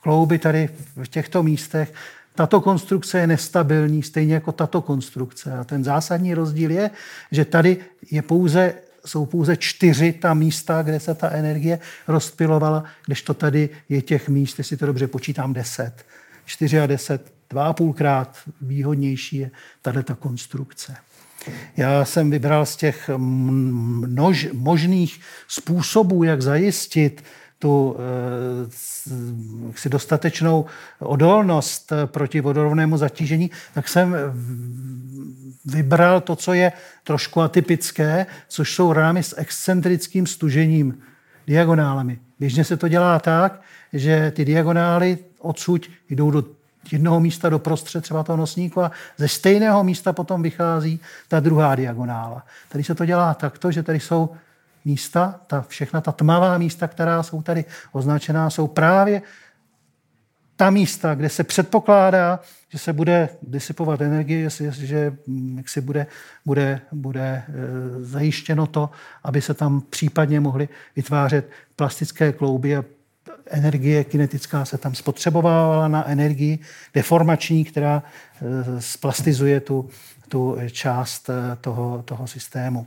klouby 0.02 0.38
tady 0.38 0.68
v 1.02 1.08
těchto 1.08 1.42
místech, 1.42 1.92
tato 2.34 2.60
konstrukce 2.60 3.18
je 3.18 3.26
nestabilní, 3.26 4.02
stejně 4.02 4.34
jako 4.34 4.52
tato 4.52 4.82
konstrukce. 4.82 5.52
A 5.52 5.64
ten 5.64 5.84
zásadní 5.84 6.34
rozdíl 6.34 6.70
je, 6.70 6.90
že 7.32 7.44
tady 7.44 7.76
je 8.10 8.22
pouze, 8.22 8.74
jsou 9.06 9.26
pouze 9.26 9.56
čtyři 9.56 10.12
ta 10.12 10.34
místa, 10.34 10.82
kde 10.82 11.00
se 11.00 11.14
ta 11.14 11.30
energie 11.30 11.78
rozpilovala, 12.08 12.84
když 13.06 13.22
to 13.22 13.34
tady 13.34 13.68
je 13.88 14.02
těch 14.02 14.28
míst, 14.28 14.58
jestli 14.58 14.76
to 14.76 14.86
dobře 14.86 15.06
počítám, 15.06 15.52
deset. 15.52 15.92
Čtyři 16.44 16.80
a 16.80 16.86
deset, 16.86 17.32
dva 17.50 17.66
a 17.66 17.72
půlkrát 17.72 18.36
výhodnější 18.60 19.36
je 19.36 19.50
tady 19.82 20.02
ta 20.02 20.14
konstrukce. 20.14 20.96
Já 21.76 22.04
jsem 22.04 22.30
vybral 22.30 22.66
z 22.66 22.76
těch 22.76 23.10
množ, 23.16 24.48
možných 24.52 25.20
způsobů, 25.48 26.24
jak 26.24 26.42
zajistit 26.42 27.24
tu 27.58 27.96
eh, 27.98 28.70
si 29.74 29.88
dostatečnou 29.88 30.64
odolnost 30.98 31.92
proti 32.06 32.40
vodorovnému 32.40 32.96
zatížení, 32.96 33.50
tak 33.74 33.88
jsem 33.88 34.16
vybral 35.64 36.20
to, 36.20 36.36
co 36.36 36.52
je 36.52 36.72
trošku 37.04 37.40
atypické, 37.40 38.26
což 38.48 38.74
jsou 38.74 38.92
rámy 38.92 39.22
s 39.22 39.38
excentrickým 39.38 40.26
stužením, 40.26 40.98
diagonálami. 41.46 42.18
Běžně 42.40 42.64
se 42.64 42.76
to 42.76 42.88
dělá 42.88 43.18
tak, 43.18 43.60
že 43.92 44.32
ty 44.36 44.44
diagonály 44.44 45.18
odsud 45.38 45.86
jdou 46.10 46.30
do 46.30 46.44
jednoho 46.92 47.20
místa 47.20 47.48
do 47.48 47.58
prostřed 47.58 48.00
třeba 48.00 48.22
toho 48.22 48.36
nosníku 48.36 48.82
a 48.82 48.90
ze 49.16 49.28
stejného 49.28 49.84
místa 49.84 50.12
potom 50.12 50.42
vychází 50.42 51.00
ta 51.28 51.40
druhá 51.40 51.74
diagonála. 51.74 52.46
Tady 52.68 52.84
se 52.84 52.94
to 52.94 53.04
dělá 53.04 53.34
takto, 53.34 53.70
že 53.70 53.82
tady 53.82 54.00
jsou 54.00 54.30
místa, 54.88 55.40
ta, 55.46 55.64
všechna 55.68 56.00
ta 56.00 56.12
tmavá 56.12 56.58
místa, 56.58 56.88
která 56.88 57.22
jsou 57.22 57.42
tady 57.42 57.64
označená, 57.92 58.50
jsou 58.50 58.66
právě 58.66 59.22
ta 60.56 60.70
místa, 60.70 61.14
kde 61.14 61.28
se 61.28 61.44
předpokládá, 61.44 62.40
že 62.68 62.78
se 62.78 62.92
bude 62.92 63.28
disipovat 63.42 64.00
energie, 64.00 64.48
že 64.70 65.16
mm, 65.26 65.56
jak 65.56 65.68
si 65.68 65.80
bude, 65.80 66.06
bude, 66.44 66.80
bude 66.92 67.20
e, 67.20 67.44
zajištěno 68.00 68.66
to, 68.66 68.90
aby 69.24 69.40
se 69.40 69.54
tam 69.54 69.80
případně 69.80 70.40
mohly 70.40 70.68
vytvářet 70.96 71.50
plastické 71.76 72.32
klouby 72.32 72.76
a 72.76 72.84
energie 73.46 74.04
kinetická 74.04 74.64
se 74.64 74.78
tam 74.78 74.94
spotřebovala 74.94 75.88
na 75.88 76.08
energii 76.08 76.58
deformační, 76.94 77.64
která 77.64 78.02
e, 78.02 78.80
splastizuje 78.80 79.60
tu, 79.60 79.88
tu 80.28 80.56
část 80.70 81.30
e, 81.30 81.56
toho, 81.60 82.02
toho 82.02 82.26
systému. 82.26 82.86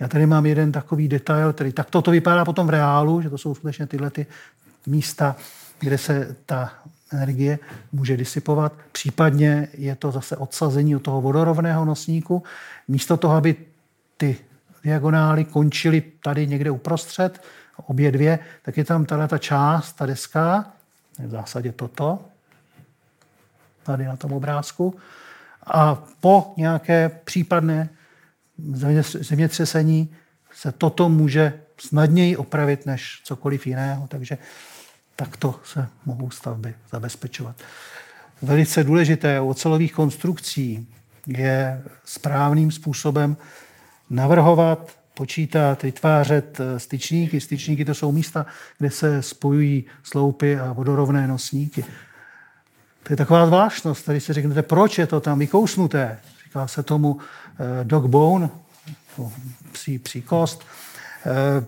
Já 0.00 0.08
tady 0.08 0.26
mám 0.26 0.46
jeden 0.46 0.72
takový 0.72 1.08
detail, 1.08 1.52
který 1.52 1.72
tak 1.72 1.90
to 1.90 2.02
vypadá 2.02 2.44
potom 2.44 2.66
v 2.66 2.70
reálu, 2.70 3.22
že 3.22 3.30
to 3.30 3.38
jsou 3.38 3.54
skutečně 3.54 3.86
tyhle 3.86 4.10
ty 4.10 4.26
místa, 4.86 5.36
kde 5.78 5.98
se 5.98 6.36
ta 6.46 6.72
energie 7.12 7.58
může 7.92 8.16
disipovat. 8.16 8.72
Případně 8.92 9.68
je 9.72 9.96
to 9.96 10.10
zase 10.10 10.36
odsazení 10.36 10.96
od 10.96 11.02
toho 11.02 11.20
vodorovného 11.20 11.84
nosníku. 11.84 12.42
Místo 12.88 13.16
toho, 13.16 13.36
aby 13.36 13.56
ty 14.16 14.36
diagonály 14.84 15.44
končily 15.44 16.02
tady 16.22 16.46
někde 16.46 16.70
uprostřed, 16.70 17.42
obě 17.86 18.12
dvě, 18.12 18.38
tak 18.62 18.76
je 18.76 18.84
tam 18.84 19.04
tady 19.04 19.28
ta 19.28 19.38
část, 19.38 19.92
ta 19.92 20.06
deska, 20.06 20.72
v 21.18 21.30
zásadě 21.30 21.72
toto, 21.72 22.18
tady 23.82 24.04
na 24.04 24.16
tom 24.16 24.32
obrázku. 24.32 24.94
A 25.66 25.94
po 26.20 26.54
nějaké 26.56 27.10
případné 27.24 27.88
zemětřesení 29.20 30.14
se 30.52 30.72
toto 30.72 31.08
může 31.08 31.60
snadněji 31.80 32.36
opravit 32.36 32.86
než 32.86 33.20
cokoliv 33.24 33.66
jiného, 33.66 34.06
takže 34.08 34.38
takto 35.16 35.60
se 35.64 35.88
mohou 36.06 36.30
stavby 36.30 36.74
zabezpečovat. 36.92 37.56
Velice 38.42 38.84
důležité 38.84 39.40
u 39.40 39.48
ocelových 39.48 39.92
konstrukcí 39.92 40.88
je 41.26 41.82
správným 42.04 42.70
způsobem 42.70 43.36
navrhovat, 44.10 44.96
počítat, 45.14 45.82
vytvářet 45.82 46.60
eh, 46.60 46.78
styčníky. 46.78 47.40
Styčníky 47.40 47.84
to 47.84 47.94
jsou 47.94 48.12
místa, 48.12 48.46
kde 48.78 48.90
se 48.90 49.22
spojují 49.22 49.84
sloupy 50.02 50.58
a 50.58 50.72
vodorovné 50.72 51.28
nosníky. 51.28 51.84
To 53.02 53.12
je 53.12 53.16
taková 53.16 53.46
zvláštnost. 53.46 54.04
Tady 54.04 54.20
si 54.20 54.32
řeknete, 54.32 54.62
proč 54.62 54.98
je 54.98 55.06
to 55.06 55.20
tam 55.20 55.38
vykousnuté. 55.38 56.20
Říká 56.44 56.66
se 56.66 56.82
tomu 56.82 57.18
dog 57.84 58.06
bone, 58.06 58.50
psí, 59.72 59.98
psí 59.98 60.22
kost. 60.22 60.64
Eh, 61.26 61.64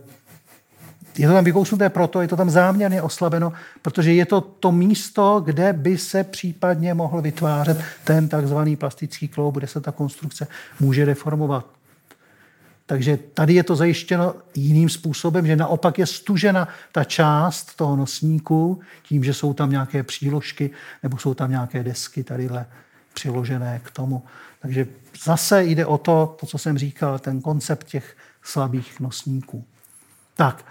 je 1.18 1.28
to 1.28 1.34
tam 1.34 1.44
vykousnuté 1.44 1.88
proto, 1.88 2.20
je 2.20 2.28
to 2.28 2.36
tam 2.36 2.50
záměrně 2.50 3.02
oslabeno, 3.02 3.52
protože 3.82 4.12
je 4.12 4.26
to 4.26 4.40
to 4.40 4.72
místo, 4.72 5.42
kde 5.44 5.72
by 5.72 5.98
se 5.98 6.24
případně 6.24 6.94
mohl 6.94 7.22
vytvářet 7.22 7.82
ten 8.04 8.28
takzvaný 8.28 8.76
plastický 8.76 9.28
kloub, 9.28 9.54
kde 9.54 9.66
se 9.66 9.80
ta 9.80 9.92
konstrukce 9.92 10.46
může 10.80 11.06
deformovat. 11.06 11.66
Takže 12.86 13.18
tady 13.34 13.54
je 13.54 13.62
to 13.62 13.76
zajištěno 13.76 14.34
jiným 14.54 14.88
způsobem, 14.88 15.46
že 15.46 15.56
naopak 15.56 15.98
je 15.98 16.06
stužena 16.06 16.68
ta 16.92 17.04
část 17.04 17.76
toho 17.76 17.96
nosníku 17.96 18.80
tím, 19.02 19.24
že 19.24 19.34
jsou 19.34 19.54
tam 19.54 19.70
nějaké 19.70 20.02
příložky 20.02 20.70
nebo 21.02 21.18
jsou 21.18 21.34
tam 21.34 21.50
nějaké 21.50 21.82
desky 21.82 22.24
tadyhle 22.24 22.66
přiložené 23.14 23.80
k 23.84 23.90
tomu. 23.90 24.22
Takže 24.60 24.86
zase 25.24 25.64
jde 25.64 25.86
o 25.86 25.98
to, 25.98 26.36
to, 26.40 26.46
co 26.46 26.58
jsem 26.58 26.78
říkal, 26.78 27.18
ten 27.18 27.40
koncept 27.40 27.86
těch 27.86 28.16
slabých 28.42 29.00
nosníků. 29.00 29.64
Tak, 30.36 30.64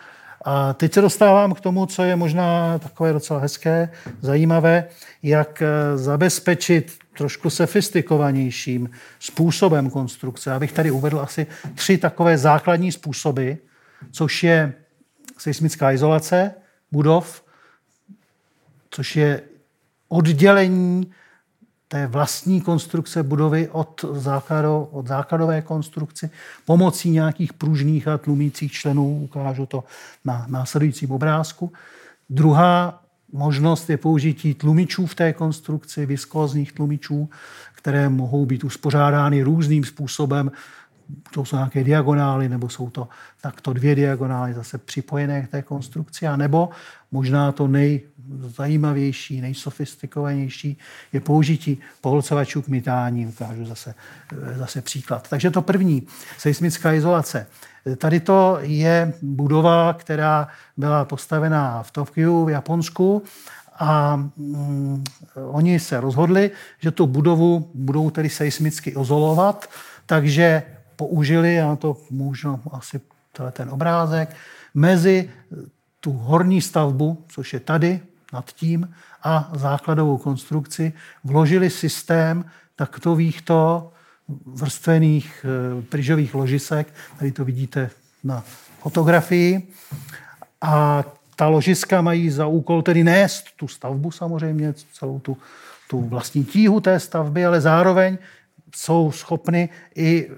a 0.45 0.73
teď 0.73 0.93
se 0.93 1.01
dostávám 1.01 1.53
k 1.53 1.61
tomu, 1.61 1.85
co 1.85 2.03
je 2.03 2.15
možná 2.15 2.79
takové 2.79 3.13
docela 3.13 3.39
hezké, 3.39 3.89
zajímavé, 4.21 4.87
jak 5.23 5.61
eh, 5.61 5.97
zabezpečit 5.97 6.99
trošku 7.17 7.49
sofistikovanějším 7.49 8.89
způsobem 9.19 9.89
konstrukce. 9.89 10.53
Abych 10.53 10.71
tady 10.71 10.91
uvedl 10.91 11.19
asi 11.19 11.47
tři 11.75 11.97
takové 11.97 12.37
základní 12.37 12.91
způsoby, 12.91 13.51
což 14.11 14.43
je 14.43 14.73
seismická 15.37 15.91
izolace 15.91 16.51
budov, 16.91 17.43
což 18.89 19.15
je 19.15 19.41
oddělení 20.07 21.11
té 21.87 22.07
vlastní 22.07 22.61
konstrukce 22.61 23.23
budovy 23.23 23.69
od, 23.71 24.05
základu, 24.11 24.83
od 24.91 25.07
základové 25.07 25.61
konstrukci 25.61 26.29
pomocí 26.65 27.09
nějakých 27.09 27.53
pružných 27.53 28.07
a 28.07 28.17
tlumících 28.17 28.71
členů. 28.71 29.19
Ukážu 29.23 29.65
to 29.65 29.83
na 30.25 30.45
následujícím 30.49 31.11
obrázku. 31.11 31.71
Druhá 32.29 33.03
možnost 33.31 33.89
je 33.89 33.97
použití 33.97 34.53
tlumičů 34.53 35.05
v 35.05 35.15
té 35.15 35.33
konstrukci, 35.33 36.05
viskózních 36.05 36.71
tlumičů, 36.71 37.29
které 37.75 38.09
mohou 38.09 38.45
být 38.45 38.63
uspořádány 38.63 39.43
různým 39.43 39.83
způsobem. 39.83 40.51
To 41.33 41.45
jsou 41.45 41.55
nějaké 41.55 41.83
diagonály, 41.83 42.49
nebo 42.49 42.69
jsou 42.69 42.89
to 42.89 43.07
takto 43.41 43.73
dvě 43.73 43.95
diagonály 43.95 44.53
zase 44.53 44.77
připojené 44.77 45.41
k 45.41 45.47
té 45.47 45.61
konstrukci, 45.61 46.27
a 46.27 46.35
nebo 46.35 46.69
možná 47.11 47.51
to 47.51 47.67
nejzajímavější, 47.67 49.41
nejsofistikovanější 49.41 50.77
je 51.13 51.19
použití 51.19 51.77
poholcovačů 52.01 52.61
k 52.61 52.67
mytání. 52.67 53.27
Ukážu 53.27 53.65
zase, 53.65 53.95
zase 54.55 54.81
příklad. 54.81 55.29
Takže 55.29 55.51
to 55.51 55.61
první, 55.61 56.07
seismická 56.37 56.93
izolace. 56.93 57.47
Tady 57.97 58.19
to 58.19 58.57
je 58.61 59.13
budova, 59.21 59.93
která 59.93 60.47
byla 60.77 61.05
postavená 61.05 61.83
v 61.83 61.91
Tokiu 61.91 62.45
v 62.45 62.49
Japonsku 62.49 63.23
a 63.79 64.15
mm, 64.15 65.03
oni 65.35 65.79
se 65.79 65.99
rozhodli, 65.99 66.51
že 66.79 66.91
tu 66.91 67.07
budovu 67.07 67.71
budou 67.73 68.09
tedy 68.09 68.29
seismicky 68.29 68.89
izolovat, 68.89 69.69
takže 70.05 70.63
použili, 70.97 71.55
já 71.55 71.75
to 71.75 71.97
můžu 72.09 72.59
asi 72.71 73.01
ten 73.51 73.69
obrázek, 73.69 74.35
mezi 74.73 75.29
tu 75.99 76.11
horní 76.11 76.61
stavbu, 76.61 77.25
což 77.27 77.53
je 77.53 77.59
tady 77.59 77.99
nad 78.33 78.51
tím, 78.51 78.93
a 79.23 79.51
základovou 79.55 80.17
konstrukci, 80.17 80.93
vložili 81.23 81.69
systém 81.69 82.45
takovýchto 82.75 83.91
vrstvených 84.45 85.45
eh, 85.45 85.81
pryžových 85.81 86.35
ložisek. 86.35 86.93
Tady 87.19 87.31
to 87.31 87.45
vidíte 87.45 87.89
na 88.23 88.43
fotografii. 88.79 89.73
A 90.61 91.03
ta 91.35 91.47
ložiska 91.47 92.01
mají 92.01 92.29
za 92.29 92.47
úkol 92.47 92.81
tedy 92.81 93.03
nést 93.03 93.45
tu 93.55 93.67
stavbu 93.67 94.11
samozřejmě, 94.11 94.73
celou 94.93 95.19
tu, 95.19 95.37
tu 95.89 96.01
vlastní 96.01 96.45
tíhu 96.45 96.79
té 96.79 96.99
stavby, 96.99 97.45
ale 97.45 97.61
zároveň 97.61 98.17
jsou 98.75 99.11
schopny 99.11 99.69
i 99.95 100.29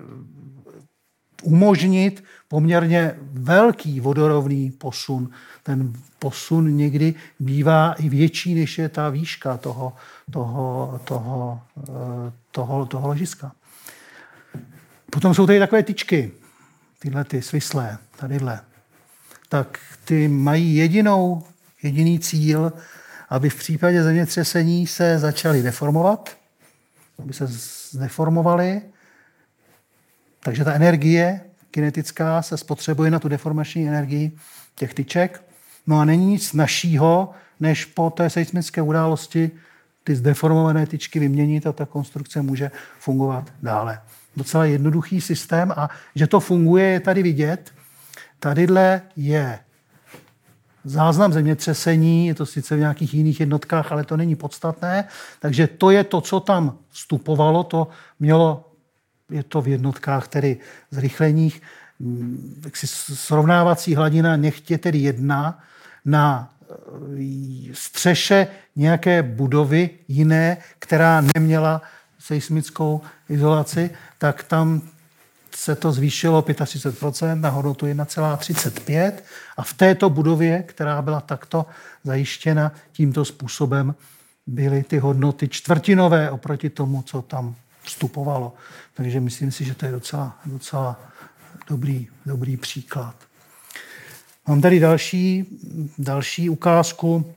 umožnit 1.43 2.23
poměrně 2.47 3.15
velký 3.31 3.99
vodorovný 3.99 4.71
posun. 4.71 5.29
Ten 5.63 5.93
posun 6.19 6.77
někdy 6.77 7.13
bývá 7.39 7.93
i 7.93 8.09
větší, 8.09 8.55
než 8.55 8.77
je 8.77 8.89
ta 8.89 9.09
výška 9.09 9.57
toho, 9.57 9.93
toho, 10.31 10.99
toho, 11.03 11.61
eh, 11.79 12.31
toho, 12.51 12.85
toho 12.85 13.07
ložiska. 13.07 13.51
Potom 15.11 15.33
jsou 15.33 15.47
tady 15.47 15.59
takové 15.59 15.83
tyčky, 15.83 16.31
tyhle 16.99 17.23
ty 17.23 17.41
svislé, 17.41 17.97
tadyhle. 18.17 18.59
Tak 19.49 19.79
ty 20.05 20.27
mají 20.27 20.75
jedinou, 20.75 21.43
jediný 21.83 22.19
cíl, 22.19 22.73
aby 23.29 23.49
v 23.49 23.55
případě 23.55 24.03
zemětřesení 24.03 24.87
se 24.87 25.19
začaly 25.19 25.61
deformovat, 25.61 26.37
aby 27.19 27.33
se 27.33 27.47
zdeformovaly. 27.91 28.81
Takže 30.39 30.65
ta 30.65 30.73
energie 30.73 31.41
kinetická 31.71 32.41
se 32.41 32.57
spotřebuje 32.57 33.11
na 33.11 33.19
tu 33.19 33.27
deformační 33.27 33.87
energii 33.87 34.31
těch 34.75 34.93
tyček. 34.93 35.43
No 35.87 35.99
a 35.99 36.05
není 36.05 36.25
nic 36.25 36.53
našího, 36.53 37.31
než 37.59 37.85
po 37.85 38.09
té 38.09 38.29
seismické 38.29 38.81
události 38.81 39.51
ty 40.03 40.15
zdeformované 40.15 40.85
tyčky 40.85 41.19
vyměnit 41.19 41.67
a 41.67 41.71
ta 41.71 41.85
konstrukce 41.85 42.41
může 42.41 42.71
fungovat 42.99 43.53
dále 43.63 43.99
docela 44.39 44.65
jednoduchý 44.65 45.21
systém 45.21 45.73
a 45.75 45.89
že 46.15 46.27
to 46.27 46.39
funguje, 46.39 46.85
je 46.85 46.99
tady 46.99 47.23
vidět. 47.23 47.71
Tadyhle 48.39 49.01
je 49.15 49.59
záznam 50.83 51.33
zemětřesení, 51.33 52.27
je 52.27 52.35
to 52.35 52.45
sice 52.45 52.75
v 52.75 52.79
nějakých 52.79 53.13
jiných 53.13 53.39
jednotkách, 53.39 53.91
ale 53.91 54.03
to 54.03 54.17
není 54.17 54.35
podstatné. 54.35 55.07
Takže 55.39 55.67
to 55.67 55.91
je 55.91 56.03
to, 56.03 56.21
co 56.21 56.39
tam 56.39 56.77
vstupovalo, 56.89 57.63
to 57.63 57.87
mělo, 58.19 58.68
je 59.29 59.43
to 59.43 59.61
v 59.61 59.67
jednotkách 59.67 60.27
tedy 60.27 60.57
zrychleních, 60.91 61.61
si 62.73 62.87
srovnávací 63.15 63.95
hladina 63.95 64.37
nechtě 64.37 64.77
tedy 64.77 64.97
jedna 64.97 65.59
na 66.05 66.53
e, 66.61 67.73
střeše 67.73 68.47
nějaké 68.75 69.23
budovy 69.23 69.89
jiné, 70.07 70.57
která 70.79 71.21
neměla 71.35 71.81
seismickou 72.19 73.01
izolaci, 73.29 73.89
tak 74.17 74.43
tam 74.43 74.81
se 75.55 75.75
to 75.75 75.91
zvýšilo 75.91 76.41
35% 76.41 77.39
na 77.39 77.49
hodnotu 77.49 77.85
1,35 77.85 79.13
a 79.57 79.63
v 79.63 79.73
této 79.73 80.09
budově, 80.09 80.63
která 80.63 81.01
byla 81.01 81.21
takto 81.21 81.65
zajištěna 82.03 82.71
tímto 82.91 83.25
způsobem, 83.25 83.95
byly 84.47 84.83
ty 84.83 84.99
hodnoty 84.99 85.47
čtvrtinové 85.47 86.31
oproti 86.31 86.69
tomu, 86.69 87.01
co 87.01 87.21
tam 87.21 87.55
vstupovalo. 87.89 88.53
Takže 88.93 89.19
myslím 89.19 89.51
si, 89.51 89.65
že 89.65 89.75
to 89.75 89.85
je 89.85 89.91
docela, 89.91 90.39
docela 90.45 90.99
dobrý, 91.67 92.07
dobrý 92.25 92.57
příklad. 92.57 93.15
Mám 94.47 94.61
tady 94.61 94.79
další, 94.79 95.45
další 95.97 96.49
ukázku 96.49 97.33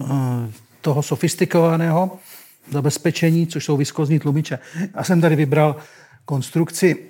eh, 0.00 0.04
toho 0.80 1.02
sofistikovaného 1.02 2.18
zabezpečení, 2.70 3.46
což 3.46 3.64
jsou 3.64 3.76
viskozní 3.76 4.18
tlumiče. 4.18 4.58
Já 4.94 5.04
jsem 5.04 5.20
tady 5.20 5.36
vybral 5.36 5.76
konstrukci 6.24 7.08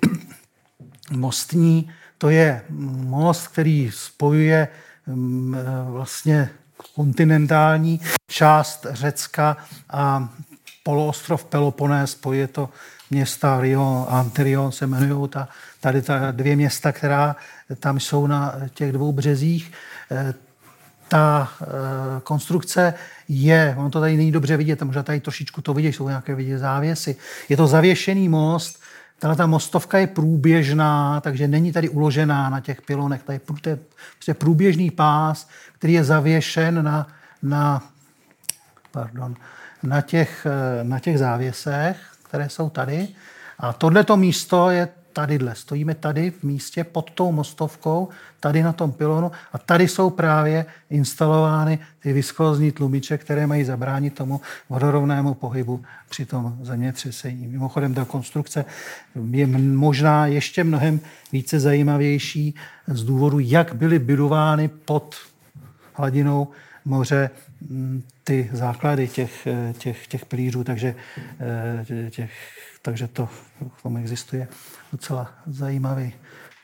mostní. 1.11 1.91
To 2.17 2.29
je 2.29 2.61
most, 3.03 3.47
který 3.47 3.91
spojuje 3.93 4.67
mm, 5.07 5.57
vlastně 5.91 6.49
kontinentální 6.95 8.01
část 8.27 8.85
Řecka 8.89 9.57
a 9.89 10.29
poloostrov 10.87 11.43
Peloponés, 11.43 12.11
spojuje 12.11 12.47
to 12.47 12.69
města 13.11 13.59
Rio 13.59 14.07
a 14.09 14.19
Antirion 14.19 14.71
se 14.71 14.85
jmenují 14.85 15.29
ta, 15.29 15.47
tady 15.79 16.01
ta 16.01 16.31
dvě 16.31 16.55
města, 16.55 16.91
která 16.91 17.35
tam 17.79 17.99
jsou 17.99 18.27
na 18.27 18.55
těch 18.73 18.91
dvou 18.91 19.11
březích 19.11 19.71
ta 21.07 21.51
e, 21.61 21.65
konstrukce 22.23 22.93
je, 23.27 23.75
on 23.77 23.91
to 23.91 23.99
tady 23.99 24.17
není 24.17 24.31
dobře 24.31 24.57
vidět, 24.57 24.81
možná 24.81 25.03
tady 25.03 25.19
trošičku 25.19 25.61
to 25.61 25.73
vidět, 25.73 25.91
jsou 25.91 26.07
nějaké 26.07 26.35
vidět 26.35 26.59
závěsy. 26.59 27.15
Je 27.49 27.57
to 27.57 27.67
zavěšený 27.67 28.29
most, 28.29 28.79
Tahle 29.19 29.35
ta 29.35 29.45
mostovka 29.45 29.97
je 29.97 30.07
průběžná, 30.07 31.21
takže 31.21 31.47
není 31.47 31.71
tady 31.71 31.89
uložená 31.89 32.49
na 32.49 32.59
těch 32.59 32.81
pilonech. 32.81 33.23
Tady 33.23 33.35
je 33.35 33.39
prostě 33.39 34.33
průběžný 34.33 34.91
pás, 34.91 35.49
který 35.73 35.93
je 35.93 36.03
zavěšen 36.03 36.83
na, 36.83 37.07
na, 37.41 37.81
pardon, 38.91 39.35
na, 39.87 40.01
těch, 40.01 40.47
na 40.83 40.99
těch 40.99 41.19
závěsech, 41.19 41.97
které 42.23 42.49
jsou 42.49 42.69
tady. 42.69 43.07
A 43.59 43.73
tohleto 43.73 44.17
místo 44.17 44.69
je 44.69 44.87
tadyhle. 45.13 45.55
Stojíme 45.55 45.95
tady 45.95 46.31
v 46.31 46.43
místě 46.43 46.83
pod 46.83 47.11
tou 47.11 47.31
mostovkou, 47.31 48.09
tady 48.39 48.63
na 48.63 48.73
tom 48.73 48.91
pilonu 48.91 49.31
a 49.53 49.57
tady 49.57 49.87
jsou 49.87 50.09
právě 50.09 50.65
instalovány 50.89 51.79
ty 51.99 52.13
viskozní 52.13 52.71
tlumiče, 52.71 53.17
které 53.17 53.47
mají 53.47 53.63
zabránit 53.63 54.13
tomu 54.13 54.41
vodorovnému 54.69 55.33
pohybu 55.33 55.83
při 56.09 56.25
tom 56.25 56.57
zemětřesení. 56.61 57.47
Mimochodem, 57.47 57.93
ta 57.93 58.05
konstrukce 58.05 58.65
je 59.31 59.47
možná 59.57 60.25
ještě 60.25 60.63
mnohem 60.63 60.99
více 61.31 61.59
zajímavější 61.59 62.55
z 62.87 63.03
důvodu, 63.03 63.39
jak 63.39 63.75
byly 63.75 63.99
budovány 63.99 64.67
pod 64.67 65.15
hladinou 65.93 66.47
moře 66.85 67.29
ty 68.23 68.49
základy 68.53 69.07
těch, 69.07 69.47
těch, 69.77 70.07
těch 70.07 70.25
pilířů, 70.25 70.63
takže, 70.63 70.95
těch, 72.09 72.31
takže 72.81 73.07
to 73.07 73.29
k 73.77 73.81
tomu 73.81 73.97
existuje 73.97 74.47
docela 74.91 75.31
zajímavý 75.45 76.13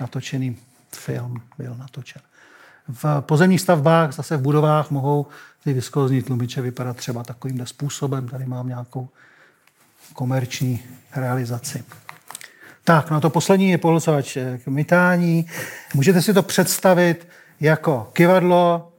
natočený 0.01 0.57
film 0.95 1.41
byl 1.57 1.75
natočen. 1.75 2.21
V 2.87 3.05
pozemních 3.19 3.61
stavbách, 3.61 4.13
zase 4.13 4.37
v 4.37 4.41
budovách, 4.41 4.91
mohou 4.91 5.27
ty 5.63 5.73
viskozní 5.73 6.21
tlumiče 6.21 6.61
vypadat 6.61 6.97
třeba 6.97 7.23
takovýmhle 7.23 7.65
způsobem. 7.65 8.27
Tady 8.27 8.45
mám 8.45 8.67
nějakou 8.67 9.09
komerční 10.13 10.83
realizaci. 11.15 11.83
Tak, 12.83 13.11
no 13.11 13.21
to 13.21 13.29
poslední 13.29 13.69
je 13.69 13.77
pohlcovač 13.77 14.37
k 14.63 14.67
mytání. 14.67 15.45
Můžete 15.93 16.21
si 16.21 16.33
to 16.33 16.43
představit 16.43 17.27
jako 17.59 18.09
kivadlo. 18.13 18.92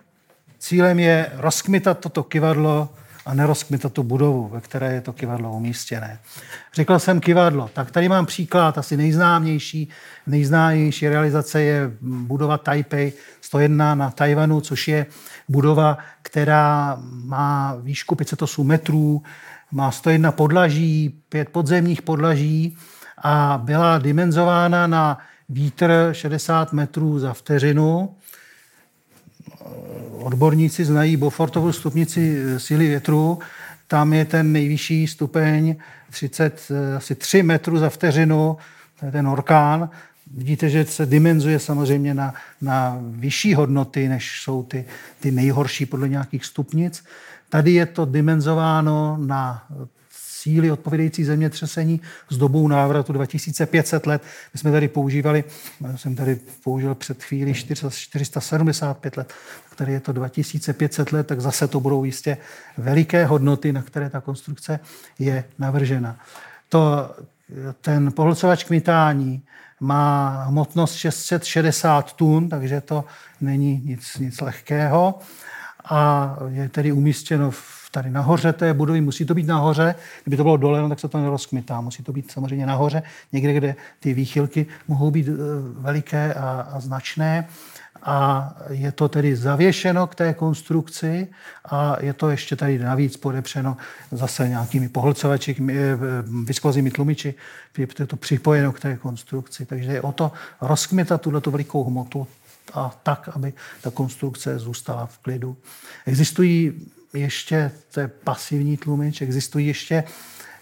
Cílem 0.65 0.99
je 0.99 1.31
rozkmitat 1.37 1.99
toto 1.99 2.23
kivadlo 2.23 2.89
a 3.27 3.35
nerozkmitat 3.35 3.93
tu 3.93 4.03
budovu, 4.03 4.49
ve 4.49 4.61
které 4.61 4.93
je 4.93 5.01
to 5.01 5.13
kivadlo 5.13 5.53
umístěné. 5.53 6.19
Řekl 6.75 6.99
jsem 6.99 7.21
kivadlo, 7.21 7.71
tak 7.75 7.91
tady 7.91 8.09
mám 8.09 8.27
příklad, 8.27 8.79
asi 8.79 8.97
nejznámější, 8.97 9.89
nejznámější 10.27 11.09
realizace 11.09 11.63
je 11.63 11.91
budova 12.01 12.59
Taipei 12.59 13.13
101 13.41 13.95
na 13.95 14.11
Tajvanu, 14.11 14.61
což 14.61 14.89
je 14.89 15.07
budova, 15.49 15.99
která 16.23 16.97
má 17.25 17.77
výšku 17.81 18.15
508 18.15 18.67
metrů, 18.67 19.23
má 19.73 19.91
101 19.91 20.33
podlaží, 20.33 21.21
pět 21.29 21.49
podzemních 21.49 22.03
podlaží 22.03 22.77
a 23.19 23.61
byla 23.65 23.99
dimenzována 23.99 24.87
na 24.87 25.19
vítr 25.49 26.09
60 26.13 26.73
metrů 26.73 27.19
za 27.19 27.33
vteřinu 27.33 28.17
odborníci 30.13 30.85
znají 30.85 31.17
Beaufortovu 31.17 31.73
stupnici 31.73 32.37
eh, 32.39 32.61
síly 32.61 32.89
větru, 32.89 33.39
tam 33.89 34.13
je 34.13 34.25
ten 34.25 34.53
nejvyšší 34.53 35.07
stupeň 35.07 35.77
30, 36.11 36.63
eh, 36.71 36.97
asi 36.97 37.15
3 37.15 37.43
metrů 37.43 37.79
za 37.79 37.91
vteřinu, 37.91 38.57
to 39.01 39.07
je 39.07 39.13
ten 39.13 39.29
orkán. 39.29 39.91
Vidíte, 40.37 40.71
že 40.71 40.85
se 40.85 41.07
dimenzuje 41.07 41.59
samozřejmě 41.59 42.15
na, 42.15 42.35
na 42.61 42.99
vyšší 43.01 43.55
hodnoty, 43.55 44.09
než 44.09 44.41
jsou 44.43 44.63
ty, 44.63 44.85
ty 45.21 45.31
nejhorší 45.31 45.87
podle 45.87 46.09
nějakých 46.09 46.45
stupnic. 46.45 47.05
Tady 47.49 47.73
je 47.73 47.87
to 47.87 48.05
dimenzováno 48.05 49.17
na 49.21 49.67
síly 50.45 50.71
odpovědající 50.71 51.25
zemětřesení 51.25 52.01
s 52.31 52.37
dobou 52.37 52.69
návratu 52.69 53.13
2500 53.13 54.07
let. 54.07 54.23
My 54.55 54.61
jsme 54.61 54.73
tady 54.73 54.89
používali, 54.89 55.45
já 55.81 55.97
jsem 55.97 56.15
tady 56.15 56.41
použil 56.65 56.95
před 56.95 57.23
chvíli 57.23 57.55
475 57.55 59.17
let, 59.17 59.33
tady 59.77 59.93
je 59.93 60.01
to 60.01 60.13
2500 60.13 61.13
let, 61.13 61.27
tak 61.27 61.41
zase 61.41 61.69
to 61.69 61.81
budou 61.81 62.05
jistě 62.05 62.37
veliké 62.79 63.27
hodnoty, 63.27 63.73
na 63.73 63.83
které 63.83 64.11
ta 64.11 64.21
konstrukce 64.21 64.81
je 65.19 65.45
navržena. 65.59 66.17
To, 66.69 67.15
ten 67.81 68.13
pohlcovač 68.13 68.65
kmitání 68.65 69.43
má 69.81 70.45
hmotnost 70.45 70.95
660 70.95 72.13
tun, 72.13 72.49
takže 72.49 72.81
to 72.81 73.05
není 73.41 73.83
nic, 73.85 74.19
nic 74.19 74.41
lehkého 74.41 75.19
a 75.85 76.37
je 76.49 76.69
tedy 76.69 76.93
umístěno 76.93 77.51
v 77.51 77.84
tady 77.95 78.11
nahoře 78.11 78.53
té 78.53 78.75
budovy, 78.75 79.01
musí 79.01 79.25
to 79.25 79.35
být 79.35 79.47
nahoře, 79.47 79.95
kdyby 80.25 80.37
to 80.37 80.43
bylo 80.43 80.57
dole, 80.57 80.83
no, 80.83 80.89
tak 80.89 81.01
se 81.01 81.09
to 81.09 81.19
nerozkmitá, 81.19 81.81
musí 81.81 82.03
to 82.03 82.13
být 82.13 82.31
samozřejmě 82.31 82.67
nahoře, 82.67 83.03
někde, 83.33 83.53
kde 83.53 83.75
ty 84.01 84.15
výchylky 84.15 84.67
mohou 84.89 85.11
být 85.11 85.29
eh, 85.29 85.33
veliké 85.79 86.35
a, 86.35 86.69
a 86.73 86.81
značné 86.81 87.49
a 88.03 88.51
je 88.71 88.93
to 88.93 89.09
tedy 89.09 89.37
zavěšeno 89.37 90.07
k 90.07 90.15
té 90.15 90.35
konstrukci 90.35 91.29
a 91.65 91.97
je 92.01 92.13
to 92.13 92.31
ještě 92.31 92.57
tady 92.57 92.79
navíc 92.79 93.17
podepřeno 93.17 93.77
zase 94.11 94.49
nějakými 94.49 94.89
pohlcovači, 94.89 95.57
eh, 95.71 95.75
viskozími 96.45 96.91
tlumiči, 96.91 97.35
je 97.79 97.87
to 97.87 98.17
připojeno 98.17 98.73
k 98.73 98.81
té 98.81 98.97
konstrukci. 98.97 99.67
Takže 99.67 99.93
je 99.93 100.03
o 100.03 100.13
to 100.13 100.33
rozkmitat 100.61 101.21
tuto 101.21 101.51
velikou 101.51 101.85
hmotu 101.85 102.27
a 102.75 102.91
tak, 103.03 103.29
aby 103.33 103.53
ta 103.83 103.91
konstrukce 103.91 104.59
zůstala 104.59 105.07
v 105.07 105.19
klidu. 105.19 105.57
Existují 106.07 106.73
ještě, 107.15 107.71
to 107.95 108.01
je 108.01 108.09
pasivní 108.09 108.77
tlumič, 108.77 109.23
existují 109.23 109.67
ještě 109.67 110.05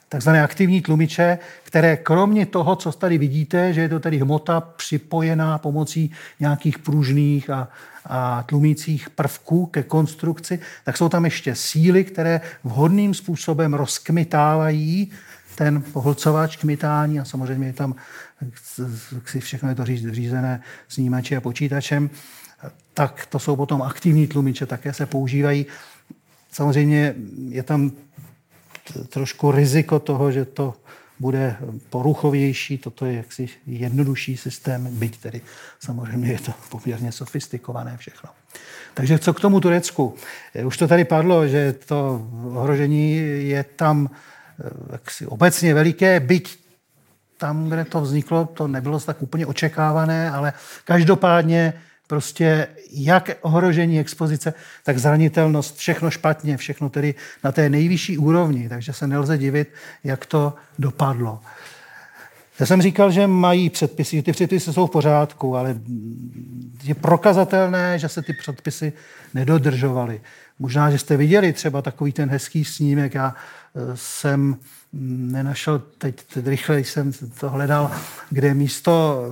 takzvané 0.09 0.43
aktivní 0.43 0.83
tlumiče, 0.83 1.39
které 1.63 1.97
kromě 1.97 2.47
toho, 2.47 2.77
co 2.77 2.93
tady 2.93 3.19
vidíte, 3.19 3.73
že 3.73 3.81
je 3.81 3.89
to 3.89 4.01
tady 4.01 4.19
hmota 4.19 4.61
připojená 4.61 5.59
pomocí 5.59 6.13
nějakých 6.41 6.79
pružných 6.79 7.51
a, 7.51 7.69
a 8.05 8.43
tlumících 8.43 9.11
prvků 9.11 9.67
ke 9.67 9.83
konstrukci, 9.83 10.61
tak 10.85 10.97
jsou 10.97 11.09
tam 11.09 11.25
ještě 11.25 11.55
síly, 11.55 12.05
které 12.05 12.41
vhodným 12.65 13.15
způsobem 13.15 13.75
rozkmitávají 13.75 15.11
ten 15.55 15.83
pohlcovač 15.83 16.57
kmitání 16.57 17.21
a 17.21 17.25
samozřejmě 17.25 17.67
je 17.67 17.73
tam 17.73 17.95
všechno 19.39 19.69
je 19.69 19.75
to 19.75 19.85
řízené 19.85 20.61
snímači 20.89 21.37
a 21.37 21.41
počítačem, 21.41 22.11
tak 22.95 23.27
to 23.27 23.39
jsou 23.39 23.57
potom 23.57 23.83
aktivní 23.83 24.27
tlumiče, 24.27 24.67
také 24.67 24.93
se 24.93 25.07
používají 25.07 25.67
Samozřejmě 26.53 27.15
je 27.49 27.63
tam 27.63 27.91
trošku 29.09 29.51
riziko 29.51 29.99
toho, 29.99 30.33
že 30.33 30.45
to 30.45 30.75
bude 31.21 31.57
poruchovější, 31.91 32.79
toto 32.79 33.07
je 33.07 33.17
jaksi 33.17 33.49
jednodušší 33.67 34.37
systém, 34.37 34.89
byť 34.91 35.19
tedy 35.19 35.41
samozřejmě 35.81 36.33
je 36.33 36.39
to 36.39 36.53
poměrně 36.69 37.13
sofistikované 37.13 37.97
všechno. 37.97 38.31
Takže 38.95 39.19
co 39.19 39.35
k 39.35 39.41
tomu 39.41 39.61
Turecku? 39.61 40.15
Už 40.65 40.77
to 40.77 40.89
tady 40.89 41.05
padlo, 41.05 41.49
že 41.49 41.73
to 41.73 42.29
ohrožení 42.55 43.17
je 43.49 43.65
tam 43.65 44.11
eh, 44.11 44.71
jaksi 44.93 45.27
obecně 45.27 45.75
veliké, 45.75 46.21
byť 46.21 46.59
tam, 47.39 47.69
kde 47.69 47.85
to 47.85 48.01
vzniklo, 48.01 48.45
to 48.45 48.69
nebylo 48.69 49.01
tak 49.01 49.23
úplně 49.23 49.47
očekávané, 49.47 50.31
ale 50.31 50.53
každopádně 50.85 51.73
prostě 52.13 52.69
jak 52.91 53.31
ohrožení 53.41 54.01
expozice, 54.01 54.55
tak 54.85 54.99
zranitelnost, 54.99 55.77
všechno 55.77 56.11
špatně, 56.11 56.57
všechno 56.57 56.91
tedy 56.91 57.15
na 57.45 57.53
té 57.53 57.69
nejvyšší 57.69 58.19
úrovni, 58.19 58.69
takže 58.69 58.93
se 58.93 59.07
nelze 59.07 59.39
divit, 59.39 59.69
jak 60.05 60.27
to 60.27 60.55
dopadlo. 60.79 61.41
Já 62.61 62.67
jsem 62.67 62.83
říkal, 62.83 63.11
že 63.11 63.27
mají 63.27 63.71
předpisy, 63.71 64.17
že 64.17 64.23
ty 64.23 64.33
předpisy 64.33 64.73
jsou 64.73 64.87
v 64.87 64.91
pořádku, 64.91 65.57
ale 65.57 65.81
je 66.85 66.95
prokazatelné, 66.95 67.99
že 67.99 68.09
se 68.09 68.23
ty 68.23 68.33
předpisy 68.33 68.93
nedodržovaly. 69.35 70.21
Možná, 70.59 70.91
že 70.91 70.99
jste 70.99 71.17
viděli 71.17 71.53
třeba 71.53 71.83
takový 71.83 72.13
ten 72.13 72.29
hezký 72.29 72.65
snímek. 72.65 73.15
Já 73.15 73.35
eh, 73.35 73.81
jsem 73.95 74.57
nenašel, 75.33 75.83
teď, 75.99 76.23
teď 76.35 76.47
rychle 76.47 76.81
jsem 76.81 77.13
to 77.41 77.51
hledal, 77.51 77.91
kde 78.31 78.55
místo 78.55 79.25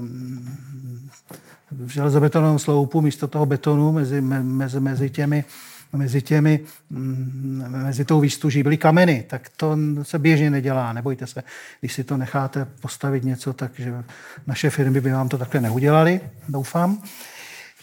v 1.70 1.88
železobetonovém 1.88 2.58
sloupu 2.58 3.00
místo 3.00 3.28
toho 3.28 3.46
betonu 3.46 3.92
mezi, 3.92 4.20
mezi, 4.20 4.80
mezi 4.80 5.10
těmi 5.10 5.44
mezi 5.92 6.22
těmi, 6.22 6.60
mm, 6.90 7.64
mezi 7.68 8.04
tou 8.04 8.20
výstuží 8.20 8.62
byly 8.62 8.76
kameny, 8.76 9.24
tak 9.28 9.48
to 9.56 9.76
se 10.02 10.18
běžně 10.18 10.50
nedělá, 10.50 10.92
nebojte 10.92 11.26
se. 11.26 11.42
Když 11.80 11.92
si 11.92 12.04
to 12.04 12.16
necháte 12.16 12.64
postavit 12.64 13.24
něco, 13.24 13.52
takže 13.52 14.04
naše 14.46 14.70
firmy 14.70 15.00
by 15.00 15.12
vám 15.12 15.28
to 15.28 15.38
takhle 15.38 15.60
neudělali, 15.60 16.20
doufám, 16.48 17.02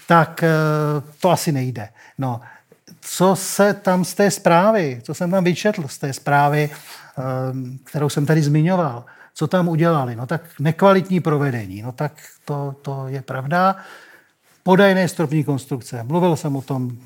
tak 0.08 0.44
eh, 0.44 0.50
to 1.20 1.30
asi 1.30 1.52
nejde. 1.52 1.90
No, 2.18 2.42
co 3.02 3.36
se 3.36 3.74
tam 3.74 4.06
z 4.06 4.14
té 4.14 4.32
zprávy, 4.32 5.02
co 5.04 5.14
jsem 5.14 5.32
tam 5.32 5.44
vyčetl 5.44 5.88
z 5.88 5.98
té 5.98 6.14
zprávy, 6.14 6.70
eh, 6.70 7.22
kterou 7.84 8.10
jsem 8.10 8.26
tady 8.26 8.42
zmiňoval, 8.42 9.06
co 9.38 9.48
tam 9.48 9.68
udělali? 9.68 10.16
No 10.16 10.26
tak 10.26 10.42
nekvalitní 10.60 11.20
provedení, 11.20 11.82
no 11.82 11.92
tak 11.92 12.14
to, 12.46 12.76
to 12.82 13.08
je 13.08 13.22
pravda. 13.22 13.76
Podajné 14.64 15.08
stropní 15.08 15.44
konstrukce. 15.44 16.04
Mluvil 16.04 16.36
jsem 16.36 16.56
o 16.56 16.62
tom, 16.62 16.98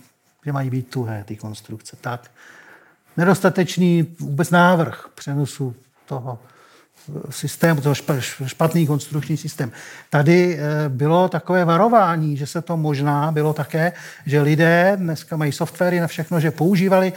že 0.45 0.51
mají 0.51 0.69
být 0.69 0.89
tuhé 0.89 1.23
ty 1.23 1.35
konstrukce. 1.35 1.97
Tak. 2.01 2.31
Nedostatečný 3.17 4.15
vůbec 4.19 4.49
návrh 4.49 5.07
přenosu 5.15 5.75
toho 6.05 6.39
systém, 7.29 7.77
to 7.77 7.93
špatný 8.45 8.87
konstrukční 8.87 9.37
systém. 9.37 9.71
Tady 10.09 10.57
eh, 10.57 10.89
bylo 10.89 11.29
takové 11.29 11.65
varování, 11.65 12.37
že 12.37 12.47
se 12.47 12.61
to 12.61 12.77
možná 12.77 13.31
bylo 13.31 13.53
také, 13.53 13.91
že 14.25 14.41
lidé 14.41 14.93
dneska 14.95 15.37
mají 15.37 15.51
softwary 15.51 15.99
na 15.99 16.07
všechno, 16.07 16.39
že 16.39 16.51
používali 16.51 17.13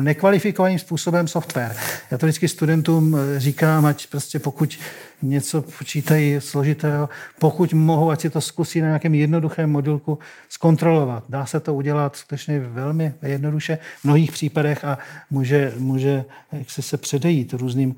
nekvalifikovaným 0.00 0.78
způsobem 0.78 1.28
software. 1.28 1.76
Já 2.10 2.18
to 2.18 2.26
vždycky 2.26 2.48
studentům 2.48 3.16
eh, 3.16 3.40
říkám, 3.40 3.86
ať 3.86 4.06
prostě 4.06 4.38
pokud 4.38 4.78
něco 5.22 5.62
počítají 5.62 6.36
složitého. 6.38 7.08
Pokud 7.38 7.72
mohou, 7.72 8.10
ať 8.10 8.20
si 8.20 8.30
to 8.30 8.40
zkusí 8.40 8.80
na 8.80 8.86
nějakém 8.86 9.14
jednoduchém 9.14 9.70
modulku 9.70 10.18
zkontrolovat. 10.48 11.24
Dá 11.28 11.46
se 11.46 11.60
to 11.60 11.74
udělat 11.74 12.16
skutečně 12.16 12.60
velmi 12.60 13.14
jednoduše 13.22 13.78
v 14.00 14.04
mnohých 14.04 14.32
případech 14.32 14.84
a 14.84 14.98
může, 15.30 15.72
může 15.78 16.24
jak 16.52 16.70
se, 16.70 16.82
se 16.82 16.96
předejít 16.96 17.52
různým 17.52 17.96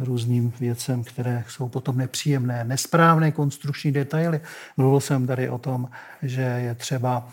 různým 0.00 0.52
věcem, 0.60 1.04
které 1.04 1.44
jsou 1.48 1.68
potom 1.68 1.96
nepříjemné. 1.96 2.64
Nesprávné 2.64 3.32
konstrukční 3.32 3.92
detaily. 3.92 4.40
Mluvil 4.76 5.00
jsem 5.00 5.26
tady 5.26 5.48
o 5.48 5.58
tom, 5.58 5.88
že 6.22 6.42
je 6.42 6.74
třeba 6.74 7.28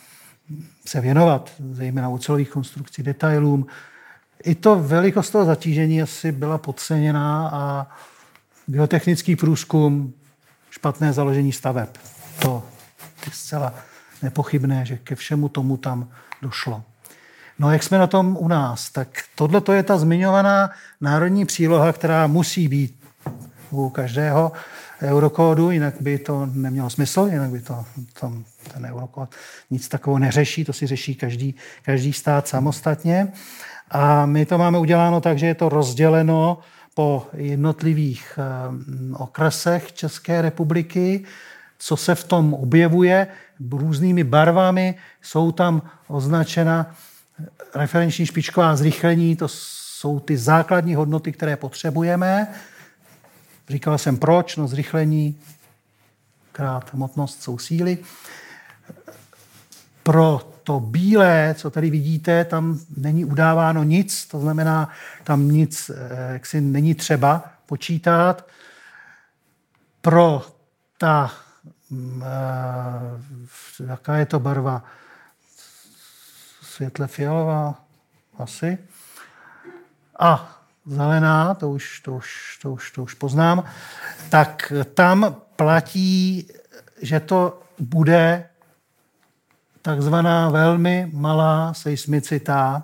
se 0.87 1.01
věnovat, 1.01 1.51
zejména 1.71 2.09
u 2.09 2.17
celových 2.17 2.49
konstrukcí, 2.49 3.03
detailům. 3.03 3.67
I 4.43 4.55
to 4.55 4.75
velikost 4.75 5.29
toho 5.29 5.45
zatížení 5.45 6.01
asi 6.01 6.31
byla 6.31 6.57
podceněná 6.57 7.49
a 7.53 7.87
biotechnický 8.67 9.35
průzkum, 9.35 10.13
špatné 10.69 11.13
založení 11.13 11.51
staveb. 11.51 11.89
To 12.39 12.63
je 13.25 13.31
zcela 13.31 13.73
nepochybné, 14.21 14.85
že 14.85 14.97
ke 14.97 15.15
všemu 15.15 15.49
tomu 15.49 15.77
tam 15.77 16.09
došlo. 16.41 16.83
No 17.59 17.71
jak 17.71 17.83
jsme 17.83 17.97
na 17.97 18.07
tom 18.07 18.37
u 18.39 18.47
nás, 18.47 18.89
tak 18.89 19.07
tohle 19.35 19.61
je 19.73 19.83
ta 19.83 19.97
zmiňovaná 19.97 20.69
národní 21.01 21.45
příloha, 21.45 21.93
která 21.93 22.27
musí 22.27 22.67
být 22.67 22.95
u 23.71 23.89
každého 23.89 24.51
eurokódu, 25.01 25.71
jinak 25.71 25.93
by 26.01 26.17
to 26.17 26.45
nemělo 26.45 26.89
smysl, 26.89 27.27
jinak 27.31 27.49
by 27.49 27.59
to 27.61 27.85
tam, 28.19 28.43
ten 28.73 28.85
eurokód 28.85 29.29
nic 29.71 29.87
takového 29.87 30.19
neřeší, 30.19 30.65
to 30.65 30.73
si 30.73 30.87
řeší 30.87 31.15
každý, 31.15 31.55
každý 31.81 32.13
stát 32.13 32.47
samostatně. 32.47 33.27
A 33.91 34.25
my 34.25 34.45
to 34.45 34.57
máme 34.57 34.79
uděláno 34.79 35.21
tak, 35.21 35.39
že 35.39 35.45
je 35.45 35.55
to 35.55 35.69
rozděleno 35.69 36.57
po 36.93 37.27
jednotlivých 37.33 38.39
eh, 38.39 39.15
okresech 39.17 39.93
České 39.93 40.41
republiky, 40.41 41.23
co 41.77 41.97
se 41.97 42.15
v 42.15 42.23
tom 42.23 42.53
objevuje 42.53 43.27
různými 43.71 44.23
barvami, 44.23 44.95
jsou 45.21 45.51
tam 45.51 45.81
označena 46.07 46.95
referenční 47.75 48.25
špičková 48.25 48.75
zrychlení, 48.75 49.35
to 49.35 49.47
jsou 49.47 50.19
ty 50.19 50.37
základní 50.37 50.95
hodnoty, 50.95 51.31
které 51.31 51.55
potřebujeme. 51.55 52.47
Říkal 53.69 53.97
jsem 53.97 54.17
proč, 54.17 54.55
no 54.55 54.67
zrychlení 54.67 55.39
krát 56.51 56.93
hmotnost 56.93 57.43
jsou 57.43 57.57
síly. 57.57 57.97
Pro 60.03 60.51
to 60.63 60.79
bílé, 60.79 61.55
co 61.57 61.69
tady 61.69 61.89
vidíte, 61.89 62.45
tam 62.45 62.79
není 62.97 63.25
udáváno 63.25 63.83
nic, 63.83 64.25
to 64.25 64.39
znamená, 64.39 64.89
tam 65.23 65.51
nic 65.51 65.89
eh, 65.89 66.33
jaksi 66.33 66.61
není 66.61 66.95
třeba 66.95 67.43
počítat. 67.65 68.47
Pro 70.01 70.45
ta, 70.97 71.31
mm, 71.89 72.23
eh, 72.25 73.85
jaká 73.87 74.15
je 74.15 74.25
to 74.25 74.39
barva, 74.39 74.83
světle 76.75 77.07
fialová 77.07 77.75
asi. 78.37 78.77
A 80.19 80.59
zelená, 80.85 81.53
to 81.53 81.69
už, 81.69 81.99
to, 81.99 82.13
už, 82.13 82.59
to, 82.61 82.71
už, 82.71 82.91
to 82.91 83.03
už 83.03 83.13
poznám, 83.13 83.63
tak 84.29 84.73
tam 84.93 85.35
platí, 85.55 86.47
že 87.01 87.19
to 87.19 87.59
bude 87.79 88.45
takzvaná 89.81 90.49
velmi 90.49 91.09
malá 91.13 91.73
seismicita, 91.73 92.83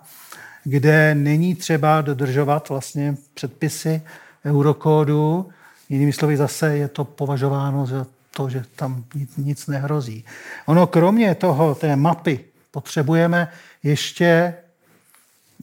kde 0.64 1.16
není 1.16 1.56
třeba 1.56 2.02
dodržovat 2.02 2.70
vlastně 2.70 3.16
předpisy 3.34 4.02
eurokódu. 4.46 5.50
Jinými 5.90 6.14
slovy 6.14 6.38
zase 6.38 6.78
je 6.78 6.88
to 6.88 7.04
považováno 7.06 7.86
za 7.86 8.06
to, 8.36 8.50
že 8.50 8.64
tam 8.76 9.04
nic, 9.38 9.68
nehrozí. 9.68 10.26
Ono 10.66 10.88
kromě 10.88 11.36
toho, 11.36 11.76
té 11.76 11.96
mapy, 11.96 12.46
potřebujeme 12.72 13.48
ještě 13.84 14.54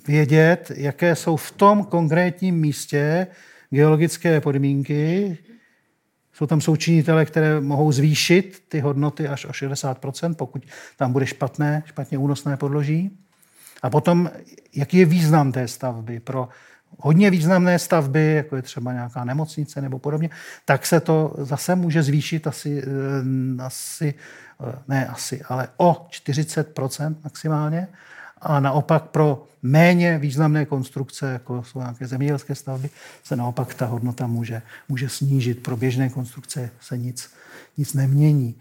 vědět, 0.06 0.72
jaké 0.76 1.16
jsou 1.16 1.36
v 1.36 1.50
tom 1.50 1.84
konkrétním 1.84 2.60
místě 2.60 3.26
geologické 3.70 4.40
podmínky. 4.40 5.38
Jsou 6.32 6.46
tam 6.46 6.60
součinitele, 6.60 7.24
které 7.24 7.60
mohou 7.60 7.92
zvýšit 7.92 8.62
ty 8.68 8.80
hodnoty 8.80 9.28
až 9.28 9.44
o 9.44 9.48
60% 9.48 10.34
pokud 10.34 10.66
tam 10.96 11.12
bude 11.12 11.26
špatné, 11.26 11.82
špatně 11.86 12.18
únosné 12.18 12.56
podloží. 12.56 13.18
A 13.82 13.90
potom, 13.90 14.30
jaký 14.74 14.96
je 14.96 15.04
význam 15.04 15.52
té 15.52 15.68
stavby 15.68 16.20
pro 16.20 16.48
hodně 16.98 17.30
významné 17.30 17.78
stavby, 17.78 18.34
jako 18.34 18.56
je 18.56 18.62
třeba 18.62 18.92
nějaká 18.92 19.24
nemocnice 19.24 19.80
nebo 19.80 19.98
podobně, 19.98 20.30
tak 20.64 20.86
se 20.86 21.00
to 21.00 21.34
zase 21.38 21.74
může 21.74 22.02
zvýšit 22.02 22.46
asi, 22.46 22.82
eh, 23.58 23.62
asi 23.62 24.14
ne 24.88 25.06
asi, 25.06 25.42
ale 25.48 25.68
o 25.76 26.06
40% 26.10 27.14
maximálně. 27.24 27.88
A 28.40 28.60
naopak 28.60 29.02
pro 29.04 29.46
méně 29.62 30.18
významné 30.18 30.66
konstrukce, 30.66 31.32
jako 31.32 31.62
jsou 31.62 31.78
nějaké 31.78 32.06
zemědělské 32.06 32.54
stavby, 32.54 32.90
se 33.24 33.36
naopak 33.36 33.74
ta 33.74 33.86
hodnota 33.86 34.26
může, 34.26 34.62
může 34.88 35.08
snížit. 35.08 35.62
Pro 35.62 35.76
běžné 35.76 36.08
konstrukce 36.08 36.70
se 36.80 36.98
nic, 36.98 37.30
nic 37.76 37.94
nemění. 37.94 38.54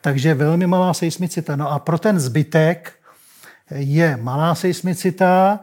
Takže 0.00 0.34
velmi 0.34 0.66
malá 0.66 0.94
seismicita. 0.94 1.56
No 1.56 1.70
a 1.70 1.78
pro 1.78 1.98
ten 1.98 2.20
zbytek 2.20 2.92
je 3.70 4.16
malá 4.16 4.54
seismicita, 4.54 5.60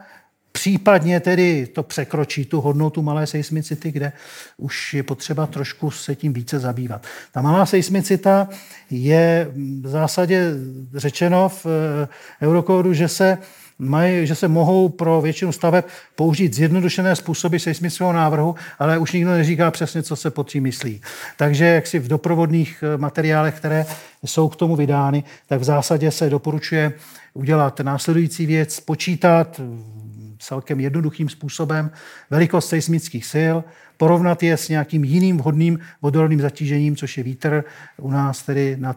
Případně 0.52 1.20
tedy 1.20 1.66
to 1.66 1.82
překročí 1.82 2.44
tu 2.44 2.60
hodnotu 2.60 3.02
malé 3.02 3.26
seismicity, 3.26 3.92
kde 3.92 4.12
už 4.56 4.94
je 4.94 5.02
potřeba 5.02 5.46
trošku 5.46 5.90
se 5.90 6.14
tím 6.14 6.32
více 6.32 6.58
zabývat. 6.58 7.06
Ta 7.32 7.42
malá 7.42 7.66
seismicita 7.66 8.48
je 8.90 9.50
v 9.82 9.88
zásadě 9.88 10.52
řečeno 10.94 11.48
v 11.48 11.66
eh, 11.66 12.46
Eurokódu, 12.46 12.94
že 12.94 13.08
se 13.08 13.38
mají, 13.78 14.26
že 14.26 14.34
se 14.34 14.48
mohou 14.48 14.88
pro 14.88 15.20
většinu 15.20 15.52
staveb 15.52 15.84
použít 16.16 16.54
zjednodušené 16.54 17.16
způsoby 17.16 17.56
seismického 17.56 18.12
návrhu, 18.12 18.54
ale 18.78 18.98
už 18.98 19.12
nikdo 19.12 19.30
neříká 19.30 19.70
přesně, 19.70 20.02
co 20.02 20.16
se 20.16 20.30
pod 20.30 20.50
tím 20.50 20.62
myslí. 20.62 21.00
Takže 21.36 21.64
jak 21.64 21.86
si 21.86 21.98
v 21.98 22.08
doprovodných 22.08 22.84
eh, 22.86 22.98
materiálech, 22.98 23.54
které 23.54 23.86
jsou 24.24 24.48
k 24.48 24.56
tomu 24.56 24.76
vydány, 24.76 25.24
tak 25.46 25.60
v 25.60 25.64
zásadě 25.64 26.10
se 26.10 26.30
doporučuje 26.30 26.92
udělat 27.34 27.80
následující 27.80 28.46
věc, 28.46 28.80
počítat 28.80 29.60
celkem 30.42 30.80
jednoduchým 30.80 31.28
způsobem 31.28 31.90
velikost 32.30 32.68
seismických 32.68 33.26
sil, 33.34 33.56
porovnat 33.96 34.42
je 34.42 34.56
s 34.56 34.68
nějakým 34.68 35.04
jiným 35.04 35.38
vhodným 35.38 35.78
vodorovným 36.02 36.40
zatížením, 36.40 36.96
což 36.96 37.18
je 37.18 37.24
vítr. 37.24 37.64
U 37.96 38.10
nás 38.10 38.42
tedy 38.42 38.76
na 38.76 38.96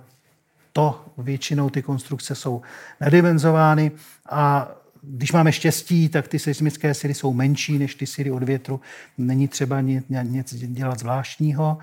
to 0.73 1.05
většinou 1.17 1.69
ty 1.69 1.81
konstrukce 1.81 2.35
jsou 2.35 2.61
nadimenzovány 3.01 3.91
a 4.29 4.71
když 5.01 5.31
máme 5.31 5.51
štěstí, 5.51 6.09
tak 6.09 6.27
ty 6.27 6.39
seismické 6.39 6.93
síly 6.93 7.13
jsou 7.13 7.33
menší 7.33 7.77
než 7.77 7.95
ty 7.95 8.07
síly 8.07 8.31
od 8.31 8.43
větru. 8.43 8.81
Není 9.17 9.47
třeba 9.47 9.81
nic 9.81 10.55
dělat 10.55 10.99
zvláštního. 10.99 11.77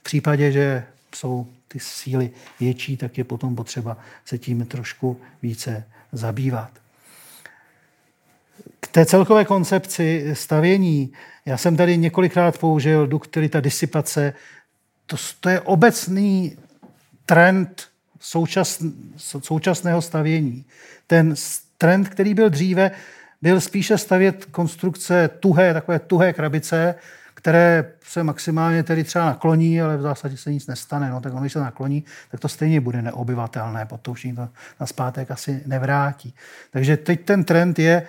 V 0.00 0.02
případě, 0.02 0.52
že 0.52 0.84
jsou 1.14 1.46
ty 1.68 1.80
síly 1.80 2.30
větší, 2.60 2.96
tak 2.96 3.18
je 3.18 3.24
potom 3.24 3.56
potřeba 3.56 3.96
se 4.24 4.38
tím 4.38 4.66
trošku 4.66 5.20
více 5.42 5.84
zabývat. 6.12 6.70
Té 8.92 9.06
celkové 9.06 9.44
koncepci 9.44 10.30
stavění, 10.32 11.12
já 11.46 11.56
jsem 11.56 11.76
tady 11.76 11.96
několikrát 11.96 12.58
použil 12.58 13.06
duktilita, 13.06 13.60
disipace, 13.60 14.34
to, 15.06 15.16
to 15.40 15.48
je 15.48 15.60
obecný 15.60 16.56
trend 17.26 17.88
součas, 18.20 18.82
současného 19.16 20.02
stavění. 20.02 20.64
Ten 21.06 21.34
trend, 21.78 22.08
který 22.08 22.34
byl 22.34 22.50
dříve, 22.50 22.90
byl 23.42 23.60
spíše 23.60 23.98
stavět 23.98 24.44
konstrukce 24.44 25.30
tuhé, 25.40 25.74
takové 25.74 25.98
tuhé 25.98 26.32
krabice, 26.32 26.94
které 27.34 27.92
se 28.02 28.24
maximálně 28.24 28.82
tedy 28.82 29.04
třeba 29.04 29.24
nakloní, 29.24 29.82
ale 29.82 29.96
v 29.96 30.02
zásadě 30.02 30.36
se 30.36 30.52
nic 30.52 30.66
nestane. 30.66 31.10
No, 31.10 31.20
tak 31.20 31.32
když 31.34 31.52
se 31.52 31.60
nakloní, 31.60 32.04
tak 32.30 32.40
to 32.40 32.48
stejně 32.48 32.80
bude 32.80 33.02
neobyvatelné, 33.02 33.86
potom 33.86 34.12
už 34.12 34.26
to 34.36 34.48
na 34.80 34.86
zpátek 34.86 35.30
asi 35.30 35.62
nevrátí. 35.66 36.34
Takže 36.70 36.96
teď 36.96 37.24
ten 37.24 37.44
trend 37.44 37.78
je 37.78 38.06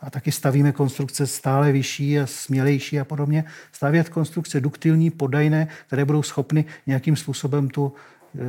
a 0.00 0.10
taky 0.10 0.32
stavíme 0.32 0.72
konstrukce 0.72 1.26
stále 1.26 1.72
vyšší 1.72 2.20
a 2.20 2.26
smělejší 2.26 3.00
a 3.00 3.04
podobně, 3.04 3.44
stavět 3.72 4.08
konstrukce 4.08 4.60
duktilní, 4.60 5.10
podajné, 5.10 5.68
které 5.86 6.04
budou 6.04 6.22
schopny 6.22 6.64
nějakým 6.86 7.16
způsobem 7.16 7.68
tu 7.68 7.92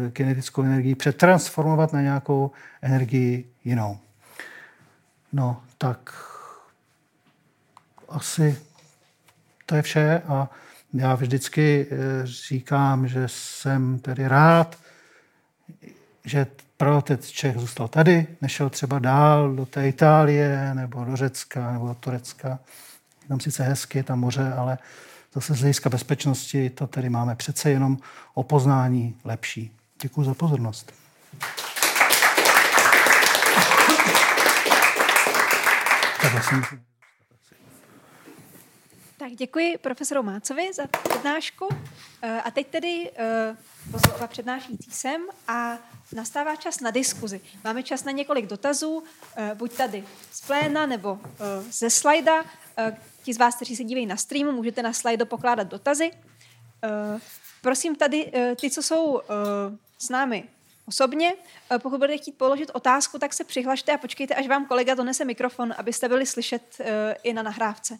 eh, 0.07 0.11
kinetickou 0.11 0.63
energii 0.63 0.95
přetransformovat 0.95 1.93
na 1.93 2.01
nějakou 2.01 2.51
energii 2.81 3.49
jinou. 3.65 3.97
No, 5.33 5.63
tak 5.77 6.13
asi 8.09 8.59
to 9.65 9.75
je 9.75 9.81
vše 9.81 10.21
a 10.27 10.49
já 10.93 11.15
vždycky 11.15 11.87
eh, 11.89 11.95
říkám, 12.23 13.07
že 13.07 13.23
jsem 13.27 13.99
tedy 13.99 14.27
rád, 14.27 14.77
že 16.25 16.47
praotec 16.77 17.27
Čech 17.27 17.57
zůstal 17.57 17.87
tady, 17.87 18.27
nešel 18.41 18.69
třeba 18.69 18.99
dál 18.99 19.53
do 19.55 19.65
té 19.65 19.87
Itálie 19.87 20.71
nebo 20.73 21.05
do 21.05 21.15
Řecka 21.15 21.71
nebo 21.71 21.87
do 21.87 21.93
Turecka. 21.93 22.59
Tam 23.27 23.39
sice 23.39 23.63
hezky, 23.63 24.03
tam 24.03 24.19
moře, 24.19 24.53
ale 24.57 24.77
zase 25.33 25.53
z 25.53 25.59
hlediska 25.59 25.89
bezpečnosti 25.89 26.69
to 26.69 26.87
tedy 26.87 27.09
máme 27.09 27.35
přece 27.35 27.69
jenom 27.69 27.97
o 28.33 28.43
poznání 28.43 29.15
lepší. 29.23 29.77
Děkuji 30.01 30.23
za 30.23 30.33
pozornost. 30.33 30.93
Tak 36.21 36.31
vlastně 36.31 36.57
tak 39.17 39.31
děkuji 39.31 39.77
profesoru 39.77 40.23
Mácovi 40.23 40.73
za 40.73 40.83
přednášku. 40.87 41.69
Eh, 42.21 42.41
a 42.41 42.51
teď 42.51 42.67
tedy 42.67 43.11
eh, 43.15 43.55
pozvu 43.91 44.11
oba 44.11 44.27
přednášící 44.27 44.91
sem 44.91 45.21
a 45.47 45.77
nastává 46.13 46.55
čas 46.55 46.79
na 46.79 46.91
diskuzi. 46.91 47.41
Máme 47.63 47.83
čas 47.83 48.03
na 48.03 48.11
několik 48.11 48.45
dotazů, 48.45 49.03
eh, 49.35 49.51
buď 49.55 49.73
tady 49.73 50.03
z 50.31 50.41
pléna 50.41 50.85
nebo 50.85 51.19
ze 51.71 51.89
slajda. 51.89 52.45
Ti 53.23 53.33
z 53.33 53.37
vás, 53.37 53.55
kteří 53.55 53.75
se 53.75 53.83
dívají 53.83 54.05
na 54.05 54.17
streamu, 54.17 54.51
můžete 54.51 54.83
na 54.83 54.93
slajdo 54.93 55.25
pokládat 55.25 55.67
dotazy. 55.67 56.11
Prosím 57.61 57.95
tady 57.95 58.31
ty, 58.61 58.69
co 58.69 58.83
jsou 58.83 59.21
s 59.97 60.09
námi 60.09 60.43
osobně. 60.85 61.33
Pokud 61.77 61.97
budete 61.97 62.17
chtít 62.17 62.37
položit 62.37 62.71
otázku, 62.73 63.19
tak 63.19 63.33
se 63.33 63.43
přihlašte 63.43 63.93
a 63.93 63.97
počkejte, 63.97 64.35
až 64.35 64.47
vám 64.47 64.65
kolega 64.65 64.95
donese 64.95 65.25
mikrofon, 65.25 65.73
abyste 65.77 66.09
byli 66.09 66.25
slyšet 66.25 66.77
i 67.23 67.33
na 67.33 67.43
nahrávce 67.43 67.97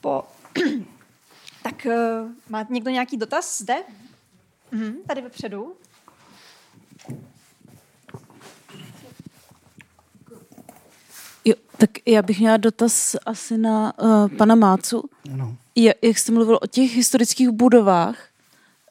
po... 0.00 0.24
tak 1.62 1.86
má 2.48 2.66
někdo 2.70 2.90
nějaký 2.90 3.16
dotaz 3.16 3.58
zde? 3.58 3.76
Mhm, 4.70 4.96
tady 5.08 5.20
vepředu. 5.20 5.76
Jo, 11.44 11.54
tak 11.76 11.90
já 12.06 12.22
bych 12.22 12.40
měla 12.40 12.56
dotaz 12.56 13.16
asi 13.26 13.58
na 13.58 13.98
uh, 13.98 14.28
pana 14.28 14.54
Mácu. 14.54 15.10
No. 15.30 15.56
Je, 15.74 15.94
jak 16.02 16.18
jste 16.18 16.32
mluvil 16.32 16.58
o 16.62 16.66
těch 16.66 16.96
historických 16.96 17.48
budovách, 17.48 18.16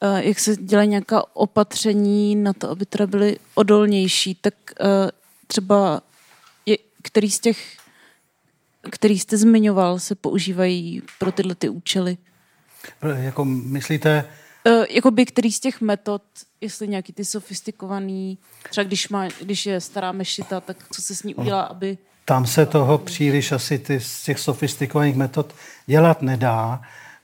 uh, 0.04 0.18
jak 0.18 0.40
se 0.40 0.56
dělají 0.56 0.90
nějaká 0.90 1.36
opatření 1.36 2.36
na 2.36 2.54
to, 2.54 2.70
aby 2.70 2.86
teda 2.86 3.08
byly 3.08 3.38
odolnější, 3.56 4.36
tak 4.36 4.54
uh, 4.80 4.88
třeba 5.48 6.02
je, 6.66 6.78
který 7.02 7.32
z 7.32 7.40
těch 7.40 7.78
který 8.90 9.20
jste 9.20 9.38
zmiňoval, 9.38 10.00
se 10.00 10.16
používají 10.16 11.02
pro 11.20 11.32
tyhle 11.32 11.56
ty 11.56 11.70
účely? 11.70 12.18
Jako 13.16 13.46
myslíte? 13.46 14.24
Uh, 14.24 14.47
jakoby 14.90 15.26
který 15.26 15.52
z 15.52 15.60
těch 15.60 15.82
metod, 15.82 16.22
jestli 16.62 16.88
nějaký 16.88 17.14
ty 17.14 17.26
sofistikovaný, 17.26 18.38
třeba 18.70 18.84
když, 18.84 19.10
má, 19.10 19.28
když 19.42 19.66
je 19.66 19.82
stará 19.82 20.12
mešita, 20.12 20.60
tak 20.60 20.78
co 20.92 21.02
se 21.02 21.16
s 21.16 21.24
ní 21.24 21.36
udělá, 21.36 21.62
aby... 21.62 21.98
Tam 22.26 22.46
se 22.46 22.66
toho 22.66 22.98
příliš 22.98 23.52
asi 23.52 23.80
ty, 23.80 24.00
z 24.00 24.24
těch 24.24 24.40
sofistikovaných 24.40 25.16
metod 25.16 25.56
dělat 25.86 26.22
nedá. 26.22 26.82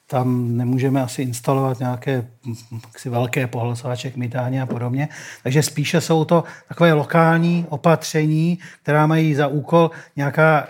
Tam 0.08 0.58
nemůžeme 0.58 1.02
asi 1.02 1.22
instalovat 1.22 1.80
nějaké 1.80 2.28
si 2.98 3.10
velké 3.10 3.48
pohlasovače 3.48 4.12
k 4.12 4.16
mytání 4.16 4.62
a 4.62 4.66
podobně. 4.66 5.10
Takže 5.44 5.64
spíše 5.64 6.02
jsou 6.02 6.26
to 6.26 6.44
takové 6.68 6.94
lokální 6.94 7.66
opatření, 7.70 8.60
která 8.82 9.08
mají 9.08 9.36
za 9.36 9.48
úkol 9.48 9.92
nějaká 10.16 10.68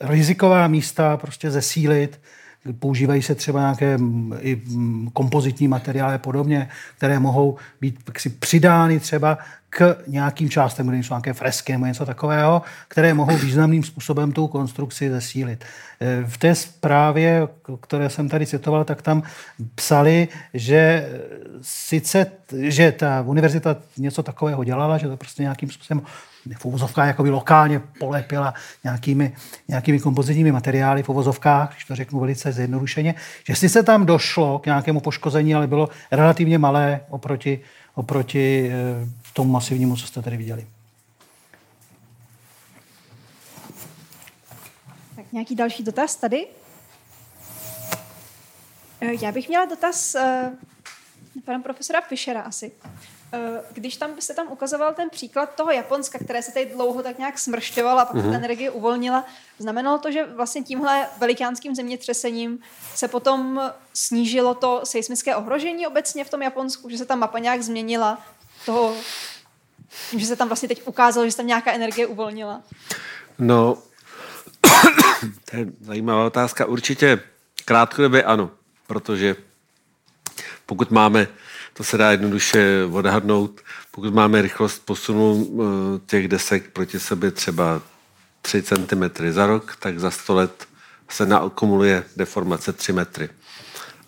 riziková 0.00 0.68
místa 0.68 1.16
prostě 1.16 1.50
zesílit, 1.50 2.20
používají 2.72 3.22
se 3.22 3.34
třeba 3.34 3.60
nějaké 3.60 3.98
i 4.40 4.62
kompozitní 5.12 5.68
materiály 5.68 6.14
a 6.14 6.18
podobně, 6.18 6.68
které 6.96 7.18
mohou 7.18 7.56
být 7.80 8.10
si 8.18 8.30
přidány 8.30 9.00
třeba 9.00 9.38
k 9.70 9.96
nějakým 10.06 10.50
částem, 10.50 10.86
kde 10.86 10.98
jsou 10.98 11.14
nějaké 11.14 11.32
fresky 11.32 11.72
nebo 11.72 11.86
něco 11.86 12.06
takového, 12.06 12.62
které 12.88 13.14
mohou 13.14 13.36
významným 13.36 13.82
způsobem 13.82 14.32
tu 14.32 14.48
konstrukci 14.48 15.10
zesílit. 15.10 15.64
E, 16.00 16.24
v 16.26 16.38
té 16.38 16.54
zprávě, 16.54 17.48
které 17.80 18.10
jsem 18.10 18.28
tady 18.28 18.46
citoval, 18.46 18.84
tak 18.84 19.02
tam 19.02 19.22
psali, 19.74 20.28
že 20.54 21.08
sice, 21.62 22.26
že 22.52 22.92
ta 22.92 23.22
univerzita 23.26 23.76
něco 23.98 24.22
takového 24.22 24.64
dělala, 24.64 24.98
že 24.98 25.08
to 25.08 25.16
prostě 25.16 25.42
nějakým 25.42 25.70
způsobem 25.70 26.02
v 26.56 26.64
uvozovkách 26.64 27.06
jakoby 27.06 27.30
lokálně 27.30 27.82
polepila 27.98 28.54
nějakými, 28.84 29.36
nějakými 29.68 30.00
kompozitními 30.00 30.52
materiály 30.52 31.02
v 31.02 31.08
uvozovkách, 31.08 31.72
když 31.72 31.84
to 31.84 31.94
řeknu 31.94 32.20
velice 32.20 32.52
zjednodušeně, 32.52 33.14
že 33.44 33.54
sice 33.54 33.82
tam 33.82 34.06
došlo 34.06 34.58
k 34.58 34.66
nějakému 34.66 35.00
poškození, 35.00 35.54
ale 35.54 35.66
bylo 35.66 35.88
relativně 36.10 36.58
malé 36.58 37.00
oproti, 37.08 37.60
oproti 37.94 38.70
eh, 38.72 39.08
tomu 39.32 39.52
masivnímu, 39.52 39.96
co 39.96 40.06
jste 40.06 40.22
tady 40.22 40.36
viděli. 40.36 40.66
Tak 45.16 45.24
nějaký 45.32 45.54
další 45.54 45.82
dotaz 45.82 46.16
tady? 46.16 46.46
Eh, 49.00 49.24
já 49.24 49.32
bych 49.32 49.48
měla 49.48 49.64
dotaz 49.64 50.14
uh, 50.14 51.42
pana 51.44 51.58
profesora 51.58 52.00
Fischera 52.00 52.40
asi. 52.40 52.72
Eh, 53.34 53.62
když 53.72 53.96
tam 53.96 54.10
se 54.20 54.34
tam 54.34 54.52
ukazoval 54.52 54.94
ten 54.94 55.10
příklad 55.10 55.54
toho 55.54 55.70
Japonska, 55.70 56.18
které 56.18 56.42
se 56.42 56.52
tady 56.52 56.66
dlouho 56.66 57.02
tak 57.02 57.18
nějak 57.18 57.38
smršťovalo 57.38 58.00
a 58.00 58.04
pak 58.04 58.16
mm-hmm. 58.16 58.30
ta 58.30 58.36
energie 58.36 58.70
uvolnila, 58.70 59.24
znamenalo 59.58 59.98
to, 59.98 60.12
že 60.12 60.24
vlastně 60.24 60.62
tímhle 60.62 61.06
velikánským 61.18 61.74
zemětřesením 61.74 62.58
se 62.94 63.08
potom 63.08 63.60
snížilo 63.94 64.54
to 64.54 64.80
seismické 64.84 65.36
ohrožení 65.36 65.86
obecně 65.86 66.24
v 66.24 66.30
tom 66.30 66.42
Japonsku, 66.42 66.90
že 66.90 66.98
se 66.98 67.04
ta 67.04 67.16
mapa 67.16 67.38
nějak 67.38 67.62
změnila 67.62 68.22
toho, 68.66 68.94
že 70.16 70.26
se 70.26 70.36
tam 70.36 70.48
vlastně 70.48 70.68
teď 70.68 70.82
ukázalo, 70.86 71.26
že 71.26 71.30
se 71.30 71.36
tam 71.36 71.46
nějaká 71.46 71.72
energie 71.72 72.06
uvolnila? 72.06 72.62
No, 73.38 73.78
to 75.50 75.56
je 75.56 75.66
zajímavá 75.80 76.26
otázka. 76.26 76.66
Určitě 76.66 77.20
krátkodobě 77.64 78.22
ano, 78.22 78.50
protože 78.86 79.36
pokud 80.66 80.90
máme 80.90 81.26
to 81.74 81.84
se 81.84 81.98
dá 81.98 82.10
jednoduše 82.10 82.84
odhadnout. 82.92 83.60
Pokud 83.90 84.14
máme 84.14 84.42
rychlost 84.42 84.86
posunu 84.86 85.46
eh, 85.46 86.00
těch 86.06 86.28
desek 86.28 86.70
proti 86.70 87.00
sobě 87.00 87.30
třeba 87.30 87.82
3 88.42 88.62
cm 88.62 89.04
za 89.30 89.46
rok, 89.46 89.76
tak 89.78 89.98
za 90.00 90.10
100 90.10 90.34
let 90.34 90.66
se 91.08 91.26
naakumuluje 91.26 92.04
deformace 92.16 92.72
3 92.72 92.92
metry. 92.92 93.28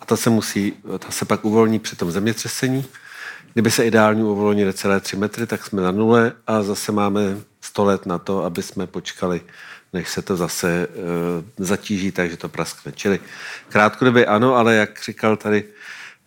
A 0.01 0.05
ta 0.05 0.17
se 0.17 0.29
musí, 0.29 0.73
ta 0.99 1.11
se 1.11 1.25
pak 1.25 1.45
uvolní 1.45 1.79
při 1.79 1.95
tom 1.95 2.11
zemětřesení. 2.11 2.85
Kdyby 3.53 3.71
se 3.71 3.85
ideálně 3.85 4.23
uvolnili 4.23 4.73
celé 4.73 4.99
3 4.99 5.15
metry, 5.15 5.47
tak 5.47 5.65
jsme 5.65 5.81
na 5.81 5.91
nule 5.91 6.33
a 6.47 6.63
zase 6.63 6.91
máme 6.91 7.21
100 7.61 7.85
let 7.85 8.05
na 8.05 8.17
to, 8.17 8.43
aby 8.43 8.63
jsme 8.63 8.87
počkali, 8.87 9.41
než 9.93 10.09
se 10.09 10.21
to 10.21 10.35
zase 10.35 10.69
e, 10.71 10.87
zatíží, 11.57 12.11
takže 12.11 12.37
to 12.37 12.49
praskne. 12.49 12.91
Čili 12.91 13.19
krátkodobě 13.69 14.25
ano, 14.25 14.55
ale 14.55 14.75
jak 14.75 15.03
říkal 15.03 15.37
tady 15.37 15.63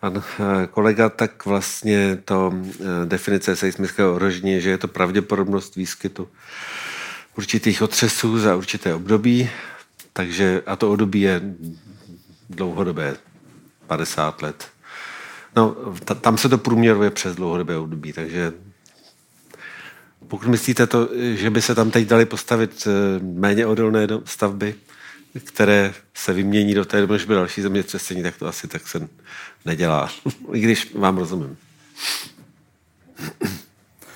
pan 0.00 0.22
eh, 0.40 0.66
kolega, 0.66 1.08
tak 1.08 1.44
vlastně 1.46 2.18
to 2.24 2.52
eh, 2.54 2.84
definice 3.04 3.56
seismického 3.56 4.12
ohrožení 4.12 4.60
že 4.60 4.70
je 4.70 4.78
to 4.78 4.88
pravděpodobnost 4.88 5.76
výskytu 5.76 6.28
určitých 7.36 7.82
otřesů 7.82 8.38
za 8.38 8.56
určité 8.56 8.94
období, 8.94 9.50
takže 10.12 10.62
a 10.66 10.76
to 10.76 10.92
období 10.92 11.20
je 11.20 11.42
dlouhodobé, 12.50 13.16
50 13.86 14.42
let. 14.42 14.68
No, 15.56 15.76
ta, 16.04 16.14
tam 16.14 16.38
se 16.38 16.48
to 16.48 16.58
průměruje 16.58 17.10
přes 17.10 17.36
dlouhodobé 17.36 17.76
období, 17.76 18.12
takže 18.12 18.52
pokud 20.28 20.48
myslíte 20.48 20.86
to, 20.86 21.08
že 21.34 21.50
by 21.50 21.62
se 21.62 21.74
tam 21.74 21.90
teď 21.90 22.08
dali 22.08 22.24
postavit 22.24 22.86
eh, 22.86 22.90
méně 23.22 23.66
odolné 23.66 24.06
stavby, 24.24 24.74
které 25.38 25.92
se 26.14 26.32
vymění 26.32 26.74
do 26.74 26.84
té 26.84 27.00
doby, 27.00 27.12
než 27.12 27.24
by 27.24 27.34
další 27.34 27.62
zemětřesení, 27.62 28.22
tak 28.22 28.36
to 28.36 28.46
asi 28.46 28.68
tak 28.68 28.88
se 28.88 29.08
nedělá. 29.64 30.10
I 30.52 30.60
když 30.60 30.94
vám 30.94 31.18
rozumím. 31.18 31.56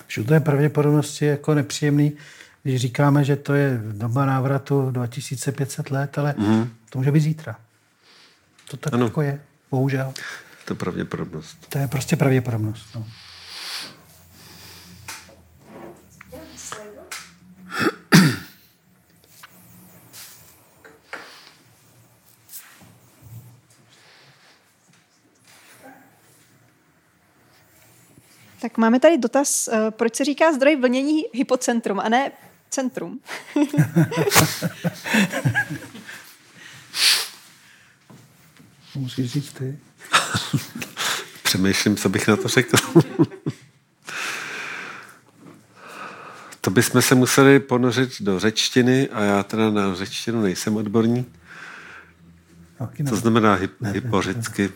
Všude 0.06 0.36
je 0.36 0.40
pravděpodobnosti 0.40 1.26
jako 1.26 1.54
nepříjemný, 1.54 2.12
když 2.62 2.80
říkáme, 2.80 3.24
že 3.24 3.36
to 3.36 3.54
je 3.54 3.80
doba 3.92 4.26
návratu 4.26 4.90
2500 4.90 5.90
let, 5.90 6.18
ale 6.18 6.34
mm. 6.38 6.70
to 6.90 6.98
může 6.98 7.12
být 7.12 7.20
zítra. 7.20 7.56
To 8.70 8.76
tak 8.76 8.94
ano. 8.94 9.04
jako 9.04 9.22
je, 9.22 9.40
bohužel. 9.70 10.12
To 10.64 10.72
je 10.72 10.78
pravděpodobnost. 10.78 11.66
To 11.68 11.78
je 11.78 11.88
prostě 11.88 12.16
pravděpodobnost. 12.16 12.86
No. 12.94 13.06
Tak 28.64 28.78
máme 28.78 29.00
tady 29.00 29.18
dotaz, 29.18 29.68
eh, 29.68 29.90
proč 29.90 30.16
se 30.16 30.24
říká 30.24 30.52
zdroj 30.52 30.76
vlnění 30.76 31.24
hypocentrum 31.32 32.00
a 32.00 32.08
ne 32.08 32.32
centrum? 32.70 33.20
Musíš 38.94 39.32
říct 39.32 39.52
ty. 39.52 39.78
Přemýšlím, 41.42 41.96
co 41.96 42.08
bych 42.08 42.28
na 42.28 42.36
to 42.36 42.48
řekl. 42.48 42.76
to 46.60 46.70
bychom 46.70 47.02
se 47.02 47.14
museli 47.14 47.60
ponořit 47.60 48.22
do 48.22 48.40
řečtiny 48.40 49.08
a 49.08 49.22
já 49.22 49.42
teda 49.42 49.70
na 49.70 49.94
řečtinu 49.94 50.42
nejsem 50.42 50.76
odborník. 50.76 51.28
To 53.08 53.16
znamená 53.16 53.54
hyp, 53.54 53.72
hypořicky. 53.82 54.72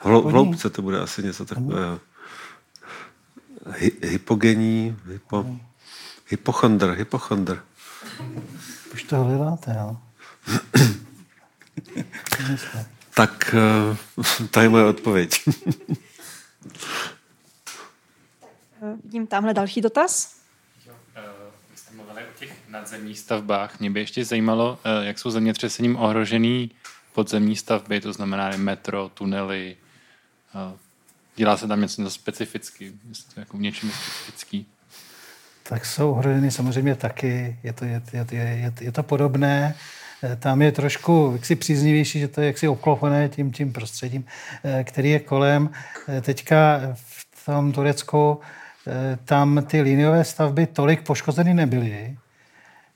Hlou, 0.00 0.22
hloubce 0.22 0.70
to 0.70 0.82
bude 0.82 1.00
asi 1.00 1.22
něco 1.22 1.44
takového. 1.44 2.00
Hy, 3.70 3.90
hypogenní, 4.02 4.96
hypo, 5.06 5.46
hypochondr, 6.28 6.90
hypochondr. 6.90 7.62
Už 8.94 9.02
to 9.02 9.24
hledáte, 9.24 9.76
jo? 9.78 9.96
tak 13.14 13.54
uh, 14.18 14.26
to 14.50 14.60
je 14.60 14.68
moje 14.68 14.84
odpověď. 14.84 15.40
Vidím 19.04 19.26
tamhle 19.26 19.54
další 19.54 19.80
dotaz. 19.80 20.36
Vy 21.70 21.76
jste 21.76 21.94
mluvili 21.94 22.22
o 22.24 22.38
těch 22.38 22.68
nadzemních 22.68 23.18
stavbách. 23.18 23.80
Mě 23.80 23.90
by 23.90 24.00
ještě 24.00 24.24
zajímalo, 24.24 24.78
jak 25.02 25.18
jsou 25.18 25.30
zemětřesením 25.30 25.96
ohrožený 25.96 26.70
podzemní 27.12 27.56
stavby, 27.56 28.00
to 28.00 28.12
znamená 28.12 28.56
metro, 28.56 29.10
tunely. 29.14 29.76
Dělá 31.36 31.56
se 31.56 31.68
tam 31.68 31.80
něco 31.80 32.10
specificky, 32.10 32.92
to 33.34 33.40
jako 33.40 33.56
v 33.56 33.60
něčem 33.60 33.90
specifický. 33.90 34.66
Tak 35.62 35.86
jsou 35.86 36.10
ohroženy 36.10 36.50
samozřejmě 36.50 36.94
taky, 36.94 37.56
je 37.62 37.72
to, 37.72 37.84
je, 37.84 38.02
je, 38.12 38.26
je, 38.32 38.72
je 38.80 38.92
to 38.92 39.02
podobné. 39.02 39.74
Tam 40.38 40.62
je 40.62 40.72
trošku 40.72 41.30
jaksi 41.32 41.56
příznivější, 41.56 42.20
že 42.20 42.28
to 42.28 42.40
je 42.40 42.46
jaksi 42.46 42.68
obklopené 42.68 43.28
tím, 43.28 43.52
tím 43.52 43.72
prostředím, 43.72 44.24
který 44.84 45.10
je 45.10 45.20
kolem. 45.20 45.70
Teďka 46.20 46.80
v 46.94 47.44
tom 47.46 47.72
Turecku 47.72 48.40
tam 49.24 49.64
ty 49.66 49.80
liniové 49.80 50.24
stavby 50.24 50.66
tolik 50.66 51.02
poškozeny 51.02 51.54
nebyly. 51.54 52.16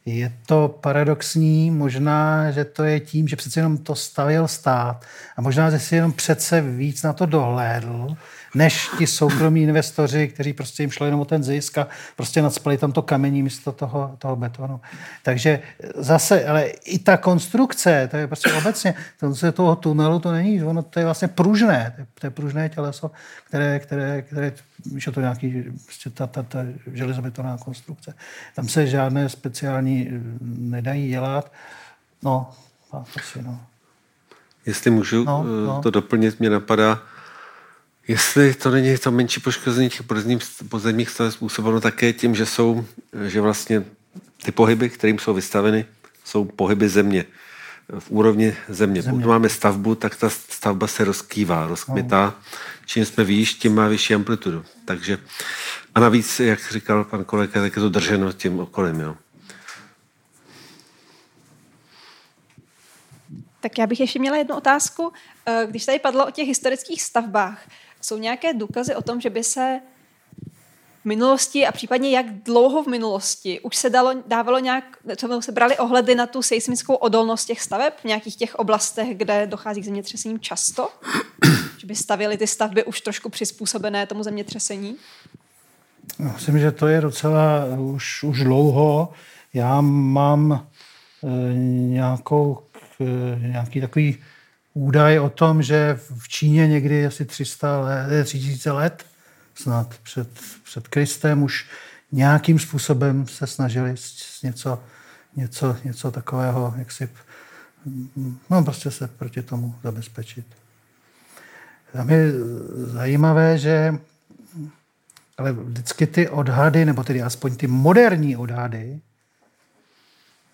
Je 0.07 0.33
to 0.47 0.79
paradoxní, 0.81 1.71
možná, 1.71 2.51
že 2.51 2.65
to 2.65 2.85
je 2.85 3.01
tím, 3.01 3.29
že 3.29 3.37
přece 3.37 3.61
jenom 3.61 3.79
to 3.79 3.95
stavil 3.95 4.49
stát 4.49 5.05
a 5.37 5.43
možná, 5.43 5.71
že 5.71 5.79
si 5.79 5.95
jenom 5.95 6.13
přece 6.13 6.61
víc 6.61 7.03
na 7.03 7.13
to 7.13 7.27
dohlédl, 7.27 8.17
než 8.55 8.91
ti 8.99 9.07
soukromí 9.07 9.63
investoři, 9.63 10.29
kteří 10.29 10.53
prostě 10.53 10.83
jim 10.83 10.91
šlo 10.91 11.07
jenom 11.07 11.21
o 11.21 11.25
ten 11.25 11.43
zisk 11.43 11.79
a 11.79 11.89
prostě 12.17 12.43
nadspali 12.43 12.79
tam 12.79 12.93
to 12.93 13.03
kamení 13.03 13.43
místo 13.43 13.73
toho, 13.73 14.17
toho 14.19 14.37
betonu. 14.37 14.81
Takže 15.23 15.61
zase, 15.97 16.45
ale 16.45 16.65
i 16.65 16.99
ta 16.99 17.17
konstrukce, 17.17 18.09
to 18.11 18.17
je 18.17 18.27
prostě 18.27 18.53
obecně, 18.53 18.95
to 19.21 19.53
toho 19.53 19.77
tunelu 19.77 20.19
to 20.19 20.33
není, 20.33 20.65
ono 20.65 20.83
to 20.83 20.99
je 20.99 21.05
vlastně 21.05 21.29
pružné, 21.29 22.07
to 22.15 22.27
je 22.27 22.31
pružné 22.31 22.69
těleso, 22.69 23.11
které, 23.45 23.79
které, 23.79 24.23
které 24.23 24.53
že 24.97 25.11
to 25.11 25.21
nějaký, 25.21 25.65
prostě 25.85 26.11
ta, 26.11 26.27
ta, 26.27 26.43
ta 26.43 26.59
železobetoná 26.93 27.59
konstrukce. 27.59 28.15
Tam 28.57 28.69
se 28.69 28.87
žádné 28.87 29.29
speciální 29.29 30.09
eh, 30.09 30.21
nedají 30.41 31.09
dělat. 31.09 31.53
No, 32.23 32.51
asi 32.93 33.43
no. 33.43 33.61
Jestli 34.67 34.91
můžu 34.91 35.25
no, 35.25 35.45
eh, 35.47 35.67
no. 35.67 35.83
to 35.83 35.91
doplnit, 35.91 36.41
mě 36.41 36.51
napadá, 36.51 37.03
Jestli 38.11 38.55
to 38.55 38.71
není 38.71 38.99
to 38.99 39.11
menší 39.11 39.41
poškození 39.41 39.89
těch 39.89 40.03
podzemních 40.69 41.11
staveb 41.11 41.33
způsobeno 41.33 41.81
také 41.81 42.13
tím, 42.13 42.35
že 42.35 42.47
jsou, 42.47 42.85
že 43.27 43.41
vlastně 43.41 43.85
ty 44.45 44.53
pohyby, 44.53 44.91
kterým 44.91 45.19
jsou 45.19 45.35
vystaveny, 45.35 45.87
jsou 46.25 46.45
pohyby 46.45 46.89
země 46.89 47.25
v 47.99 48.11
úrovni 48.11 48.57
země. 48.69 49.03
země. 49.03 49.19
Pokud 49.19 49.29
máme 49.29 49.49
stavbu, 49.49 49.95
tak 49.95 50.17
ta 50.17 50.31
stavba 50.31 50.87
se 50.87 51.05
rozkývá, 51.05 51.67
rozkmitá. 51.67 52.25
No. 52.25 52.35
Čím 52.87 53.05
jsme 53.05 53.25
výš, 53.25 53.55
tím 53.55 53.75
má 53.75 53.89
vyšší 53.89 54.15
amplitudu. 54.15 54.65
Takže 54.85 55.19
a 55.95 56.01
navíc, 56.01 56.41
jak 56.41 56.73
říkal 56.73 57.05
pan 57.05 57.25
kolega, 57.25 57.61
tak 57.61 57.77
je 57.77 57.83
to 57.83 57.89
drženo 57.89 58.33
tím 58.33 58.61
okolím. 58.61 59.01
Jo. 59.01 59.17
Tak 63.61 63.79
já 63.79 63.87
bych 63.87 64.01
ještě 64.01 64.19
měla 64.19 64.37
jednu 64.37 64.57
otázku. 64.57 65.13
Eh, 65.47 65.67
když 65.71 65.85
tady 65.85 65.99
padlo 65.99 66.27
o 66.27 66.31
těch 66.31 66.47
historických 66.47 67.03
stavbách, 67.03 67.63
jsou 68.01 68.19
nějaké 68.19 68.55
důkazy 68.55 68.95
o 68.95 69.03
tom, 69.03 69.21
že 69.21 69.31
by 69.31 69.45
se 69.45 69.81
v 71.03 71.05
minulosti 71.05 71.67
a 71.67 71.73
případně 71.73 72.11
jak 72.11 72.27
dlouho 72.33 72.83
v 72.83 72.87
minulosti 72.87 73.61
už 73.61 73.77
se 73.77 73.91
dalo, 73.91 74.15
dávalo 74.27 74.59
nějak, 74.59 74.85
co 75.17 75.43
se 75.43 75.53
brali 75.53 75.79
ohledy 75.79 76.15
na 76.15 76.27
tu 76.27 76.43
seismickou 76.43 76.95
odolnost 76.95 77.45
těch 77.45 77.61
staveb 77.61 77.93
v 78.01 78.05
nějakých 78.05 78.37
těch 78.37 78.55
oblastech, 78.55 79.17
kde 79.17 79.47
dochází 79.47 79.81
k 79.81 79.85
zemětřesením 79.85 80.41
často? 80.41 80.89
že 81.79 81.87
by 81.87 81.95
stavili 81.95 82.39
ty 82.39 82.47
stavby 82.47 82.85
už 82.85 83.01
trošku 83.01 83.29
přizpůsobené 83.29 84.07
tomu 84.07 84.23
zemětřesení? 84.23 84.97
No, 86.19 86.33
myslím, 86.33 86.59
že 86.59 86.73
to 86.73 86.87
je 86.87 87.01
docela 87.01 87.65
už, 87.79 88.23
už 88.23 88.45
dlouho. 88.45 89.13
Já 89.55 89.81
mám 89.81 90.53
e, 90.53 91.55
nějakou, 91.89 92.59
e, 93.01 93.49
nějaký 93.49 93.81
takový 93.81 94.19
údaj 94.75 95.19
o 95.19 95.31
tom, 95.31 95.63
že 95.63 96.01
v 96.19 96.29
Číně 96.29 96.69
někdy 96.69 97.07
asi 97.07 97.25
300 97.25 97.81
let, 97.81 98.25
3000 98.25 98.73
let 98.73 99.07
snad 99.55 99.95
před, 100.03 100.29
před 100.65 100.89
Kristem 100.89 101.43
už 101.43 101.67
nějakým 102.13 102.59
způsobem 102.59 103.27
se 103.27 103.47
snažili 103.47 103.95
něco, 104.43 104.83
něco, 105.37 105.77
něco 105.85 106.11
takového, 106.11 106.75
jak 106.77 106.93
si, 106.93 107.09
no 108.51 108.65
prostě 108.65 108.91
se 108.91 109.09
proti 109.09 109.43
tomu 109.43 109.75
zabezpečit. 109.83 110.47
Tam 111.93 112.11
je 112.11 112.33
zajímavé, 112.77 113.59
že 113.59 113.95
ale 115.39 115.53
vždycky 115.53 116.07
ty 116.07 116.29
odhady, 116.29 116.85
nebo 116.85 117.05
tedy 117.05 117.23
aspoň 117.23 117.57
ty 117.57 117.67
moderní 117.67 118.37
odhady, 118.37 119.01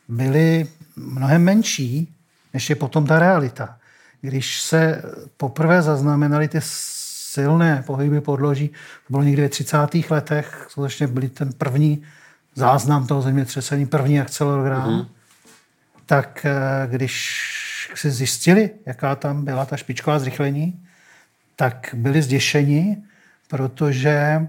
byly 0.09 0.69
mnohem 0.97 1.45
menší, 1.45 2.15
než 2.55 2.71
je 2.71 2.77
potom 2.77 3.07
ta 3.07 3.19
realita 3.19 3.79
když 4.27 4.61
se 4.61 5.03
poprvé 5.37 5.83
zaznamenaly 5.83 6.49
ty 6.49 6.59
silné 6.63 7.83
pohyby 7.87 8.21
podloží, 8.21 8.69
to 8.69 9.11
bylo 9.11 9.23
někdy 9.23 9.43
ve 9.43 9.49
30. 9.49 9.77
letech, 10.11 10.67
skutečně 10.69 11.07
byly 11.07 11.29
ten 11.29 11.53
první 11.53 12.03
záznam 12.55 13.07
toho 13.07 13.23
zemětřesení, 13.23 13.87
první 13.87 14.21
akcelerogram, 14.21 14.91
mm-hmm. 14.91 15.07
tak 16.07 16.47
eh, 16.47 16.87
když 16.87 17.43
si 17.95 18.11
zjistili, 18.11 18.71
jaká 18.87 19.17
tam 19.17 19.45
byla 19.45 19.65
ta 19.65 19.77
špičková 19.77 20.19
zrychlení, 20.19 20.87
tak 21.57 21.95
byli 21.95 22.23
zděšeni, 22.23 22.97
protože 23.49 24.47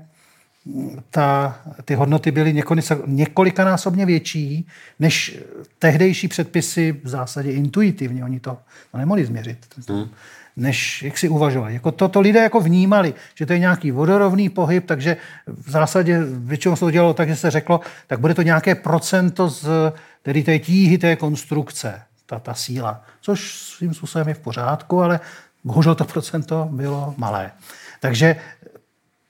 ta, 1.10 1.60
ty 1.86 1.96
hodnoty 1.96 2.32
byly 2.32 2.64
několikanásobně 3.06 4.06
větší 4.06 4.68
než 5.00 5.40
tehdejší 5.80 6.28
předpisy 6.28 7.02
v 7.04 7.08
zásadě 7.08 7.52
intuitivně. 7.52 8.24
Oni 8.24 8.40
to, 8.40 8.58
to 8.92 8.98
nemohli 8.98 9.26
změřit. 9.26 9.58
Hmm. 9.90 10.10
Než 10.56 11.04
jak 11.04 11.18
si 11.18 11.30
uvažovali. 11.30 11.74
Jako 11.74 11.92
to, 11.92 12.08
to 12.08 12.20
lidé 12.20 12.40
jako 12.40 12.62
vnímali, 12.62 13.14
že 13.36 13.46
to 13.46 13.54
je 13.54 13.60
nějaký 13.60 13.92
vodorovný 13.92 14.50
pohyb, 14.50 14.86
takže 14.86 15.18
v 15.48 15.72
zásadě 15.72 16.20
většinou 16.30 16.76
se 16.76 16.80
to 16.80 16.92
dělalo 16.92 17.14
tak, 17.14 17.30
že 17.30 17.36
se 17.36 17.52
řeklo, 17.52 17.80
tak 18.08 18.20
bude 18.20 18.34
to 18.34 18.42
nějaké 18.42 18.76
procento 18.76 19.50
z 19.50 19.68
tedy 20.22 20.44
té 20.44 20.60
tíhy 20.60 20.98
té 20.98 21.16
konstrukce, 21.16 22.02
ta, 22.26 22.40
ta 22.40 22.54
síla. 22.54 23.04
Což 23.22 23.54
svým 23.56 23.94
způsobem 23.94 24.28
je 24.28 24.34
v 24.34 24.40
pořádku, 24.40 25.02
ale 25.02 25.20
bohužel 25.64 25.96
to 25.96 26.06
procento 26.06 26.70
bylo 26.72 27.14
malé. 27.18 27.52
Takže 28.00 28.36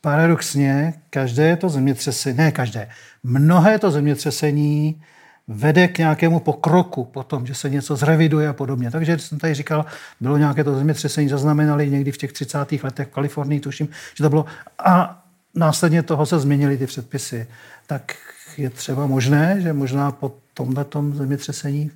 paradoxně 0.01 0.93
každé 1.09 1.55
to 1.55 1.69
zemětřesení, 1.69 2.37
ne 2.37 2.51
každé, 2.51 2.89
mnohé 3.23 3.79
to 3.79 3.91
zemětřesení 3.91 5.01
vede 5.47 5.87
k 5.87 5.97
nějakému 5.97 6.39
pokroku 6.39 7.05
potom, 7.05 7.45
že 7.45 7.55
se 7.55 7.69
něco 7.69 7.95
zreviduje 7.95 8.47
a 8.47 8.53
podobně. 8.53 8.91
Takže 8.91 9.19
jsem 9.19 9.39
tady 9.39 9.53
říkal, 9.53 9.85
bylo 10.21 10.37
nějaké 10.37 10.63
to 10.63 10.75
zemětřesení, 10.75 11.29
zaznamenali 11.29 11.89
někdy 11.89 12.11
v 12.11 12.17
těch 12.17 12.33
30. 12.33 12.71
letech 12.83 13.07
v 13.07 13.11
Kalifornii, 13.11 13.59
tuším, 13.59 13.89
že 14.15 14.23
to 14.23 14.29
bylo. 14.29 14.45
A 14.79 15.23
následně 15.55 16.03
toho 16.03 16.25
se 16.25 16.39
změnily 16.39 16.77
ty 16.77 16.85
předpisy. 16.85 17.47
Tak 17.87 18.15
je 18.57 18.69
třeba 18.69 19.07
možné, 19.07 19.57
že 19.61 19.73
možná 19.73 20.11
po 20.11 20.35
tomhle 20.53 20.85
zemětřesení 21.13 21.91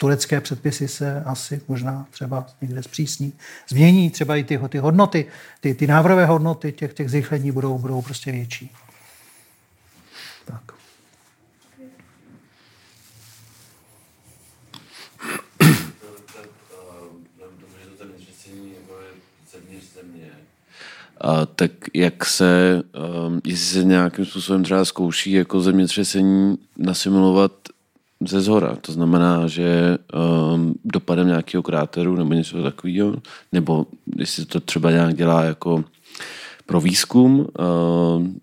turecké 0.00 0.40
předpisy 0.40 0.88
se 0.88 1.22
asi 1.24 1.60
možná 1.68 2.06
třeba 2.10 2.46
někde 2.60 2.82
zpřísní. 2.82 3.32
Změní 3.68 4.10
třeba 4.10 4.36
i 4.36 4.44
ty, 4.44 4.60
ty 4.68 4.78
hodnoty, 4.78 5.26
ty, 5.60 5.74
ty 5.74 5.86
návrhové 5.86 6.26
hodnoty 6.26 6.72
těch, 6.72 6.94
těch 6.94 7.10
zrychlení 7.10 7.52
budou, 7.52 7.78
budou 7.78 8.02
prostě 8.02 8.32
větší. 8.32 8.70
Tak. 10.44 10.62
A 21.20 21.46
tak 21.46 21.70
jak 21.94 22.24
se, 22.24 22.82
um, 23.26 23.40
jestli 23.44 23.66
se 23.66 23.84
nějakým 23.84 24.24
způsobem 24.24 24.64
třeba 24.64 24.84
zkouší 24.84 25.32
jako 25.32 25.60
zemětřesení 25.60 26.58
nasimulovat 26.76 27.52
ze 28.28 28.40
zhora. 28.40 28.76
To 28.80 28.92
znamená, 28.92 29.48
že 29.48 29.98
um, 30.54 30.74
dopadem 30.84 31.26
nějakého 31.26 31.62
kráteru 31.62 32.16
nebo 32.16 32.34
něco 32.34 32.62
takového, 32.62 33.16
nebo 33.52 33.86
jestli 34.16 34.44
to 34.44 34.60
třeba 34.60 34.90
nějak 34.90 35.16
dělá 35.16 35.44
jako 35.44 35.84
pro 36.66 36.80
výzkum, 36.80 37.38
uh, 37.38 37.46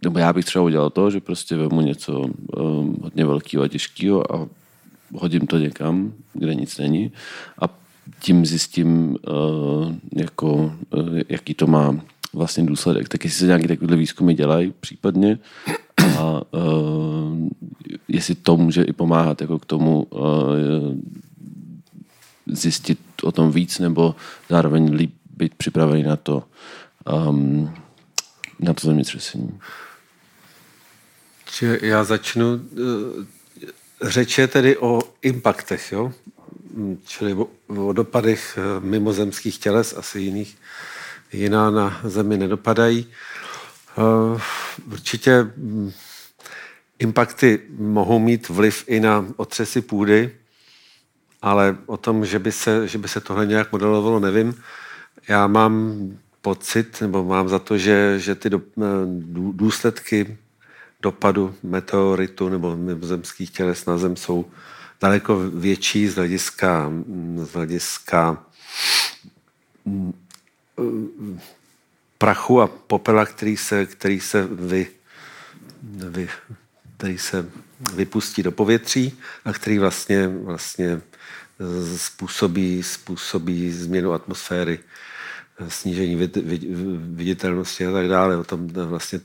nebo 0.04 0.20
já 0.20 0.34
bych 0.34 0.46
třeba 0.46 0.66
udělal 0.66 0.90
to, 0.90 1.12
že 1.12 1.20
prostě 1.20 1.56
vezmu 1.56 1.82
něco 1.82 2.20
um, 2.20 2.98
hodně 3.02 3.26
velkého 3.26 3.64
a 3.64 3.68
těžkého 3.68 4.36
a 4.36 4.48
hodím 5.14 5.48
to 5.48 5.58
někam, 5.58 6.14
kde 6.34 6.56
nic 6.56 6.78
není 6.78 7.12
a 7.62 7.70
tím 8.20 8.46
zjistím, 8.46 9.18
uh, 9.30 9.94
jako, 10.16 10.54
uh, 10.54 11.20
jaký 11.30 11.54
to 11.54 11.68
má 11.68 12.00
vlastně 12.34 12.64
důsledek. 12.64 13.10
Tak 13.10 13.24
jestli 13.24 13.40
se 13.40 13.46
nějaké 13.46 13.68
takovéhle 13.68 13.98
výzkumy 13.98 14.34
dělají 14.34 14.74
případně 14.80 15.40
a 16.18 16.42
uh, 16.52 17.48
jestli 18.08 18.36
to 18.36 18.58
může 18.58 18.84
i 18.84 18.94
pomáhat 18.94 19.42
jako 19.42 19.60
k 19.60 19.66
tomu 19.66 20.04
uh, 20.04 20.20
zjistit 22.48 23.00
o 23.24 23.32
tom 23.32 23.52
víc 23.52 23.80
nebo 23.80 24.16
zároveň 24.50 24.94
líp 24.94 25.14
být 25.38 25.56
připravený 25.56 26.04
na 26.04 26.16
to, 26.16 26.44
um, 27.30 27.74
na 28.60 28.74
to 28.74 28.88
zemětřesení. 28.88 29.60
Já 31.82 32.04
začnu. 32.04 32.62
Řeč 34.02 34.38
je 34.38 34.48
tedy 34.48 34.78
o 34.78 35.02
impaktech, 35.22 35.92
jo? 35.92 36.14
čili 37.06 37.34
o, 37.34 37.48
o 37.68 37.94
dopadech 37.94 38.60
mimozemských 38.80 39.58
těles, 39.58 39.94
asi 39.98 40.20
jiných, 40.20 40.58
jiná 41.34 41.72
na 41.72 42.02
Zemi 42.04 42.38
nedopadají. 42.38 43.08
Určitě 44.92 45.44
mm, 45.44 45.92
impakty 47.00 47.62
mohou 47.78 48.20
mít 48.20 48.50
vliv 48.50 48.84
i 48.88 49.00
na 49.00 49.26
otřesy 49.36 49.82
půdy, 49.82 50.32
ale 51.42 51.78
o 51.86 51.98
tom, 51.98 52.26
že 52.26 52.40
by 52.40 52.52
se, 52.52 52.88
že 52.88 52.98
by 52.98 53.08
se 53.08 53.22
tohle 53.22 53.46
nějak 53.46 53.72
modelovalo, 53.72 54.20
nevím. 54.20 54.64
Já 55.28 55.48
mám 55.48 55.98
pocit, 56.42 57.02
nebo 57.02 57.24
mám 57.24 57.50
za 57.50 57.60
to, 57.60 57.78
že, 57.78 58.20
že 58.20 58.36
ty 58.36 58.50
do, 58.50 58.62
důsledky 59.52 60.38
dopadu 61.02 61.56
meteoritu 61.64 62.50
nebo 62.50 62.78
zemských 63.02 63.52
těles 63.52 63.86
na 63.86 63.98
Zem 63.98 64.16
jsou 64.16 64.46
daleko 65.02 65.40
větší 65.40 66.08
z 66.08 66.16
hlediska, 66.16 66.92
z 67.36 67.54
hlediska 67.54 68.44
prachu 72.18 72.62
a 72.62 72.68
popela, 72.68 73.26
který 73.26 73.58
se, 73.58 73.86
který 73.86 74.20
se, 74.20 74.48
vy, 74.52 74.88
vy, 76.10 76.30
který 76.98 77.18
se 77.18 77.50
vypustí 77.94 78.44
do 78.44 78.52
povětří 78.52 79.20
a 79.46 79.54
který 79.54 79.80
vlastně, 79.80 80.28
vlastně 80.28 81.02
způsobí, 81.98 82.84
způsobí 82.84 83.72
změnu 83.72 84.14
atmosféry, 84.14 84.80
snížení 85.68 86.16
viditelnosti 87.00 87.86
a 87.86 87.92
tak 87.92 88.08
dále. 88.08 88.38
O 88.38 88.44
tom 88.44 88.68
vlastně 88.68 89.20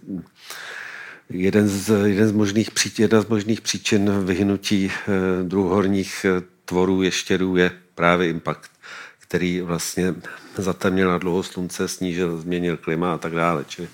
jeden 1.30 1.68
z, 1.68 2.08
jeden 2.08 2.28
z 2.28 2.32
možných 2.32 2.70
příčin, 2.70 3.02
jedna 3.02 3.20
z 3.20 3.26
možných 3.26 3.60
příčin 3.60 4.24
vyhnutí 4.24 4.90
eh, 4.90 5.44
druhorních 5.44 6.26
eh, 6.28 6.42
tvorů 6.64 7.02
ještěrů 7.02 7.56
je 7.56 7.70
právě 7.94 8.28
impact, 8.28 8.70
který 9.32 9.60
vlastně 9.60 10.14
zatemnil 10.56 11.08
na 11.08 11.18
dlouho 11.18 11.42
slunce, 11.42 11.88
snížil, 11.88 12.38
změnil 12.38 12.76
klima 12.76 13.14
a 13.14 13.18
tak 13.18 13.32
dále. 13.32 13.64
Čili 13.68 13.88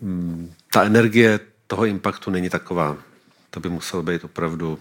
mm, 0.00 0.52
ta 0.72 0.84
energie 0.84 1.40
toho 1.66 1.84
impactu 1.84 2.30
není 2.30 2.50
taková. 2.50 2.96
To 3.50 3.60
by 3.60 3.68
muselo 3.68 4.02
být 4.02 4.24
opravdu 4.24 4.78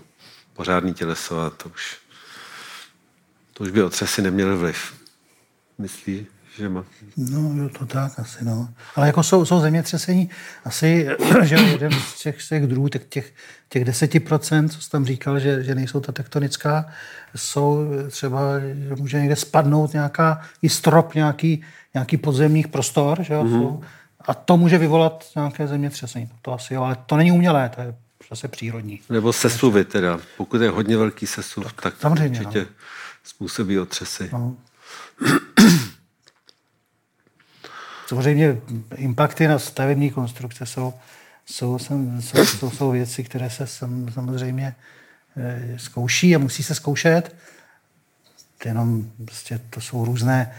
pořádný 0.53 0.93
těleso 0.93 1.39
a 1.39 1.49
to 1.49 1.69
už, 1.69 1.97
to 3.53 3.63
už 3.63 3.71
by 3.71 3.83
otřesy 3.83 4.21
neměly 4.21 4.55
vliv. 4.55 4.93
Myslí, 5.77 6.27
že 6.57 6.69
má? 6.69 6.85
No, 7.17 7.63
jo, 7.63 7.69
to 7.79 7.85
tak 7.85 8.19
asi, 8.19 8.45
no. 8.45 8.69
Ale 8.95 9.07
jako 9.07 9.23
jsou, 9.23 9.45
jsou 9.45 9.59
zemětřesení, 9.59 10.29
asi, 10.65 11.07
že 11.43 11.55
jeden 11.55 11.91
z 11.93 12.21
těch, 12.23 12.41
z 12.41 12.49
těch 12.49 12.67
druhů, 12.67 12.87
těch, 12.89 13.05
těch, 13.05 13.33
těch 13.69 13.85
10%, 13.85 14.69
co 14.69 14.81
jsi 14.81 14.89
tam 14.89 15.05
říkal, 15.05 15.39
že, 15.39 15.63
že 15.63 15.75
nejsou 15.75 15.99
ta 15.99 16.11
tektonická, 16.11 16.85
jsou 17.35 17.85
třeba, 18.09 18.59
že 18.59 18.95
může 18.95 19.19
někde 19.19 19.35
spadnout 19.35 19.93
nějaká, 19.93 20.41
i 20.61 20.69
strop 20.69 21.15
nějaký, 21.15 21.63
nějaký 21.93 22.17
podzemních 22.17 22.67
prostor, 22.67 23.23
že 23.23 23.33
jo, 23.33 23.43
mm-hmm. 23.43 23.81
a 24.21 24.33
to 24.33 24.57
může 24.57 24.77
vyvolat 24.77 25.25
nějaké 25.35 25.67
zemětřesení. 25.67 26.29
To 26.41 26.53
asi, 26.53 26.75
ale 26.75 26.97
to 27.05 27.17
není 27.17 27.31
umělé, 27.31 27.71
to 27.75 27.81
je 27.81 27.95
zase 28.29 28.47
přírodní. 28.47 28.99
Nebo 29.09 29.33
sesuvy 29.33 29.85
teda. 29.85 30.19
Pokud 30.37 30.61
je 30.61 30.69
hodně 30.69 30.97
velký 30.97 31.27
sesuv, 31.27 31.63
tak, 31.63 31.81
tak 31.81 31.93
samozřejmě, 31.99 32.39
určitě 32.39 32.59
no. 32.59 32.65
způsobí 33.23 33.79
otřesy. 33.79 34.29
No. 34.33 34.55
Samozřejmě 38.11 38.57
impakty 38.95 39.47
na 39.47 39.59
stavební 39.59 40.09
konstrukce 40.09 40.65
jsou, 40.65 40.93
jsou, 41.45 41.79
jsou, 41.79 42.45
jsou, 42.45 42.71
jsou 42.71 42.91
věci, 42.91 43.23
které 43.23 43.49
se 43.49 43.67
samozřejmě 44.13 44.75
eh, 45.37 45.79
zkouší 45.79 46.35
a 46.35 46.39
musí 46.39 46.63
se 46.63 46.75
zkoušet. 46.75 47.35
Jenom 48.65 49.11
prostě 49.25 49.59
to 49.69 49.81
jsou 49.81 50.05
různé 50.05 50.51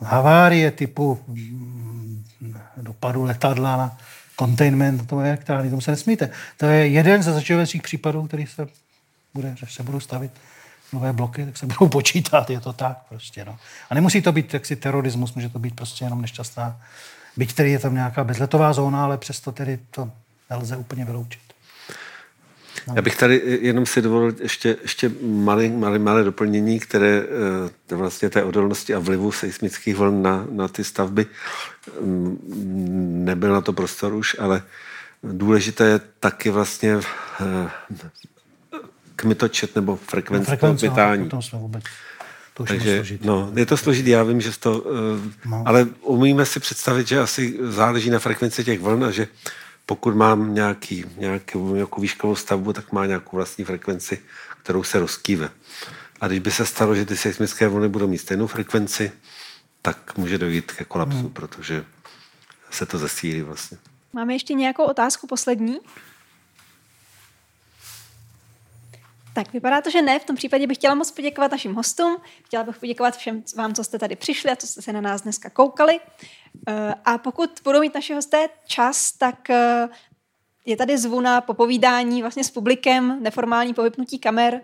havárie 0.00 0.70
typu 0.70 1.20
mm, 1.28 2.24
dopadu 2.76 3.24
letadla 3.24 3.76
na 3.76 3.98
containment 4.38 5.00
atomové 5.00 5.28
elektrárny, 5.28 5.70
tomu 5.70 5.82
se 5.82 5.90
nesmíte. 5.90 6.30
To 6.56 6.66
je 6.66 6.88
jeden 6.88 7.22
ze 7.22 7.32
začátečních 7.32 7.82
případů, 7.82 8.26
který 8.26 8.46
se 8.46 8.68
bude, 9.34 9.54
se 9.68 9.82
budou 9.82 10.00
stavit 10.00 10.32
nové 10.92 11.12
bloky, 11.12 11.44
tak 11.44 11.56
se 11.56 11.66
budou 11.66 11.88
počítat, 11.98 12.50
je 12.50 12.60
to 12.60 12.72
tak 12.72 12.98
prostě. 13.08 13.44
No. 13.44 13.58
A 13.90 13.94
nemusí 13.94 14.22
to 14.22 14.32
být 14.32 14.54
jaksi 14.54 14.76
terorismus, 14.76 15.34
může 15.34 15.48
to 15.48 15.58
být 15.58 15.76
prostě 15.76 16.04
jenom 16.04 16.22
nešťastná, 16.22 16.80
byť 17.36 17.52
tedy 17.52 17.70
je 17.70 17.78
tam 17.78 17.94
nějaká 17.94 18.24
bezletová 18.24 18.72
zóna, 18.72 19.04
ale 19.04 19.18
přesto 19.18 19.52
tedy 19.52 19.78
to 19.90 20.10
nelze 20.50 20.76
úplně 20.76 21.04
vyloučit. 21.04 21.40
No. 22.86 22.94
Já 22.96 23.02
bych 23.02 23.16
tady 23.16 23.58
jenom 23.60 23.86
si 23.86 24.02
dovolil 24.02 24.34
ještě, 24.42 24.76
ještě 24.82 25.10
malé, 25.22 25.68
malé, 25.68 25.98
malé 25.98 26.24
doplnění, 26.24 26.80
které 26.80 27.22
e, 27.90 27.94
vlastně 27.94 28.30
té 28.30 28.44
odolnosti 28.44 28.94
a 28.94 28.98
vlivu 28.98 29.32
seismických 29.32 29.96
vln 29.96 30.22
na, 30.22 30.46
na 30.50 30.68
ty 30.68 30.84
stavby. 30.84 31.26
Nebyl 33.24 33.52
na 33.52 33.60
to 33.60 33.72
prostor 33.72 34.14
už, 34.14 34.36
ale 34.38 34.62
důležité 35.22 35.84
je 35.84 36.00
taky 36.20 36.50
vlastně 36.50 36.92
e, 36.92 37.00
kmitočet 39.20 39.74
nebo 39.74 39.96
frekvence, 39.96 40.46
frekvence 40.46 40.86
toho 40.86 40.94
pytání. 40.94 41.28
No, 41.32 41.42
jsme 41.42 41.58
vůbec, 41.58 41.84
to 42.54 42.62
už 42.62 42.68
Takže, 42.68 42.90
je 42.90 43.18
no, 43.24 43.52
je 43.56 43.66
to 43.66 43.76
složitý, 43.76 44.10
já 44.10 44.22
vím, 44.22 44.40
že 44.40 44.58
to, 44.58 44.80
uh, 44.80 44.94
no. 45.50 45.62
ale 45.66 45.88
umíme 46.00 46.46
si 46.46 46.60
představit, 46.60 47.08
že 47.08 47.20
asi 47.20 47.58
záleží 47.60 48.10
na 48.10 48.18
frekvenci 48.18 48.64
těch 48.64 48.80
vln 48.80 49.04
a 49.04 49.10
že 49.10 49.28
pokud 49.86 50.14
mám 50.14 50.54
nějaký, 50.54 51.04
nějakou, 51.18 51.74
nějakou 51.74 52.00
výškovou 52.00 52.36
stavbu, 52.36 52.72
tak 52.72 52.92
má 52.92 53.06
nějakou 53.06 53.36
vlastní 53.36 53.64
frekvenci, 53.64 54.18
kterou 54.62 54.82
se 54.82 55.00
rozkýve. 55.00 55.50
A 56.20 56.28
když 56.28 56.38
by 56.38 56.50
se 56.50 56.66
stalo, 56.66 56.94
že 56.94 57.04
ty 57.06 57.16
seismické 57.16 57.68
vlny 57.68 57.88
budou 57.88 58.08
mít 58.08 58.18
stejnou 58.18 58.46
frekvenci, 58.46 59.12
tak 59.82 60.16
může 60.16 60.38
dojít 60.38 60.72
ke 60.72 60.84
kolapsu, 60.84 61.18
hmm. 61.18 61.30
protože 61.30 61.84
se 62.70 62.86
to 62.86 62.98
zesílí 62.98 63.42
vlastně. 63.42 63.78
Máme 64.12 64.32
ještě 64.32 64.54
nějakou 64.54 64.84
otázku 64.84 65.26
poslední? 65.26 65.78
Tak 69.34 69.52
vypadá 69.52 69.80
to, 69.80 69.90
že 69.90 70.02
ne. 70.02 70.18
V 70.18 70.24
tom 70.24 70.36
případě 70.36 70.66
bych 70.66 70.76
chtěla 70.76 70.94
moc 70.94 71.10
poděkovat 71.10 71.50
našim 71.50 71.74
hostům. 71.74 72.16
Chtěla 72.44 72.64
bych 72.64 72.78
poděkovat 72.78 73.16
všem 73.16 73.42
vám, 73.56 73.74
co 73.74 73.84
jste 73.84 73.98
tady 73.98 74.16
přišli 74.16 74.50
a 74.50 74.56
co 74.56 74.66
jste 74.66 74.82
se 74.82 74.92
na 74.92 75.00
nás 75.00 75.22
dneska 75.22 75.50
koukali. 75.50 76.00
Eh, 76.68 76.94
a 77.04 77.18
pokud 77.18 77.60
budou 77.64 77.80
mít 77.80 77.94
naši 77.94 78.14
hosté 78.14 78.48
čas, 78.66 79.12
tak 79.12 79.50
eh, 79.50 79.88
je 80.66 80.76
tady 80.76 80.98
zvuna 80.98 81.40
popovídání 81.40 82.22
vlastně 82.22 82.44
s 82.44 82.50
publikem, 82.50 83.22
neformální 83.22 83.74
povypnutí 83.74 84.18
kamer 84.18 84.60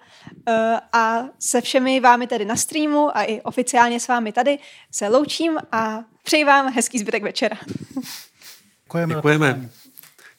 eh, 0.48 0.80
a 0.92 1.24
se 1.38 1.60
všemi 1.60 2.00
vámi 2.00 2.26
tady 2.26 2.44
na 2.44 2.56
streamu 2.56 3.16
a 3.16 3.22
i 3.22 3.40
oficiálně 3.40 4.00
s 4.00 4.08
vámi 4.08 4.32
tady 4.32 4.58
se 4.90 5.08
loučím 5.08 5.58
a 5.72 6.04
přeji 6.22 6.44
vám 6.44 6.72
hezký 6.72 6.98
zbytek 6.98 7.22
večera. 7.22 7.56
Děkujeme. 8.84 9.14
Děkujeme. 9.14 9.68